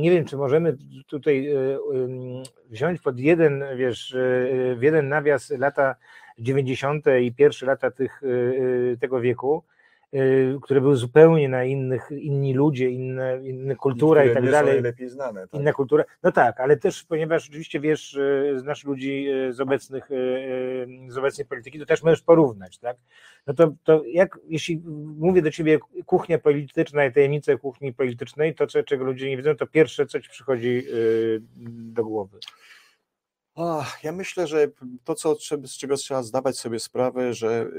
nie 0.00 0.10
wiem, 0.10 0.24
czy 0.24 0.36
możemy 0.36 0.76
tutaj 1.06 1.48
e, 1.48 1.78
wziąć 2.70 3.00
pod 3.00 3.18
jeden, 3.18 3.64
wiesz, 3.76 4.16
w 4.76 4.82
jeden 4.82 5.08
nawias 5.08 5.50
lata 5.50 5.94
90. 6.38 7.04
i 7.22 7.32
pierwsze 7.32 7.66
lata 7.66 7.90
tych, 7.90 8.22
tego 9.00 9.20
wieku 9.20 9.62
które 10.62 10.80
były 10.80 10.96
zupełnie 10.96 11.48
na 11.48 11.64
innych, 11.64 12.10
inni 12.10 12.54
ludzie, 12.54 12.90
inne, 12.90 13.40
inne 13.42 13.76
kultura 13.76 14.24
i, 14.24 14.34
tak 14.34 14.50
dalej. 14.50 14.82
lepiej 14.82 15.08
znane. 15.08 15.48
Tak? 15.48 15.60
Inna 15.60 15.72
kultura. 15.72 16.04
No 16.22 16.32
tak, 16.32 16.60
ale 16.60 16.76
też 16.76 17.04
ponieważ 17.04 17.48
oczywiście 17.48 17.80
wiesz, 17.80 18.14
y, 18.14 18.54
znasz 18.58 18.84
ludzi 18.84 19.26
y, 19.48 19.52
z 19.52 19.60
obecnych, 19.60 20.08
z 21.08 21.18
obecnej 21.18 21.46
polityki, 21.46 21.78
to 21.78 21.86
też 21.86 22.02
możesz 22.02 22.22
porównać, 22.22 22.78
tak? 22.78 22.96
No 23.46 23.54
to, 23.54 23.72
to 23.84 24.02
jak, 24.06 24.38
jeśli 24.48 24.82
mówię 25.18 25.42
do 25.42 25.50
ciebie 25.50 25.78
kuchnia 26.06 26.38
polityczna 26.38 27.04
i 27.04 27.12
tajemnice 27.12 27.58
kuchni 27.58 27.92
politycznej, 27.92 28.54
to 28.54 28.66
co, 28.66 28.82
czego 28.82 29.04
ludzie 29.04 29.28
nie 29.28 29.36
widzą, 29.36 29.56
to 29.56 29.66
pierwsze, 29.66 30.06
co 30.06 30.20
ci 30.20 30.30
przychodzi 30.30 30.82
do 31.66 32.04
głowy. 32.04 32.38
ja 34.02 34.12
myślę, 34.12 34.46
że 34.46 34.68
to, 35.04 35.14
co, 35.14 35.34
z 35.64 35.78
czego 35.78 35.96
trzeba 35.96 36.22
zdawać 36.22 36.58
sobie 36.58 36.78
sprawę, 36.78 37.34
że 37.34 37.70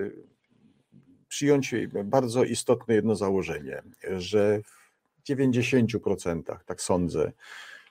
przyjąć 1.31 1.75
bardzo 2.03 2.43
istotne 2.43 2.93
jedno 2.93 3.15
założenie, 3.15 3.81
że 4.17 4.61
w 4.63 5.29
90%, 5.29 6.41
tak 6.65 6.81
sądzę, 6.81 7.31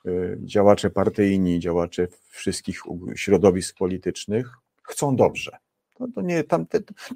y, 0.06 0.38
działacze 0.44 0.90
partyjni, 0.90 1.60
działacze 1.60 2.08
wszystkich 2.28 2.82
środowisk 3.16 3.76
politycznych 3.76 4.52
chcą 4.82 5.16
dobrze. 5.16 5.56
To, 5.94 6.06
to, 6.14 6.22
nie, 6.22 6.44
tam, 6.44 6.66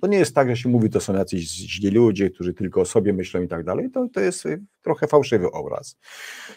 to 0.01 0.06
nie 0.06 0.18
jest 0.18 0.34
tak, 0.34 0.48
że 0.48 0.56
się 0.56 0.68
mówi, 0.68 0.90
to 0.90 1.01
są 1.01 1.14
jacyś 1.14 1.42
źli 1.42 1.90
ludzie, 1.90 2.30
którzy 2.30 2.55
tylko 2.55 2.80
o 2.80 2.84
sobie 2.84 3.12
myślą 3.12 3.42
i 3.42 3.48
tak 3.48 3.64
dalej. 3.64 3.90
To, 3.90 4.09
to 4.12 4.20
jest 4.20 4.44
trochę 4.82 5.06
fałszywy 5.06 5.51
obraz. 5.51 5.96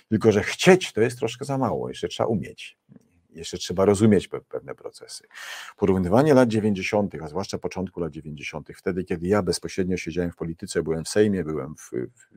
Tylko, 0.10 0.32
że 0.32 0.44
chcieć 0.44 0.94
to 0.94 1.02
jest 1.02 1.20
troszkę 1.20 1.46
za 1.46 1.58
mało, 1.58 1.90
jeszcze 1.90 2.08
trzeba 2.08 2.28
umieć 2.28 2.78
jeszcze 3.38 3.58
trzeba 3.58 3.86
rozumieć 3.86 4.28
pewne 4.28 4.76
procesy. 4.76 5.28
Porównywanie 5.78 6.34
lat 6.34 6.50
90., 6.50 7.16
a 7.22 7.28
zwłaszcza 7.28 7.58
początku 7.58 8.00
lat 8.00 8.12
90., 8.12 8.70
wtedy, 8.76 9.04
kiedy 9.04 9.28
ja 9.28 9.42
bezpośrednio 9.42 9.98
siedziałem 9.98 10.32
w 10.32 10.36
polityce, 10.36 10.84
byłem 10.84 11.04
w 11.04 11.10
Sejmie, 11.10 11.44
byłem 11.44 11.76
w, 11.76 11.92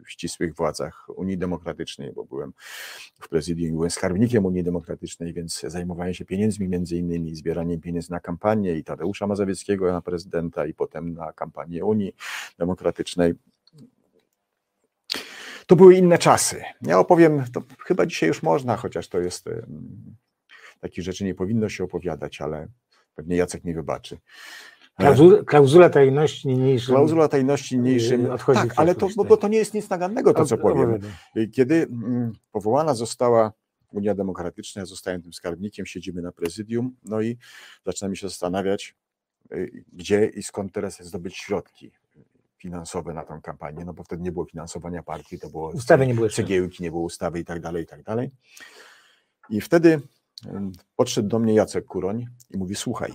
w 0.05 0.11
ścisłych 0.11 0.55
władzach 0.55 1.07
Unii 1.09 1.39
Demokratycznej, 1.39 2.13
bo 2.13 2.25
byłem 2.25 2.53
w 3.21 3.29
prezydium, 3.29 3.75
byłem 3.75 3.91
skarbnikiem 3.91 4.47
Unii 4.47 4.65
Demokratycznej, 4.65 5.33
więc 5.33 5.61
zajmowałem 5.61 6.15
się 6.15 6.25
pieniędzmi, 6.25 6.69
między 6.69 6.97
innymi 6.97 7.35
zbieraniem 7.35 7.81
pieniędzy 7.81 8.11
na 8.11 8.21
kampanię 8.21 8.75
i 8.75 8.85
Tadeusza 8.85 9.27
Mazowieckiego 9.27 9.93
na 9.93 10.03
prezydenta 10.03 10.67
i 10.67 10.75
potem 10.75 11.15
na 11.15 11.33
kampanię 11.33 11.85
Unii 11.85 12.15
Demokratycznej 12.59 13.35
To 15.71 15.77
były 15.77 15.95
inne 15.95 16.19
czasy. 16.19 16.63
Ja 16.83 16.99
opowiem, 16.99 17.45
to 17.53 17.63
chyba 17.85 18.07
dzisiaj 18.07 18.29
już 18.29 18.43
można, 18.43 18.77
chociaż 18.77 19.09
to 19.09 19.21
jest 19.21 19.49
takich 20.81 21.05
rzeczy 21.05 21.25
nie 21.25 21.35
powinno 21.35 21.69
się 21.69 21.85
opowiadać, 21.85 22.41
ale 22.41 22.69
pewnie 23.15 23.37
Jacek 23.37 23.65
mi 23.65 23.75
wybaczy. 23.75 24.19
Klauzula, 24.97 25.45
klauzula 25.45 25.91
tajności 25.91 26.49
niniejszym. 26.49 26.95
Klauzula 26.95 27.29
tajności 27.29 27.79
niniejszym. 27.79 28.31
Odchodzi 28.31 28.61
tak, 28.61 28.73
ale 28.77 28.95
to, 28.95 29.09
bo, 29.17 29.25
bo, 29.25 29.37
to 29.37 29.49
nie 29.49 29.59
jest 29.59 29.75
nic 29.75 29.91
nagannego, 29.91 30.35
to 30.35 30.45
co 30.45 30.59
powiem. 30.59 30.99
Kiedy 31.53 31.75
mm, 31.75 32.33
powołana 32.53 32.95
została 32.95 33.53
Unia 33.93 34.15
Demokratyczna, 34.15 34.81
ja 34.81 34.87
zostałem 34.87 35.23
tym 35.23 35.33
skarbnikiem, 35.33 35.87
siedzimy 35.87 36.23
na 36.23 36.33
prezydium, 36.33 36.97
no 37.05 37.21
i 37.21 37.39
zaczynamy 37.87 38.17
się 38.17 38.29
zastanawiać, 38.29 38.97
y, 39.53 39.85
gdzie 39.93 40.27
i 40.27 40.43
skąd 40.43 40.73
teraz 40.73 41.03
zdobyć 41.03 41.37
środki 41.37 41.93
finansowe 42.57 43.15
na 43.15 43.25
tę 43.25 43.41
kampanię, 43.43 43.85
no 43.85 43.93
bo 43.93 44.05
wtedy 44.05 44.23
nie 44.23 44.33
było 44.33 44.45
finansowania 44.45 45.03
partii, 45.03 45.39
to 45.39 45.51
było 45.51 45.69
ustawy 45.69 46.07
nie 46.07 46.15
były 46.15 46.31
cegiełki, 46.31 46.83
nie 46.83 46.91
było 46.91 47.03
ustawy 47.03 47.41
i 47.41 47.45
tak 47.45 47.61
dalej, 47.61 47.85
i 47.85 47.87
tak 47.87 48.03
dalej. 48.03 48.31
I 49.51 49.61
wtedy 49.61 50.01
podszedł 50.97 51.29
do 51.29 51.39
mnie 51.39 51.55
Jacek 51.55 51.85
Kuroń 51.85 52.27
i 52.51 52.59
mówi, 52.59 52.75
słuchaj, 52.75 53.13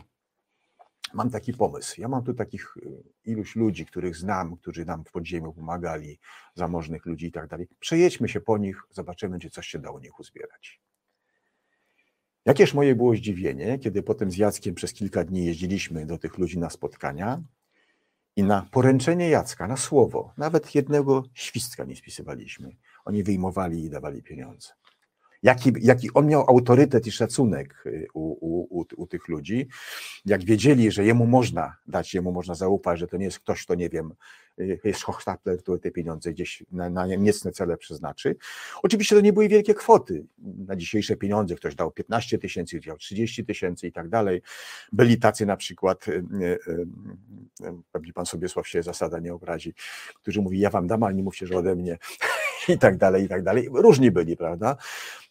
mam 1.14 1.30
taki 1.30 1.54
pomysł. 1.54 2.02
Ja 2.02 2.08
mam 2.08 2.24
tu 2.24 2.34
takich 2.34 2.78
y, 2.78 3.04
iluś 3.26 3.56
ludzi, 3.56 3.86
których 3.86 4.16
znam, 4.16 4.58
którzy 4.58 4.86
nam 4.86 5.06
w 5.06 5.12
podziemiu 5.12 5.54
pomagali, 5.54 6.20
zamożnych 6.56 7.06
ludzi 7.06 7.26
i 7.26 7.32
tak 7.32 7.48
dalej. 7.48 7.68
Przejedźmy 7.80 8.30
się 8.30 8.42
po 8.42 8.58
nich, 8.58 8.82
zobaczymy, 8.92 9.40
czy 9.40 9.50
coś 9.50 9.68
się 9.68 9.80
da 9.80 9.92
u 9.92 10.00
nich 10.00 10.20
uzbierać. 10.20 10.82
Jakież 12.46 12.74
moje 12.74 12.96
było 12.96 13.16
zdziwienie, 13.16 13.80
kiedy 13.80 14.04
potem 14.04 14.32
z 14.32 14.38
Jackiem 14.38 14.76
przez 14.76 14.94
kilka 14.94 15.24
dni 15.24 15.46
jeździliśmy 15.46 16.06
do 16.06 16.18
tych 16.18 16.38
ludzi 16.38 16.60
na 16.60 16.70
spotkania 16.70 17.42
i 18.36 18.44
na 18.44 18.68
poręczenie 18.72 19.30
Jacka, 19.30 19.68
na 19.68 19.78
słowo, 19.78 20.34
nawet 20.38 20.76
jednego 20.76 21.24
świstka 21.34 21.84
nie 21.84 21.96
spisywaliśmy. 21.96 22.76
Oni 23.06 23.24
wyjmowali 23.24 23.84
i 23.84 23.90
dawali 23.90 24.24
pieniądze 24.24 24.70
jaki, 25.46 25.72
jaki 25.82 26.14
on 26.14 26.28
miał 26.28 26.50
autorytet 26.50 27.08
i 27.08 27.12
szacunek 27.12 27.84
y, 27.86 28.08
u, 28.14 28.20
u, 28.22 28.80
u, 28.80 28.86
u, 28.96 29.08
tych 29.08 29.28
ludzi, 29.28 29.68
jak 30.26 30.44
wiedzieli, 30.44 30.92
że 30.92 31.06
jemu 31.06 31.26
można 31.26 31.76
dać, 31.88 32.14
jemu 32.14 32.32
można 32.32 32.56
zaufać, 32.56 33.00
że 33.00 33.08
to 33.08 33.18
nie 33.18 33.26
jest 33.26 33.40
ktoś, 33.40 33.64
kto 33.66 33.76
nie 33.76 33.90
wiem, 33.90 34.14
y, 34.60 34.80
jest 34.84 35.04
Hochstapler, 35.04 35.60
który 35.60 35.80
te 35.80 35.92
pieniądze 35.92 36.34
gdzieś 36.34 36.64
na, 36.72 36.90
na 36.90 37.06
niecne 37.08 37.52
cele 37.52 37.78
przeznaczy. 37.78 38.36
Oczywiście 38.84 39.16
to 39.16 39.22
nie 39.22 39.34
były 39.34 39.48
wielkie 39.48 39.74
kwoty. 39.74 40.26
Na 40.68 40.76
dzisiejsze 40.76 41.16
pieniądze 41.16 41.56
ktoś 41.56 41.76
dał 41.76 41.92
15 41.92 42.38
tysięcy, 42.38 42.78
ktoś 42.78 42.88
dał 42.88 42.98
30 42.98 43.46
tysięcy 43.46 43.88
i 43.88 43.92
tak 43.92 44.10
dalej. 44.10 44.42
Byli 44.92 45.18
tacy 45.20 45.46
na 45.46 45.58
przykład, 45.58 46.08
y, 46.08 46.58
pewnie 47.92 48.14
pan 48.14 48.26
Sobiesław 48.26 48.68
się 48.68 48.84
zasada 48.84 49.20
nie 49.20 49.34
obrazi, 49.34 49.74
którzy 50.16 50.42
mówi, 50.42 50.60
ja 50.60 50.70
wam 50.70 50.88
dam, 50.88 51.04
ale 51.04 51.14
nie 51.14 51.24
mówcie, 51.24 51.48
że 51.48 51.58
ode 51.58 51.76
mnie. 51.76 51.98
i 52.76 52.78
tak 52.78 52.98
dalej, 52.98 53.24
i 53.24 53.28
tak 53.28 53.44
dalej. 53.44 53.70
Różni 53.74 54.12
byli, 54.12 54.38
prawda? 54.38 54.78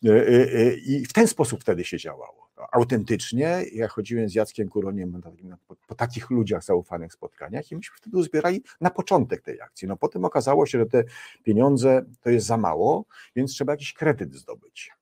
E, 0.04 0.10
e, 0.10 0.52
e, 0.52 0.74
I 0.74 1.04
w 1.06 1.12
ten 1.12 1.28
sposób 1.28 1.60
wtedy 1.60 1.84
się 1.84 1.98
działało. 1.98 2.44
Autentycznie, 2.72 3.64
ja 3.72 3.88
chodziłem 3.88 4.28
z 4.28 4.34
Jackiem 4.34 4.68
Kuroniem 4.68 5.22
po, 5.66 5.76
po 5.88 5.94
takich 5.94 6.30
ludziach 6.30 6.64
zaufanych 6.64 7.12
spotkaniach 7.12 7.70
i 7.72 7.76
myśmy 7.76 7.96
wtedy 7.96 8.16
uzbierali 8.16 8.62
na 8.80 8.90
początek 8.90 9.42
tej 9.42 9.60
akcji. 9.60 9.88
No 9.88 9.96
potem 9.96 10.24
okazało 10.24 10.66
się, 10.66 10.78
że 10.78 10.86
te 10.86 11.04
pieniądze 11.42 12.04
to 12.20 12.30
jest 12.30 12.46
za 12.46 12.56
mało, 12.56 13.04
więc 13.36 13.52
trzeba 13.52 13.72
jakiś 13.72 13.92
kredyt 13.92 14.34
zdobyć. 14.34 14.92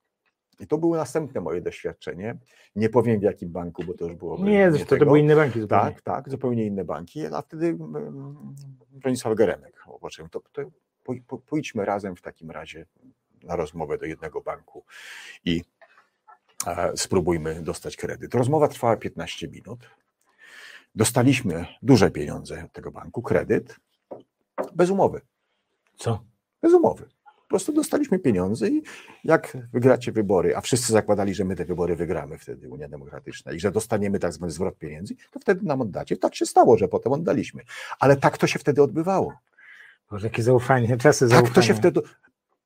I 0.59 0.67
to 0.67 0.77
było 0.77 0.97
następne 0.97 1.41
moje 1.41 1.61
doświadczenie. 1.61 2.37
Nie 2.75 2.89
powiem 2.89 3.19
w 3.19 3.23
jakim 3.23 3.49
banku, 3.49 3.83
bo 3.83 3.93
to 3.93 4.05
już 4.05 4.15
było. 4.15 4.37
Nie, 4.37 4.71
nie 4.71 4.85
to, 4.85 4.97
to 4.97 5.05
były 5.05 5.19
inne 5.19 5.35
banki. 5.35 5.61
Zupełnie. 5.61 5.83
Tak, 5.83 6.01
tak, 6.01 6.29
zupełnie 6.29 6.65
inne 6.65 6.85
banki. 6.85 7.25
A 7.25 7.41
wtedy 7.41 7.67
mm, 7.67 7.95
mm, 7.95 8.55
Bronisław 8.91 9.35
Geremek, 9.35 9.83
to, 10.31 10.41
to 10.51 10.61
pójdźmy 11.45 11.85
razem 11.85 12.15
w 12.15 12.21
takim 12.21 12.51
razie 12.51 12.85
na 13.43 13.55
rozmowę 13.55 13.97
do 13.97 14.05
jednego 14.05 14.41
banku 14.41 14.83
i 15.45 15.61
e, 16.67 16.97
spróbujmy 16.97 17.61
dostać 17.61 17.97
kredyt. 17.97 18.33
Rozmowa 18.33 18.67
trwała 18.67 18.97
15 18.97 19.47
minut. 19.47 19.89
Dostaliśmy 20.95 21.65
duże 21.81 22.11
pieniądze 22.11 22.63
od 22.65 22.71
tego 22.71 22.91
banku, 22.91 23.21
kredyt, 23.21 23.75
bez 24.73 24.89
umowy. 24.89 25.21
Co? 25.95 26.23
Bez 26.61 26.73
umowy. 26.73 27.05
Po 27.23 27.47
prostu 27.55 27.73
dostaliśmy 27.73 28.19
pieniądze 28.19 28.69
i 28.69 28.83
jak 29.23 29.57
wygracie 29.73 30.11
wybory, 30.11 30.55
a 30.55 30.61
wszyscy 30.61 30.93
zakładali, 30.93 31.33
że 31.33 31.45
my 31.45 31.55
te 31.55 31.65
wybory 31.65 31.95
wygramy 31.95 32.37
wtedy, 32.37 32.69
Unia 32.69 32.87
Demokratyczna, 32.87 33.51
i 33.51 33.59
że 33.59 33.71
dostaniemy 33.71 34.19
tak 34.19 34.33
zwany 34.33 34.51
zwrot 34.51 34.77
pieniędzy, 34.77 35.15
to 35.31 35.39
wtedy 35.39 35.65
nam 35.65 35.81
oddacie. 35.81 36.17
Tak 36.17 36.35
się 36.35 36.45
stało, 36.45 36.77
że 36.77 36.87
potem 36.87 37.13
oddaliśmy. 37.13 37.63
Ale 37.99 38.15
tak 38.15 38.37
to 38.37 38.47
się 38.47 38.59
wtedy 38.59 38.83
odbywało. 38.83 39.33
Boże, 40.09 40.27
jakie 40.27 40.43
zaufanie, 40.43 40.97
czasy 40.97 41.27
zaufania. 41.27 41.47
Tak 41.47 41.55
to 41.55 41.61
się 41.61 41.73
wtedy, 41.73 42.01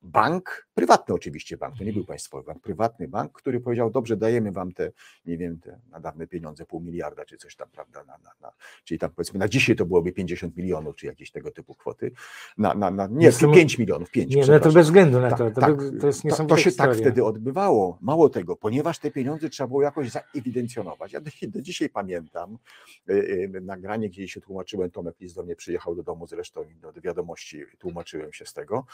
bank, 0.02 0.68
prywatny 0.74 1.14
oczywiście 1.14 1.56
bank, 1.56 1.78
to 1.78 1.84
nie 1.84 1.92
był 1.92 2.04
państwowy 2.04 2.44
bank, 2.44 2.62
prywatny 2.62 3.08
bank, 3.08 3.32
który 3.32 3.60
powiedział, 3.60 3.90
dobrze, 3.90 4.16
dajemy 4.16 4.52
wam 4.52 4.72
te, 4.72 4.92
nie 5.26 5.38
wiem, 5.38 5.60
te 5.60 5.80
nadawne 5.90 6.26
pieniądze, 6.26 6.66
pół 6.66 6.80
miliarda 6.80 7.24
czy 7.24 7.36
coś 7.36 7.56
tam, 7.56 7.68
prawda, 7.72 8.04
na, 8.04 8.18
na, 8.18 8.30
na, 8.40 8.52
czyli 8.84 8.98
tam 8.98 9.10
powiedzmy 9.10 9.38
na 9.38 9.48
dzisiaj 9.48 9.76
to 9.76 9.86
byłoby 9.86 10.12
50 10.12 10.56
milionów, 10.56 10.96
czy 10.96 11.06
jakieś 11.06 11.30
tego 11.30 11.50
typu 11.50 11.74
kwoty, 11.74 12.12
na, 12.58 12.74
na, 12.74 12.90
na 12.90 13.06
nie, 13.06 13.26
Jestem... 13.26 13.52
5 13.52 13.78
milionów, 13.78 14.10
5, 14.10 14.34
Nie, 14.34 14.46
no 14.46 14.60
to 14.60 14.72
bez 14.72 14.86
względu 14.86 15.20
na 15.20 15.30
tak, 15.30 15.38
to, 15.38 15.50
to, 15.50 15.60
tak, 15.60 15.76
to 16.00 16.06
jest 16.06 16.22
to, 16.22 16.44
to 16.44 16.56
się 16.56 16.72
tak 16.72 16.96
wtedy 16.96 17.24
odbywało, 17.24 17.98
mało 18.00 18.28
tego, 18.28 18.56
ponieważ 18.56 18.98
te 18.98 19.10
pieniądze 19.10 19.48
trzeba 19.48 19.66
było 19.66 19.82
jakoś 19.82 20.10
zaewidencjonować, 20.10 21.12
ja 21.12 21.20
do, 21.20 21.30
do 21.42 21.62
dzisiaj 21.62 21.88
pamiętam 21.88 22.58
yy, 23.06 23.48
yy, 23.52 23.60
nagranie, 23.60 24.08
gdzie 24.08 24.28
się 24.28 24.40
tłumaczyłem, 24.40 24.90
Tomek 24.90 25.20
Lis 25.20 25.34
do 25.34 25.42
mnie 25.42 25.56
przyjechał 25.56 25.94
do 25.94 26.02
domu 26.02 26.26
zresztą 26.26 26.64
do, 26.80 26.92
do 26.92 27.00
wiadomości, 27.00 27.62
tłumaczyłem 27.78 28.32
się 28.32 28.46
z 28.46 28.52
tego, 28.52 28.86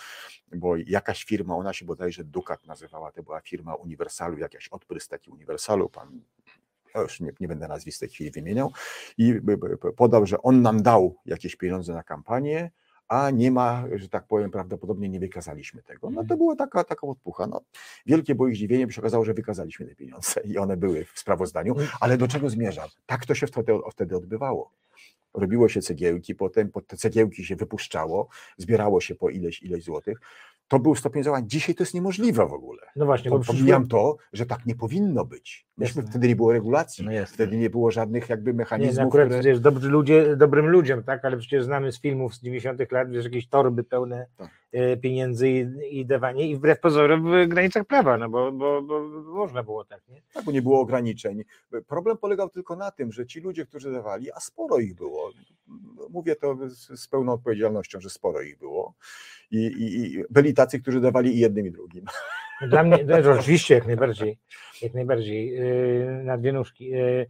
bo 0.52 0.76
jakaś 0.94 1.24
firma, 1.24 1.56
ona 1.56 1.72
się 1.72 1.84
bodajże 1.84 2.24
Dukat 2.24 2.66
nazywała, 2.66 3.12
to 3.12 3.22
była 3.22 3.40
firma 3.40 3.74
Uniwersalu, 3.74 4.38
jakaś 4.38 4.68
odprysk 4.68 5.10
taki 5.10 5.30
Uniwersalu, 5.30 5.88
pan 5.88 6.20
ja 6.94 7.00
już 7.00 7.20
nie, 7.20 7.32
nie 7.40 7.48
będę 7.48 7.68
nazwisk 7.68 7.96
w 7.98 8.00
tej 8.00 8.08
chwili 8.08 8.30
wymieniał, 8.30 8.72
i 9.18 9.40
podał, 9.96 10.26
że 10.26 10.42
on 10.42 10.62
nam 10.62 10.82
dał 10.82 11.16
jakieś 11.26 11.56
pieniądze 11.56 11.94
na 11.94 12.02
kampanię, 12.02 12.70
a 13.08 13.30
nie 13.30 13.50
ma, 13.50 13.84
że 13.94 14.08
tak 14.08 14.26
powiem, 14.26 14.50
prawdopodobnie 14.50 15.08
nie 15.08 15.20
wykazaliśmy 15.20 15.82
tego. 15.82 16.10
No 16.10 16.16
to 16.16 16.20
mhm. 16.20 16.38
była 16.38 16.56
taka, 16.56 16.84
taka 16.84 17.06
odpucha. 17.06 17.46
No, 17.46 17.60
wielkie 18.06 18.34
było 18.34 18.48
ich 18.48 18.56
zdziwienie, 18.56 18.86
bo 18.86 18.92
się 18.92 19.00
okazało, 19.00 19.24
że 19.24 19.34
wykazaliśmy 19.34 19.86
te 19.86 19.94
pieniądze 19.94 20.40
i 20.44 20.58
one 20.58 20.76
były 20.76 21.04
w 21.14 21.18
sprawozdaniu, 21.18 21.72
mhm. 21.72 21.90
ale 22.00 22.16
do 22.16 22.28
czego 22.28 22.50
zmierzam? 22.50 22.88
Tak 23.06 23.26
to 23.26 23.34
się 23.34 23.46
wtedy, 23.46 23.72
wtedy 23.92 24.16
odbywało 24.16 24.70
robiło 25.34 25.68
się 25.68 25.82
cegiełki, 25.82 26.34
potem 26.34 26.70
te 26.86 26.96
cegiełki 26.96 27.44
się 27.44 27.56
wypuszczało, 27.56 28.28
zbierało 28.56 29.00
się 29.00 29.14
po 29.14 29.30
ileś, 29.30 29.62
ileś 29.62 29.84
złotych 29.84 30.20
to 30.68 30.78
był 30.78 30.94
stopień 30.94 31.22
działania. 31.22 31.46
Dzisiaj 31.46 31.74
to 31.74 31.82
jest 31.82 31.94
niemożliwe 31.94 32.46
w 32.46 32.52
ogóle. 32.52 32.82
No 32.96 33.04
właśnie, 33.04 33.30
bo 33.30 33.40
pomijam 33.40 33.88
to, 33.88 34.16
że 34.32 34.46
tak 34.46 34.66
nie 34.66 34.74
powinno 34.74 35.24
być. 35.24 35.66
Myśmy 35.76 36.02
wtedy 36.02 36.28
nie 36.28 36.36
było 36.36 36.52
regulacji, 36.52 37.04
no 37.04 37.26
wtedy 37.26 37.56
nie 37.56 37.70
było 37.70 37.90
żadnych 37.90 38.28
jakby 38.28 38.54
mechanizmów. 38.54 38.96
Nie, 38.96 39.02
no 39.02 39.08
akurat 39.08 39.26
które... 39.26 39.40
przecież 39.40 39.60
dobrzy 39.60 39.88
ludzie, 39.88 40.36
dobrym 40.36 40.66
ludziom, 40.66 41.02
tak, 41.02 41.24
ale 41.24 41.36
przecież 41.36 41.64
znamy 41.64 41.92
z 41.92 42.00
filmów 42.00 42.34
z 42.34 42.42
90 42.42 42.92
lat, 42.92 43.10
wiesz, 43.10 43.24
jakieś 43.24 43.48
torby 43.48 43.84
pełne 43.84 44.26
tak. 44.36 44.50
E, 44.74 44.96
pieniędzy 44.96 45.48
i, 45.48 45.98
i 46.00 46.06
dawanie 46.06 46.48
i 46.48 46.56
wbrew 46.56 46.80
pozorom 46.80 47.30
w 47.30 47.48
granicach 47.48 47.84
prawa, 47.84 48.18
no 48.18 48.28
bo, 48.28 48.52
bo, 48.52 48.82
bo 48.82 49.00
można 49.22 49.62
było 49.62 49.84
tak, 49.84 50.08
nie? 50.08 50.22
Tak, 50.32 50.44
bo 50.44 50.52
nie 50.52 50.62
było 50.62 50.80
ograniczeń. 50.80 51.42
Problem 51.86 52.18
polegał 52.18 52.50
tylko 52.50 52.76
na 52.76 52.90
tym, 52.90 53.12
że 53.12 53.26
ci 53.26 53.40
ludzie, 53.40 53.66
którzy 53.66 53.92
dawali, 53.92 54.32
a 54.32 54.40
sporo 54.40 54.78
ich 54.78 54.94
było, 54.94 55.30
mówię 56.10 56.36
to 56.36 56.56
z, 56.68 57.00
z 57.00 57.08
pełną 57.08 57.32
odpowiedzialnością, 57.32 58.00
że 58.00 58.10
sporo 58.10 58.42
ich 58.42 58.58
było, 58.58 58.94
i, 59.50 59.58
i, 59.58 60.14
i 60.14 60.24
byli 60.30 60.54
tacy, 60.54 60.80
którzy 60.80 61.00
dawali 61.00 61.36
i 61.36 61.38
jednym 61.38 61.66
i 61.66 61.70
drugim. 61.70 62.04
Dla 62.68 62.82
mnie, 62.82 63.04
no, 63.04 63.32
oczywiście, 63.32 63.74
jak 63.74 63.86
najbardziej, 63.86 64.38
jak 64.82 64.94
najbardziej, 64.94 65.48
yy, 65.48 66.22
na 66.24 66.38
dwie 66.38 66.52
nóżki. 66.52 66.88
Yy, 66.88 67.26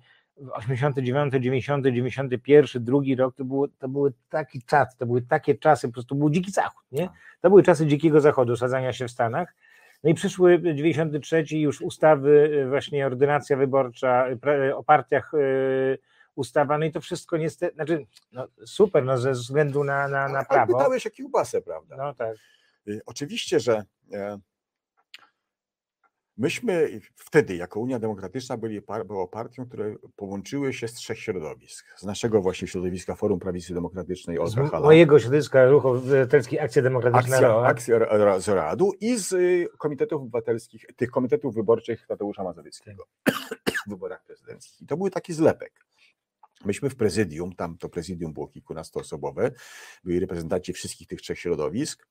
89, 0.52 1.34
90, 1.40 1.84
91, 1.86 2.84
drugi 2.84 3.16
rok, 3.16 3.34
to, 3.36 3.44
było, 3.44 3.68
to 3.68 3.88
były 3.88 4.12
taki 4.28 4.62
czas, 4.62 4.96
to 4.96 5.06
były 5.06 5.22
takie 5.22 5.54
czasy, 5.54 5.88
po 5.88 5.92
prostu 5.92 6.14
był 6.14 6.30
dziki 6.30 6.50
zachód, 6.50 6.84
nie? 6.92 7.08
To 7.40 7.48
były 7.48 7.62
czasy 7.62 7.86
dzikiego 7.86 8.20
zachodu, 8.20 8.56
sadzania 8.56 8.92
się 8.92 9.08
w 9.08 9.10
Stanach. 9.10 9.54
No 10.04 10.10
i 10.10 10.14
przyszły 10.14 10.74
93 10.74 11.44
już 11.50 11.80
ustawy, 11.80 12.50
y, 12.64 12.68
właśnie 12.68 13.06
ordynacja 13.06 13.56
wyborcza 13.56 14.26
o 14.74 14.84
partiach 14.84 15.34
y, 15.34 15.98
ustawa, 16.34 16.78
no 16.78 16.84
i 16.84 16.92
to 16.92 17.00
wszystko 17.00 17.36
niestety, 17.36 17.74
znaczy 17.74 18.06
no 18.32 18.48
super, 18.66 19.04
no 19.04 19.18
ze 19.18 19.32
względu 19.32 19.84
na, 19.84 20.08
na, 20.08 20.28
na 20.28 20.44
prawo. 20.44 20.62
Ale 20.62 20.66
pytałeś 20.66 21.06
o 21.06 21.10
kiełbasę, 21.10 21.62
prawda? 21.62 21.96
No 21.96 22.14
tak. 22.14 22.36
Y, 22.88 23.00
oczywiście, 23.06 23.60
że 23.60 23.84
e, 24.12 24.38
myśmy 26.36 27.00
wtedy 27.14 27.56
jako 27.56 27.80
Unia 27.80 27.98
Demokratyczna 27.98 28.56
byli 28.56 28.80
było 29.06 29.28
partią, 29.28 29.66
które 29.66 29.96
połączyły 30.16 30.72
się 30.72 30.88
z 30.88 30.94
trzech 30.94 31.18
środowisk. 31.18 31.86
Z 31.96 32.04
naszego 32.04 32.42
właśnie 32.42 32.68
środowiska 32.68 33.14
Forum 33.14 33.38
Prawicy 33.38 33.74
Demokratycznej 33.74 34.38
od 34.38 34.50
Z 34.50 34.56
mojego 34.82 35.18
środowiska 35.18 35.66
Ruchu 35.66 35.88
Obywatelski 35.88 36.58
Akcja 36.58 36.82
Demokratyczna 36.82 37.36
Akcja, 37.36 37.96
akcja 37.98 38.40
z 38.40 38.48
Radu 38.48 38.92
i 39.00 39.16
z 39.16 39.32
y, 39.32 39.68
komitetów 39.78 40.22
obywatelskich, 40.22 40.86
tych 40.96 41.10
komitetów 41.10 41.54
wyborczych 41.54 42.06
Tadeusza 42.06 42.44
Mazowieckiego 42.44 43.06
w 43.86 43.90
wyborach 43.90 44.24
prezydenckich. 44.24 44.80
I 44.82 44.86
to 44.86 44.96
był 44.96 45.10
taki 45.10 45.32
zlepek. 45.32 45.84
Myśmy 46.64 46.90
w 46.90 46.96
prezydium, 46.96 47.54
tam 47.54 47.78
to 47.78 47.88
prezydium 47.88 48.32
było 48.32 48.48
kilkunastoosobowe, 48.48 49.50
byli 50.04 50.20
reprezentanci 50.20 50.72
wszystkich 50.72 51.08
tych 51.08 51.20
trzech 51.20 51.38
środowisk 51.38 52.06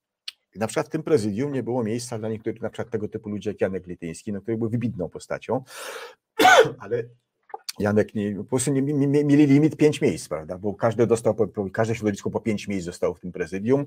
na 0.55 0.67
przykład 0.67 0.87
w 0.87 0.89
tym 0.89 1.03
prezydium 1.03 1.53
nie 1.53 1.63
było 1.63 1.83
miejsca 1.83 2.19
dla 2.19 2.29
niektórych, 2.29 2.61
na 2.61 2.69
przykład 2.69 2.89
tego 2.91 3.07
typu 3.07 3.29
ludzi 3.29 3.49
jak 3.49 3.61
Janek 3.61 3.87
Lityński, 3.87 4.33
no, 4.33 4.41
który 4.41 4.57
był 4.57 4.69
wybitną 4.69 5.09
postacią, 5.09 5.63
ale 6.79 7.03
Janek 7.79 8.15
nie, 8.15 8.35
po 8.35 8.43
prostu 8.43 8.71
nie, 8.71 8.81
nie, 8.81 9.23
mieli 9.25 9.47
limit 9.47 9.77
pięć 9.77 10.01
miejsc, 10.01 10.27
prawda, 10.27 10.57
bo 10.57 10.73
każdy 10.73 11.07
dostał, 11.07 11.35
po, 11.35 11.47
po, 11.47 11.69
każde 11.69 11.95
środowisko 11.95 12.29
po 12.29 12.39
pięć 12.39 12.67
miejsc 12.67 12.85
zostało 12.85 13.13
w 13.13 13.19
tym 13.19 13.31
prezydium, 13.31 13.85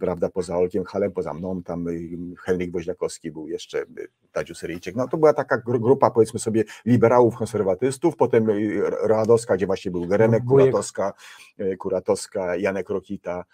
prawda, 0.00 0.28
poza 0.28 0.56
Olkiem 0.56 0.84
Halem, 0.84 1.12
poza 1.12 1.34
mną, 1.34 1.62
tam 1.62 1.88
y, 1.88 2.18
Henryk 2.38 2.72
Woźniakowski 2.72 3.30
był 3.30 3.48
jeszcze, 3.48 3.78
y, 3.78 4.08
Tadziu 4.32 4.54
Syryjczyk, 4.54 4.96
no 4.96 5.08
to 5.08 5.16
była 5.16 5.32
taka 5.32 5.58
grupa, 5.58 6.10
powiedzmy 6.10 6.40
sobie, 6.40 6.64
liberałów, 6.86 7.36
konserwatystów, 7.36 8.16
potem 8.16 8.50
y, 8.50 8.82
Radowska, 9.02 9.56
gdzie 9.56 9.66
właśnie 9.66 9.90
był 9.90 10.06
Geremek, 10.06 10.44
Kuratowska, 10.44 11.12
Kuratowska, 11.78 12.56
Janek 12.56 12.90
Rokita, 12.90 13.44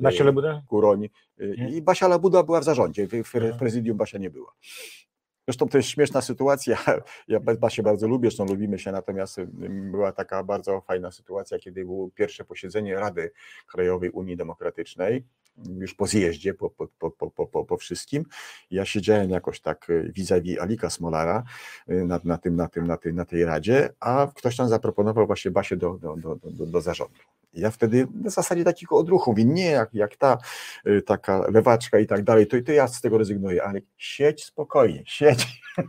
Basia 0.00 0.24
Labuda? 0.24 0.62
Kuroń 0.68 1.08
i 1.70 1.82
Basia 1.82 2.08
Labuda 2.08 2.42
była 2.42 2.60
w 2.60 2.64
zarządzie, 2.64 3.08
w 3.08 3.58
prezydium 3.58 3.96
Basia 3.96 4.18
nie 4.18 4.30
była. 4.30 4.52
Zresztą 5.48 5.68
to 5.68 5.78
jest 5.78 5.88
śmieszna 5.88 6.20
sytuacja. 6.20 6.78
Ja 7.28 7.40
Basię 7.40 7.82
bardzo 7.82 8.08
lubię, 8.08 8.30
zresztą 8.30 8.46
lubimy 8.46 8.78
się, 8.78 8.92
natomiast 8.92 9.40
była 9.90 10.12
taka 10.12 10.44
bardzo 10.44 10.80
fajna 10.80 11.10
sytuacja, 11.10 11.58
kiedy 11.58 11.84
było 11.84 12.10
pierwsze 12.10 12.44
posiedzenie 12.44 12.94
Rady 12.94 13.32
Krajowej 13.66 14.10
Unii 14.10 14.36
Demokratycznej, 14.36 15.24
już 15.78 15.94
po 15.94 16.06
zjeździe, 16.06 16.54
po, 16.54 16.70
po, 16.70 16.86
po, 16.98 17.10
po, 17.10 17.46
po, 17.46 17.64
po 17.64 17.76
wszystkim. 17.76 18.24
Ja 18.70 18.84
siedziałem 18.84 19.30
jakoś 19.30 19.60
tak 19.60 19.90
y, 19.90 20.12
vis-a-vis 20.14 20.58
Alika 20.58 20.90
Smolara 20.90 21.42
y, 21.90 22.04
na, 22.04 22.20
na, 22.24 22.38
tym, 22.38 22.56
na, 22.56 22.68
tym, 22.68 22.86
na, 22.86 22.96
tej, 22.96 23.14
na 23.14 23.24
tej 23.24 23.44
radzie, 23.44 23.90
a 24.00 24.28
ktoś 24.34 24.56
tam 24.56 24.68
zaproponował 24.68 25.26
właśnie 25.26 25.50
Basię 25.50 25.76
do, 25.76 25.98
do, 25.98 26.16
do, 26.16 26.36
do, 26.36 26.66
do 26.66 26.80
zarządu. 26.80 27.20
Ja 27.52 27.70
wtedy 27.70 28.06
na 28.22 28.30
zasadzie 28.30 28.64
takich 28.64 28.92
odruchów, 28.92 29.26
mówię, 29.26 29.44
nie 29.44 29.70
jak, 29.70 29.94
jak 29.94 30.16
ta 30.16 30.38
y, 30.86 31.02
taka 31.02 31.50
lewaczka 31.50 31.98
i 31.98 32.06
tak 32.06 32.22
dalej, 32.22 32.46
to, 32.46 32.56
to 32.66 32.72
ja 32.72 32.88
z 32.88 33.00
tego 33.00 33.18
rezygnuję, 33.18 33.64
ale 33.64 33.80
siedź 33.96 34.44
spokojnie, 34.44 35.02
siedź. 35.06 35.62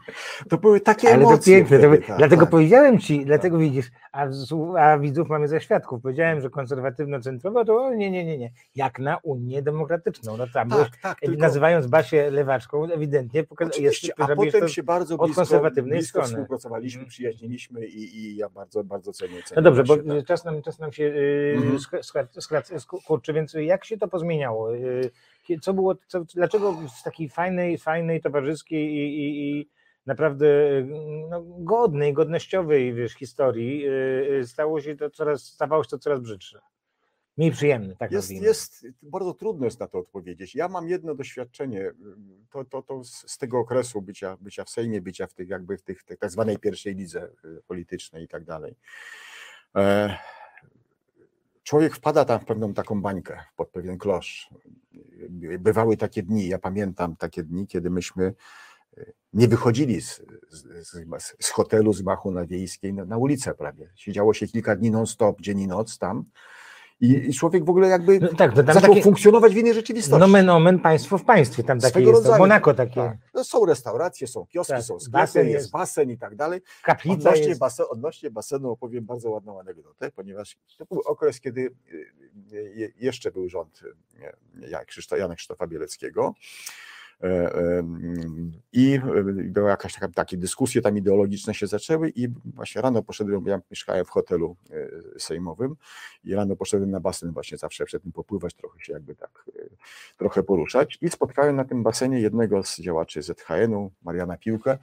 To 0.50 0.58
były 0.58 0.82
takie 0.82 1.08
ale 1.08 1.18
emocje. 1.18 1.64
To 1.64 1.70
piękne, 1.70 1.78
wtedy, 1.80 1.98
to, 1.98 2.08
tak, 2.08 2.18
dlatego 2.18 2.42
tak. 2.42 2.50
powiedziałem 2.50 3.00
ci, 3.00 3.26
dlatego 3.26 3.58
widzisz, 3.58 3.86
a, 4.12 4.28
a 4.80 5.00
widzów 5.00 5.30
mamy 5.30 5.48
za 5.48 5.60
świadków, 5.60 6.02
powiedziałem, 6.02 6.42
że 6.42 6.50
konserwatywno-centrowo 6.50 7.66
to 7.66 7.94
nie, 7.94 8.12
nie, 8.12 8.26
nie, 8.26 8.38
nie, 8.38 8.52
jak 8.76 9.00
na 9.00 9.18
Unię 9.24 9.62
Demokratyczną. 9.62 10.38
No 10.38 10.48
tam 10.54 10.70
tak, 10.70 10.98
tak, 10.98 11.20
tylko... 11.20 11.38
nazywając 11.38 11.88
Basię 11.88 12.32
lewaczką, 12.32 12.84
ewidentnie 12.92 13.44
jest, 13.80 14.12
a 14.18 14.36
potem 14.36 14.70
się 14.70 14.84
bardzo 14.84 15.18
blisko, 15.18 15.36
konserwatywnej 15.36 16.00
blisko 16.00 16.20
strony. 16.20 16.28
współpracowaliśmy, 16.28 17.00
mm. 17.00 17.10
przyjaźniliśmy 17.10 17.86
i, 17.86 18.18
i 18.18 18.36
ja 18.36 18.50
bardzo, 18.50 18.84
bardzo 18.84 19.14
cenię. 19.14 19.44
cenię 19.44 19.56
no 19.56 19.62
dobrze, 19.62 19.84
bo 19.84 19.98
tak. 19.98 20.26
czas 20.26 20.46
nam, 20.46 20.62
czas 20.62 20.80
nam 20.80 20.92
się 20.92 21.04
yy, 21.04 21.53
mm. 21.58 22.80
skurczy, 22.80 23.34
więc 23.34 23.54
jak 23.54 23.86
się 23.86 23.98
to 23.98 24.08
pozmieniało? 24.08 24.72
Yy, 24.72 25.12
co 25.62 25.74
było, 25.74 25.96
co, 26.08 26.26
dlaczego 26.36 26.78
z 26.96 27.04
takiej 27.04 27.30
fajnej, 27.30 27.78
fajnej, 27.78 28.22
towarzyskiej 28.22 28.94
i, 28.94 29.18
i, 29.18 29.60
i 29.60 29.70
naprawdę 30.06 30.48
no, 31.30 31.44
godnej, 31.44 32.14
godnościowej 32.14 32.94
wiesz, 32.94 33.14
historii 33.14 33.86
stało 34.44 34.82
się 34.82 34.96
to 34.96 35.10
coraz, 35.10 35.44
stawało 35.44 35.84
się 35.84 35.90
to 35.90 36.00
coraz 36.00 36.20
brzydsze? 36.20 36.60
Mniej 37.38 37.52
przyjemny, 37.52 37.96
tak 37.96 38.12
jest, 38.12 38.32
jest 38.32 38.88
Bardzo 39.02 39.34
trudno 39.34 39.66
jest 39.66 39.80
na 39.80 39.88
to 39.88 40.00
odpowiedzieć. 40.00 40.56
Ja 40.56 40.68
mam 40.68 40.90
jedno 40.90 41.16
doświadczenie, 41.16 41.92
to, 42.52 42.66
to, 42.66 42.82
to 42.82 43.04
z 43.04 43.38
tego 43.38 43.60
okresu 43.60 44.02
bycia, 44.02 44.38
bycia 44.42 44.64
w 44.64 44.70
Sejmie, 44.70 45.02
bycia 45.02 45.28
w 45.28 45.34
tych 45.34 45.50
jakby 45.50 45.78
w 45.78 45.82
tych, 45.82 46.04
tych 46.04 46.20
tak 46.20 46.32
zwanej 46.32 46.58
pierwszej 46.58 46.96
lidze 46.96 47.30
y, 47.46 47.62
politycznej 47.68 48.24
i 48.24 48.28
tak 48.28 48.44
dalej. 48.44 48.76
Człowiek 51.64 51.96
wpada 51.96 52.26
tam 52.26 52.40
w 52.40 52.46
pewną 52.46 52.74
taką 52.74 53.02
bańkę, 53.02 53.40
pod 53.56 53.70
pewien 53.70 53.98
klosz. 53.98 54.50
Bywały 55.60 55.98
takie 55.98 56.24
dni, 56.24 56.48
ja 56.48 56.60
pamiętam 56.60 57.16
takie 57.16 57.44
dni, 57.44 57.68
kiedy 57.68 57.90
myśmy 57.90 58.34
e, 58.98 59.06
nie 59.34 59.48
wychodzili 59.48 60.02
z, 60.02 60.22
z, 60.50 61.36
z 61.40 61.50
hotelu, 61.50 61.94
z 61.94 62.02
machu 62.02 62.32
na 62.32 62.46
Wiejskiej 62.46 62.94
na, 62.94 63.06
na 63.06 63.18
ulicę 63.18 63.54
prawie. 63.54 63.90
Siedziało 63.96 64.34
się 64.34 64.48
kilka 64.48 64.76
dni 64.76 64.92
non-stop, 64.92 65.42
dzień 65.42 65.60
i 65.60 65.68
noc 65.68 65.98
tam 65.98 66.26
i, 67.04 67.30
i 67.30 67.34
człowiek 67.34 67.66
w 67.66 67.70
ogóle 67.70 67.88
jakby 67.88 68.20
no 68.20 68.28
tak, 68.28 68.56
zaczął 68.56 68.82
takie, 68.82 69.02
funkcjonować 69.02 69.54
w 69.54 69.58
innej 69.58 69.74
rzeczywistości. 69.74 70.20
Nomen 70.20 70.50
omen, 70.50 70.80
państwo 70.80 71.18
w 71.18 71.24
państwie, 71.24 71.64
tam 71.64 71.80
takie 71.80 72.00
jest, 72.00 72.12
rodzaju, 72.12 72.40
Monako 72.40 72.74
takie. 72.74 72.96
Tak. 72.96 73.18
No 73.44 73.48
są 73.48 73.66
restauracje, 73.66 74.28
są 74.28 74.46
kioski, 74.46 74.74
tak, 74.74 74.84
są 74.84 75.00
sklepy, 75.00 75.12
basen 75.12 75.48
jest, 75.48 75.54
jest 75.54 75.72
basen 75.72 76.12
i 76.12 76.18
tak 76.18 76.36
dalej. 76.36 76.62
Kaplica 76.84 77.18
odnośnie, 77.18 77.48
jest. 77.48 77.60
Basen, 77.60 77.86
odnośnie 77.90 78.32
basenu 78.32 78.72
opowiem 78.72 79.06
bardzo 79.06 79.30
ładną 79.30 79.60
anegdotę, 79.60 80.12
ponieważ 80.12 80.58
to 80.78 80.86
był 80.86 81.02
okres, 81.06 81.40
kiedy 81.40 81.62
y, 81.62 82.14
y, 82.54 82.94
jeszcze 82.98 83.32
był 83.32 83.50
rząd 83.50 83.82
Janek 85.18 85.38
Krzysztofa 85.38 85.68
Bieleckiego 85.68 86.34
I 88.74 88.94
e, 88.94 89.24
była 89.24 89.70
jakaś 89.70 89.94
taka, 89.94 90.08
takie 90.08 90.38
dyskusje 90.38 90.82
tam 90.82 90.98
ideologiczne 90.98 91.54
się 91.54 91.68
zaczęły 91.68 92.10
i 92.16 92.28
właśnie 92.46 92.82
rano 92.82 93.04
poszedłem, 93.04 93.46
ja 93.48 93.62
mieszkałem 93.72 94.06
w 94.06 94.10
hotelu 94.10 94.56
e, 94.72 95.20
sejmowym 95.20 95.76
i 96.24 96.36
rano 96.36 96.56
poszedłem 96.56 96.92
na 96.92 97.00
basen 97.00 97.32
właśnie 97.32 97.58
zawsze 97.58 97.86
przed 97.86 98.04
tym 98.04 98.12
popływać, 98.12 98.54
trochę 98.54 98.80
się 98.80 98.94
jakby 98.94 99.16
tak, 99.16 99.46
trochę 100.18 100.44
poruszać 100.44 100.98
i 101.02 101.10
spotkałem 101.10 101.56
na 101.56 101.66
tym 101.66 101.84
basenie 101.84 102.20
jednego 102.20 102.64
z 102.64 102.80
działaczy 102.80 103.22
ZHN-u, 103.22 103.92
Mariana 104.04 104.38
Piłkę, 104.38 104.78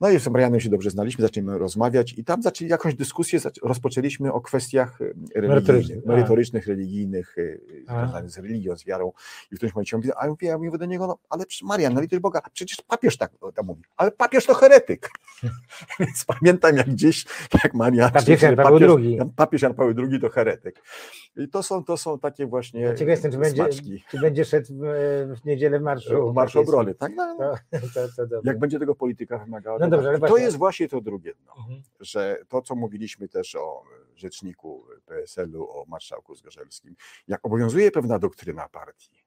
no 0.00 0.10
i 0.10 0.20
z 0.20 0.28
Marianem 0.28 0.60
się 0.60 0.70
dobrze 0.70 0.90
znaliśmy, 0.90 1.22
zaczęliśmy 1.22 1.58
rozmawiać 1.58 2.14
i 2.18 2.24
tam 2.24 2.42
zaczęli 2.42 2.70
jakąś 2.70 2.94
dyskusję, 2.94 3.40
rozpoczęliśmy 3.62 4.32
o 4.32 4.40
kwestiach 4.40 4.98
e, 5.02 5.40
religijnych, 5.40 6.06
merytorycznych, 6.06 6.66
religijnych, 6.66 7.36
e, 7.38 7.94
związanych 7.94 8.30
z 8.30 8.38
religią, 8.38 8.76
z 8.76 8.84
wiarą. 8.84 9.12
I 9.52 9.54
w 9.54 9.58
którymś 9.58 9.74
momencie 9.74 9.96
mówię, 9.96 10.12
a 10.18 10.24
ja 10.24 10.30
mówię, 10.30 10.48
ja 10.48 10.58
mówię 10.58 10.78
do 10.78 10.86
niego, 10.86 11.06
no 11.06 11.18
ale 11.30 11.44
Marian, 11.62 11.94
na 11.94 12.00
litość 12.00 12.22
Boga, 12.22 12.40
przecież 12.52 12.78
papież 12.88 13.16
tak 13.16 13.32
tam 13.54 13.66
mówi, 13.66 13.82
ale 13.96 14.10
papież 14.10 14.46
to 14.46 14.54
heretyk. 14.54 15.10
Więc 16.00 16.24
pamiętam 16.24 16.76
jak 16.76 16.90
gdzieś, 16.90 17.24
jak 17.64 17.74
Marian... 17.74 18.10
Papież 18.12 18.42
Jan 18.42 18.56
Paweł 18.56 18.98
II. 18.98 19.18
Papież 19.36 19.62
Jan 19.62 19.74
Paweł 19.74 19.94
II 19.98 20.20
to 20.20 20.28
heretyk. 20.28 20.82
I 21.36 21.48
to 21.48 21.62
są, 21.62 21.84
to 21.84 21.96
są 21.96 22.18
takie 22.18 22.46
właśnie 22.46 22.80
ja 22.80 22.94
jestem, 23.06 23.32
czy 23.32 23.38
będzie, 23.38 23.68
czy 24.10 24.20
będzie 24.20 24.44
szedł 24.44 24.68
w, 24.70 25.44
niedzielę 25.44 25.78
w 25.78 25.82
marszu. 25.82 26.32
W 26.32 26.34
marszu 26.34 26.60
obrony, 26.60 26.94
tak? 26.94 27.12
No, 27.16 27.54
to, 27.70 28.08
to, 28.16 28.26
to 28.26 28.40
jak 28.44 28.58
będzie 28.58 28.78
tego 28.78 28.94
polityka 28.94 29.38
wymagała, 29.38 29.78
no 29.78 29.89
dobrze, 29.90 30.18
to 30.18 30.36
jest 30.36 30.56
właśnie 30.56 30.88
to 30.88 31.00
drugie 31.00 31.34
dno, 31.34 31.54
mhm. 31.58 31.82
że 32.00 32.38
to, 32.48 32.62
co 32.62 32.74
mówiliśmy 32.74 33.28
też 33.28 33.54
o 33.54 33.84
rzeczniku 34.14 34.84
PSL-u, 35.06 35.70
o 35.70 35.84
marszałku 35.88 36.34
Zgorzelskim, 36.34 36.96
jak 37.28 37.46
obowiązuje 37.46 37.90
pewna 37.90 38.18
doktryna 38.18 38.68
partii, 38.68 39.24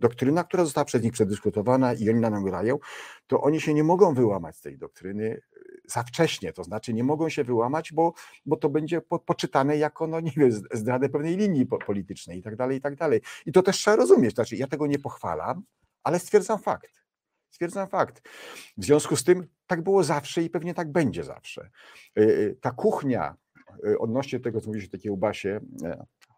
doktryna, 0.00 0.44
która 0.44 0.64
została 0.64 0.84
przez 0.84 1.02
nich 1.02 1.12
przedyskutowana 1.12 1.94
i 1.94 2.10
oni 2.10 2.20
na 2.20 2.28
nią 2.28 2.42
grają, 2.42 2.78
to 3.26 3.40
oni 3.40 3.60
się 3.60 3.74
nie 3.74 3.84
mogą 3.84 4.14
wyłamać 4.14 4.56
z 4.56 4.60
tej 4.60 4.78
doktryny 4.78 5.24
e, 5.26 5.60
za 5.84 6.02
wcześnie, 6.02 6.52
to 6.52 6.64
znaczy 6.64 6.94
nie 6.94 7.04
mogą 7.04 7.28
się 7.28 7.44
wyłamać, 7.44 7.92
bo, 7.92 8.12
bo 8.46 8.56
to 8.56 8.68
będzie 8.68 9.00
po, 9.00 9.18
poczytane 9.18 9.76
jako, 9.76 10.06
no 10.06 10.20
nie 10.20 10.32
wiem, 10.36 10.50
zdradę 10.72 11.08
pewnej 11.08 11.36
linii 11.36 11.66
politycznej 11.66 12.38
i 12.38 12.42
tak 12.42 12.56
dalej, 12.56 12.78
i 12.78 12.80
tak 12.80 12.96
dalej. 12.96 13.20
I 13.46 13.52
to 13.52 13.62
też 13.62 13.76
trzeba 13.76 13.96
rozumieć, 13.96 14.34
znaczy 14.34 14.56
ja 14.56 14.66
tego 14.66 14.86
nie 14.86 14.98
pochwalam, 14.98 15.62
ale 16.02 16.18
stwierdzam 16.18 16.58
fakt. 16.58 17.00
Stwierdzam 17.50 17.88
fakt. 17.88 18.28
W 18.76 18.84
związku 18.84 19.16
z 19.16 19.24
tym 19.24 19.46
tak 19.66 19.82
było 19.82 20.04
zawsze 20.04 20.42
i 20.42 20.50
pewnie 20.50 20.74
tak 20.74 20.92
będzie 20.92 21.24
zawsze. 21.24 21.70
E, 22.16 22.22
e, 22.22 22.26
ta 22.60 22.70
kuchnia 22.70 23.36
odnośnie 23.98 24.40
tego, 24.40 24.60
co 24.60 24.66
mówisz 24.66 24.84
o 24.84 24.90
takiej 24.90 25.10
ubasie, 25.10 25.60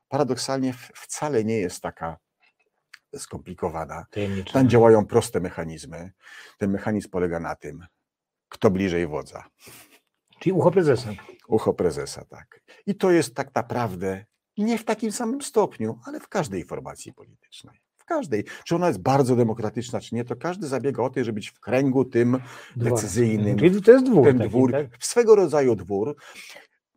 paradoksalnie 0.09 0.75
wcale 0.95 1.45
nie 1.45 1.59
jest 1.59 1.83
taka 1.83 2.17
skomplikowana. 3.17 4.07
Tam 4.53 4.69
działają 4.69 5.07
proste 5.07 5.41
mechanizmy. 5.41 6.13
Ten 6.59 6.71
mechanizm 6.71 7.11
polega 7.11 7.41
na 7.41 7.55
tym, 7.55 7.87
kto 8.49 8.71
bliżej 8.71 9.07
wodza. 9.07 9.45
Czyli 10.39 10.53
ucho 10.53 10.71
prezesa. 10.71 11.11
Ucho 11.49 11.75
prezesa, 11.75 12.25
tak. 12.25 12.61
I 12.87 12.95
to 12.95 13.11
jest 13.11 13.35
tak 13.35 13.55
naprawdę 13.55 14.25
nie 14.59 14.79
w 14.79 14.85
takim 14.85 15.13
samym 15.13 15.43
stopniu, 15.43 15.99
ale 16.07 16.21
w 16.21 16.29
każdej 16.29 16.65
formacji 16.65 17.13
politycznej. 17.13 17.82
W 18.03 18.05
każdej. 18.05 18.45
Czy 18.65 18.75
ona 18.75 18.89
jest 18.89 19.01
bardzo 19.01 19.37
demokratyczna, 19.37 20.01
czy 20.01 20.15
nie, 20.15 20.25
to 20.25 20.37
każdy 20.37 20.67
zabiega 20.69 21.03
o 21.03 21.11
to, 21.11 21.25
żeby 21.25 21.35
być 21.35 21.49
w 21.49 21.61
kręgu 21.61 22.05
tym 22.05 22.39
decyzyjnym. 22.77 23.59
Czyli 23.59 23.83
to 23.83 23.93
jest 23.93 24.05
dwór. 24.05 24.27
Ten 24.27 24.39
taki, 24.39 24.51
dwór, 24.51 24.73
tak? 24.73 24.87
swego 25.01 25.35
rodzaju 25.35 25.77
dwór. 25.77 26.17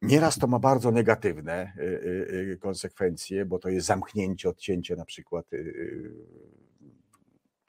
Nieraz 0.01 0.39
to 0.39 0.47
ma 0.47 0.59
bardzo 0.59 0.91
negatywne 0.91 1.73
y, 1.77 1.81
y, 1.81 2.51
y, 2.53 2.57
konsekwencje, 2.57 3.45
bo 3.45 3.59
to 3.59 3.69
jest 3.69 3.87
zamknięcie, 3.87 4.49
odcięcie 4.49 4.95
na 4.95 5.05
przykład 5.05 5.45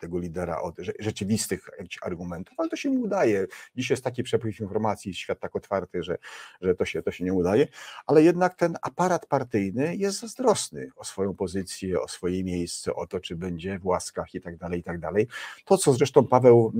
tego 0.06 0.18
lidera 0.18 0.60
od 0.60 0.76
rzeczywistych 0.98 1.70
argumentów, 2.02 2.54
ale 2.58 2.68
to 2.68 2.76
się 2.76 2.90
nie 2.90 2.98
udaje. 2.98 3.46
Dziś 3.76 3.90
jest 3.90 4.04
taki 4.04 4.22
przepływ 4.22 4.60
informacji, 4.60 5.14
świat 5.14 5.40
tak 5.40 5.56
otwarty, 5.56 6.02
że, 6.02 6.18
że 6.60 6.74
to, 6.74 6.84
się, 6.84 7.02
to 7.02 7.10
się 7.10 7.24
nie 7.24 7.32
udaje, 7.32 7.66
ale 8.06 8.22
jednak 8.22 8.54
ten 8.54 8.76
aparat 8.82 9.26
partyjny 9.26 9.96
jest 9.96 10.20
zazdrosny 10.20 10.90
o 10.96 11.04
swoją 11.04 11.34
pozycję, 11.34 12.00
o 12.00 12.08
swoje 12.08 12.44
miejsce, 12.44 12.94
o 12.94 13.06
to, 13.06 13.20
czy 13.20 13.36
będzie 13.36 13.78
w 13.78 13.86
łaskach 13.86 14.34
i 14.34 14.40
tak 14.40 14.56
dalej, 14.56 14.80
i 14.80 14.82
tak 14.82 14.98
dalej. 14.98 15.26
To, 15.64 15.78
co 15.78 15.92
zresztą 15.92 16.26
Paweł 16.26 16.72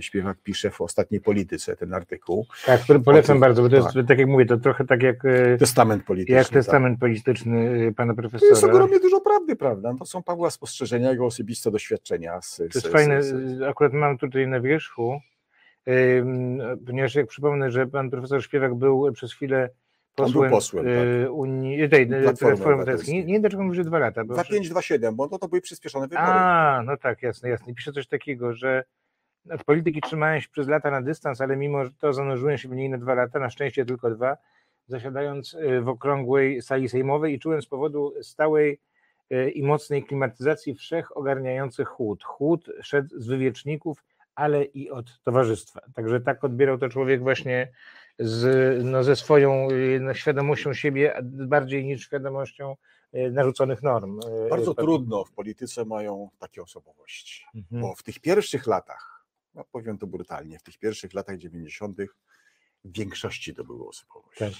Śpiewak 0.00 0.38
pisze 0.42 0.70
w 0.70 0.80
ostatniej 0.80 1.20
polityce, 1.20 1.76
ten 1.76 1.94
artykuł. 1.94 2.46
Tak, 2.66 2.80
który 2.80 3.00
polecam 3.00 3.40
bardzo, 3.40 3.62
bo 3.62 3.68
to 3.68 3.76
jest, 3.76 3.88
tak. 3.94 4.06
tak 4.06 4.18
jak 4.18 4.28
mówię, 4.28 4.46
to 4.46 4.56
trochę 4.56 4.84
tak 4.84 5.02
jak 5.02 5.24
e, 5.24 5.58
testament 5.58 6.04
polityczny. 6.04 6.36
Jak 6.36 6.48
testament 6.48 6.94
tak. 6.94 7.00
polityczny 7.00 7.86
e, 7.88 7.92
pana 7.92 8.14
profesora. 8.14 8.40
To 8.40 8.54
jest 8.54 8.64
ogromnie 8.64 9.00
dużo 9.00 9.20
prawdy, 9.20 9.56
prawda? 9.56 9.94
To 9.98 10.06
są 10.06 10.22
Pawła 10.22 10.50
spostrzeżenia, 10.50 11.10
jego 11.10 11.26
osobiste 11.26 11.70
doświadczenia. 11.70 12.01
Z, 12.04 12.56
to 12.56 12.64
jest 12.64 12.86
z, 12.86 12.86
fajne, 12.86 13.22
z, 13.22 13.62
akurat 13.62 13.92
mam 13.92 14.18
tutaj 14.18 14.48
na 14.48 14.60
wierzchu, 14.60 15.20
ponieważ 16.86 17.14
jak 17.14 17.26
przypomnę, 17.26 17.70
że 17.70 17.86
pan 17.86 18.10
profesor 18.10 18.44
Śpiewak 18.44 18.74
był 18.74 19.12
przez 19.12 19.32
chwilę 19.32 19.70
posłem, 20.14 20.50
posłem 20.50 20.84
tak. 20.84 21.32
Unii, 21.32 21.88
tej, 21.88 22.06
Platformy 22.06 22.84
Nie, 23.08 23.24
nie 23.24 23.32
wiem, 23.32 23.42
dlaczego 23.42 23.62
mówi, 23.62 23.76
że 23.76 23.84
dwa 23.84 23.98
lata. 23.98 24.24
Bo 24.24 24.34
2,5-2,7, 24.34 25.14
bo 25.14 25.28
to, 25.28 25.38
to 25.38 25.48
były 25.48 25.60
przyspieszone 25.60 26.08
wybory. 26.08 26.28
A, 26.28 26.82
no 26.84 26.96
tak, 26.96 27.22
jasne, 27.22 27.48
jasne. 27.48 27.74
Pisze 27.74 27.92
coś 27.92 28.06
takiego, 28.06 28.52
że 28.52 28.84
od 29.50 29.64
polityki 29.64 30.00
trzymałem 30.00 30.40
się 30.40 30.48
przez 30.48 30.68
lata 30.68 30.90
na 30.90 31.02
dystans, 31.02 31.40
ale 31.40 31.56
mimo 31.56 31.78
to 31.98 32.12
zanurzyłem 32.12 32.58
się 32.58 32.68
w 32.68 32.72
niej 32.72 32.90
na 32.90 32.98
dwa 32.98 33.14
lata, 33.14 33.38
na 33.38 33.50
szczęście 33.50 33.84
tylko 33.84 34.10
dwa, 34.10 34.36
zasiadając 34.86 35.56
w 35.82 35.88
okrągłej 35.88 36.62
sali 36.62 36.88
sejmowej 36.88 37.34
i 37.34 37.38
czułem 37.38 37.62
z 37.62 37.66
powodu 37.66 38.14
stałej 38.22 38.80
i 39.54 39.62
mocnej 39.62 40.04
klimatyzacji 40.04 40.74
wszech 40.74 41.16
ogarniających 41.16 41.88
chłód. 41.88 42.24
Chłód 42.24 42.70
szedł 42.82 43.20
z 43.20 43.26
wywieczników, 43.26 44.04
ale 44.34 44.64
i 44.64 44.90
od 44.90 45.22
towarzystwa. 45.22 45.80
Także 45.94 46.20
tak 46.20 46.44
odbierał 46.44 46.78
to 46.78 46.88
człowiek 46.88 47.22
właśnie 47.22 47.72
z, 48.18 48.84
no, 48.84 49.04
ze 49.04 49.16
swoją 49.16 49.68
no, 50.00 50.14
świadomością 50.14 50.74
siebie, 50.74 51.14
bardziej 51.22 51.84
niż 51.84 52.04
świadomością 52.04 52.76
narzuconych 53.12 53.82
norm. 53.82 54.20
Bardzo 54.50 54.74
trudno 54.74 55.24
w 55.24 55.32
polityce 55.32 55.84
mają 55.84 56.30
takie 56.38 56.62
osobowości, 56.62 57.44
mhm. 57.54 57.82
bo 57.82 57.94
w 57.94 58.02
tych 58.02 58.18
pierwszych 58.18 58.66
latach, 58.66 59.24
no 59.54 59.64
powiem 59.72 59.98
to 59.98 60.06
brutalnie, 60.06 60.58
w 60.58 60.62
tych 60.62 60.78
pierwszych 60.78 61.14
latach 61.14 61.38
90. 61.38 61.96
w 62.84 62.92
większości 62.92 63.54
to 63.54 63.64
były 63.64 63.88
osobowości. 63.88 64.38
Tak. 64.38 64.52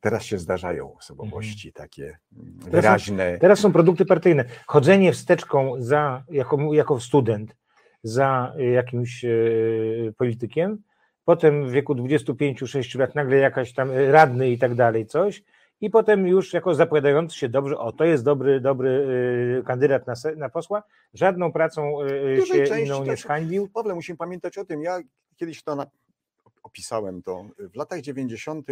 Teraz 0.00 0.22
się 0.22 0.38
zdarzają 0.38 0.96
osobowości 0.96 1.68
mhm. 1.68 1.88
takie 1.88 2.18
mm, 2.32 2.58
wyraźne. 2.58 3.16
Teraz 3.16 3.34
są, 3.34 3.40
teraz 3.40 3.58
są 3.58 3.72
produkty 3.72 4.04
partyjne. 4.04 4.44
Chodzenie 4.66 5.12
wsteczką 5.12 5.74
za, 5.78 6.24
jako, 6.30 6.74
jako 6.74 7.00
student 7.00 7.56
za 8.02 8.52
jakimś 8.58 9.24
politykiem 10.16 10.78
potem 11.26 11.68
w 11.68 11.70
wieku 11.70 11.94
25-6 11.94 12.98
lat 12.98 13.14
nagle 13.14 13.36
jakaś 13.36 13.72
tam 13.72 13.90
y, 13.90 14.12
radny 14.12 14.50
i 14.50 14.58
tak 14.58 14.74
dalej, 14.74 15.06
coś, 15.06 15.42
i 15.80 15.90
potem 15.90 16.26
już 16.26 16.52
jako 16.52 16.74
zapowiadający 16.74 17.38
się 17.38 17.48
dobrze, 17.48 17.78
o 17.78 17.92
to 17.92 18.04
jest 18.04 18.24
dobry, 18.24 18.60
dobry 18.60 18.90
y, 19.60 19.64
kandydat 19.66 20.06
na, 20.06 20.14
na 20.36 20.48
posła, 20.48 20.82
żadną 21.14 21.52
pracą 21.52 22.02
y, 22.02 22.46
się 22.46 22.80
inną 22.80 23.04
nie 23.04 23.16
zhańbił. 23.16 23.68
Pawle, 23.68 23.94
musimy 23.94 24.16
pamiętać 24.16 24.58
o 24.58 24.64
tym, 24.64 24.82
ja 24.82 24.98
kiedyś 25.36 25.62
to 25.62 25.76
na, 25.76 25.86
opisałem 26.62 27.22
to, 27.22 27.44
w 27.58 27.76
latach 27.76 28.00
90. 28.00 28.66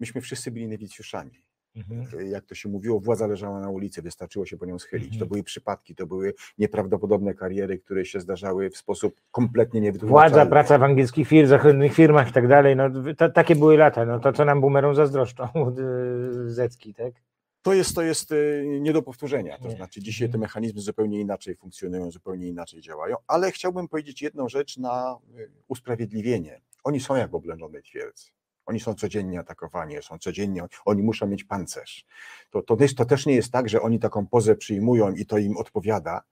myśmy 0.00 0.20
wszyscy 0.20 0.50
byli 0.50 0.68
nowicjuszami. 0.68 1.42
Mhm. 1.76 2.26
Jak 2.30 2.44
to 2.44 2.54
się 2.54 2.68
mówiło, 2.68 3.00
władza 3.00 3.26
leżała 3.26 3.60
na 3.60 3.68
ulicy, 3.68 4.02
wystarczyło 4.02 4.46
się 4.46 4.56
po 4.56 4.66
nią 4.66 4.78
schylić. 4.78 5.06
Mhm. 5.06 5.20
To 5.20 5.26
były 5.26 5.42
przypadki, 5.42 5.94
to 5.94 6.06
były 6.06 6.34
nieprawdopodobne 6.58 7.34
kariery, 7.34 7.78
które 7.78 8.04
się 8.04 8.20
zdarzały 8.20 8.70
w 8.70 8.76
sposób 8.76 9.20
kompletnie 9.30 9.80
niewytłumaczalny. 9.80 10.34
Władza, 10.34 10.50
praca 10.50 10.78
w 10.78 10.82
angielskich 10.82 11.28
firm, 11.28 11.48
zachodnich 11.48 11.94
firmach 11.94 12.28
i 12.28 12.32
tak 12.32 12.48
dalej, 12.48 12.76
no, 12.76 12.84
to, 13.14 13.28
takie 13.28 13.56
były 13.56 13.76
lata, 13.76 14.06
no 14.06 14.20
to 14.20 14.32
co 14.32 14.44
nam 14.44 14.60
boomerom 14.60 14.94
zazdroszczą, 14.94 15.48
Zecki, 16.46 16.94
tak? 16.94 17.12
To 17.62 17.74
jest, 17.74 17.94
to 17.94 18.02
jest 18.02 18.32
y, 18.32 18.78
nie 18.80 18.92
do 18.92 19.02
powtórzenia. 19.02 19.58
To 19.58 19.70
znaczy, 19.70 20.00
dzisiaj 20.00 20.28
te 20.28 20.34
mhm. 20.34 20.40
mechanizmy 20.40 20.80
zupełnie 20.80 21.20
inaczej 21.20 21.56
funkcjonują, 21.56 22.10
zupełnie 22.10 22.48
inaczej 22.48 22.80
działają, 22.80 23.16
ale 23.26 23.52
chciałbym 23.52 23.88
powiedzieć 23.88 24.22
jedną 24.22 24.48
rzecz 24.48 24.76
na 24.76 25.16
usprawiedliwienie. 25.68 26.60
Oni 26.84 27.00
są 27.00 27.16
jak 27.16 27.34
oblężone 27.34 27.82
twierdzy. 27.82 28.30
Oni 28.70 28.80
są 28.80 28.94
codziennie 28.94 29.40
atakowani, 29.40 30.02
są 30.02 30.18
codziennie, 30.18 30.64
oni 30.84 31.02
muszą 31.02 31.26
mieć 31.26 31.44
pancerz. 31.44 32.06
To, 32.50 32.62
to, 32.62 32.76
to 32.96 33.04
też 33.04 33.26
nie 33.26 33.34
jest 33.34 33.52
tak, 33.52 33.68
że 33.68 33.82
oni 33.82 33.98
taką 33.98 34.26
pozę 34.26 34.56
przyjmują 34.56 35.12
i 35.12 35.26
to 35.26 35.38
im 35.38 35.56
odpowiada, 35.56 36.22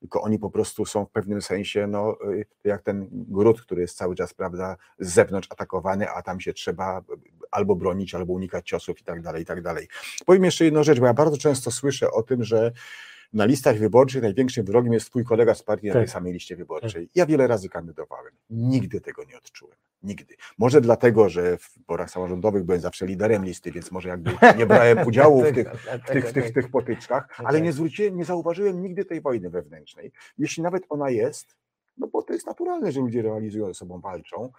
tylko 0.00 0.22
oni 0.22 0.38
po 0.38 0.50
prostu 0.50 0.84
są 0.84 1.04
w 1.04 1.10
pewnym 1.10 1.42
sensie, 1.42 1.86
no, 1.86 2.16
y, 2.32 2.46
jak 2.64 2.82
ten 2.82 3.08
gród, 3.10 3.62
który 3.62 3.80
jest 3.80 3.96
cały 3.96 4.14
czas, 4.14 4.34
prawda, 4.34 4.76
z 4.98 5.12
zewnątrz 5.12 5.48
atakowany, 5.50 6.10
a 6.10 6.22
tam 6.22 6.40
się 6.40 6.52
trzeba 6.52 7.02
albo 7.50 7.76
bronić, 7.76 8.14
albo 8.14 8.32
unikać 8.32 8.68
ciosów 8.68 9.00
i 9.00 9.04
tak 9.04 9.22
dalej, 9.22 9.42
i 9.42 9.46
tak 9.46 9.62
dalej. 9.62 9.88
Powiem 10.26 10.44
jeszcze 10.44 10.64
jedną 10.64 10.82
rzecz, 10.82 11.00
bo 11.00 11.06
ja 11.06 11.14
bardzo 11.14 11.38
często 11.38 11.70
słyszę 11.70 12.10
o 12.10 12.22
tym, 12.22 12.44
że 12.44 12.72
na 13.32 13.44
listach 13.44 13.78
wyborczych 13.78 14.22
największym 14.22 14.64
wrogiem 14.64 14.92
jest 14.92 15.06
twój 15.06 15.24
kolega 15.24 15.54
z 15.54 15.62
partii 15.62 15.86
tak. 15.86 15.94
na 15.94 16.00
tej 16.00 16.08
samej 16.08 16.32
liście 16.32 16.56
wyborczej. 16.56 17.06
Tak. 17.06 17.16
Ja 17.16 17.26
wiele 17.26 17.46
razy 17.46 17.68
kandydowałem. 17.68 18.32
Nigdy 18.50 19.00
tego 19.00 19.24
nie 19.24 19.36
odczułem. 19.36 19.76
Nigdy. 20.02 20.34
Może 20.58 20.80
dlatego, 20.80 21.28
że 21.28 21.58
w 21.58 21.84
porach 21.86 22.10
samorządowych 22.10 22.64
byłem 22.64 22.80
zawsze 22.80 23.06
liderem 23.06 23.44
listy, 23.44 23.72
więc 23.72 23.90
może 23.90 24.08
jakby 24.08 24.30
nie 24.58 24.66
brałem 24.66 24.98
udziału 25.08 25.42
w 25.42 25.52
tych, 25.52 25.72
w 25.72 26.10
tych, 26.10 26.28
w 26.28 26.32
tych, 26.32 26.46
w 26.46 26.52
tych 26.52 26.70
potyczkach, 26.70 27.28
ale 27.44 27.60
nie 27.60 27.72
zwróciłem, 27.72 28.16
nie 28.16 28.24
zauważyłem 28.24 28.82
nigdy 28.82 29.04
tej 29.04 29.20
wojny 29.20 29.50
wewnętrznej. 29.50 30.12
Jeśli 30.38 30.62
nawet 30.62 30.82
ona 30.88 31.10
jest, 31.10 31.56
no 31.96 32.06
bo 32.06 32.22
to 32.22 32.32
jest 32.32 32.46
naturalne, 32.46 32.92
że 32.92 33.00
ludzie 33.00 33.22
realizują 33.22 33.66
ze 33.66 33.74
sobą, 33.74 34.00
walczą. 34.00 34.52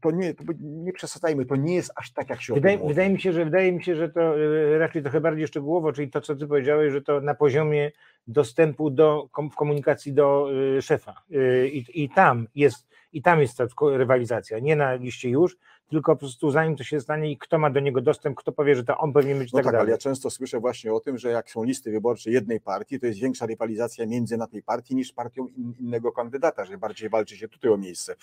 To 0.00 0.10
nie, 0.10 0.34
to 0.34 0.44
nie 0.60 0.92
przesadzajmy, 0.92 1.46
to 1.46 1.56
nie 1.56 1.74
jest 1.74 1.92
aż 1.96 2.12
tak, 2.12 2.30
jak 2.30 2.42
się 2.42 2.54
wydaje, 2.54 2.78
wydaje 2.78 3.10
mi 3.10 3.20
się, 3.20 3.32
że 3.32 3.44
Wydaje 3.44 3.72
mi 3.72 3.84
się, 3.84 3.96
że 3.96 4.08
to 4.08 4.20
e, 4.20 4.78
raczej 4.78 5.02
trochę 5.02 5.20
bardziej 5.20 5.46
szczegółowo, 5.46 5.92
czyli 5.92 6.10
to, 6.10 6.20
co 6.20 6.36
ty 6.36 6.46
powiedziałeś, 6.46 6.92
że 6.92 7.02
to 7.02 7.20
na 7.20 7.34
poziomie 7.34 7.90
dostępu 8.26 8.90
do 8.90 9.28
w 9.52 9.56
komunikacji 9.56 10.12
do 10.12 10.48
e, 10.78 10.82
szefa. 10.82 11.22
E, 11.32 11.68
I, 11.68 12.02
i 12.04 12.08
tam 12.08 12.46
jest 12.54 12.88
i 13.12 13.22
tam 13.22 13.40
jest 13.40 13.58
ta 13.58 13.66
rywalizacja, 13.82 14.58
nie 14.58 14.76
na 14.76 14.94
liście 14.94 15.30
już, 15.30 15.56
tylko 15.88 16.16
po 16.16 16.18
prostu 16.18 16.50
zanim 16.50 16.76
to 16.76 16.84
się 16.84 17.00
stanie 17.00 17.30
i 17.30 17.38
kto 17.38 17.58
ma 17.58 17.70
do 17.70 17.80
niego 17.80 18.00
dostęp, 18.00 18.36
kto 18.36 18.52
powie, 18.52 18.74
że 18.74 18.84
to 18.84 18.98
on 18.98 19.12
powinien 19.12 19.38
być 19.38 19.52
no 19.52 19.56
tak, 19.56 19.64
tak 19.64 19.72
dalej. 19.72 19.84
ale 19.84 19.90
ja 19.90 19.98
często 19.98 20.30
słyszę 20.30 20.60
właśnie 20.60 20.92
o 20.92 21.00
tym, 21.00 21.18
że 21.18 21.30
jak 21.30 21.50
są 21.50 21.64
listy 21.64 21.90
wyborcze 21.90 22.30
jednej 22.30 22.60
partii, 22.60 23.00
to 23.00 23.06
jest 23.06 23.18
większa 23.18 23.46
rywalizacja 23.46 24.06
między 24.06 24.36
na 24.36 24.46
tej 24.46 24.62
partii 24.62 24.94
niż 24.96 25.12
partią 25.12 25.46
in, 25.46 25.74
innego 25.80 26.12
kandydata, 26.12 26.64
że 26.64 26.78
bardziej 26.78 27.08
walczy 27.08 27.36
się 27.36 27.48
tutaj 27.48 27.70
o 27.70 27.76
miejsce. 27.76 28.14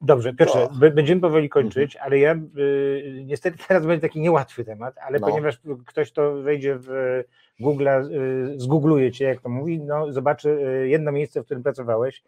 Dobrze, 0.00 0.34
Piotrze, 0.34 0.68
to... 0.80 0.90
będziemy 0.90 1.20
powoli 1.20 1.48
kończyć, 1.48 1.96
mhm. 1.96 2.06
ale 2.06 2.18
ja 2.18 2.34
y, 2.58 3.22
niestety 3.26 3.58
teraz 3.68 3.86
będzie 3.86 4.08
taki 4.08 4.20
niełatwy 4.20 4.64
temat, 4.64 4.94
ale 4.98 5.18
no. 5.18 5.26
ponieważ 5.26 5.60
ktoś 5.86 6.12
to 6.12 6.42
wejdzie 6.42 6.78
w 6.78 7.22
Google, 7.60 7.88
y, 7.88 8.54
zgoogluje 8.56 9.12
cię, 9.12 9.24
jak 9.24 9.40
to 9.40 9.48
mówi, 9.48 9.80
no 9.80 10.12
zobaczy 10.12 10.48
y, 10.50 10.88
jedno 10.88 11.12
miejsce, 11.12 11.42
w 11.42 11.44
którym 11.44 11.62
pracowałeś, 11.62 12.22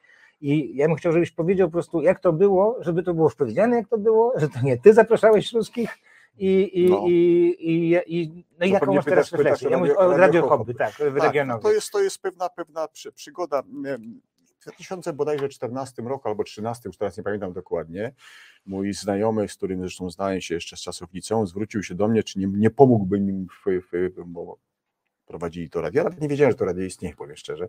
i 0.44 0.76
ja 0.76 0.88
bym 0.88 0.96
chciał, 0.96 1.12
żebyś 1.12 1.30
powiedział 1.30 1.68
po 1.68 1.72
prostu, 1.72 2.02
jak 2.02 2.20
to 2.20 2.32
było, 2.32 2.76
żeby 2.80 3.02
to 3.02 3.14
było 3.14 3.26
już 3.26 3.34
powiedziane, 3.34 3.76
jak 3.76 3.88
to 3.88 3.98
było, 3.98 4.32
że 4.36 4.48
to 4.48 4.60
nie 4.62 4.78
ty 4.78 4.94
zapraszałeś 4.94 5.52
ruskich 5.52 5.98
i, 6.38 6.70
i, 6.84 6.90
no. 6.90 7.04
i, 7.06 7.12
i, 7.58 7.94
i, 8.06 8.44
no 8.60 8.66
i 8.66 8.70
jaką 8.70 8.94
masz 8.94 9.04
teraz 9.04 9.32
refleksję? 9.32 9.70
Ja 9.70 9.78
mówię 9.78 9.96
o 9.96 10.16
Radio 10.16 10.48
Hobby, 10.48 10.74
tak, 10.74 10.92
w 10.92 11.18
tak, 11.18 11.34
no 11.46 11.58
to 11.58 11.72
jest, 11.72 11.90
to 11.90 12.00
jest 12.02 12.22
pewna, 12.22 12.48
pewna 12.48 12.88
przygoda. 13.14 13.62
W 13.62 14.92
2014 14.92 16.02
roku 16.02 16.28
albo 16.28 16.44
2013, 16.44 16.88
już 16.88 16.96
teraz 16.96 17.16
nie 17.16 17.22
pamiętam 17.22 17.52
dokładnie, 17.52 18.12
mój 18.66 18.92
znajomy, 18.92 19.48
z 19.48 19.54
którym 19.54 19.80
zresztą 19.80 20.10
znałem 20.10 20.40
się 20.40 20.54
jeszcze 20.54 20.76
z 20.76 20.80
czasów 20.80 21.12
liceum, 21.12 21.46
zwrócił 21.46 21.82
się 21.82 21.94
do 21.94 22.08
mnie, 22.08 22.22
czy 22.22 22.38
nie, 22.38 22.46
nie 22.46 22.70
pomógłby 22.70 23.20
mi, 23.20 23.46
w, 23.66 23.80
w, 23.92 24.24
bo 24.26 24.58
prowadzili 25.26 25.70
to 25.70 25.80
radio. 25.80 26.05
Nawet 26.05 26.20
nie 26.20 26.28
wiedziałem, 26.28 26.52
że 26.52 26.59
to 26.59 26.64
radio 26.64 26.84
istnieje, 26.84 27.14
powiem 27.14 27.36
szczerze, 27.36 27.68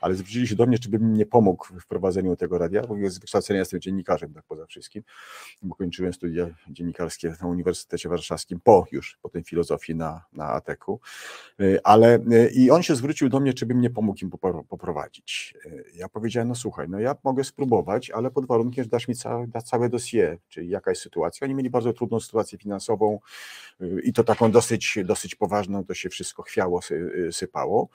ale 0.00 0.14
zwrócili 0.14 0.48
się 0.48 0.56
do 0.56 0.66
mnie, 0.66 0.78
czy 0.78 0.88
bym 0.88 1.14
nie 1.14 1.26
pomógł 1.26 1.66
w 1.80 1.86
prowadzeniu 1.86 2.36
tego 2.36 2.58
radia, 2.58 2.82
bo 2.82 2.94
z 3.10 3.18
wykształcenia 3.18 3.60
jestem 3.60 3.80
dziennikarzem, 3.80 4.34
tak 4.34 4.44
poza 4.48 4.66
wszystkim, 4.66 5.02
bo 5.62 5.74
kończyłem 5.74 6.12
studia 6.12 6.46
dziennikarskie 6.68 7.34
na 7.42 7.48
Uniwersytecie 7.48 8.08
Warszawskim 8.08 8.60
po 8.60 8.84
już, 8.92 9.18
po 9.22 9.28
tej 9.28 9.44
filozofii 9.44 9.94
na, 9.94 10.24
na 10.32 10.44
ATEK-u, 10.44 11.00
y, 11.60 11.78
ale 11.84 12.18
y, 12.18 12.50
i 12.54 12.70
on 12.70 12.82
się 12.82 12.96
zwrócił 12.96 13.28
do 13.28 13.40
mnie, 13.40 13.54
czy 13.54 13.66
bym 13.66 13.80
nie 13.80 13.90
pomógł 13.90 14.18
im 14.22 14.30
poprowadzić. 14.68 15.54
Y, 15.66 15.84
ja 15.94 16.08
powiedziałem, 16.08 16.48
no 16.48 16.54
słuchaj, 16.54 16.86
no 16.88 17.00
ja 17.00 17.16
mogę 17.24 17.44
spróbować, 17.44 18.10
ale 18.10 18.30
pod 18.30 18.46
warunkiem, 18.46 18.84
że 18.84 18.90
dasz 18.90 19.08
mi 19.08 19.14
całe, 19.14 19.46
da 19.46 19.62
całe 19.62 19.88
dossier, 19.88 20.38
czyli 20.48 20.68
jaka 20.68 20.90
jest 20.90 21.02
sytuacja. 21.02 21.44
Oni 21.44 21.54
mieli 21.54 21.70
bardzo 21.70 21.92
trudną 21.92 22.20
sytuację 22.20 22.58
finansową 22.58 23.18
i 24.02 24.12
to 24.12 24.24
taką 24.24 24.50
dosyć, 24.50 24.98
dosyć 25.04 25.34
poważną, 25.34 25.84
to 25.84 25.94
się 25.94 26.08
wszystko 26.08 26.42
chwiało 26.42 26.82
sypało. 27.30 27.88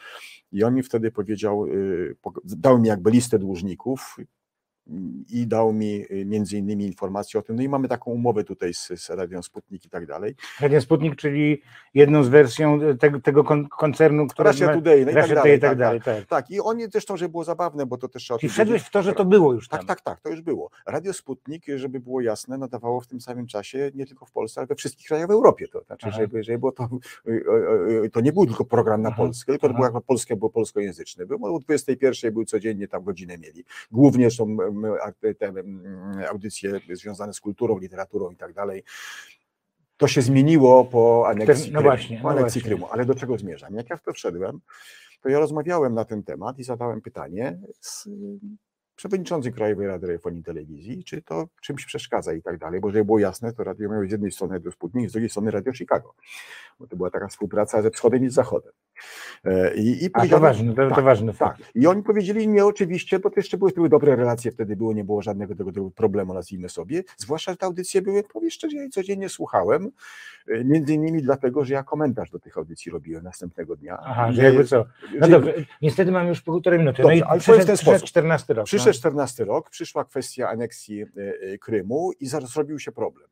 I 0.52 0.64
on 0.64 0.76
mi 0.76 0.84
wtedy 0.84 1.12
powiedział, 1.12 1.66
y, 1.66 2.16
dał 2.44 2.80
mi 2.80 2.88
jakby 2.88 3.12
listę 3.12 3.40
dłużników, 3.40 4.18
i 5.30 5.48
dał 5.48 5.74
mi 5.74 6.06
y, 6.11 6.26
między 6.26 6.57
innymi 6.57 6.86
informację 6.86 7.40
o 7.40 7.44
tym. 7.44 7.56
No 7.56 7.61
i 7.61 7.70
mamy 7.70 7.88
taką 7.88 8.11
umowę 8.11 8.44
tutaj 8.44 8.74
z, 8.74 8.88
z 8.95 9.10
Radią 9.10 9.41
Sputnik 9.41 9.86
i 9.86 9.90
tak 9.90 10.06
dalej. 10.06 10.36
Radio 10.61 10.82
Sputnik, 10.82 11.16
czyli 11.16 11.61
jedną 11.94 12.24
z 12.24 12.30
wersją 12.30 12.80
tego, 12.99 13.20
tego 13.20 13.44
kon- 13.44 13.68
koncernu, 13.68 14.28
który 14.28 14.49
Russia 14.49 14.74
Today, 14.74 15.06
no 15.06 15.11
i 15.11 15.14
tak 15.14 15.34
dalej, 15.34 15.57
i 15.57 15.60
tak 15.60 15.70
tak, 15.70 15.78
dalej. 15.78 16.02
Tak. 16.02 16.26
Tak, 16.26 16.52
i 16.52 16.60
oni 16.60 16.86
zresztą, 16.91 17.18
że 17.18 17.30
było 17.30 17.44
zabawne, 17.44 17.86
bo 17.86 17.98
to 17.98 18.07
też 18.07 18.24
trzeba 18.24 18.40
Czyli 18.40 18.49
wszedłeś 18.49 18.82
w 18.82 18.91
to, 18.91 19.03
że 19.03 19.14
to 19.14 19.26
było 19.26 19.53
już 19.53 19.68
tam. 19.68 19.80
Tak, 19.80 19.88
tak, 19.88 20.02
tak, 20.02 20.22
to 20.22 20.30
już 20.30 20.41
było. 20.41 20.70
Radio 20.88 21.14
Sputnik, 21.14 21.66
żeby 21.76 21.99
było 21.99 22.22
jasne, 22.22 22.57
nadawało 22.57 23.02
w 23.02 23.07
tym 23.07 23.22
samym 23.22 23.48
czasie 23.48 23.91
nie 23.95 24.06
tylko 24.06 24.26
w 24.26 24.32
Polsce, 24.32 24.61
ale 24.61 24.68
we 24.68 24.76
wszystkich 24.76 25.07
krajach 25.07 25.28
w 25.28 25.32
Europie. 25.32 25.68
To 25.68 25.84
znaczy, 25.84 26.07
Aha. 26.10 26.18
żeby, 26.18 26.44
żeby 26.44 26.60
było 26.60 26.72
to, 26.72 26.90
y, 27.28 27.32
y, 27.32 28.03
y, 28.06 28.10
to 28.10 28.22
nie 28.22 28.34
był 28.34 28.45
tylko 28.45 28.66
program 28.66 29.02
na 29.02 29.10
Aha, 29.10 29.18
Polskę, 29.18 29.52
tylko 29.52 29.68
to 29.68 29.74
aha. 29.74 29.78
był 29.78 29.86
jako 29.86 30.02
polskie, 30.02 30.36
był 30.36 30.49
polskojęzyczny. 30.49 31.26
Był 31.26 31.56
o 31.56 31.60
21 31.60 32.34
był 32.34 32.45
codziennie 32.45 32.88
tam 32.88 33.03
godzinę 33.03 33.38
mieli. 33.38 33.64
Głównie 33.91 34.32
są 34.32 34.57
te 35.39 35.53
audycje 36.30 36.80
związane 36.93 37.34
z 37.34 37.39
kulturą, 37.39 37.77
literaturą 37.77 38.31
i 38.31 38.35
tak 38.35 38.53
dalej. 38.53 38.84
To 39.97 40.07
się 40.07 40.22
zmieniło 40.22 40.85
po 40.85 41.27
aneksji, 41.27 41.72
no 41.72 41.80
Krymu, 41.80 41.89
właśnie, 41.89 42.18
po 42.18 42.23
no 42.23 42.30
aneksji 42.30 42.61
właśnie. 42.61 42.76
Krymu. 42.76 42.88
Ale 42.91 43.06
do 43.06 43.15
czego 43.15 43.38
zmierzam? 43.38 43.76
Jak 43.76 43.89
ja 43.89 43.97
w 43.97 44.03
to 44.03 44.14
wszedłem, 44.14 44.60
to 45.22 45.30
ja 45.30 45.39
rozmawiałem 45.39 45.93
na 45.93 46.06
ten 46.06 46.23
temat 46.23 46.60
i 46.60 46.64
zadałem 46.64 47.01
pytanie 47.01 47.60
z 47.80 48.07
y, 48.07 48.39
przewodniczącym 48.95 49.53
Krajowej 49.53 49.88
Rady 49.88 50.07
Radiofonii 50.07 50.41
i 50.41 50.43
Telewizji, 50.43 51.03
czy 51.03 51.22
to 51.22 51.47
czymś 51.61 51.85
przeszkadza 51.85 52.34
i 52.34 52.41
tak 52.41 52.57
dalej, 52.57 52.80
bo 52.80 52.91
żeby 52.91 53.06
było 53.06 53.19
jasne, 53.19 53.53
to 53.53 53.64
radio 53.64 53.89
miało 53.89 54.06
z 54.06 54.11
jednej 54.11 54.31
strony 54.31 54.53
Radio 54.53 54.72
Sputnik, 54.72 55.10
z 55.10 55.11
drugiej 55.11 55.30
strony 55.30 55.51
Radio 55.51 55.73
Chicago, 55.73 56.14
bo 56.80 56.88
to 56.88 56.95
była 56.95 57.11
taka 57.11 57.27
współpraca 57.27 57.81
ze 57.81 57.91
wschodem 57.91 58.26
i 58.26 58.30
z 58.30 58.34
zachodem. 58.34 58.72
E, 59.46 59.76
I, 59.76 60.06
i 60.06 60.10
A 60.14 60.28
to 60.28 60.40
ważne, 60.40 60.76
to, 60.76 60.90
to 60.90 60.96
tak, 60.96 61.04
ważny 61.04 61.28
tak. 61.28 61.38
fakt. 61.38 61.72
I 61.76 61.88
oni 61.88 62.04
powiedzieli 62.04 62.48
nie 62.48 62.66
oczywiście, 62.66 63.20
bo 63.20 63.30
to 63.30 63.36
jeszcze 63.38 63.58
były, 63.58 63.72
były 63.72 63.90
dobre 63.90 64.16
relacje, 64.16 64.52
wtedy 64.52 64.76
było, 64.76 64.94
nie 64.94 65.04
było 65.04 65.22
żadnego 65.22 65.56
tego, 65.56 65.72
tego 65.72 65.92
problemu, 65.92 66.34
nazwijmy 66.34 66.70
sobie. 66.70 67.04
Zwłaszcza, 67.18 67.52
że 67.52 67.58
te 67.58 67.66
audycje 67.66 68.02
były, 68.02 68.24
powiem 68.24 68.50
szczerze, 68.50 68.78
ja 68.78 68.84
je 68.84 68.90
codziennie 68.90 69.30
słuchałem, 69.30 69.92
e, 70.48 70.64
między 70.64 70.94
innymi 70.94 71.22
dlatego, 71.22 71.66
że 71.66 71.74
ja 71.74 71.84
komentarz 71.84 72.32
do 72.32 72.40
tych 72.40 72.58
audycji 72.58 72.92
robiłem 72.92 73.24
następnego 73.24 73.76
dnia. 73.76 73.98
Aha, 74.04 74.32
że 74.32 74.44
jakby 74.44 74.66
co. 74.66 74.86
No 75.20 75.26
że- 75.26 75.32
dobrze, 75.32 75.54
niestety 75.82 76.12
mam 76.12 76.28
już 76.28 76.42
półtorej 76.42 76.80
minuty. 76.80 77.02
Dobrze, 77.02 77.16
no 77.18 77.26
i 77.26 77.30
ale 77.30 77.40
przyszedł, 77.40 77.66
ten 77.66 77.76
przyszedł 77.76 77.92
sposób. 77.92 78.08
14 78.08 78.54
rok. 78.54 78.66
Przyszedł 78.66 78.98
14 78.98 79.46
rok, 79.46 79.70
przyszła 79.70 80.06
kwestia 80.06 80.50
aneksji 80.50 81.02
e, 81.02 81.58
Krymu 81.58 82.12
i 82.20 82.28
zaraz 82.28 82.50
zrobił 82.50 82.80
się 82.80 82.92
problem. 82.92 83.28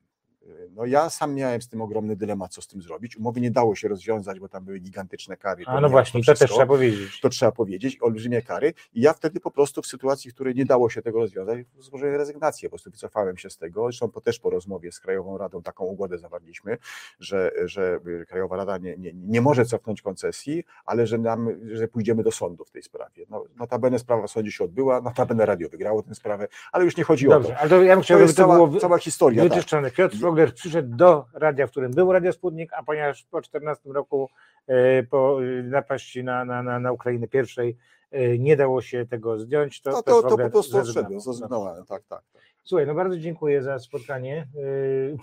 No 0.71 0.85
ja 0.85 1.09
sam 1.09 1.33
miałem 1.33 1.61
z 1.61 1.69
tym 1.69 1.81
ogromny 1.81 2.15
dylemat, 2.15 2.53
co 2.53 2.61
z 2.61 2.67
tym 2.67 2.81
zrobić. 2.81 3.17
Umowy 3.17 3.41
nie 3.41 3.51
dało 3.51 3.75
się 3.75 3.87
rozwiązać, 3.87 4.39
bo 4.39 4.49
tam 4.49 4.65
były 4.65 4.79
gigantyczne 4.79 5.37
kary. 5.37 5.63
A 5.67 5.81
no 5.81 5.89
właśnie, 5.89 6.21
to 6.21 6.25
też 6.25 6.37
wszystko. 6.37 6.55
trzeba 6.55 6.67
powiedzieć. 6.67 7.19
to 7.21 7.29
trzeba 7.29 7.51
powiedzieć, 7.51 7.97
olbrzymie 8.01 8.41
kary. 8.41 8.73
I 8.93 9.01
ja 9.01 9.13
wtedy 9.13 9.39
po 9.39 9.51
prostu 9.51 9.81
w 9.81 9.87
sytuacji, 9.87 10.31
w 10.31 10.33
której 10.33 10.55
nie 10.55 10.65
dało 10.65 10.89
się 10.89 11.01
tego 11.01 11.19
rozwiązać, 11.19 11.59
złożyłem 11.79 12.15
rezygnację. 12.15 12.69
Po 12.69 12.71
prostu 12.71 12.91
wycofałem 12.91 13.37
się 13.37 13.49
z 13.49 13.57
tego. 13.57 13.83
Zresztą 13.83 14.09
po, 14.09 14.21
też 14.21 14.39
po 14.39 14.49
rozmowie 14.49 14.91
z 14.91 14.99
Krajową 14.99 15.37
Radą 15.37 15.61
taką 15.61 15.85
ugodę 15.85 16.17
zawarliśmy, 16.17 16.77
że, 17.19 17.51
że 17.65 17.99
Krajowa 18.27 18.57
Rada 18.57 18.77
nie, 18.77 18.97
nie, 18.97 19.11
nie 19.13 19.41
może 19.41 19.65
cofnąć 19.65 20.01
koncesji, 20.01 20.63
ale 20.85 21.07
że, 21.07 21.17
nam, 21.17 21.49
że 21.71 21.87
pójdziemy 21.87 22.23
do 22.23 22.31
sądu 22.31 22.65
w 22.65 22.71
tej 22.71 22.83
sprawie. 22.83 23.25
No, 23.29 23.43
notabene 23.55 23.99
sprawa 23.99 24.27
w 24.27 24.31
sądzie 24.31 24.51
się 24.51 24.63
odbyła, 24.63 25.01
notabene 25.01 25.45
radio 25.45 25.69
wygrało 25.69 26.03
tę 26.03 26.15
sprawę, 26.15 26.47
ale 26.71 26.85
już 26.85 26.97
nie 26.97 27.03
chodzi 27.03 27.27
o 27.27 27.31
Dobrze, 27.31 27.49
to. 27.49 27.57
ale 27.57 27.69
to 27.69 27.83
ja 27.83 27.95
bym 27.95 28.03
chciał, 28.03 28.15
To 28.15 28.19
żeby 28.19 28.27
jest 28.27 28.37
to 28.37 28.43
cała, 28.43 28.55
było 28.55 28.79
cała 28.79 28.97
historia. 28.97 29.43
Tak. 29.43 29.51
wyczyszczone. 29.51 29.91
Piotr 29.91 30.17
Fogler 30.37 30.53
przyszedł 30.53 30.95
do 30.95 31.25
radia, 31.33 31.67
w 31.67 31.71
którym 31.71 31.91
był 31.91 32.11
Radio 32.11 32.33
Sputnik, 32.33 32.73
a 32.73 32.83
ponieważ 32.83 33.23
po 33.23 33.41
14 33.41 33.89
roku 33.89 34.29
e, 34.67 35.03
po 35.03 35.43
e, 35.43 35.63
napaści 35.63 36.23
na, 36.23 36.45
na, 36.45 36.63
na, 36.63 36.79
na 36.79 36.91
Ukrainę 36.91 37.27
pierwszej 37.27 37.77
e, 38.11 38.37
nie 38.37 38.57
dało 38.57 38.81
się 38.81 39.05
tego 39.05 39.39
zdjąć, 39.39 39.81
to, 39.81 39.91
No 39.91 40.03
to, 40.03 40.21
to 40.21 40.29
Fogler 40.29 40.47
po 40.47 40.51
prostu 40.51 40.77
odszedłem, 40.77 41.21
zrezygnowałem, 41.21 41.85
tak, 41.85 42.03
tak. 42.03 42.23
tak. 42.33 42.41
Słuchaj, 42.63 42.87
no 42.87 42.95
bardzo 42.95 43.17
dziękuję 43.17 43.63
za 43.63 43.79
spotkanie. 43.79 44.47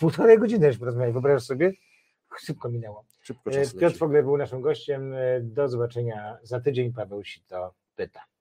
Półtorej 0.00 0.38
godziny 0.38 0.66
już 0.66 0.78
porozmawiać, 0.78 1.12
wyobrażasz 1.12 1.42
sobie? 1.42 1.72
Szybko 2.38 2.68
minęło. 2.68 3.04
Szybko 3.20 3.50
Piotr. 3.80 3.96
Fogler 3.96 4.24
był 4.24 4.36
naszym 4.36 4.60
gościem. 4.60 5.14
Do 5.40 5.68
zobaczenia 5.68 6.38
za 6.42 6.60
tydzień. 6.60 6.92
Paweł 6.92 7.24
Sito 7.24 7.74
pyta. 7.96 8.20